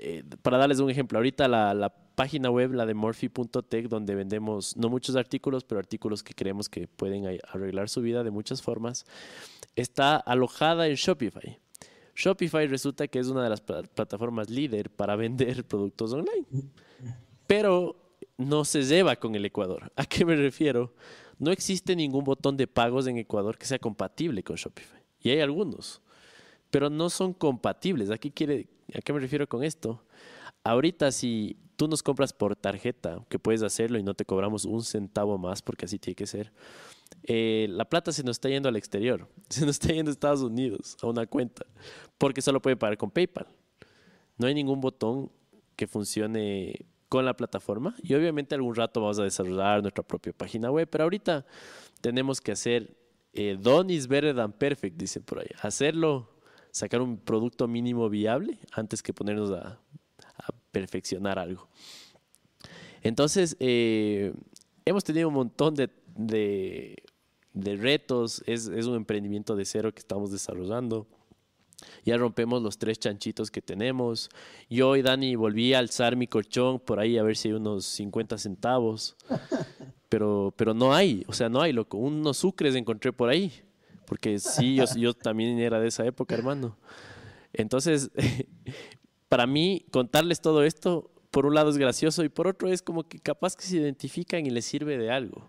Eh, 0.00 0.22
para 0.42 0.58
darles 0.58 0.78
un 0.78 0.90
ejemplo, 0.90 1.18
ahorita 1.18 1.48
la, 1.48 1.92
página 2.14 2.50
web, 2.50 2.72
la 2.72 2.84
de 2.84 2.94
Morphy.tech, 2.94 3.88
donde 3.88 4.14
vendemos 4.14 4.76
no 4.76 4.88
muchos 4.88 5.14
artículos, 5.14 5.62
pero 5.62 5.78
artículos 5.78 6.24
que 6.24 6.34
creemos 6.34 6.68
que 6.68 6.88
pueden 6.88 7.26
arreglar 7.48 7.88
su 7.88 8.00
vida 8.00 8.24
de 8.24 8.32
muchas 8.32 8.60
formas, 8.60 9.06
está 9.76 10.16
alojada 10.16 10.88
en 10.88 10.96
Shopify. 10.96 11.60
Shopify 12.16 12.66
resulta 12.66 13.06
que 13.06 13.20
es 13.20 13.28
una 13.28 13.44
de 13.44 13.50
las 13.50 13.60
plataformas 13.60 14.50
líder 14.50 14.90
para 14.90 15.14
vender 15.16 15.64
productos 15.64 16.12
online. 16.12 16.46
Pero 17.46 17.96
no 18.36 18.64
se 18.64 18.82
lleva 18.82 19.16
con 19.16 19.34
el 19.34 19.44
Ecuador. 19.44 19.92
¿A 19.94 20.04
qué 20.04 20.24
me 20.24 20.34
refiero? 20.34 20.94
No 21.38 21.52
existe 21.52 21.94
ningún 21.94 22.24
botón 22.24 22.56
de 22.56 22.66
pagos 22.66 23.06
en 23.06 23.18
Ecuador 23.18 23.56
que 23.56 23.66
sea 23.66 23.78
compatible 23.78 24.42
con 24.42 24.56
Shopify. 24.56 25.02
Y 25.20 25.30
hay 25.30 25.40
algunos, 25.40 26.02
pero 26.70 26.90
no 26.90 27.10
son 27.10 27.32
compatibles. 27.32 28.10
¿A 28.10 28.18
qué, 28.18 28.30
quiere, 28.30 28.68
¿A 28.94 29.00
qué 29.00 29.12
me 29.12 29.20
refiero 29.20 29.48
con 29.48 29.64
esto? 29.64 30.02
Ahorita 30.64 31.12
si 31.12 31.56
tú 31.76 31.88
nos 31.88 32.02
compras 32.02 32.32
por 32.32 32.56
tarjeta, 32.56 33.24
que 33.28 33.38
puedes 33.38 33.62
hacerlo 33.62 33.98
y 33.98 34.02
no 34.02 34.14
te 34.14 34.24
cobramos 34.24 34.64
un 34.64 34.82
centavo 34.82 35.38
más, 35.38 35.62
porque 35.62 35.84
así 35.84 35.98
tiene 35.98 36.16
que 36.16 36.26
ser, 36.26 36.52
eh, 37.22 37.66
la 37.70 37.84
plata 37.84 38.12
se 38.12 38.22
nos 38.24 38.36
está 38.36 38.48
yendo 38.48 38.68
al 38.68 38.76
exterior, 38.76 39.28
se 39.48 39.64
nos 39.64 39.76
está 39.76 39.92
yendo 39.92 40.10
a 40.10 40.12
Estados 40.12 40.40
Unidos, 40.40 40.96
a 41.02 41.06
una 41.06 41.26
cuenta, 41.26 41.64
porque 42.18 42.42
solo 42.42 42.60
puede 42.60 42.76
pagar 42.76 42.98
con 42.98 43.10
PayPal. 43.10 43.46
No 44.36 44.46
hay 44.46 44.54
ningún 44.54 44.80
botón 44.80 45.30
que 45.76 45.86
funcione 45.86 46.86
con 47.08 47.24
la 47.24 47.34
plataforma 47.34 47.96
y 48.02 48.14
obviamente 48.14 48.54
algún 48.54 48.74
rato 48.74 49.00
vamos 49.00 49.18
a 49.18 49.24
desarrollar 49.24 49.80
nuestra 49.80 50.04
propia 50.04 50.32
página 50.32 50.70
web, 50.70 50.88
pero 50.90 51.04
ahorita 51.04 51.46
tenemos 52.00 52.40
que 52.40 52.52
hacer 52.52 52.96
eh, 53.32 53.56
Don 53.58 53.88
is 53.88 54.08
better 54.08 54.34
than 54.34 54.52
perfect, 54.52 54.96
dice 54.96 55.20
por 55.20 55.38
ahí. 55.38 55.48
Hacerlo, 55.62 56.28
sacar 56.72 57.00
un 57.00 57.18
producto 57.18 57.68
mínimo 57.68 58.08
viable 58.08 58.58
antes 58.72 59.02
que 59.02 59.12
ponernos 59.12 59.50
a, 59.50 59.80
perfeccionar 60.70 61.38
algo. 61.38 61.68
Entonces, 63.02 63.56
eh, 63.58 64.32
hemos 64.84 65.02
tenido 65.02 65.28
un 65.28 65.34
montón 65.34 65.74
de, 65.74 65.90
de, 66.14 67.76
retos, 67.76 68.42
es, 68.46 68.68
es, 68.68 68.86
un 68.86 68.94
emprendimiento 68.96 69.56
de 69.56 69.64
cero 69.64 69.92
que 69.92 70.00
estamos 70.00 70.30
desarrollando. 70.30 71.06
Ya 72.04 72.16
rompemos 72.16 72.62
los 72.62 72.78
tres 72.78 72.98
chanchitos 72.98 73.50
que 73.50 73.62
tenemos. 73.62 74.30
Yo 74.68 74.96
y 74.96 75.02
Dani 75.02 75.36
volví 75.36 75.74
a 75.74 75.78
alzar 75.78 76.16
mi 76.16 76.26
colchón 76.26 76.80
por 76.80 76.98
ahí 76.98 77.18
a 77.18 77.22
ver 77.22 77.36
si 77.36 77.48
hay 77.48 77.54
unos 77.54 77.84
50 77.86 78.38
centavos. 78.38 79.16
Pero, 80.08 80.54
pero 80.56 80.72
no 80.72 80.94
hay, 80.94 81.22
o 81.28 81.34
sea, 81.34 81.50
no 81.50 81.60
hay, 81.60 81.74
loco. 81.74 81.98
Unos 81.98 82.38
sucres 82.38 82.74
encontré 82.74 83.12
por 83.12 83.28
ahí. 83.28 83.52
Porque 84.08 84.38
sí, 84.38 84.80
yo, 84.96 85.12
también 85.12 85.58
era 85.58 85.78
de 85.80 85.88
esa 85.88 86.06
época, 86.06 86.34
hermano. 86.34 86.78
Entonces, 87.52 88.10
para 89.28 89.46
mí, 89.46 89.84
contarles 89.90 90.40
todo 90.40 90.64
esto, 90.64 91.10
por 91.30 91.44
un 91.44 91.54
lado 91.54 91.68
es 91.68 91.76
gracioso 91.76 92.24
y 92.24 92.30
por 92.30 92.46
otro 92.46 92.68
es 92.68 92.80
como 92.80 93.06
que 93.06 93.18
capaz 93.18 93.54
que 93.54 93.64
se 93.64 93.76
identifican 93.76 94.46
y 94.46 94.50
les 94.50 94.64
sirve 94.64 94.96
de 94.96 95.10
algo. 95.10 95.46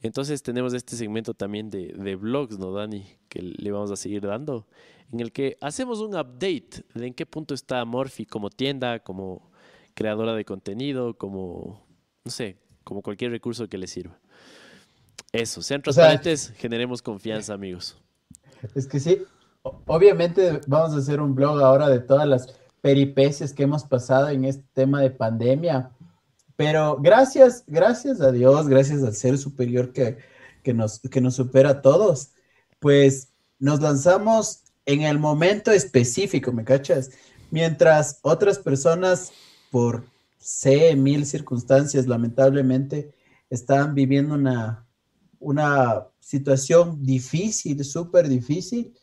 Entonces 0.00 0.42
tenemos 0.42 0.74
este 0.74 0.96
segmento 0.96 1.34
también 1.34 1.70
de, 1.70 1.88
de 1.88 2.14
blogs, 2.14 2.58
¿no, 2.58 2.72
Dani? 2.72 3.04
Que 3.28 3.42
le 3.42 3.70
vamos 3.72 3.90
a 3.90 3.96
seguir 3.96 4.22
dando, 4.22 4.66
en 5.12 5.20
el 5.20 5.32
que 5.32 5.56
hacemos 5.60 6.00
un 6.00 6.14
update 6.14 6.84
de 6.94 7.06
en 7.08 7.14
qué 7.14 7.26
punto 7.26 7.52
está 7.52 7.84
Morphy 7.84 8.26
como 8.26 8.48
tienda, 8.48 9.00
como 9.00 9.50
creadora 9.94 10.34
de 10.34 10.44
contenido, 10.44 11.18
como, 11.18 11.84
no 12.24 12.30
sé, 12.30 12.58
como 12.84 13.02
cualquier 13.02 13.30
recurso 13.30 13.68
que 13.68 13.78
le 13.78 13.86
sirva. 13.86 14.18
Eso, 15.32 15.62
sean 15.62 15.80
transparentes, 15.80 16.52
generemos 16.56 17.00
confianza, 17.00 17.54
amigos. 17.54 17.96
Es 18.74 18.86
que 18.86 19.00
sí, 19.00 19.22
obviamente 19.62 20.60
vamos 20.66 20.94
a 20.94 20.98
hacer 20.98 21.20
un 21.20 21.34
blog 21.34 21.60
ahora 21.60 21.88
de 21.88 22.00
todas 22.00 22.28
las 22.28 22.54
peripecias 22.82 23.54
que 23.54 23.62
hemos 23.62 23.84
pasado 23.84 24.28
en 24.28 24.44
este 24.44 24.64
tema 24.74 25.00
de 25.00 25.10
pandemia, 25.10 25.90
pero 26.54 26.98
gracias, 27.00 27.64
gracias 27.66 28.20
a 28.20 28.30
Dios, 28.30 28.68
gracias 28.68 29.02
al 29.02 29.14
ser 29.14 29.38
superior 29.38 29.92
que, 29.92 30.18
que, 30.62 30.74
nos, 30.74 31.00
que 31.00 31.20
nos 31.20 31.36
supera 31.36 31.70
a 31.70 31.82
todos, 31.82 32.32
pues 32.78 33.28
nos 33.58 33.80
lanzamos 33.80 34.64
en 34.84 35.02
el 35.02 35.18
momento 35.18 35.70
específico, 35.70 36.52
¿me 36.52 36.64
cachas? 36.64 37.10
Mientras 37.50 38.18
otras 38.22 38.58
personas, 38.58 39.32
por 39.70 40.04
C, 40.38 40.94
mil 40.96 41.24
circunstancias, 41.24 42.06
lamentablemente, 42.06 43.14
estaban 43.48 43.94
viviendo 43.94 44.34
una, 44.34 44.81
una 45.42 46.06
situación 46.20 47.02
difícil, 47.02 47.84
súper 47.84 48.28
difícil. 48.28 48.94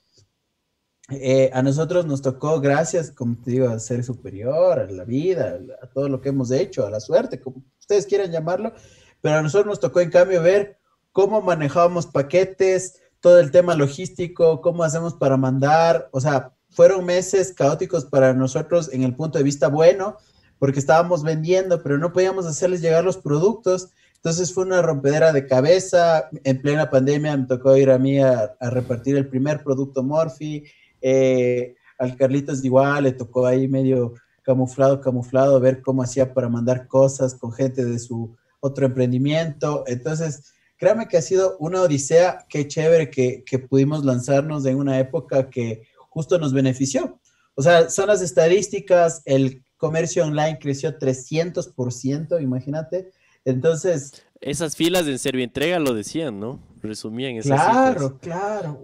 Eh, 1.11 1.49
a 1.53 1.61
nosotros 1.61 2.05
nos 2.05 2.21
tocó, 2.21 2.59
gracias, 2.61 3.11
como 3.11 3.37
te 3.41 3.51
digo, 3.51 3.67
a 3.67 3.79
ser 3.79 4.03
superior, 4.03 4.79
a 4.79 4.91
la 4.91 5.03
vida, 5.03 5.59
a 5.81 5.87
todo 5.87 6.07
lo 6.07 6.21
que 6.21 6.29
hemos 6.29 6.51
hecho, 6.51 6.85
a 6.85 6.89
la 6.89 6.99
suerte, 6.99 7.39
como 7.39 7.63
ustedes 7.79 8.05
quieran 8.05 8.31
llamarlo, 8.31 8.73
pero 9.21 9.37
a 9.37 9.41
nosotros 9.41 9.67
nos 9.67 9.79
tocó 9.79 10.01
en 10.01 10.11
cambio 10.11 10.41
ver 10.41 10.77
cómo 11.11 11.41
manejábamos 11.41 12.05
paquetes, 12.05 13.01
todo 13.19 13.39
el 13.39 13.51
tema 13.51 13.75
logístico, 13.75 14.61
cómo 14.61 14.83
hacemos 14.83 15.15
para 15.15 15.35
mandar, 15.35 16.09
o 16.11 16.21
sea, 16.21 16.53
fueron 16.69 17.05
meses 17.05 17.53
caóticos 17.53 18.05
para 18.05 18.33
nosotros 18.33 18.93
en 18.93 19.03
el 19.03 19.15
punto 19.15 19.39
de 19.39 19.43
vista 19.43 19.67
bueno, 19.67 20.17
porque 20.59 20.79
estábamos 20.79 21.23
vendiendo, 21.23 21.81
pero 21.81 21.97
no 21.97 22.13
podíamos 22.13 22.45
hacerles 22.45 22.81
llegar 22.81 23.03
los 23.03 23.17
productos 23.17 23.89
entonces 24.21 24.53
fue 24.53 24.65
una 24.65 24.81
rompedera 24.81 25.31
de 25.31 25.47
cabeza. 25.47 26.29
En 26.43 26.61
plena 26.61 26.89
pandemia 26.89 27.37
me 27.37 27.45
tocó 27.45 27.77
ir 27.77 27.89
a 27.89 27.97
mí 27.97 28.19
a, 28.19 28.53
repartir 28.59 29.15
el 29.15 29.29
primer 29.29 29.63
producto 29.63 30.03
Morphy. 30.03 30.65
Eh, 31.01 31.75
al 31.97 32.17
Carlitos 32.17 32.63
igual 32.65 33.05
le 33.05 33.13
tocó 33.13 33.45
ahí 33.45 33.69
medio 33.69 34.13
camuflado, 34.43 34.99
camuflado, 34.99 35.61
ver 35.61 35.81
cómo 35.81 36.03
hacía 36.03 36.33
para 36.33 36.49
mandar 36.49 36.87
cosas 36.87 37.33
con 37.33 37.53
gente 37.53 37.85
de 37.85 37.97
su 37.97 38.35
otro 38.59 38.85
emprendimiento. 38.85 39.85
Entonces, 39.87 40.53
créame 40.75 41.07
que 41.07 41.15
ha 41.15 41.21
sido 41.21 41.55
una 41.59 41.81
odisea, 41.81 42.45
qué 42.49 42.67
chévere 42.67 43.09
que, 43.09 43.45
que 43.45 43.57
pudimos 43.57 44.03
lanzarnos 44.03 44.65
en 44.65 44.75
una 44.75 44.99
época 44.99 45.49
que 45.49 45.83
justo 46.09 46.37
nos 46.37 46.51
benefició. 46.51 47.21
O 47.55 47.61
sea, 47.61 47.89
son 47.89 48.07
las 48.07 48.21
estadísticas, 48.21 49.21
el 49.23 49.63
comercio 49.77 50.25
online 50.25 50.59
creció 50.59 50.99
300%, 50.99 52.41
imagínate. 52.41 53.11
Entonces. 53.49 54.23
Esas 54.41 54.75
filas 54.75 55.07
en 55.07 55.19
Servientrega 55.19 55.79
lo 55.79 55.93
decían, 55.93 56.39
¿no? 56.39 56.59
Resumían 56.81 57.35
esas 57.35 57.61
Claro, 57.61 58.17
claro. 58.19 58.81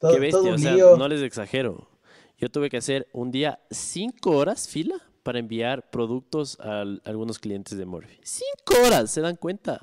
Qué 0.00 0.18
bestia, 0.20 0.52
o 0.52 0.58
sea, 0.58 0.76
no 0.96 1.08
les 1.08 1.22
exagero. 1.22 1.88
Yo 2.38 2.50
tuve 2.50 2.68
que 2.68 2.76
hacer 2.76 3.08
un 3.12 3.30
día 3.30 3.60
cinco 3.70 4.36
horas 4.36 4.68
fila 4.68 4.96
para 5.22 5.38
enviar 5.38 5.90
productos 5.90 6.60
a 6.60 6.82
algunos 7.04 7.38
clientes 7.38 7.76
de 7.76 7.86
Morphy. 7.86 8.20
Cinco 8.22 8.86
horas, 8.86 9.10
¿se 9.10 9.20
dan 9.20 9.36
cuenta? 9.36 9.80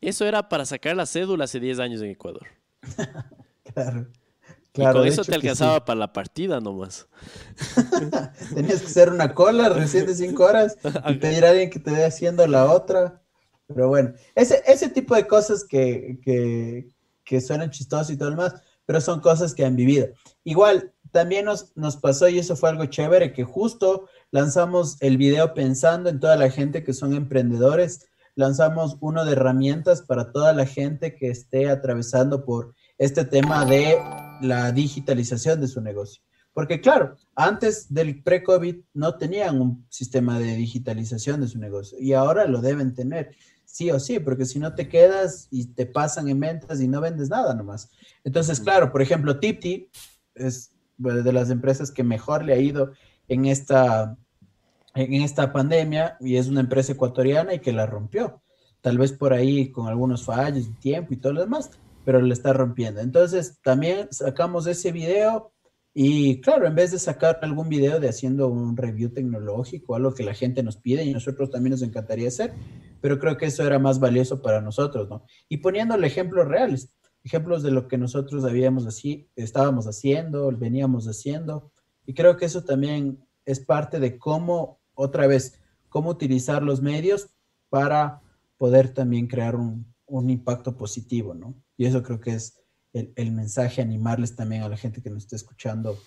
Eso 0.00 0.24
era 0.24 0.48
para 0.48 0.64
sacar 0.64 0.96
la 0.96 1.06
cédula 1.06 1.44
hace 1.44 1.60
10 1.60 1.80
años 1.80 2.00
en 2.00 2.10
Ecuador. 2.10 2.46
claro. 3.74 4.06
Y 4.76 4.82
con 4.92 5.06
eso 5.06 5.24
te 5.24 5.34
alcanzaba 5.34 5.84
para 5.84 6.00
la 6.00 6.12
partida 6.12 6.60
nomás. 6.60 7.06
Tenías 8.54 8.80
que 8.80 8.86
hacer 8.86 9.10
una 9.10 9.32
cola 9.32 9.68
recién 9.68 10.06
de 10.06 10.14
cinco 10.14 10.44
horas 10.44 10.76
y 11.08 11.14
pedir 11.14 11.44
a 11.44 11.50
alguien 11.50 11.70
que 11.70 11.78
te 11.78 11.92
dé 11.92 12.04
haciendo 12.04 12.44
la 12.46 12.70
otra. 12.70 13.22
Pero 13.68 13.88
bueno, 13.88 14.12
ese, 14.34 14.62
ese 14.66 14.88
tipo 14.88 15.14
de 15.14 15.26
cosas 15.26 15.64
que, 15.64 16.18
que, 16.22 16.88
que 17.24 17.40
suenan 17.40 17.70
chistosas 17.70 18.10
y 18.10 18.16
todo 18.16 18.30
lo 18.30 18.36
demás, 18.36 18.54
pero 18.84 19.00
son 19.00 19.20
cosas 19.20 19.54
que 19.54 19.64
han 19.64 19.76
vivido. 19.76 20.08
Igual, 20.42 20.92
también 21.12 21.44
nos, 21.44 21.74
nos 21.76 21.96
pasó, 21.96 22.28
y 22.28 22.40
eso 22.40 22.56
fue 22.56 22.70
algo 22.70 22.86
chévere, 22.86 23.32
que 23.32 23.44
justo 23.44 24.08
lanzamos 24.32 25.00
el 25.00 25.16
video 25.16 25.54
pensando 25.54 26.10
en 26.10 26.18
toda 26.18 26.36
la 26.36 26.50
gente 26.50 26.82
que 26.82 26.92
son 26.92 27.14
emprendedores. 27.14 28.08
Lanzamos 28.34 28.96
uno 29.00 29.24
de 29.24 29.32
herramientas 29.32 30.02
para 30.02 30.32
toda 30.32 30.52
la 30.52 30.66
gente 30.66 31.14
que 31.14 31.30
esté 31.30 31.70
atravesando 31.70 32.44
por 32.44 32.74
este 32.98 33.24
tema 33.24 33.64
de 33.64 33.98
la 34.40 34.72
digitalización 34.72 35.60
de 35.60 35.68
su 35.68 35.80
negocio. 35.80 36.22
Porque 36.52 36.80
claro, 36.80 37.16
antes 37.34 37.92
del 37.92 38.22
pre-COVID 38.22 38.76
no 38.94 39.16
tenían 39.16 39.60
un 39.60 39.86
sistema 39.88 40.38
de 40.38 40.54
digitalización 40.54 41.40
de 41.40 41.48
su 41.48 41.58
negocio 41.58 41.98
y 42.00 42.12
ahora 42.12 42.46
lo 42.46 42.60
deben 42.60 42.94
tener, 42.94 43.34
sí 43.64 43.90
o 43.90 43.98
sí, 43.98 44.20
porque 44.20 44.44
si 44.44 44.60
no 44.60 44.74
te 44.74 44.88
quedas 44.88 45.48
y 45.50 45.66
te 45.66 45.84
pasan 45.84 46.28
en 46.28 46.38
ventas 46.38 46.80
y 46.80 46.86
no 46.86 47.00
vendes 47.00 47.28
nada 47.28 47.54
nomás. 47.54 47.90
Entonces, 48.22 48.60
claro, 48.60 48.92
por 48.92 49.02
ejemplo, 49.02 49.40
Tipti 49.40 49.88
es 50.36 50.70
de 50.96 51.32
las 51.32 51.50
empresas 51.50 51.90
que 51.90 52.04
mejor 52.04 52.44
le 52.44 52.52
ha 52.52 52.58
ido 52.58 52.92
en 53.26 53.46
esta, 53.46 54.16
en 54.94 55.22
esta 55.22 55.52
pandemia 55.52 56.16
y 56.20 56.36
es 56.36 56.46
una 56.46 56.60
empresa 56.60 56.92
ecuatoriana 56.92 57.52
y 57.54 57.58
que 57.58 57.72
la 57.72 57.86
rompió. 57.86 58.42
Tal 58.80 58.98
vez 58.98 59.12
por 59.12 59.32
ahí 59.32 59.72
con 59.72 59.88
algunos 59.88 60.24
fallos 60.24 60.68
tiempo 60.78 61.14
y 61.14 61.16
todo 61.16 61.32
lo 61.32 61.40
demás, 61.40 61.70
pero 62.04 62.20
le 62.20 62.32
está 62.32 62.52
rompiendo. 62.52 63.00
Entonces, 63.00 63.58
también 63.62 64.08
sacamos 64.10 64.66
ese 64.66 64.92
video 64.92 65.54
y 65.96 66.40
claro, 66.40 66.66
en 66.66 66.74
vez 66.74 66.90
de 66.90 66.98
sacar 66.98 67.38
algún 67.42 67.68
video 67.68 68.00
de 68.00 68.08
haciendo 68.08 68.48
un 68.48 68.76
review 68.76 69.10
tecnológico, 69.10 69.94
algo 69.94 70.12
que 70.12 70.24
la 70.24 70.34
gente 70.34 70.64
nos 70.64 70.76
pide 70.76 71.04
y 71.04 71.12
nosotros 71.12 71.50
también 71.50 71.70
nos 71.70 71.82
encantaría 71.82 72.26
hacer, 72.26 72.52
pero 73.00 73.20
creo 73.20 73.36
que 73.36 73.46
eso 73.46 73.64
era 73.64 73.78
más 73.78 74.00
valioso 74.00 74.42
para 74.42 74.60
nosotros, 74.60 75.08
¿no? 75.08 75.24
Y 75.48 75.58
poniéndole 75.58 76.08
ejemplos 76.08 76.48
reales, 76.48 76.96
ejemplos 77.22 77.62
de 77.62 77.70
lo 77.70 77.86
que 77.86 77.96
nosotros 77.96 78.44
habíamos 78.44 78.86
así, 78.86 79.30
estábamos 79.36 79.86
haciendo, 79.86 80.50
veníamos 80.50 81.06
haciendo, 81.06 81.70
y 82.06 82.12
creo 82.12 82.36
que 82.36 82.46
eso 82.46 82.64
también 82.64 83.24
es 83.44 83.60
parte 83.60 84.00
de 84.00 84.18
cómo, 84.18 84.80
otra 84.94 85.28
vez, 85.28 85.60
cómo 85.88 86.10
utilizar 86.10 86.64
los 86.64 86.82
medios 86.82 87.28
para 87.68 88.20
poder 88.56 88.92
también 88.92 89.28
crear 89.28 89.54
un, 89.54 89.94
un 90.06 90.28
impacto 90.28 90.76
positivo, 90.76 91.34
¿no? 91.34 91.54
Y 91.76 91.86
eso 91.86 92.02
creo 92.02 92.20
que 92.20 92.34
es 92.34 92.64
el, 92.92 93.32
mensaje, 93.32 93.82
animarles 93.82 94.36
también 94.36 94.62
a 94.62 94.68
la 94.68 94.76
gente 94.76 95.02
que 95.02 95.10
nos 95.10 95.24
está 95.24 95.36
escuchando 95.36 95.98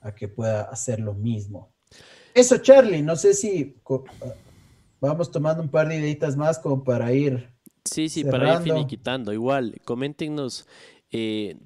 a 0.00 0.14
que 0.14 0.28
pueda 0.28 0.62
hacer 0.62 1.00
lo 1.00 1.14
mismo. 1.14 1.72
Eso, 2.34 2.58
Charlie, 2.58 3.02
no 3.02 3.14
sé 3.16 3.34
si 3.34 3.76
vamos 5.00 5.30
tomando 5.30 5.62
un 5.62 5.68
par 5.68 5.88
de 5.88 5.96
ideitas 5.96 6.36
más 6.36 6.58
como 6.58 6.82
para 6.82 7.12
ir. 7.12 7.54
Sí, 7.84 8.08
sí, 8.08 8.24
para 8.24 8.54
ir 8.54 8.62
finiquitando. 8.62 9.32
Igual, 9.32 9.80
coméntenos. 9.84 10.66
Eh, 11.16 11.56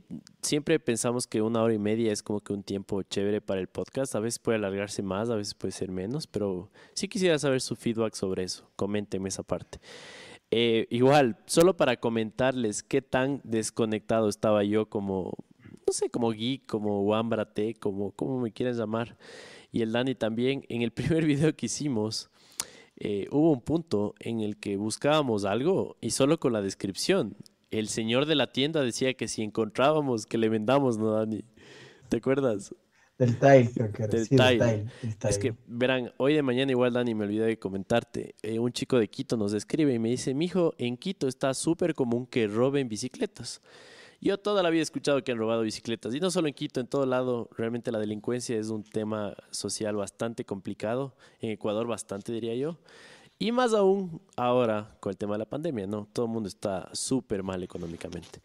siempre 0.42 0.78
pensamos 0.78 1.26
que 1.26 1.40
una 1.40 1.62
hora 1.62 1.72
y 1.72 1.78
media 1.78 2.12
es 2.12 2.22
como 2.22 2.40
que 2.40 2.52
un 2.52 2.62
tiempo 2.62 3.02
chévere 3.02 3.40
para 3.40 3.60
el 3.60 3.68
podcast. 3.68 4.14
A 4.14 4.20
veces 4.20 4.38
puede 4.38 4.58
alargarse 4.58 5.02
más, 5.02 5.30
a 5.30 5.36
veces 5.36 5.54
puede 5.54 5.72
ser 5.72 5.90
menos, 5.90 6.26
pero 6.26 6.70
sí 6.92 7.08
quisiera 7.08 7.38
saber 7.38 7.62
su 7.62 7.74
feedback 7.74 8.14
sobre 8.14 8.42
eso. 8.42 8.68
Coméntenme 8.76 9.30
esa 9.30 9.42
parte. 9.42 9.80
Eh, 10.50 10.86
igual, 10.90 11.36
solo 11.46 11.76
para 11.76 11.98
comentarles 11.98 12.82
qué 12.82 13.02
tan 13.02 13.40
desconectado 13.44 14.28
estaba 14.28 14.64
yo 14.64 14.86
como, 14.86 15.34
no 15.86 15.92
sé, 15.92 16.08
como 16.10 16.32
geek, 16.32 16.66
como 16.66 17.02
Wambrate, 17.02 17.74
como, 17.74 18.12
como 18.12 18.40
me 18.40 18.52
quieras 18.52 18.78
llamar. 18.78 19.16
Y 19.72 19.82
el 19.82 19.92
Dani 19.92 20.14
también, 20.14 20.64
en 20.68 20.82
el 20.82 20.90
primer 20.92 21.26
video 21.26 21.54
que 21.54 21.66
hicimos, 21.66 22.30
eh, 22.96 23.28
hubo 23.30 23.52
un 23.52 23.60
punto 23.60 24.14
en 24.20 24.40
el 24.40 24.56
que 24.56 24.76
buscábamos 24.76 25.44
algo 25.44 25.96
y 26.00 26.10
solo 26.10 26.40
con 26.40 26.52
la 26.52 26.62
descripción. 26.62 27.36
El 27.70 27.88
señor 27.88 28.24
de 28.26 28.34
la 28.34 28.50
tienda 28.52 28.82
decía 28.82 29.14
que 29.14 29.28
si 29.28 29.42
encontrábamos, 29.42 30.24
que 30.24 30.38
le 30.38 30.48
vendamos, 30.48 30.98
¿no, 30.98 31.12
Dani? 31.12 31.44
¿Te 32.08 32.16
acuerdas? 32.16 32.74
Del 33.18 33.36
tile, 33.36 33.70
creo 33.74 33.92
que 33.92 34.02
era. 34.04 34.12
Del, 34.12 34.28
tile. 34.28 34.86
Es 35.28 35.38
que, 35.38 35.54
verán, 35.66 36.12
hoy 36.18 36.34
de 36.34 36.42
mañana 36.42 36.70
igual, 36.70 36.92
Dani, 36.92 37.14
me 37.14 37.24
olvidé 37.24 37.46
de 37.46 37.58
comentarte. 37.58 38.36
Eh, 38.42 38.60
un 38.60 38.72
chico 38.72 38.96
de 38.96 39.08
Quito 39.08 39.36
nos 39.36 39.52
escribe 39.52 39.92
y 39.92 39.98
me 39.98 40.08
dice, 40.08 40.34
mijo, 40.34 40.74
en 40.78 40.96
Quito 40.96 41.26
está 41.26 41.52
súper 41.52 41.94
común 41.94 42.26
que 42.26 42.46
roben 42.46 42.88
bicicletas. 42.88 43.60
Yo 44.20 44.38
toda 44.38 44.62
la 44.62 44.70
vida 44.70 44.80
he 44.80 44.82
escuchado 44.82 45.22
que 45.22 45.32
han 45.32 45.38
robado 45.38 45.62
bicicletas, 45.62 46.14
y 46.14 46.20
no 46.20 46.30
solo 46.30 46.48
en 46.48 46.54
Quito, 46.54 46.80
en 46.80 46.86
todo 46.86 47.06
lado, 47.06 47.48
realmente 47.56 47.92
la 47.92 47.98
delincuencia 47.98 48.56
es 48.56 48.68
un 48.68 48.82
tema 48.82 49.36
social 49.50 49.96
bastante 49.96 50.44
complicado, 50.44 51.14
en 51.40 51.50
Ecuador 51.50 51.86
bastante 51.86 52.32
diría 52.32 52.54
yo, 52.54 52.78
y 53.38 53.52
más 53.52 53.74
aún 53.74 54.20
ahora 54.36 54.96
con 54.98 55.10
el 55.10 55.16
tema 55.16 55.34
de 55.34 55.38
la 55.38 55.44
pandemia, 55.44 55.86
¿no? 55.86 56.08
Todo 56.12 56.26
el 56.26 56.32
mundo 56.32 56.48
está 56.48 56.88
súper 56.92 57.44
mal 57.44 57.62
económicamente. 57.62 58.40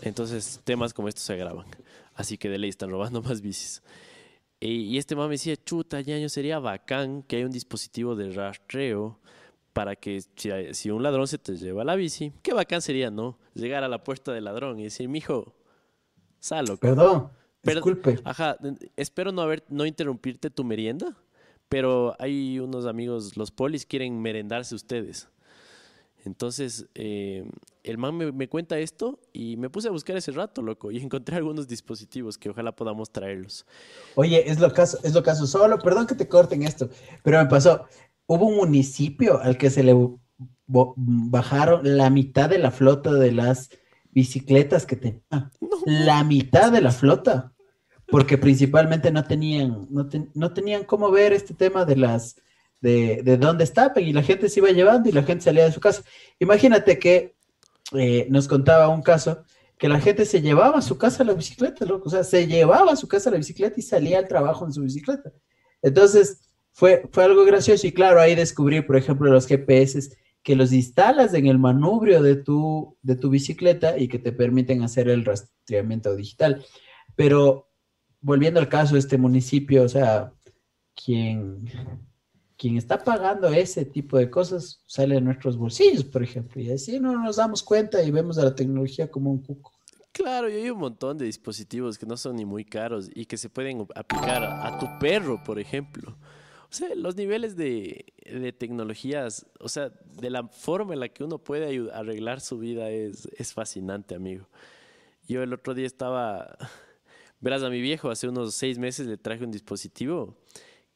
Entonces 0.00 0.60
temas 0.64 0.94
como 0.94 1.08
estos 1.08 1.24
se 1.24 1.34
agravan, 1.34 1.66
así 2.14 2.38
que 2.38 2.48
de 2.48 2.56
ley 2.56 2.70
están 2.70 2.90
robando 2.90 3.20
más 3.22 3.42
bicis. 3.42 3.82
Y, 4.60 4.98
este 4.98 5.16
mamá 5.16 5.28
me 5.28 5.34
decía, 5.34 5.56
chuta, 5.56 6.02
ya 6.02 6.28
sería 6.28 6.58
bacán 6.58 7.22
que 7.22 7.36
haya 7.36 7.46
un 7.46 7.50
dispositivo 7.52 8.14
de 8.14 8.30
rastreo 8.30 9.18
para 9.72 9.96
que 9.96 10.22
si, 10.72 10.90
un 10.90 11.02
ladrón 11.02 11.26
se 11.26 11.38
te 11.38 11.56
lleva 11.56 11.82
la 11.82 11.96
bici, 11.96 12.32
qué 12.42 12.52
bacán 12.52 12.82
sería, 12.82 13.10
¿no? 13.10 13.38
Llegar 13.54 13.84
a 13.84 13.88
la 13.88 14.04
puerta 14.04 14.32
del 14.32 14.44
ladrón 14.44 14.78
y 14.78 14.84
decir, 14.84 15.08
mijo, 15.08 15.54
salo. 16.40 16.76
Perdón, 16.76 17.30
disculpe. 17.62 18.18
Ajá, 18.24 18.58
espero 18.96 19.32
no, 19.32 19.40
haber, 19.40 19.64
no 19.70 19.86
interrumpirte 19.86 20.50
tu 20.50 20.62
merienda, 20.62 21.16
pero 21.70 22.14
hay 22.18 22.58
unos 22.58 22.84
amigos, 22.84 23.38
los 23.38 23.50
polis 23.50 23.86
quieren 23.86 24.20
merendarse 24.20 24.74
ustedes. 24.74 25.28
Entonces, 26.24 26.86
eh, 26.94 27.44
el 27.82 27.98
man 27.98 28.16
me, 28.16 28.32
me, 28.32 28.48
cuenta 28.48 28.78
esto 28.78 29.18
y 29.32 29.56
me 29.56 29.70
puse 29.70 29.88
a 29.88 29.90
buscar 29.90 30.16
ese 30.16 30.32
rato, 30.32 30.62
loco, 30.62 30.90
y 30.90 30.98
encontré 31.02 31.36
algunos 31.36 31.66
dispositivos 31.68 32.38
que 32.38 32.50
ojalá 32.50 32.72
podamos 32.72 33.10
traerlos. 33.10 33.66
Oye, 34.14 34.50
es 34.50 34.60
lo 34.60 34.72
caso, 34.72 34.98
es 35.02 35.14
lo 35.14 35.22
caso 35.22 35.46
solo, 35.46 35.78
perdón 35.78 36.06
que 36.06 36.14
te 36.14 36.28
corten 36.28 36.62
esto, 36.62 36.90
pero 37.22 37.38
me 37.38 37.46
pasó, 37.46 37.86
hubo 38.26 38.46
un 38.46 38.56
municipio 38.56 39.40
al 39.40 39.58
que 39.58 39.70
se 39.70 39.82
le 39.82 39.94
bajaron 40.66 41.96
la 41.96 42.10
mitad 42.10 42.48
de 42.48 42.58
la 42.58 42.70
flota 42.70 43.12
de 43.12 43.32
las 43.32 43.70
bicicletas 44.12 44.86
que 44.86 44.96
tenía. 44.96 45.50
La 45.84 46.22
mitad 46.24 46.70
de 46.72 46.80
la 46.80 46.92
flota. 46.92 47.52
Porque 48.06 48.38
principalmente 48.38 49.12
no 49.12 49.22
tenían, 49.24 49.86
no, 49.88 50.52
tenían 50.52 50.84
cómo 50.84 51.10
ver 51.12 51.32
este 51.32 51.54
tema 51.54 51.84
de 51.84 51.94
las, 51.94 52.36
de, 52.80 53.22
de 53.22 53.36
dónde 53.36 53.64
estaban 53.64 54.02
y 54.02 54.12
la 54.12 54.22
gente 54.22 54.48
se 54.48 54.60
iba 54.60 54.70
llevando 54.70 55.08
y 55.08 55.12
la 55.12 55.22
gente 55.22 55.44
salía 55.44 55.64
de 55.64 55.72
su 55.72 55.80
casa. 55.80 56.02
Imagínate 56.38 56.98
que 56.98 57.34
eh, 57.92 58.26
nos 58.30 58.48
contaba 58.48 58.88
un 58.88 59.02
caso 59.02 59.44
que 59.78 59.88
la 59.88 60.00
gente 60.00 60.26
se 60.26 60.42
llevaba 60.42 60.78
a 60.78 60.82
su 60.82 60.98
casa 60.98 61.24
la 61.24 61.32
bicicleta, 61.32 61.84
loco. 61.86 62.08
O 62.08 62.10
sea, 62.10 62.22
se 62.22 62.46
llevaba 62.46 62.92
a 62.92 62.96
su 62.96 63.08
casa 63.08 63.30
la 63.30 63.38
bicicleta 63.38 63.74
y 63.78 63.82
salía 63.82 64.18
al 64.18 64.28
trabajo 64.28 64.66
en 64.66 64.72
su 64.72 64.82
bicicleta. 64.82 65.32
Entonces, 65.82 66.42
fue, 66.72 67.08
fue 67.12 67.24
algo 67.24 67.44
gracioso 67.44 67.86
y 67.86 67.92
claro, 67.92 68.20
ahí 68.20 68.34
descubrí, 68.34 68.82
por 68.82 68.96
ejemplo, 68.96 69.30
los 69.30 69.46
GPS 69.46 70.16
que 70.42 70.56
los 70.56 70.72
instalas 70.72 71.34
en 71.34 71.46
el 71.46 71.58
manubrio 71.58 72.22
de 72.22 72.36
tu, 72.36 72.96
de 73.02 73.16
tu 73.16 73.28
bicicleta 73.28 73.98
y 73.98 74.08
que 74.08 74.18
te 74.18 74.32
permiten 74.32 74.82
hacer 74.82 75.08
el 75.08 75.24
rastreamiento 75.24 76.16
digital. 76.16 76.64
Pero 77.16 77.68
volviendo 78.20 78.60
al 78.60 78.68
caso 78.68 78.94
de 78.94 79.00
este 79.00 79.18
municipio, 79.18 79.82
o 79.82 79.88
sea, 79.88 80.32
quien, 80.94 81.64
quien 82.60 82.76
está 82.76 83.02
pagando 83.02 83.48
ese 83.48 83.86
tipo 83.86 84.18
de 84.18 84.28
cosas 84.28 84.82
sale 84.84 85.14
de 85.14 85.22
nuestros 85.22 85.56
bolsillos, 85.56 86.04
por 86.04 86.22
ejemplo, 86.22 86.60
y 86.60 86.70
así 86.70 87.00
no 87.00 87.18
nos 87.18 87.36
damos 87.36 87.62
cuenta 87.62 88.02
y 88.02 88.10
vemos 88.10 88.36
a 88.36 88.44
la 88.44 88.54
tecnología 88.54 89.10
como 89.10 89.30
un 89.30 89.38
cuco. 89.38 89.72
Claro, 90.12 90.50
y 90.50 90.56
hay 90.56 90.68
un 90.68 90.78
montón 90.78 91.16
de 91.16 91.24
dispositivos 91.24 91.96
que 91.96 92.04
no 92.04 92.18
son 92.18 92.36
ni 92.36 92.44
muy 92.44 92.66
caros 92.66 93.08
y 93.14 93.24
que 93.24 93.38
se 93.38 93.48
pueden 93.48 93.86
aplicar 93.94 94.44
a 94.44 94.78
tu 94.78 94.86
perro, 94.98 95.42
por 95.42 95.58
ejemplo. 95.58 96.18
O 96.70 96.72
sea, 96.72 96.94
los 96.94 97.16
niveles 97.16 97.56
de, 97.56 98.12
tecnologías, 98.58 99.46
o 99.58 99.70
sea, 99.70 99.90
de 100.20 100.28
la 100.28 100.46
forma 100.48 100.92
en 100.92 101.00
la 101.00 101.08
que 101.08 101.24
uno 101.24 101.38
puede 101.38 101.90
arreglar 101.94 102.42
su 102.42 102.58
vida 102.58 102.90
es, 102.90 103.26
es 103.38 103.54
fascinante, 103.54 104.14
amigo. 104.14 104.46
Yo 105.26 105.42
el 105.42 105.54
otro 105.54 105.72
día 105.72 105.86
estaba, 105.86 106.58
verás, 107.40 107.62
a 107.62 107.70
mi 107.70 107.80
viejo 107.80 108.10
hace 108.10 108.28
unos 108.28 108.54
seis 108.54 108.78
meses 108.78 109.06
le 109.06 109.16
traje 109.16 109.44
un 109.44 109.50
dispositivo 109.50 110.36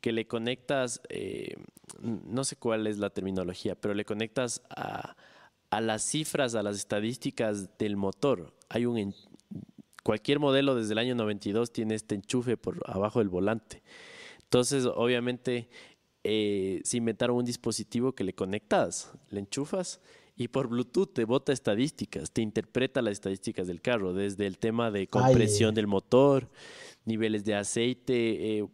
que 0.04 0.12
le 0.12 0.26
conectas, 0.26 1.00
eh, 1.08 1.54
no 2.02 2.44
sé 2.44 2.56
cuál 2.56 2.86
es 2.86 2.98
la 2.98 3.08
terminología, 3.08 3.74
pero 3.74 3.94
le 3.94 4.04
conectas 4.04 4.60
a, 4.68 5.16
a, 5.70 5.80
las 5.80 6.02
cifras, 6.02 6.54
a 6.54 6.62
las 6.62 6.76
estadísticas 6.76 7.78
del 7.78 7.96
motor. 7.96 8.52
Hay 8.68 8.84
un, 8.84 9.14
cualquier 10.02 10.40
modelo 10.40 10.74
desde 10.74 10.92
el 10.92 10.98
año 10.98 11.14
92 11.14 11.72
tiene 11.72 11.94
este 11.94 12.16
enchufe 12.16 12.58
por 12.58 12.82
abajo 12.84 13.20
del 13.20 13.30
volante. 13.30 13.82
Entonces, 14.42 14.84
obviamente, 14.84 15.70
eh, 16.22 16.82
se 16.84 16.98
inventaron 16.98 17.38
un 17.38 17.46
dispositivo 17.46 18.12
que 18.12 18.24
le 18.24 18.34
conectas, 18.34 19.10
le 19.30 19.40
enchufas 19.40 20.02
y 20.36 20.48
por 20.48 20.68
Bluetooth 20.68 21.14
te 21.14 21.24
bota 21.24 21.54
estadísticas, 21.54 22.30
te 22.30 22.42
interpreta 22.42 23.00
las 23.00 23.12
estadísticas 23.12 23.68
del 23.68 23.80
carro, 23.80 24.12
desde 24.12 24.46
el 24.46 24.58
tema 24.58 24.90
de 24.90 25.06
compresión 25.06 25.74
del 25.74 25.86
motor, 25.86 26.50
niveles 27.06 27.42
de 27.46 27.54
aceite, 27.54 28.58
eh, 28.58 28.66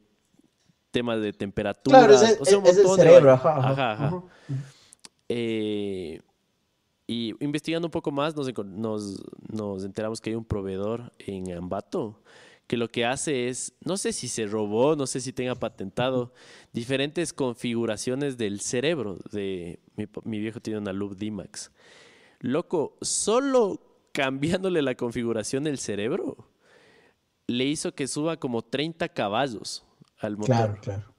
temas 0.91 1.21
de 1.21 1.33
temperatura. 1.33 1.99
Claro, 1.99 2.15
es, 2.15 2.23
el 2.23 2.89
cerebro, 2.97 3.33
ajá, 3.33 3.93
ajá. 3.93 4.23
Eh, 5.29 6.21
y 7.07 7.35
investigando 7.45 7.87
un 7.87 7.93
poco 7.93 8.11
más, 8.11 8.37
nos, 8.37 8.53
nos, 8.65 9.23
nos 9.49 9.85
enteramos 9.85 10.21
que 10.21 10.31
hay 10.31 10.37
un 10.37 10.45
proveedor 10.45 11.13
en 11.19 11.53
Ambato 11.53 12.21
que 12.71 12.77
lo 12.77 12.87
que 12.87 13.05
hace 13.05 13.49
es, 13.49 13.75
no 13.81 13.97
sé 13.97 14.13
si 14.13 14.29
se 14.29 14.47
robó, 14.47 14.95
no 14.95 15.09
sé 15.09 15.21
si 15.21 15.33
tenga 15.33 15.57
patentado, 15.57 16.33
diferentes 16.73 17.33
configuraciones 17.33 18.39
del 18.39 18.61
cerebro 18.61 19.19
de 19.33 19.81
mi, 19.97 20.39
viejo 20.39 20.61
tiene 20.61 20.79
una 20.79 20.93
Loop 20.93 21.17
D-Max. 21.17 21.73
Loco, 22.39 22.97
solo 23.01 23.81
cambiándole 24.13 24.83
la 24.83 24.95
configuración 24.95 25.65
del 25.65 25.79
cerebro, 25.79 26.49
le 27.49 27.65
hizo 27.65 27.93
que 27.93 28.07
suba 28.07 28.37
como 28.37 28.63
30 28.63 29.09
caballos 29.09 29.85
al 30.21 30.37
motor. 30.37 30.47
Claro, 30.47 30.79
claro. 30.81 31.15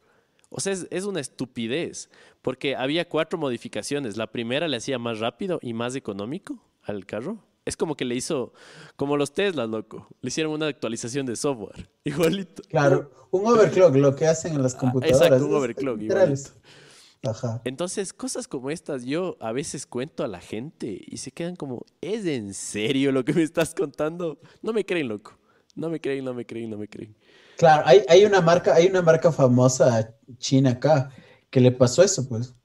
O 0.50 0.60
sea, 0.60 0.74
es, 0.74 0.88
es, 0.92 1.06
una 1.06 1.20
estupidez, 1.20 2.10
porque 2.42 2.76
había 2.76 3.08
cuatro 3.08 3.40
modificaciones. 3.40 4.18
La 4.18 4.28
primera 4.32 4.68
le 4.68 4.78
hacía 4.78 5.00
más 5.00 5.20
rápido 5.20 5.60
y 5.62 5.74
más 5.74 5.96
económico 5.96 6.62
al 6.84 7.06
carro 7.06 7.44
es 7.66 7.78
como 7.78 7.96
que 7.96 8.06
le 8.06 8.16
hizo, 8.16 8.54
como 8.96 9.18
los 9.18 9.34
Tesla, 9.34 9.68
loco. 9.68 10.08
Le 10.22 10.30
hicieron 10.30 10.54
una 10.54 10.68
actualización 10.68 11.26
de 11.26 11.36
software. 11.36 11.90
Igualito. 12.04 12.64
Claro, 12.70 13.12
un 13.32 13.46
overclock, 13.46 13.96
lo 13.96 14.16
que 14.16 14.28
hacen 14.28 14.54
en 14.54 14.64
las 14.64 14.76
ah, 14.76 14.80
computadoras. 14.80 15.22
Exacto, 15.22 15.46
un 15.46 15.54
overclock, 15.54 16.02
igualito. 16.02 16.50
Ajá. 17.24 17.62
Entonces, 17.66 18.14
cosas 18.14 18.48
como 18.48 18.72
estas 18.72 19.06
yo 19.06 19.38
a 19.40 19.52
veces 19.52 19.86
cuento 19.86 20.24
a 20.24 20.28
la 20.28 20.40
gente 20.40 21.00
y 21.06 21.18
se 21.18 21.32
quedan 21.32 21.56
como, 21.56 21.86
¿es 22.02 22.26
en 22.26 22.56
serio 22.56 23.12
lo 23.12 23.24
que 23.24 23.34
me 23.34 23.44
estás 23.44 23.76
contando? 23.76 24.40
No 24.64 24.74
me 24.74 24.86
creen, 24.86 25.08
loco. 25.08 25.38
No 25.76 25.90
me 25.90 26.02
creen, 26.02 26.26
no 26.26 26.34
me 26.34 26.46
creen, 26.46 26.72
no 26.72 26.78
me 26.78 26.88
creen. 26.88 27.16
Claro, 27.62 27.84
hay, 27.86 28.04
hay 28.10 28.26
una 28.26 28.42
marca, 28.42 28.74
hay 28.74 28.88
una 28.88 29.04
marca 29.04 29.32
famosa 29.32 30.16
china 30.40 30.72
acá 30.72 31.12
que 31.52 31.62
le 31.62 31.72
pasó 31.72 32.02
eso, 32.02 32.28
pues 32.28 32.56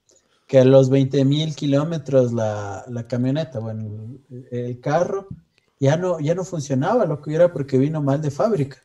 que 0.47 0.57
a 0.57 0.65
los 0.65 0.89
20 0.89 1.23
mil 1.23 1.53
kilómetros 1.53 2.33
la, 2.33 3.05
camioneta, 3.07 3.59
bueno, 3.59 4.17
el, 4.49 4.79
carro 4.79 5.27
ya 5.79 5.97
no, 5.97 6.19
ya 6.19 6.33
no 6.33 6.43
funcionaba, 6.43 7.05
lo 7.05 7.21
que 7.21 7.35
era 7.35 7.53
porque 7.53 7.77
vino 7.77 8.01
mal 8.01 8.23
de 8.23 8.31
fábrica. 8.31 8.81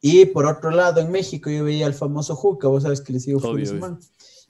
Y 0.00 0.24
por 0.24 0.46
otro 0.46 0.70
lado, 0.70 1.02
en 1.02 1.12
México 1.12 1.50
yo 1.50 1.64
veía 1.64 1.86
el 1.86 1.92
famoso 1.92 2.36
Juca, 2.36 2.68
vos 2.68 2.84
sabes 2.84 3.02
que 3.02 3.12
le 3.12 3.20
sigo 3.20 3.38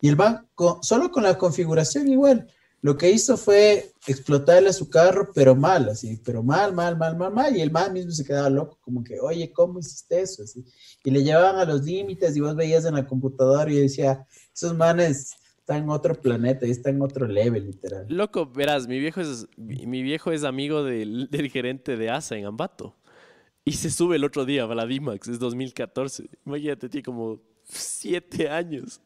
Y 0.00 0.08
el 0.08 0.14
van, 0.14 0.46
solo 0.80 1.10
con 1.10 1.24
la 1.24 1.36
configuración 1.36 2.06
igual, 2.06 2.46
lo 2.82 2.96
que 2.96 3.10
hizo 3.10 3.36
fue 3.36 3.92
explotarle 4.06 4.70
a 4.70 4.72
su 4.72 4.88
carro, 4.88 5.30
pero 5.34 5.54
mal, 5.54 5.88
así, 5.90 6.20
pero 6.24 6.42
mal, 6.42 6.72
mal, 6.72 6.96
mal, 6.96 7.16
mal, 7.16 7.32
mal. 7.32 7.56
Y 7.56 7.60
el 7.60 7.70
man 7.70 7.92
mismo 7.92 8.10
se 8.10 8.24
quedaba 8.24 8.48
loco, 8.48 8.78
como 8.80 9.04
que, 9.04 9.20
oye, 9.20 9.52
¿cómo 9.52 9.80
hiciste 9.80 10.20
eso? 10.20 10.42
Así. 10.42 10.64
Y 11.04 11.10
le 11.10 11.22
llevaban 11.22 11.56
a 11.56 11.64
los 11.64 11.82
límites 11.82 12.36
y 12.36 12.40
vos 12.40 12.56
veías 12.56 12.86
en 12.86 12.94
la 12.94 13.06
computadora 13.06 13.70
y 13.70 13.76
decía, 13.76 14.26
esos 14.54 14.74
manes 14.74 15.34
están 15.58 15.84
en 15.84 15.90
otro 15.90 16.14
planeta 16.14 16.66
y 16.66 16.70
están 16.70 16.96
en 16.96 17.02
otro 17.02 17.26
level, 17.26 17.66
literal. 17.66 18.06
Loco, 18.08 18.46
verás, 18.46 18.88
mi 18.88 18.98
viejo 18.98 19.20
es, 19.20 19.46
mi 19.58 20.02
viejo 20.02 20.32
es 20.32 20.44
amigo 20.44 20.82
del, 20.82 21.28
del 21.30 21.50
gerente 21.50 21.96
de 21.96 22.08
ASA 22.08 22.36
en 22.36 22.46
Ambato. 22.46 22.96
Y 23.62 23.72
se 23.72 23.90
sube 23.90 24.16
el 24.16 24.24
otro 24.24 24.46
día, 24.46 24.64
Vladimax, 24.64 25.28
es 25.28 25.38
2014. 25.38 26.30
Imagínate, 26.46 26.88
tiene 26.88 27.04
como 27.04 27.40
siete 27.64 28.48
años. 28.48 29.02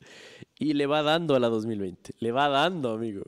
Y 0.59 0.75
le 0.75 0.87
va 0.87 1.03
dando 1.03 1.35
a 1.35 1.41
la 1.41 1.49
2020. 1.49 2.15
Le 2.21 2.31
va 2.31 2.49
dando, 2.49 2.93
amigo. 2.93 3.25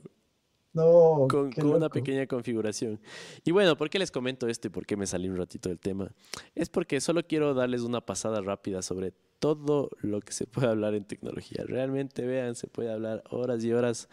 No, 0.77 1.27
con, 1.27 1.51
una 1.65 1.89
pequeña 1.89 2.27
configuración. 2.27 2.99
Y 3.43 3.51
bueno, 3.51 3.75
¿por 3.75 3.89
qué 3.89 3.97
les 3.97 4.11
comento 4.11 4.47
esto 4.47 4.67
y 4.67 4.69
por 4.69 4.85
qué 4.85 4.95
me 4.95 5.07
salí 5.07 5.27
un 5.27 5.37
ratito 5.37 5.69
del 5.69 5.79
tema? 5.79 6.11
Es 6.53 6.69
porque 6.69 7.01
solo 7.01 7.23
quiero 7.25 7.55
darles 7.55 7.81
una 7.81 8.01
pasada 8.01 8.41
rápida 8.41 8.83
sobre 8.83 9.11
todo 9.39 9.89
lo 10.01 10.21
que 10.21 10.33
se 10.33 10.45
puede 10.45 10.67
hablar 10.67 10.93
en 10.93 11.05
tecnología. 11.05 11.63
Realmente, 11.65 12.27
vean, 12.27 12.53
se 12.53 12.67
puede 12.67 12.91
hablar 12.91 13.23
horas 13.31 13.63
y 13.63 13.73
horas 13.73 14.07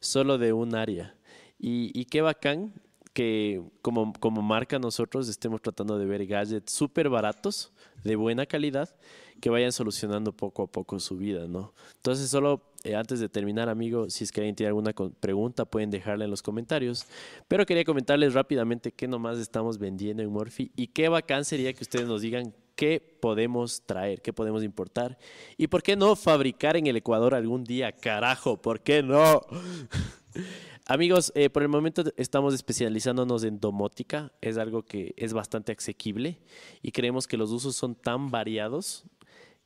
solo 0.00 0.36
de 0.36 0.52
un 0.52 0.74
área. 0.74 1.16
Y, 1.58 1.98
y 1.98 2.04
qué 2.04 2.20
bacán 2.20 2.74
que 3.14 3.62
como, 3.80 4.12
como 4.14 4.42
marca 4.42 4.78
nosotros 4.78 5.28
estemos 5.28 5.62
tratando 5.62 5.98
de 5.98 6.04
ver 6.04 6.26
gadgets 6.26 6.72
súper 6.72 7.08
baratos, 7.08 7.72
de 8.04 8.16
buena 8.16 8.44
calidad, 8.44 8.94
que 9.42 9.50
vayan 9.50 9.72
solucionando 9.72 10.30
poco 10.30 10.62
a 10.62 10.66
poco 10.68 11.00
su 11.00 11.16
vida, 11.16 11.48
¿no? 11.48 11.74
Entonces, 11.96 12.30
solo 12.30 12.62
eh, 12.84 12.94
antes 12.94 13.18
de 13.18 13.28
terminar, 13.28 13.68
amigo, 13.68 14.08
si 14.08 14.22
es 14.22 14.30
que 14.30 14.40
alguien 14.40 14.54
tiene 14.54 14.68
alguna 14.68 14.92
pregunta, 15.18 15.64
pueden 15.64 15.90
dejarla 15.90 16.26
en 16.26 16.30
los 16.30 16.42
comentarios. 16.42 17.06
Pero 17.48 17.66
quería 17.66 17.82
comentarles 17.82 18.34
rápidamente 18.34 18.92
qué 18.92 19.08
nomás 19.08 19.38
estamos 19.38 19.78
vendiendo 19.78 20.22
en 20.22 20.30
Morphy 20.30 20.70
y 20.76 20.86
qué 20.86 21.08
bacán 21.08 21.44
sería 21.44 21.72
que 21.72 21.82
ustedes 21.82 22.06
nos 22.06 22.22
digan 22.22 22.54
qué 22.76 23.00
podemos 23.00 23.82
traer, 23.84 24.22
qué 24.22 24.32
podemos 24.32 24.62
importar 24.62 25.18
y 25.56 25.66
por 25.66 25.82
qué 25.82 25.96
no 25.96 26.14
fabricar 26.14 26.76
en 26.76 26.86
el 26.86 26.96
Ecuador 26.96 27.34
algún 27.34 27.64
día, 27.64 27.90
carajo, 27.90 28.62
¿por 28.62 28.78
qué 28.78 29.02
no? 29.02 29.40
Amigos, 30.86 31.32
eh, 31.34 31.50
por 31.50 31.62
el 31.62 31.68
momento 31.68 32.04
estamos 32.16 32.54
especializándonos 32.54 33.42
en 33.42 33.58
domótica, 33.58 34.32
es 34.40 34.56
algo 34.56 34.84
que 34.84 35.14
es 35.16 35.32
bastante 35.32 35.72
asequible 35.72 36.38
y 36.80 36.92
creemos 36.92 37.26
que 37.26 37.36
los 37.36 37.50
usos 37.50 37.74
son 37.74 37.96
tan 37.96 38.30
variados 38.30 39.04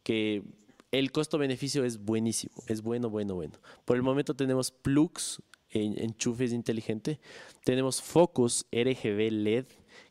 que 0.06 0.44
el 0.92 1.10
costo-beneficio 1.10 1.84
es 1.84 1.98
buenísimo, 1.98 2.54
es 2.68 2.80
bueno, 2.80 3.10
bueno, 3.10 3.34
bueno. 3.34 3.54
Por 3.84 3.96
el 3.96 4.04
momento 4.04 4.34
tenemos 4.36 4.70
plugs, 4.70 5.42
en, 5.70 6.00
enchufes 6.00 6.52
inteligentes, 6.52 7.18
tenemos 7.64 8.00
focos 8.00 8.66
RGB 8.70 9.32
LED 9.32 9.64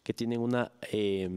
que 0.04 0.14
tienen 0.14 0.42
una 0.42 0.74
eh, 0.92 1.30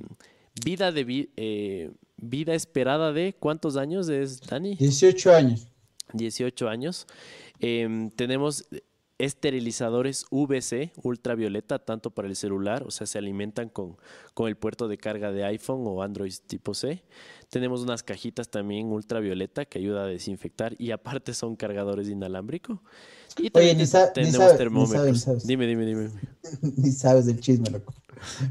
vida 0.64 0.90
de 0.90 1.04
vi- 1.04 1.30
eh, 1.36 1.92
vida 2.16 2.54
esperada 2.56 3.12
de 3.12 3.36
¿cuántos 3.38 3.76
años 3.76 4.08
es 4.08 4.40
Dani? 4.40 4.74
18 4.74 5.32
años. 5.32 5.68
18 6.14 6.68
años. 6.68 7.06
Em, 7.60 8.10
tenemos 8.10 8.66
esterilizadores 9.18 10.26
VC 10.30 10.92
ultravioleta, 11.02 11.78
tanto 11.80 12.10
para 12.10 12.28
el 12.28 12.36
celular, 12.36 12.84
o 12.86 12.90
sea, 12.90 13.06
se 13.06 13.18
alimentan 13.18 13.68
con, 13.68 13.96
con 14.34 14.48
el 14.48 14.56
puerto 14.56 14.88
de 14.88 14.96
carga 14.96 15.32
de 15.32 15.44
iPhone 15.44 15.82
o 15.86 16.02
Android 16.02 16.32
tipo 16.46 16.72
C. 16.74 17.02
Tenemos 17.50 17.80
unas 17.82 18.02
cajitas 18.02 18.50
también 18.50 18.88
ultravioleta 18.88 19.64
que 19.64 19.78
ayuda 19.78 20.04
a 20.04 20.06
desinfectar 20.06 20.74
y 20.78 20.90
aparte 20.90 21.32
son 21.32 21.56
cargadores 21.56 22.08
inalámbricos. 22.08 22.78
Y 23.38 23.50
Oye, 23.54 23.74
ni 23.74 23.86
sa- 23.86 24.12
tenemos 24.12 24.52
ni 24.52 24.58
termómetros. 24.58 24.98
sabe, 24.98 25.12
ni 25.12 25.18
sabes. 25.18 25.46
Dime, 25.46 25.66
dime, 25.66 25.86
dime. 25.86 26.10
Ni 26.76 26.90
sabes 26.92 27.26
del 27.26 27.40
chisme, 27.40 27.70
loco. 27.70 27.94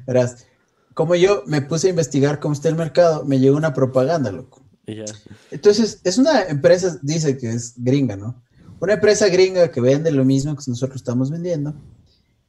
Verás, 0.06 0.46
como 0.94 1.14
yo 1.16 1.44
me 1.46 1.62
puse 1.62 1.88
a 1.88 1.90
investigar 1.92 2.40
cómo 2.40 2.54
está 2.54 2.70
el 2.70 2.76
mercado, 2.76 3.24
me 3.26 3.40
llegó 3.40 3.56
una 3.58 3.74
propaganda, 3.74 4.32
loco. 4.32 4.64
Y 4.88 4.96
ya. 4.96 5.06
Entonces, 5.52 6.00
es 6.04 6.18
una 6.18 6.44
empresa, 6.44 6.98
dice 7.04 7.38
que 7.38 7.50
es 7.52 7.74
gringa, 7.78 8.16
¿no? 8.16 8.42
Una 8.80 8.94
empresa 8.94 9.28
gringa 9.28 9.70
que 9.72 9.82
vende 9.82 10.12
lo 10.12 10.24
mismo 10.26 10.56
que 10.56 10.64
nosotros 10.68 10.98
estamos 10.98 11.30
vendiendo. 11.30 11.76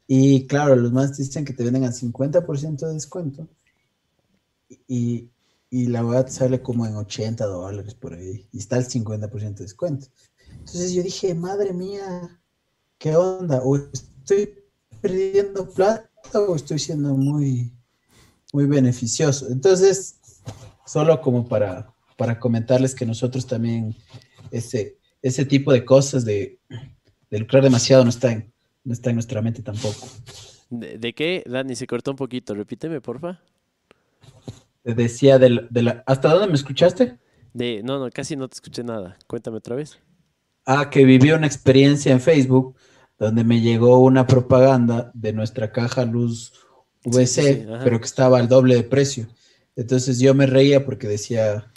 Y 0.06 0.46
claro, 0.46 0.76
los 0.76 0.92
más 0.92 1.16
dicen 1.18 1.44
que 1.44 1.52
te 1.52 1.64
venden 1.64 1.84
al 1.84 1.92
50% 1.92 2.86
de 2.86 2.94
descuento. 2.94 3.48
Y, 4.86 5.28
y 5.70 5.86
la 5.86 6.02
verdad 6.02 6.28
sale 6.28 6.62
como 6.62 6.86
en 6.86 6.96
80 6.96 7.44
dólares 7.44 7.94
por 7.94 8.14
ahí. 8.14 8.48
Y 8.52 8.58
está 8.58 8.76
el 8.78 8.86
50% 8.86 9.54
de 9.54 9.64
descuento. 9.64 10.08
Entonces 10.50 10.92
yo 10.92 11.02
dije, 11.02 11.34
madre 11.34 11.72
mía, 11.72 12.40
¿qué 12.98 13.14
onda? 13.16 13.60
¿O 13.62 13.76
estoy 13.76 14.54
perdiendo 15.00 15.68
plata 15.68 16.08
o 16.34 16.56
estoy 16.56 16.78
siendo 16.78 17.14
muy, 17.14 17.72
muy 18.52 18.66
beneficioso? 18.66 19.48
Entonces, 19.50 20.18
solo 20.86 21.20
como 21.20 21.46
para, 21.46 21.94
para 22.16 22.38
comentarles 22.38 22.94
que 22.94 23.06
nosotros 23.06 23.46
también 23.46 23.94
ese, 24.50 24.98
ese 25.20 25.44
tipo 25.44 25.72
de 25.72 25.84
cosas 25.84 26.24
de, 26.24 26.58
de 27.30 27.38
lucrar 27.38 27.62
demasiado 27.62 28.04
no 28.04 28.10
está, 28.10 28.32
en, 28.32 28.52
no 28.84 28.94
está 28.94 29.10
en 29.10 29.16
nuestra 29.16 29.42
mente 29.42 29.62
tampoco. 29.62 30.08
¿De, 30.70 30.98
de 30.98 31.14
qué? 31.14 31.44
Dani, 31.46 31.76
se 31.76 31.86
cortó 31.86 32.10
un 32.10 32.16
poquito. 32.16 32.54
Repíteme, 32.54 33.00
porfa. 33.00 33.40
Te 34.88 34.94
decía 34.94 35.38
del- 35.38 35.66
de 35.68 35.82
la... 35.82 36.02
¿Hasta 36.06 36.30
dónde 36.32 36.46
me 36.46 36.54
escuchaste? 36.54 37.18
De, 37.52 37.82
no, 37.82 37.98
no, 37.98 38.08
casi 38.10 38.36
no 38.36 38.48
te 38.48 38.54
escuché 38.54 38.82
nada. 38.82 39.18
Cuéntame 39.26 39.58
otra 39.58 39.76
vez. 39.76 39.98
Ah, 40.64 40.88
que 40.88 41.04
viví 41.04 41.30
una 41.30 41.46
experiencia 41.46 42.10
en 42.10 42.22
Facebook 42.22 42.74
donde 43.18 43.44
me 43.44 43.60
llegó 43.60 43.98
una 43.98 44.26
propaganda 44.26 45.10
de 45.12 45.34
nuestra 45.34 45.72
caja 45.72 46.06
luz 46.06 46.54
VC, 47.04 47.26
Sí, 47.26 47.26
sí, 47.26 47.54
sí, 47.64 47.66
ajá. 47.70 47.84
pero 47.84 47.98
que 47.98 48.06
estaba 48.06 48.38
al 48.38 48.48
doble 48.48 48.76
de 48.76 48.82
precio. 48.82 49.26
Entonces 49.76 50.20
yo 50.20 50.32
me 50.34 50.46
reía 50.46 50.86
porque 50.86 51.06
decía 51.06 51.70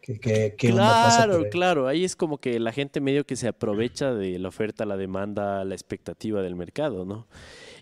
que, 0.00 0.18
que, 0.18 0.56
¿qué 0.58 0.72
onda 0.72 0.88
pasa 1.04 1.18
por 1.18 1.26
Claro, 1.28 1.50
claro. 1.50 1.86
Ahí 1.86 2.02
es 2.02 2.16
como 2.16 2.38
que 2.38 2.58
la 2.58 2.72
gente 2.72 3.00
medio 3.00 3.24
que 3.24 3.36
se 3.36 3.46
aprovecha 3.46 4.12
de 4.12 4.36
la 4.40 4.48
oferta, 4.48 4.84
la 4.84 4.96
demanda, 4.96 5.64
la 5.64 5.76
expectativa 5.76 6.42
del 6.42 6.56
mercado, 6.56 7.04
¿no? 7.04 7.28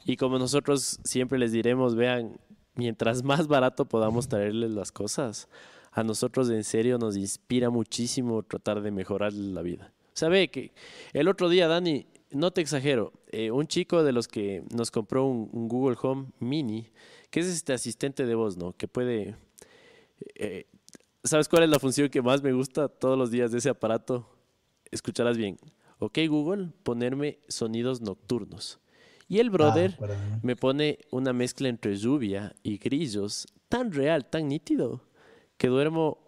Y 0.05 0.19
como 0.19 0.39
nosotros 0.39 0.99
siempre 1.03 1.39
les 1.39 1.51
diremos, 1.51 1.95
vean, 1.95 2.39
mientras 2.81 3.23
más 3.23 3.47
barato 3.47 3.85
podamos 3.85 4.27
traerles 4.27 4.71
las 4.71 4.91
cosas, 4.91 5.49
a 5.93 6.03
nosotros 6.03 6.49
en 6.49 6.65
serio 6.65 6.97
nos 6.97 7.15
inspira 7.15 7.69
muchísimo 7.69 8.43
tratar 8.43 8.81
de 8.81 8.91
mejorar 8.91 9.35
la 9.35 9.61
vida. 9.61 9.93
Ve 10.31 10.51
que 10.51 10.73
el 11.13 11.29
otro 11.29 11.51
día, 11.51 11.69
Dani, 11.69 12.07
no 12.31 12.53
te 12.53 12.63
exagero, 12.63 13.13
eh, 13.29 13.51
un 13.51 13.67
chico 13.67 14.03
de 14.03 14.13
los 14.13 14.29
que 14.29 14.65
nos 14.75 14.91
compró 14.91 15.27
un, 15.27 15.69
Google 15.69 15.99
Home 16.01 16.29
Mini, 16.39 16.87
que 17.31 17.41
es 17.41 17.47
este 17.47 17.75
asistente 17.75 18.25
de 18.25 18.35
voz, 18.35 18.57
¿no? 18.57 18.73
Que 18.73 18.89
puede... 18.89 19.37
eh, 20.37 20.65
¿Sabes 21.23 21.51
cuál 21.51 21.65
es 21.65 21.69
la 21.69 21.79
función 21.79 22.09
que 22.09 22.23
más 22.23 22.43
me 22.43 22.55
gusta 22.55 22.89
todos 22.89 23.19
los 23.19 23.31
días 23.31 23.53
de 23.53 23.59
ese 23.59 23.69
aparato? 23.69 24.27
Escucharás 24.91 25.37
bien. 25.37 25.59
Ok, 25.99 26.19
Google, 26.29 26.71
ponerme 26.83 27.41
sonidos 27.47 28.01
nocturnos. 28.01 28.81
Y 29.31 29.39
el 29.39 29.49
brother 29.49 29.93
Ah, 29.95 30.01
para- 30.01 30.41
me 30.43 30.57
pone 30.57 30.99
una 31.13 31.33
mezcla 31.33 31.69
entre 31.69 31.97
lluvia 31.97 32.53
y 32.65 32.79
grillos, 32.79 33.47
tan 33.69 33.93
real, 33.93 34.25
tan 34.29 34.49
nítido, 34.49 35.03
que 35.57 35.69
duermo 35.69 36.19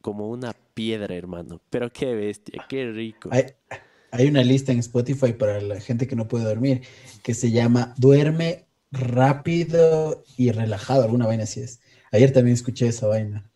como 0.00 0.28
una 0.30 0.54
piedra, 0.72 1.14
hermano. 1.16 1.60
Pero 1.70 1.92
qué 1.92 2.14
bestia, 2.14 2.64
qué 2.68 2.88
rico. 2.90 3.28
Hay, 3.32 3.46
hay 4.12 4.28
una 4.28 4.44
lista 4.44 4.70
en 4.70 4.78
Spotify 4.78 5.32
para 5.32 5.60
la 5.60 5.80
gente 5.80 6.06
que 6.06 6.14
no 6.14 6.28
puede 6.28 6.44
dormir 6.44 6.82
que 7.24 7.34
se 7.34 7.50
llama 7.50 7.94
Duerme 7.98 8.66
rápido 8.92 10.22
y 10.36 10.52
relajado, 10.52 11.02
alguna 11.02 11.26
vaina 11.26 11.42
así 11.44 11.60
es. 11.60 11.80
Ayer 12.12 12.32
también 12.32 12.54
escuché 12.54 12.86
esa 12.86 13.08
vaina. 13.08 13.50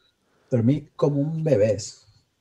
Dormí 0.50 0.88
como 0.96 1.20
un 1.20 1.44
bebé. 1.44 1.76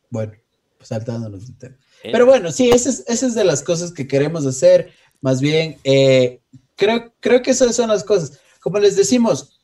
Bueno, 0.09 0.33
pues 0.77 0.89
saltándonos 0.89 1.45
del 1.47 1.57
tema. 1.57 1.75
Eh, 2.03 2.09
Pero 2.11 2.25
bueno, 2.25 2.51
sí, 2.51 2.69
esa 2.69 2.89
es, 2.89 3.03
esa 3.07 3.27
es 3.27 3.35
de 3.35 3.43
las 3.43 3.61
cosas 3.63 3.91
que 3.91 4.07
queremos 4.07 4.45
hacer. 4.45 4.91
Más 5.25 5.41
bien, 5.41 5.77
eh, 5.83 6.39
creo, 6.75 7.11
creo 7.19 7.41
que 7.41 7.49
esas 7.49 7.75
son 7.75 7.89
las 7.89 8.03
cosas. 8.03 8.37
Como 8.61 8.77
les 8.77 8.95
decimos, 8.95 9.59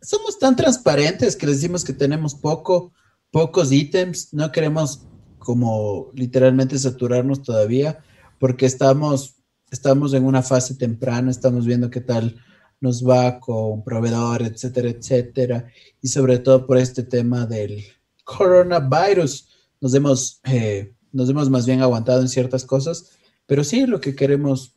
somos 0.00 0.38
tan 0.38 0.56
transparentes 0.56 1.36
que 1.36 1.46
les 1.46 1.56
decimos 1.56 1.84
que 1.84 1.92
tenemos 1.92 2.34
poco, 2.34 2.94
pocos 3.30 3.70
ítems. 3.70 4.32
No 4.32 4.50
queremos 4.50 5.02
como 5.38 6.10
literalmente 6.14 6.78
saturarnos 6.78 7.42
todavía 7.42 8.02
porque 8.40 8.64
estamos, 8.64 9.34
estamos 9.70 10.14
en 10.14 10.24
una 10.24 10.40
fase 10.40 10.76
temprana, 10.76 11.30
estamos 11.30 11.66
viendo 11.66 11.90
qué 11.90 12.00
tal 12.00 12.42
nos 12.80 13.06
va 13.06 13.40
con 13.40 13.84
proveedor, 13.84 14.40
etcétera, 14.40 14.88
etcétera. 14.88 15.66
Y 16.00 16.08
sobre 16.08 16.38
todo 16.38 16.66
por 16.66 16.78
este 16.78 17.02
tema 17.02 17.44
del 17.44 17.84
coronavirus, 18.24 19.46
nos 19.78 19.92
hemos, 19.92 20.40
eh, 20.44 20.94
nos 21.12 21.28
hemos 21.28 21.50
más 21.50 21.66
bien 21.66 21.82
aguantado 21.82 22.22
en 22.22 22.30
ciertas 22.30 22.64
cosas. 22.64 23.17
Pero 23.48 23.64
sí, 23.64 23.84
lo 23.84 24.00
que 24.00 24.14
queremos, 24.14 24.74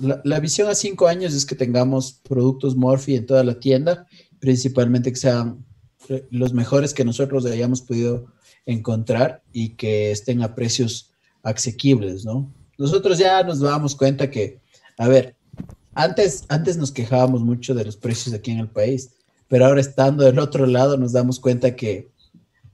la, 0.00 0.20
la 0.24 0.40
visión 0.40 0.68
a 0.68 0.74
cinco 0.74 1.06
años 1.06 1.32
es 1.32 1.46
que 1.46 1.54
tengamos 1.54 2.20
productos 2.28 2.74
Morphy 2.74 3.14
en 3.14 3.26
toda 3.26 3.44
la 3.44 3.60
tienda, 3.60 4.08
principalmente 4.40 5.12
que 5.12 5.18
sean 5.18 5.64
los 6.30 6.52
mejores 6.52 6.92
que 6.92 7.04
nosotros 7.04 7.46
hayamos 7.46 7.82
podido 7.82 8.26
encontrar 8.66 9.44
y 9.52 9.76
que 9.76 10.10
estén 10.10 10.42
a 10.42 10.56
precios 10.56 11.12
asequibles, 11.44 12.24
¿no? 12.24 12.52
nosotros 12.80 13.18
ya 13.18 13.42
nos 13.42 13.60
damos 13.60 13.94
cuenta 13.94 14.30
que, 14.30 14.58
a 14.96 15.06
ver, 15.06 15.36
antes, 15.92 16.46
antes 16.48 16.78
nos 16.78 16.90
quejábamos 16.90 17.42
mucho 17.42 17.74
de 17.74 17.84
los 17.84 17.94
precios 17.98 18.34
aquí 18.34 18.52
en 18.52 18.58
el 18.58 18.70
país, 18.70 19.10
pero 19.48 19.66
ahora 19.66 19.82
estando 19.82 20.24
del 20.24 20.38
otro 20.38 20.64
lado 20.64 20.96
nos 20.96 21.12
damos 21.12 21.38
cuenta 21.38 21.76
que 21.76 22.08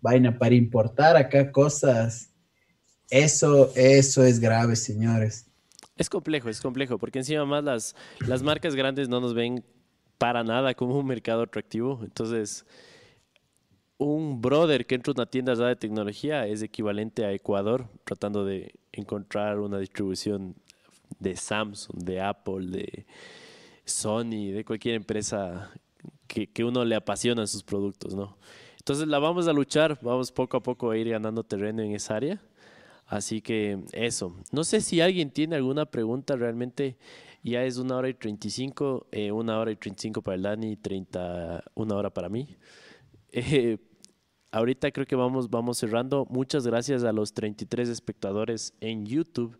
vaina 0.00 0.38
para 0.38 0.54
importar 0.54 1.16
acá 1.16 1.50
cosas, 1.50 2.30
eso, 3.10 3.72
eso 3.74 4.24
es 4.24 4.40
grave, 4.40 4.76
señores. 4.76 5.46
Es 5.96 6.10
complejo, 6.10 6.48
es 6.48 6.60
complejo, 6.60 6.98
porque 6.98 7.20
encima 7.20 7.44
más 7.46 7.64
las, 7.64 7.96
las 8.26 8.42
marcas 8.42 8.74
grandes 8.74 9.08
no 9.08 9.20
nos 9.20 9.32
ven 9.32 9.64
para 10.18 10.44
nada 10.44 10.74
como 10.74 10.98
un 10.98 11.06
mercado 11.06 11.42
atractivo. 11.42 12.00
Entonces, 12.02 12.66
un 13.98 14.42
brother 14.42 14.86
que 14.86 14.94
entra 14.94 15.12
a 15.12 15.14
una 15.16 15.26
tienda 15.26 15.54
de 15.54 15.76
tecnología 15.76 16.46
es 16.46 16.62
equivalente 16.62 17.24
a 17.24 17.32
Ecuador, 17.32 17.88
tratando 18.04 18.44
de 18.44 18.74
encontrar 18.92 19.58
una 19.58 19.78
distribución 19.78 20.54
de 21.18 21.36
Samsung, 21.36 22.02
de 22.02 22.20
Apple, 22.20 22.66
de 22.66 23.06
Sony, 23.84 24.52
de 24.52 24.64
cualquier 24.66 24.96
empresa 24.96 25.70
que, 26.26 26.46
que 26.48 26.64
uno 26.64 26.84
le 26.84 26.94
apasiona 26.94 27.46
sus 27.46 27.62
productos, 27.62 28.14
¿no? 28.14 28.36
Entonces 28.78 29.08
la 29.08 29.18
vamos 29.18 29.48
a 29.48 29.52
luchar, 29.52 29.98
vamos 30.02 30.30
poco 30.30 30.56
a 30.58 30.62
poco 30.62 30.90
a 30.90 30.96
ir 30.96 31.08
ganando 31.08 31.42
terreno 31.42 31.82
en 31.82 31.92
esa 31.92 32.16
área. 32.16 32.40
Así 33.06 33.40
que 33.40 33.84
eso. 33.92 34.36
No 34.52 34.64
sé 34.64 34.80
si 34.80 35.00
alguien 35.00 35.30
tiene 35.30 35.56
alguna 35.56 35.86
pregunta 35.86 36.36
realmente. 36.36 36.96
Ya 37.42 37.62
es 37.64 37.78
una 37.78 37.96
hora 37.96 38.08
y 38.08 38.14
35, 38.14 39.06
eh, 39.12 39.30
una 39.30 39.60
hora 39.60 39.70
y 39.70 39.76
35 39.76 40.20
para 40.20 40.34
el 40.34 40.42
Dani, 40.42 40.76
30, 40.76 41.62
una 41.74 41.94
hora 41.94 42.10
para 42.10 42.28
mí. 42.28 42.56
Eh, 43.30 43.78
ahorita 44.50 44.90
creo 44.90 45.06
que 45.06 45.14
vamos, 45.14 45.48
vamos 45.48 45.78
cerrando. 45.78 46.26
Muchas 46.28 46.66
gracias 46.66 47.04
a 47.04 47.12
los 47.12 47.32
33 47.34 47.88
espectadores 47.88 48.74
en 48.80 49.06
YouTube 49.06 49.56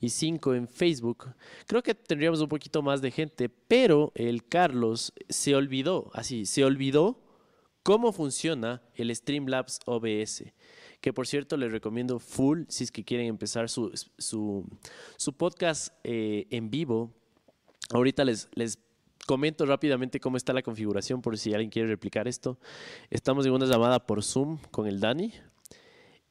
y 0.00 0.08
5 0.08 0.54
en 0.54 0.66
Facebook. 0.66 1.32
Creo 1.68 1.82
que 1.84 1.94
tendríamos 1.94 2.40
un 2.40 2.48
poquito 2.48 2.82
más 2.82 3.00
de 3.00 3.12
gente, 3.12 3.48
pero 3.48 4.10
el 4.16 4.48
Carlos 4.48 5.12
se 5.28 5.54
olvidó, 5.54 6.10
así, 6.14 6.44
se 6.46 6.64
olvidó 6.64 7.20
cómo 7.84 8.12
funciona 8.12 8.82
el 8.96 9.14
Streamlabs 9.14 9.78
OBS 9.86 10.52
que 11.00 11.12
por 11.12 11.26
cierto 11.26 11.56
les 11.56 11.70
recomiendo 11.72 12.18
full 12.18 12.62
si 12.68 12.84
es 12.84 12.90
que 12.90 13.04
quieren 13.04 13.26
empezar 13.26 13.68
su, 13.68 13.92
su, 14.18 15.32
podcast 15.36 15.94
eh, 16.04 16.46
en 16.50 16.70
vivo. 16.70 17.12
Ahorita 17.90 18.24
les, 18.24 18.48
les 18.54 18.78
comento 19.26 19.66
rápidamente 19.66 20.20
cómo 20.20 20.36
está 20.36 20.52
la 20.52 20.62
configuración 20.62 21.22
por 21.22 21.38
si 21.38 21.52
alguien 21.52 21.70
quiere 21.70 21.88
replicar 21.88 22.26
esto. 22.26 22.58
Estamos 23.10 23.46
en 23.46 23.52
una 23.52 23.66
llamada 23.66 24.06
por 24.06 24.22
Zoom 24.22 24.58
con 24.70 24.86
el 24.86 25.00
Dani. 25.00 25.32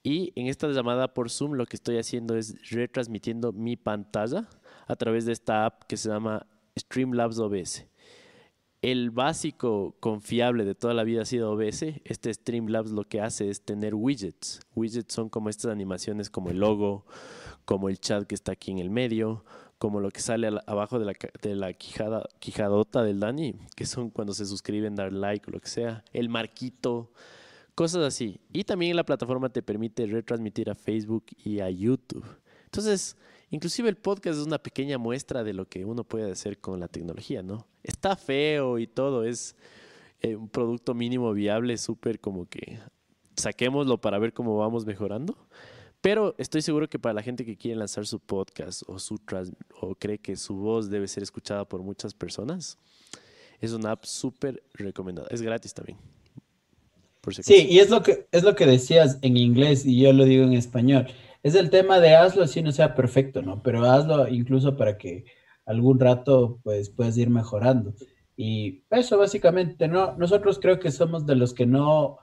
Y 0.03 0.31
en 0.35 0.47
esta 0.47 0.67
llamada 0.69 1.13
por 1.13 1.29
Zoom 1.29 1.53
lo 1.53 1.65
que 1.65 1.75
estoy 1.75 1.97
haciendo 1.97 2.35
es 2.35 2.69
retransmitiendo 2.69 3.51
mi 3.51 3.75
pantalla 3.75 4.47
a 4.87 4.95
través 4.95 5.25
de 5.25 5.33
esta 5.33 5.65
app 5.65 5.83
que 5.83 5.97
se 5.97 6.09
llama 6.09 6.45
Streamlabs 6.77 7.39
OBS 7.39 7.85
el 8.81 9.09
básico 9.09 9.95
confiable 9.99 10.63
de 10.63 10.75
toda 10.75 10.93
la 10.93 11.03
vida 11.03 11.23
ha 11.23 11.25
sido 11.25 11.51
OBS. 11.51 11.83
Este 12.03 12.33
Streamlabs 12.33 12.91
lo 12.91 13.03
que 13.03 13.21
hace 13.21 13.49
es 13.49 13.61
tener 13.61 13.95
widgets. 13.95 14.61
Widgets 14.75 15.13
son 15.13 15.29
como 15.29 15.49
estas 15.49 15.71
animaciones 15.71 16.29
como 16.29 16.49
el 16.49 16.59
logo, 16.59 17.05
como 17.65 17.89
el 17.89 17.99
chat 17.99 18.25
que 18.27 18.35
está 18.35 18.51
aquí 18.51 18.71
en 18.71 18.79
el 18.79 18.89
medio, 18.89 19.43
como 19.79 19.99
lo 19.99 20.11
que 20.11 20.21
sale 20.21 20.49
abajo 20.67 20.99
de 20.99 21.05
la, 21.05 21.13
de 21.41 21.55
la 21.55 21.73
quijada, 21.73 22.27
quijadota 22.39 23.03
del 23.03 23.19
Dani, 23.19 23.55
que 23.75 23.85
son 23.85 24.09
cuando 24.09 24.33
se 24.33 24.45
suscriben, 24.45 24.95
dar 24.95 25.11
like 25.11 25.49
o 25.49 25.53
lo 25.53 25.59
que 25.59 25.69
sea, 25.69 26.03
el 26.13 26.29
marquito, 26.29 27.11
cosas 27.75 28.03
así. 28.05 28.39
Y 28.53 28.63
también 28.63 28.95
la 28.95 29.05
plataforma 29.05 29.49
te 29.49 29.61
permite 29.61 30.05
retransmitir 30.05 30.69
a 30.69 30.75
Facebook 30.75 31.25
y 31.43 31.59
a 31.59 31.69
YouTube. 31.69 32.25
Entonces, 32.65 33.17
Inclusive 33.49 33.87
el 33.87 33.95
podcast 33.95 34.39
es 34.39 34.45
una 34.45 34.57
pequeña 34.57 34.97
muestra 34.97 35.43
de 35.43 35.53
lo 35.53 35.67
que 35.67 35.85
uno 35.85 36.03
puede 36.03 36.29
hacer 36.31 36.59
con 36.59 36.79
la 36.79 36.89
tecnología, 36.89 37.41
¿no? 37.41 37.65
Está 37.81 38.17
feo 38.17 38.77
y 38.77 38.87
todo, 38.87 39.23
es 39.23 39.55
eh, 40.21 40.35
un 40.35 40.49
producto 40.49 40.93
mínimo 40.93 41.31
viable, 41.33 41.77
súper 41.77 42.19
como 42.19 42.47
que 42.49 42.79
saquémoslo 43.37 44.01
para 44.01 44.19
ver 44.19 44.33
cómo 44.33 44.57
vamos 44.57 44.85
mejorando. 44.85 45.37
Pero 46.01 46.35
estoy 46.37 46.61
seguro 46.61 46.89
que 46.89 46.99
para 46.99 47.13
la 47.13 47.23
gente 47.23 47.45
que 47.45 47.55
quiere 47.55 47.77
lanzar 47.77 48.05
su 48.05 48.19
podcast 48.19 48.83
o, 48.85 48.99
su 48.99 49.19
o 49.79 49.95
cree 49.95 50.19
que 50.19 50.35
su 50.35 50.55
voz 50.55 50.89
debe 50.89 51.07
ser 51.07 51.23
escuchada 51.23 51.65
por 51.65 51.81
muchas 51.81 52.13
personas, 52.13 52.77
es 53.61 53.71
una 53.71 53.91
app 53.91 54.03
súper 54.03 54.61
recomendada. 54.73 55.27
Es 55.31 55.41
gratis 55.41 55.73
también. 55.73 55.97
sí, 57.41 57.67
y 57.69 57.79
es 57.79 57.89
lo, 57.89 58.03
que, 58.03 58.27
es 58.31 58.43
lo 58.43 58.55
que 58.55 58.65
decías 58.65 59.17
en 59.21 59.37
inglés 59.37 59.85
y 59.85 60.01
yo 60.01 60.11
lo 60.11 60.25
digo 60.25 60.43
en 60.43 60.53
español 60.53 61.07
es 61.43 61.55
el 61.55 61.69
tema 61.69 61.99
de 61.99 62.15
hazlo 62.15 62.43
así 62.43 62.61
no 62.61 62.71
sea 62.71 62.95
perfecto, 62.95 63.41
¿no? 63.41 63.61
Pero 63.61 63.85
hazlo 63.85 64.27
incluso 64.27 64.75
para 64.75 64.97
que 64.97 65.25
algún 65.65 65.99
rato 65.99 66.59
pues 66.63 66.89
puedas 66.89 67.17
ir 67.17 67.29
mejorando. 67.29 67.93
Y 68.35 68.83
eso 68.89 69.17
básicamente, 69.17 69.87
¿no? 69.87 70.15
Nosotros 70.17 70.59
creo 70.61 70.79
que 70.79 70.91
somos 70.91 71.25
de 71.25 71.35
los 71.35 71.53
que 71.53 71.65
no 71.65 72.17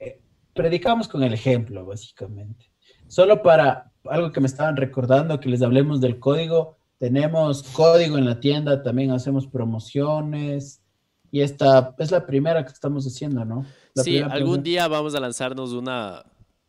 eh, 0.00 0.20
predicamos 0.54 1.08
con 1.08 1.22
el 1.22 1.34
ejemplo, 1.34 1.84
básicamente. 1.84 2.70
Solo 3.06 3.42
para 3.42 3.92
algo 4.04 4.32
que 4.32 4.40
me 4.40 4.46
estaban 4.46 4.76
recordando, 4.76 5.40
que 5.40 5.48
les 5.48 5.62
hablemos 5.62 6.00
del 6.00 6.18
código, 6.18 6.78
tenemos 6.98 7.62
código 7.62 8.18
en 8.18 8.24
la 8.24 8.40
tienda, 8.40 8.82
también 8.82 9.10
hacemos 9.10 9.46
promociones. 9.46 10.82
Y 11.30 11.42
esta 11.42 11.94
es 11.98 12.10
la 12.10 12.26
primera 12.26 12.64
que 12.64 12.72
estamos 12.72 13.06
haciendo, 13.06 13.44
¿no? 13.44 13.66
sí, 13.94 14.18
algún 14.18 14.62
día 14.62 14.88
vamos 14.88 15.14
a 15.14 15.20
lanzarnos 15.20 15.72
una 15.72 16.24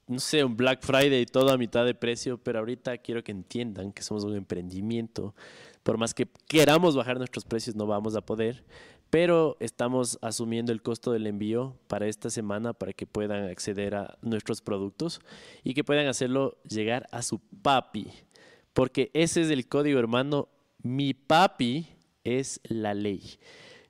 no 0.10 0.20
sé, 0.20 0.44
un 0.44 0.58
Black 0.58 0.82
Friday 0.82 1.28
todo 1.28 1.52
a 1.52 1.58
mitad 1.58 1.86
de 1.86 1.94
precio, 1.94 2.40
pero 2.40 2.58
ahorita 2.60 2.98
quiero 2.98 3.24
que 3.24 3.32
entiendan 3.32 3.92
que 3.92 4.02
somos 4.02 4.24
un 4.24 4.36
emprendimiento. 4.36 5.36
Por 5.84 6.00
más 6.00 6.16
que 6.16 6.28
queramos 6.48 6.96
bajar 6.96 7.20
nuestros 7.20 7.46
precios, 7.46 7.76
no 7.76 7.86
vamos 7.86 8.16
a 8.16 8.22
poder, 8.22 8.66
pero 9.12 9.56
estamos 9.60 10.18
asumiendo 10.24 10.72
el 10.72 10.82
costo 10.82 11.12
del 11.12 11.28
envío 11.28 11.78
para 11.88 12.08
esta 12.08 12.32
semana 12.32 12.74
para 12.74 12.92
que 12.92 13.06
puedan 13.06 13.50
acceder 13.50 13.94
a 13.94 14.18
nuestros 14.24 14.62
productos 14.62 15.22
y 15.64 15.76
que 15.76 15.84
puedan 15.84 16.08
hacerlo 16.08 16.58
llegar 16.68 17.08
a 17.12 17.22
su 17.22 17.40
papi, 17.62 18.08
porque 18.74 19.12
ese 19.14 19.44
es 19.44 19.52
el 19.52 19.68
código 19.68 20.00
hermano. 20.00 20.50
Mi 20.82 21.14
papi 21.14 21.88
es 22.24 22.62
la 22.64 22.96
ley. 22.96 23.38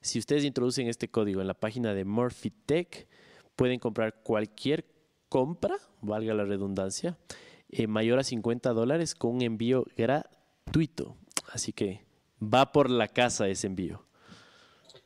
Si 0.01 0.19
ustedes 0.19 0.43
introducen 0.43 0.87
este 0.87 1.07
código 1.07 1.39
en 1.39 1.47
la 1.47 1.53
página 1.53 1.93
de 1.93 2.03
Murphy 2.03 2.51
Tech, 2.65 3.07
pueden 3.55 3.79
comprar 3.79 4.21
cualquier 4.21 4.85
compra, 5.30 5.76
valga 6.01 6.34
la 6.34 6.43
redundancia, 6.43 7.18
eh, 7.69 7.88
mayor 7.88 8.19
a 8.19 8.23
50 8.23 8.73
dólares 8.73 9.15
con 9.15 9.41
envío 9.41 9.85
gratuito. 9.95 11.15
Así 11.51 11.72
que 11.72 12.06
va 12.41 12.72
por 12.72 12.89
la 12.89 13.07
casa 13.07 13.47
ese 13.47 13.68
envío. 13.68 14.03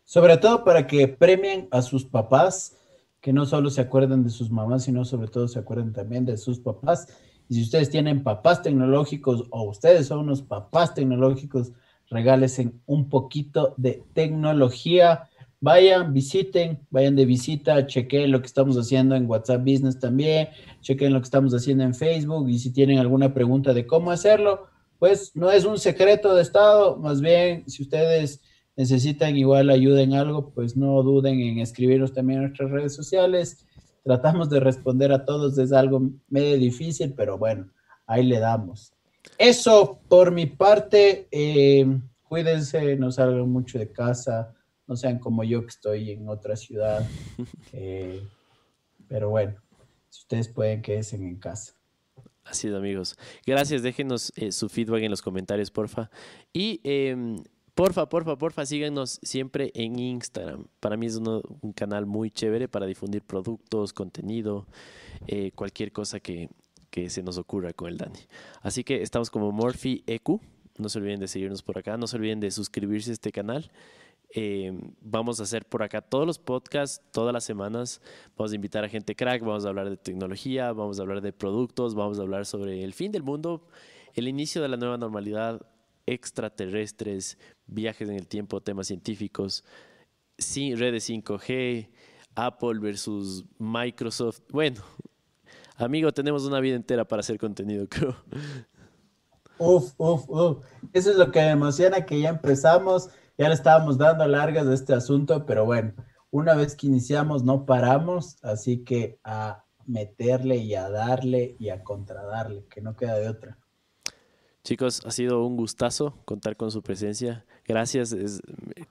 Sobre 0.04 0.38
todo 0.38 0.64
para 0.64 0.88
que 0.88 1.08
premien 1.08 1.68
a 1.72 1.82
sus 1.82 2.06
papás, 2.06 2.78
que 3.22 3.34
no 3.34 3.45
solo 3.45 3.70
se 3.70 3.82
acuerden 3.82 4.24
de 4.24 4.30
sus 4.30 4.52
mamás, 4.52 4.84
sino 4.84 5.06
sobre 5.06 5.28
todo 5.28 5.48
se 5.48 5.60
acuerden 5.60 5.94
también 5.94 6.26
de 6.26 6.38
sus 6.38 6.60
papás. 6.60 7.08
Y 7.48 7.56
si 7.56 7.62
ustedes 7.64 7.90
tienen 7.90 8.24
papás 8.24 8.62
tecnológicos 8.62 9.45
o 9.50 9.64
ustedes 9.64 10.08
son 10.08 10.20
unos 10.20 10.41
papás 10.41 10.94
tecnológicos, 10.94 11.72
regálesen 12.10 12.82
un 12.86 13.10
poquito 13.10 13.74
de 13.78 14.04
tecnología 14.14 15.30
vayan, 15.64 16.11
visiten, 16.11 16.85
vayan 16.90 17.15
de 17.15 17.26
visita, 17.26 17.88
chequen 17.88 18.31
lo 18.31 18.41
que 18.41 18.48
estamos 18.48 18.76
haciendo 18.76 19.15
en 19.15 19.30
WhatsApp 19.30 19.61
Business 19.61 19.98
también, 19.98 20.49
chequen 20.81 21.14
lo 21.14 21.22
que 21.22 21.23
estamos 21.23 21.53
haciendo 21.53 21.85
en 21.85 21.95
Facebook 21.95 22.49
y 22.49 22.60
si 22.60 22.73
tienen 22.73 22.99
alguna 22.99 23.34
pregunta 23.34 23.73
de 23.73 23.88
cómo 23.88 24.11
hacerlo, 24.11 24.68
pues 24.99 25.34
no 25.35 25.49
es 25.49 25.64
un 25.64 25.77
secreto 25.77 26.35
de 26.35 26.41
Estado, 26.41 26.98
más 26.98 27.22
bien 27.22 27.64
si 27.69 27.84
ustedes 27.84 28.41
necesitan 28.76 29.38
igual 29.38 29.69
ayuda 29.69 30.02
en 30.02 30.15
algo, 30.15 30.49
pues 30.49 30.76
no 30.76 31.02
duden 31.02 31.40
en 31.40 31.60
escribirnos 31.60 32.11
también 32.11 32.40
en 32.40 32.48
nuestras 32.48 32.69
redes 32.69 32.94
sociales. 32.94 33.65
Tratamos 34.03 34.49
de 34.49 34.60
responder 34.60 35.14
a 35.14 35.23
todos, 35.23 35.57
es 35.57 35.72
algo 35.72 36.11
medio 36.27 36.57
difícil, 36.57 37.14
pero 37.15 37.38
bueno, 37.38 37.69
ahí 38.06 38.26
le 38.26 38.40
damos. 38.40 38.91
Eso 39.38 40.02
por 40.10 40.34
mi 40.34 40.45
parte, 40.45 41.30
eh, 41.31 41.88
cuídense, 42.27 42.98
no 42.98 43.14
salgan 43.14 43.49
mucho 43.49 43.80
de 43.80 43.90
casa 43.90 44.53
no 44.94 44.98
sean 44.98 45.18
como 45.18 45.44
yo 45.44 45.61
que 45.61 45.70
estoy 45.70 46.11
en 46.11 46.30
otra 46.30 46.56
ciudad. 46.56 47.07
Eh, 47.76 48.22
pero 49.07 49.30
bueno, 49.32 49.56
si 50.10 50.22
ustedes 50.22 50.48
pueden, 50.48 50.84
quédense 50.84 51.15
en 51.15 51.38
casa. 51.38 51.74
Así 52.45 52.68
es, 52.68 52.76
amigos. 52.76 53.18
Gracias, 53.48 53.82
déjenos 53.82 54.32
eh, 54.36 54.52
su 54.52 54.70
feedback 54.70 55.02
en 55.02 55.10
los 55.10 55.24
comentarios, 55.24 55.72
porfa. 55.72 56.11
Y 56.53 56.80
em, 56.84 57.44
porfa, 57.74 58.07
porfa, 58.07 58.38
porfa, 58.38 58.65
síganos 58.68 59.20
siempre 59.24 59.72
en 59.74 59.98
Instagram. 59.98 60.68
Para 60.80 60.98
mí 60.98 61.07
es 61.07 61.15
un 61.15 61.74
canal 61.74 62.06
muy 62.06 62.30
chévere 62.30 62.68
para 62.68 62.86
difundir 62.86 63.24
productos, 63.24 63.91
contenido, 63.91 64.68
eh, 65.26 65.52
cualquier 65.56 65.91
cosa 65.91 66.20
que, 66.20 66.49
que 66.91 67.10
se 67.10 67.24
nos 67.24 67.40
ocurra 67.40 67.74
con 67.74 67.90
el 67.90 67.98
Dani. 67.98 68.20
Así 68.61 68.84
que 68.84 69.02
estamos 69.02 69.32
como 69.32 69.52
Morphy 69.52 70.03
EQ. 70.06 70.40
No 70.78 70.90
se 70.90 70.99
olviden 70.99 71.20
de 71.20 71.28
seguirnos 71.28 71.64
por 71.64 71.80
acá. 71.80 71.98
No 71.98 72.06
se 72.06 72.18
olviden 72.18 72.40
de 72.40 72.52
suscribirse 72.52 73.10
a 73.10 73.14
este 73.14 73.32
canal. 73.32 73.72
Eh, 74.35 74.76
vamos 74.99 75.39
a 75.39 75.43
hacer 75.43 75.65
por 75.65 75.84
acá 75.84 76.01
todos 76.01 76.26
los 76.26 76.39
podcasts, 76.39 77.01
todas 77.11 77.34
las 77.34 77.43
semanas. 77.43 78.01
Vamos 78.35 78.51
a 78.51 78.55
invitar 78.55 78.84
a 78.84 78.89
gente 78.89 79.15
crack, 79.15 79.41
vamos 79.41 79.65
a 79.65 79.69
hablar 79.69 79.89
de 79.89 79.97
tecnología, 79.97 80.72
vamos 80.73 80.99
a 80.99 81.03
hablar 81.03 81.22
de 81.22 81.34
productos, 81.34 81.93
vamos 81.93 82.18
a 82.18 82.23
hablar 82.23 82.45
sobre 82.45 82.84
el 82.84 82.93
fin 82.93 83.11
del 83.11 83.23
mundo 83.23 83.68
el 84.14 84.27
inicio 84.27 84.61
de 84.61 84.68
la 84.68 84.77
nueva 84.77 84.97
normalidad, 84.97 85.61
extraterrestres, 86.05 87.38
viajes 87.65 88.10
en 88.10 88.15
el 88.15 88.27
tiempo, 88.27 88.61
temas 88.61 88.88
científicos, 88.88 89.64
sí, 90.38 90.76
redes 90.76 91.10
5G, 91.10 91.89
Apple 92.35 92.80
versus 92.80 93.45
Microsoft. 93.57 94.41
Bueno, 94.49 94.81
amigo, 95.77 96.11
tenemos 96.11 96.45
una 96.45 96.60
vida 96.60 96.76
entera 96.76 97.05
para 97.05 97.22
hacer 97.22 97.38
contenido, 97.38 97.88
creo. 97.89 98.15
Uf, 99.57 99.93
uf, 99.97 100.30
uf. 100.30 100.65
Eso 100.91 101.11
es 101.11 101.15
lo 101.15 101.31
que 101.31 101.39
me 101.39 101.51
emociona, 101.51 102.05
que 102.05 102.19
ya 102.19 102.30
empezamos, 102.30 103.10
ya 103.38 103.47
le 103.47 103.53
estábamos 103.53 103.97
dando 103.97 104.27
largas 104.27 104.68
de 104.68 104.76
este 104.76 104.93
asunto, 104.93 105.45
pero 105.45 105.65
bueno, 105.65 105.93
una 106.31 106.55
vez 106.55 106.76
que 106.76 106.88
iniciamos 106.88 107.43
no 107.43 107.65
paramos, 107.65 108.38
así 108.43 108.84
que 108.84 109.19
a 109.23 109.64
meterle 109.85 110.57
y 110.57 110.76
a 110.76 110.89
darle 110.89 111.55
y 111.60 111.69
a 111.69 111.84
contradarle, 111.84 112.65
que 112.69 112.81
no 112.81 112.95
queda 112.95 113.15
de 113.15 113.30
otra. 113.30 113.57
Chicos, 114.64 115.01
ha 115.05 115.11
sido 115.11 115.45
un 115.45 115.57
gustazo 115.57 116.18
contar 116.23 116.55
con 116.55 116.72
su 116.72 116.81
presencia. 116.81 117.45
Gracias. 117.65 118.14
Es, 118.14 118.41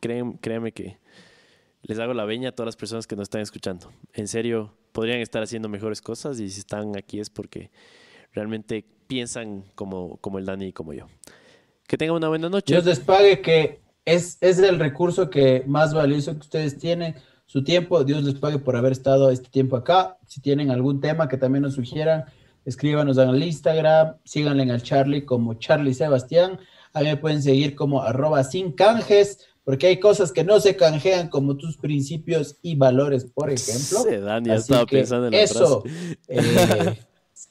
créeme 0.01 0.73
que 0.73 0.99
les 1.83 1.99
hago 1.99 2.13
la 2.13 2.27
veña 2.27 2.51
a 2.51 2.53
todas 2.53 2.67
las 2.67 2.77
personas 2.77 3.07
que 3.07 3.17
nos 3.17 3.25
están 3.25 3.41
escuchando. 3.41 3.91
En 4.13 4.29
serio, 4.29 4.75
podrían 4.93 5.21
estar 5.21 5.43
haciendo 5.43 5.71
mejores 5.71 6.03
cosas 6.03 6.41
y 6.41 6.51
si 6.51 6.61
están 6.61 6.97
aquí 6.97 7.21
es 7.21 7.31
porque 7.31 7.71
realmente 8.33 8.85
piensan 9.07 9.65
como, 9.75 10.19
como 10.19 10.39
el 10.39 10.45
Dani 10.45 10.67
y 10.67 10.73
como 10.73 10.93
yo. 10.93 11.07
Que 11.87 11.97
tengan 11.97 12.17
una 12.17 12.29
buena 12.29 12.51
noche. 12.51 12.75
Dios 12.75 12.85
les 12.85 13.01
pague 13.01 13.41
que 13.41 13.81
es, 14.05 14.39
es 14.41 14.59
el 14.59 14.79
recurso 14.79 15.31
que 15.31 15.65
más 15.67 15.95
valioso 15.95 16.33
que 16.33 16.41
ustedes 16.41 16.79
tienen, 16.79 17.15
su 17.47 17.63
tiempo. 17.63 18.03
Dios 18.05 18.25
les 18.25 18.35
pague 18.35 18.59
por 18.59 18.77
haber 18.77 18.93
estado 18.93 19.31
este 19.31 19.49
tiempo 19.49 19.77
acá. 19.77 20.17
Si 20.27 20.41
tienen 20.41 20.71
algún 20.71 21.01
tema 21.01 21.29
que 21.29 21.37
también 21.37 21.63
nos 21.63 21.75
sugieran, 21.75 22.25
escríbanos 22.65 23.19
en 23.19 23.29
el 23.29 23.43
Instagram, 23.43 24.17
síganle 24.25 24.71
al 24.71 24.83
Charlie 24.83 25.25
como 25.25 25.55
Charlie 25.55 25.95
Sebastián, 25.95 26.59
a 26.93 27.01
mí 27.01 27.07
me 27.07 27.17
pueden 27.17 27.43
seguir 27.43 27.75
como 27.75 28.03
arroba 28.03 28.45
sin 28.45 28.73
canjes, 28.73 29.47
porque 29.65 29.87
hay 29.87 30.01
cosas 30.01 30.33
que 30.33 30.45
no 30.45 30.61
se 30.61 30.77
canjean 30.77 31.29
como 31.29 31.57
tus 31.57 31.77
principios 31.77 32.57
y 32.63 32.77
valores, 32.77 33.25
por 33.25 33.51
ejemplo. 33.51 33.99
Sí, 34.09 34.17
Dani, 34.17 34.49
ya 34.49 34.55
estaba 34.55 34.87
pensando 34.87 35.27
en 35.27 35.33
la 35.33 35.41
eso, 35.41 35.83
eh, 36.29 36.99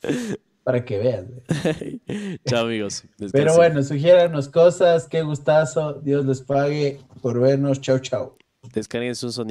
para 0.63 0.83
que 0.85 0.97
veas. 0.97 1.25
Chao 2.47 2.65
amigos. 2.65 3.03
Pero 3.31 3.55
bueno, 3.55 3.81
sugiéranos 3.83 4.49
cosas, 4.49 5.07
qué 5.07 5.21
gustazo, 5.21 5.93
Dios 5.93 6.25
les 6.25 6.41
pague 6.41 6.99
por 7.21 7.39
vernos, 7.39 7.81
chao, 7.81 7.99
chao. 7.99 8.37
Descarguen 8.73 9.15
su 9.15 9.31
sonido. 9.31 9.39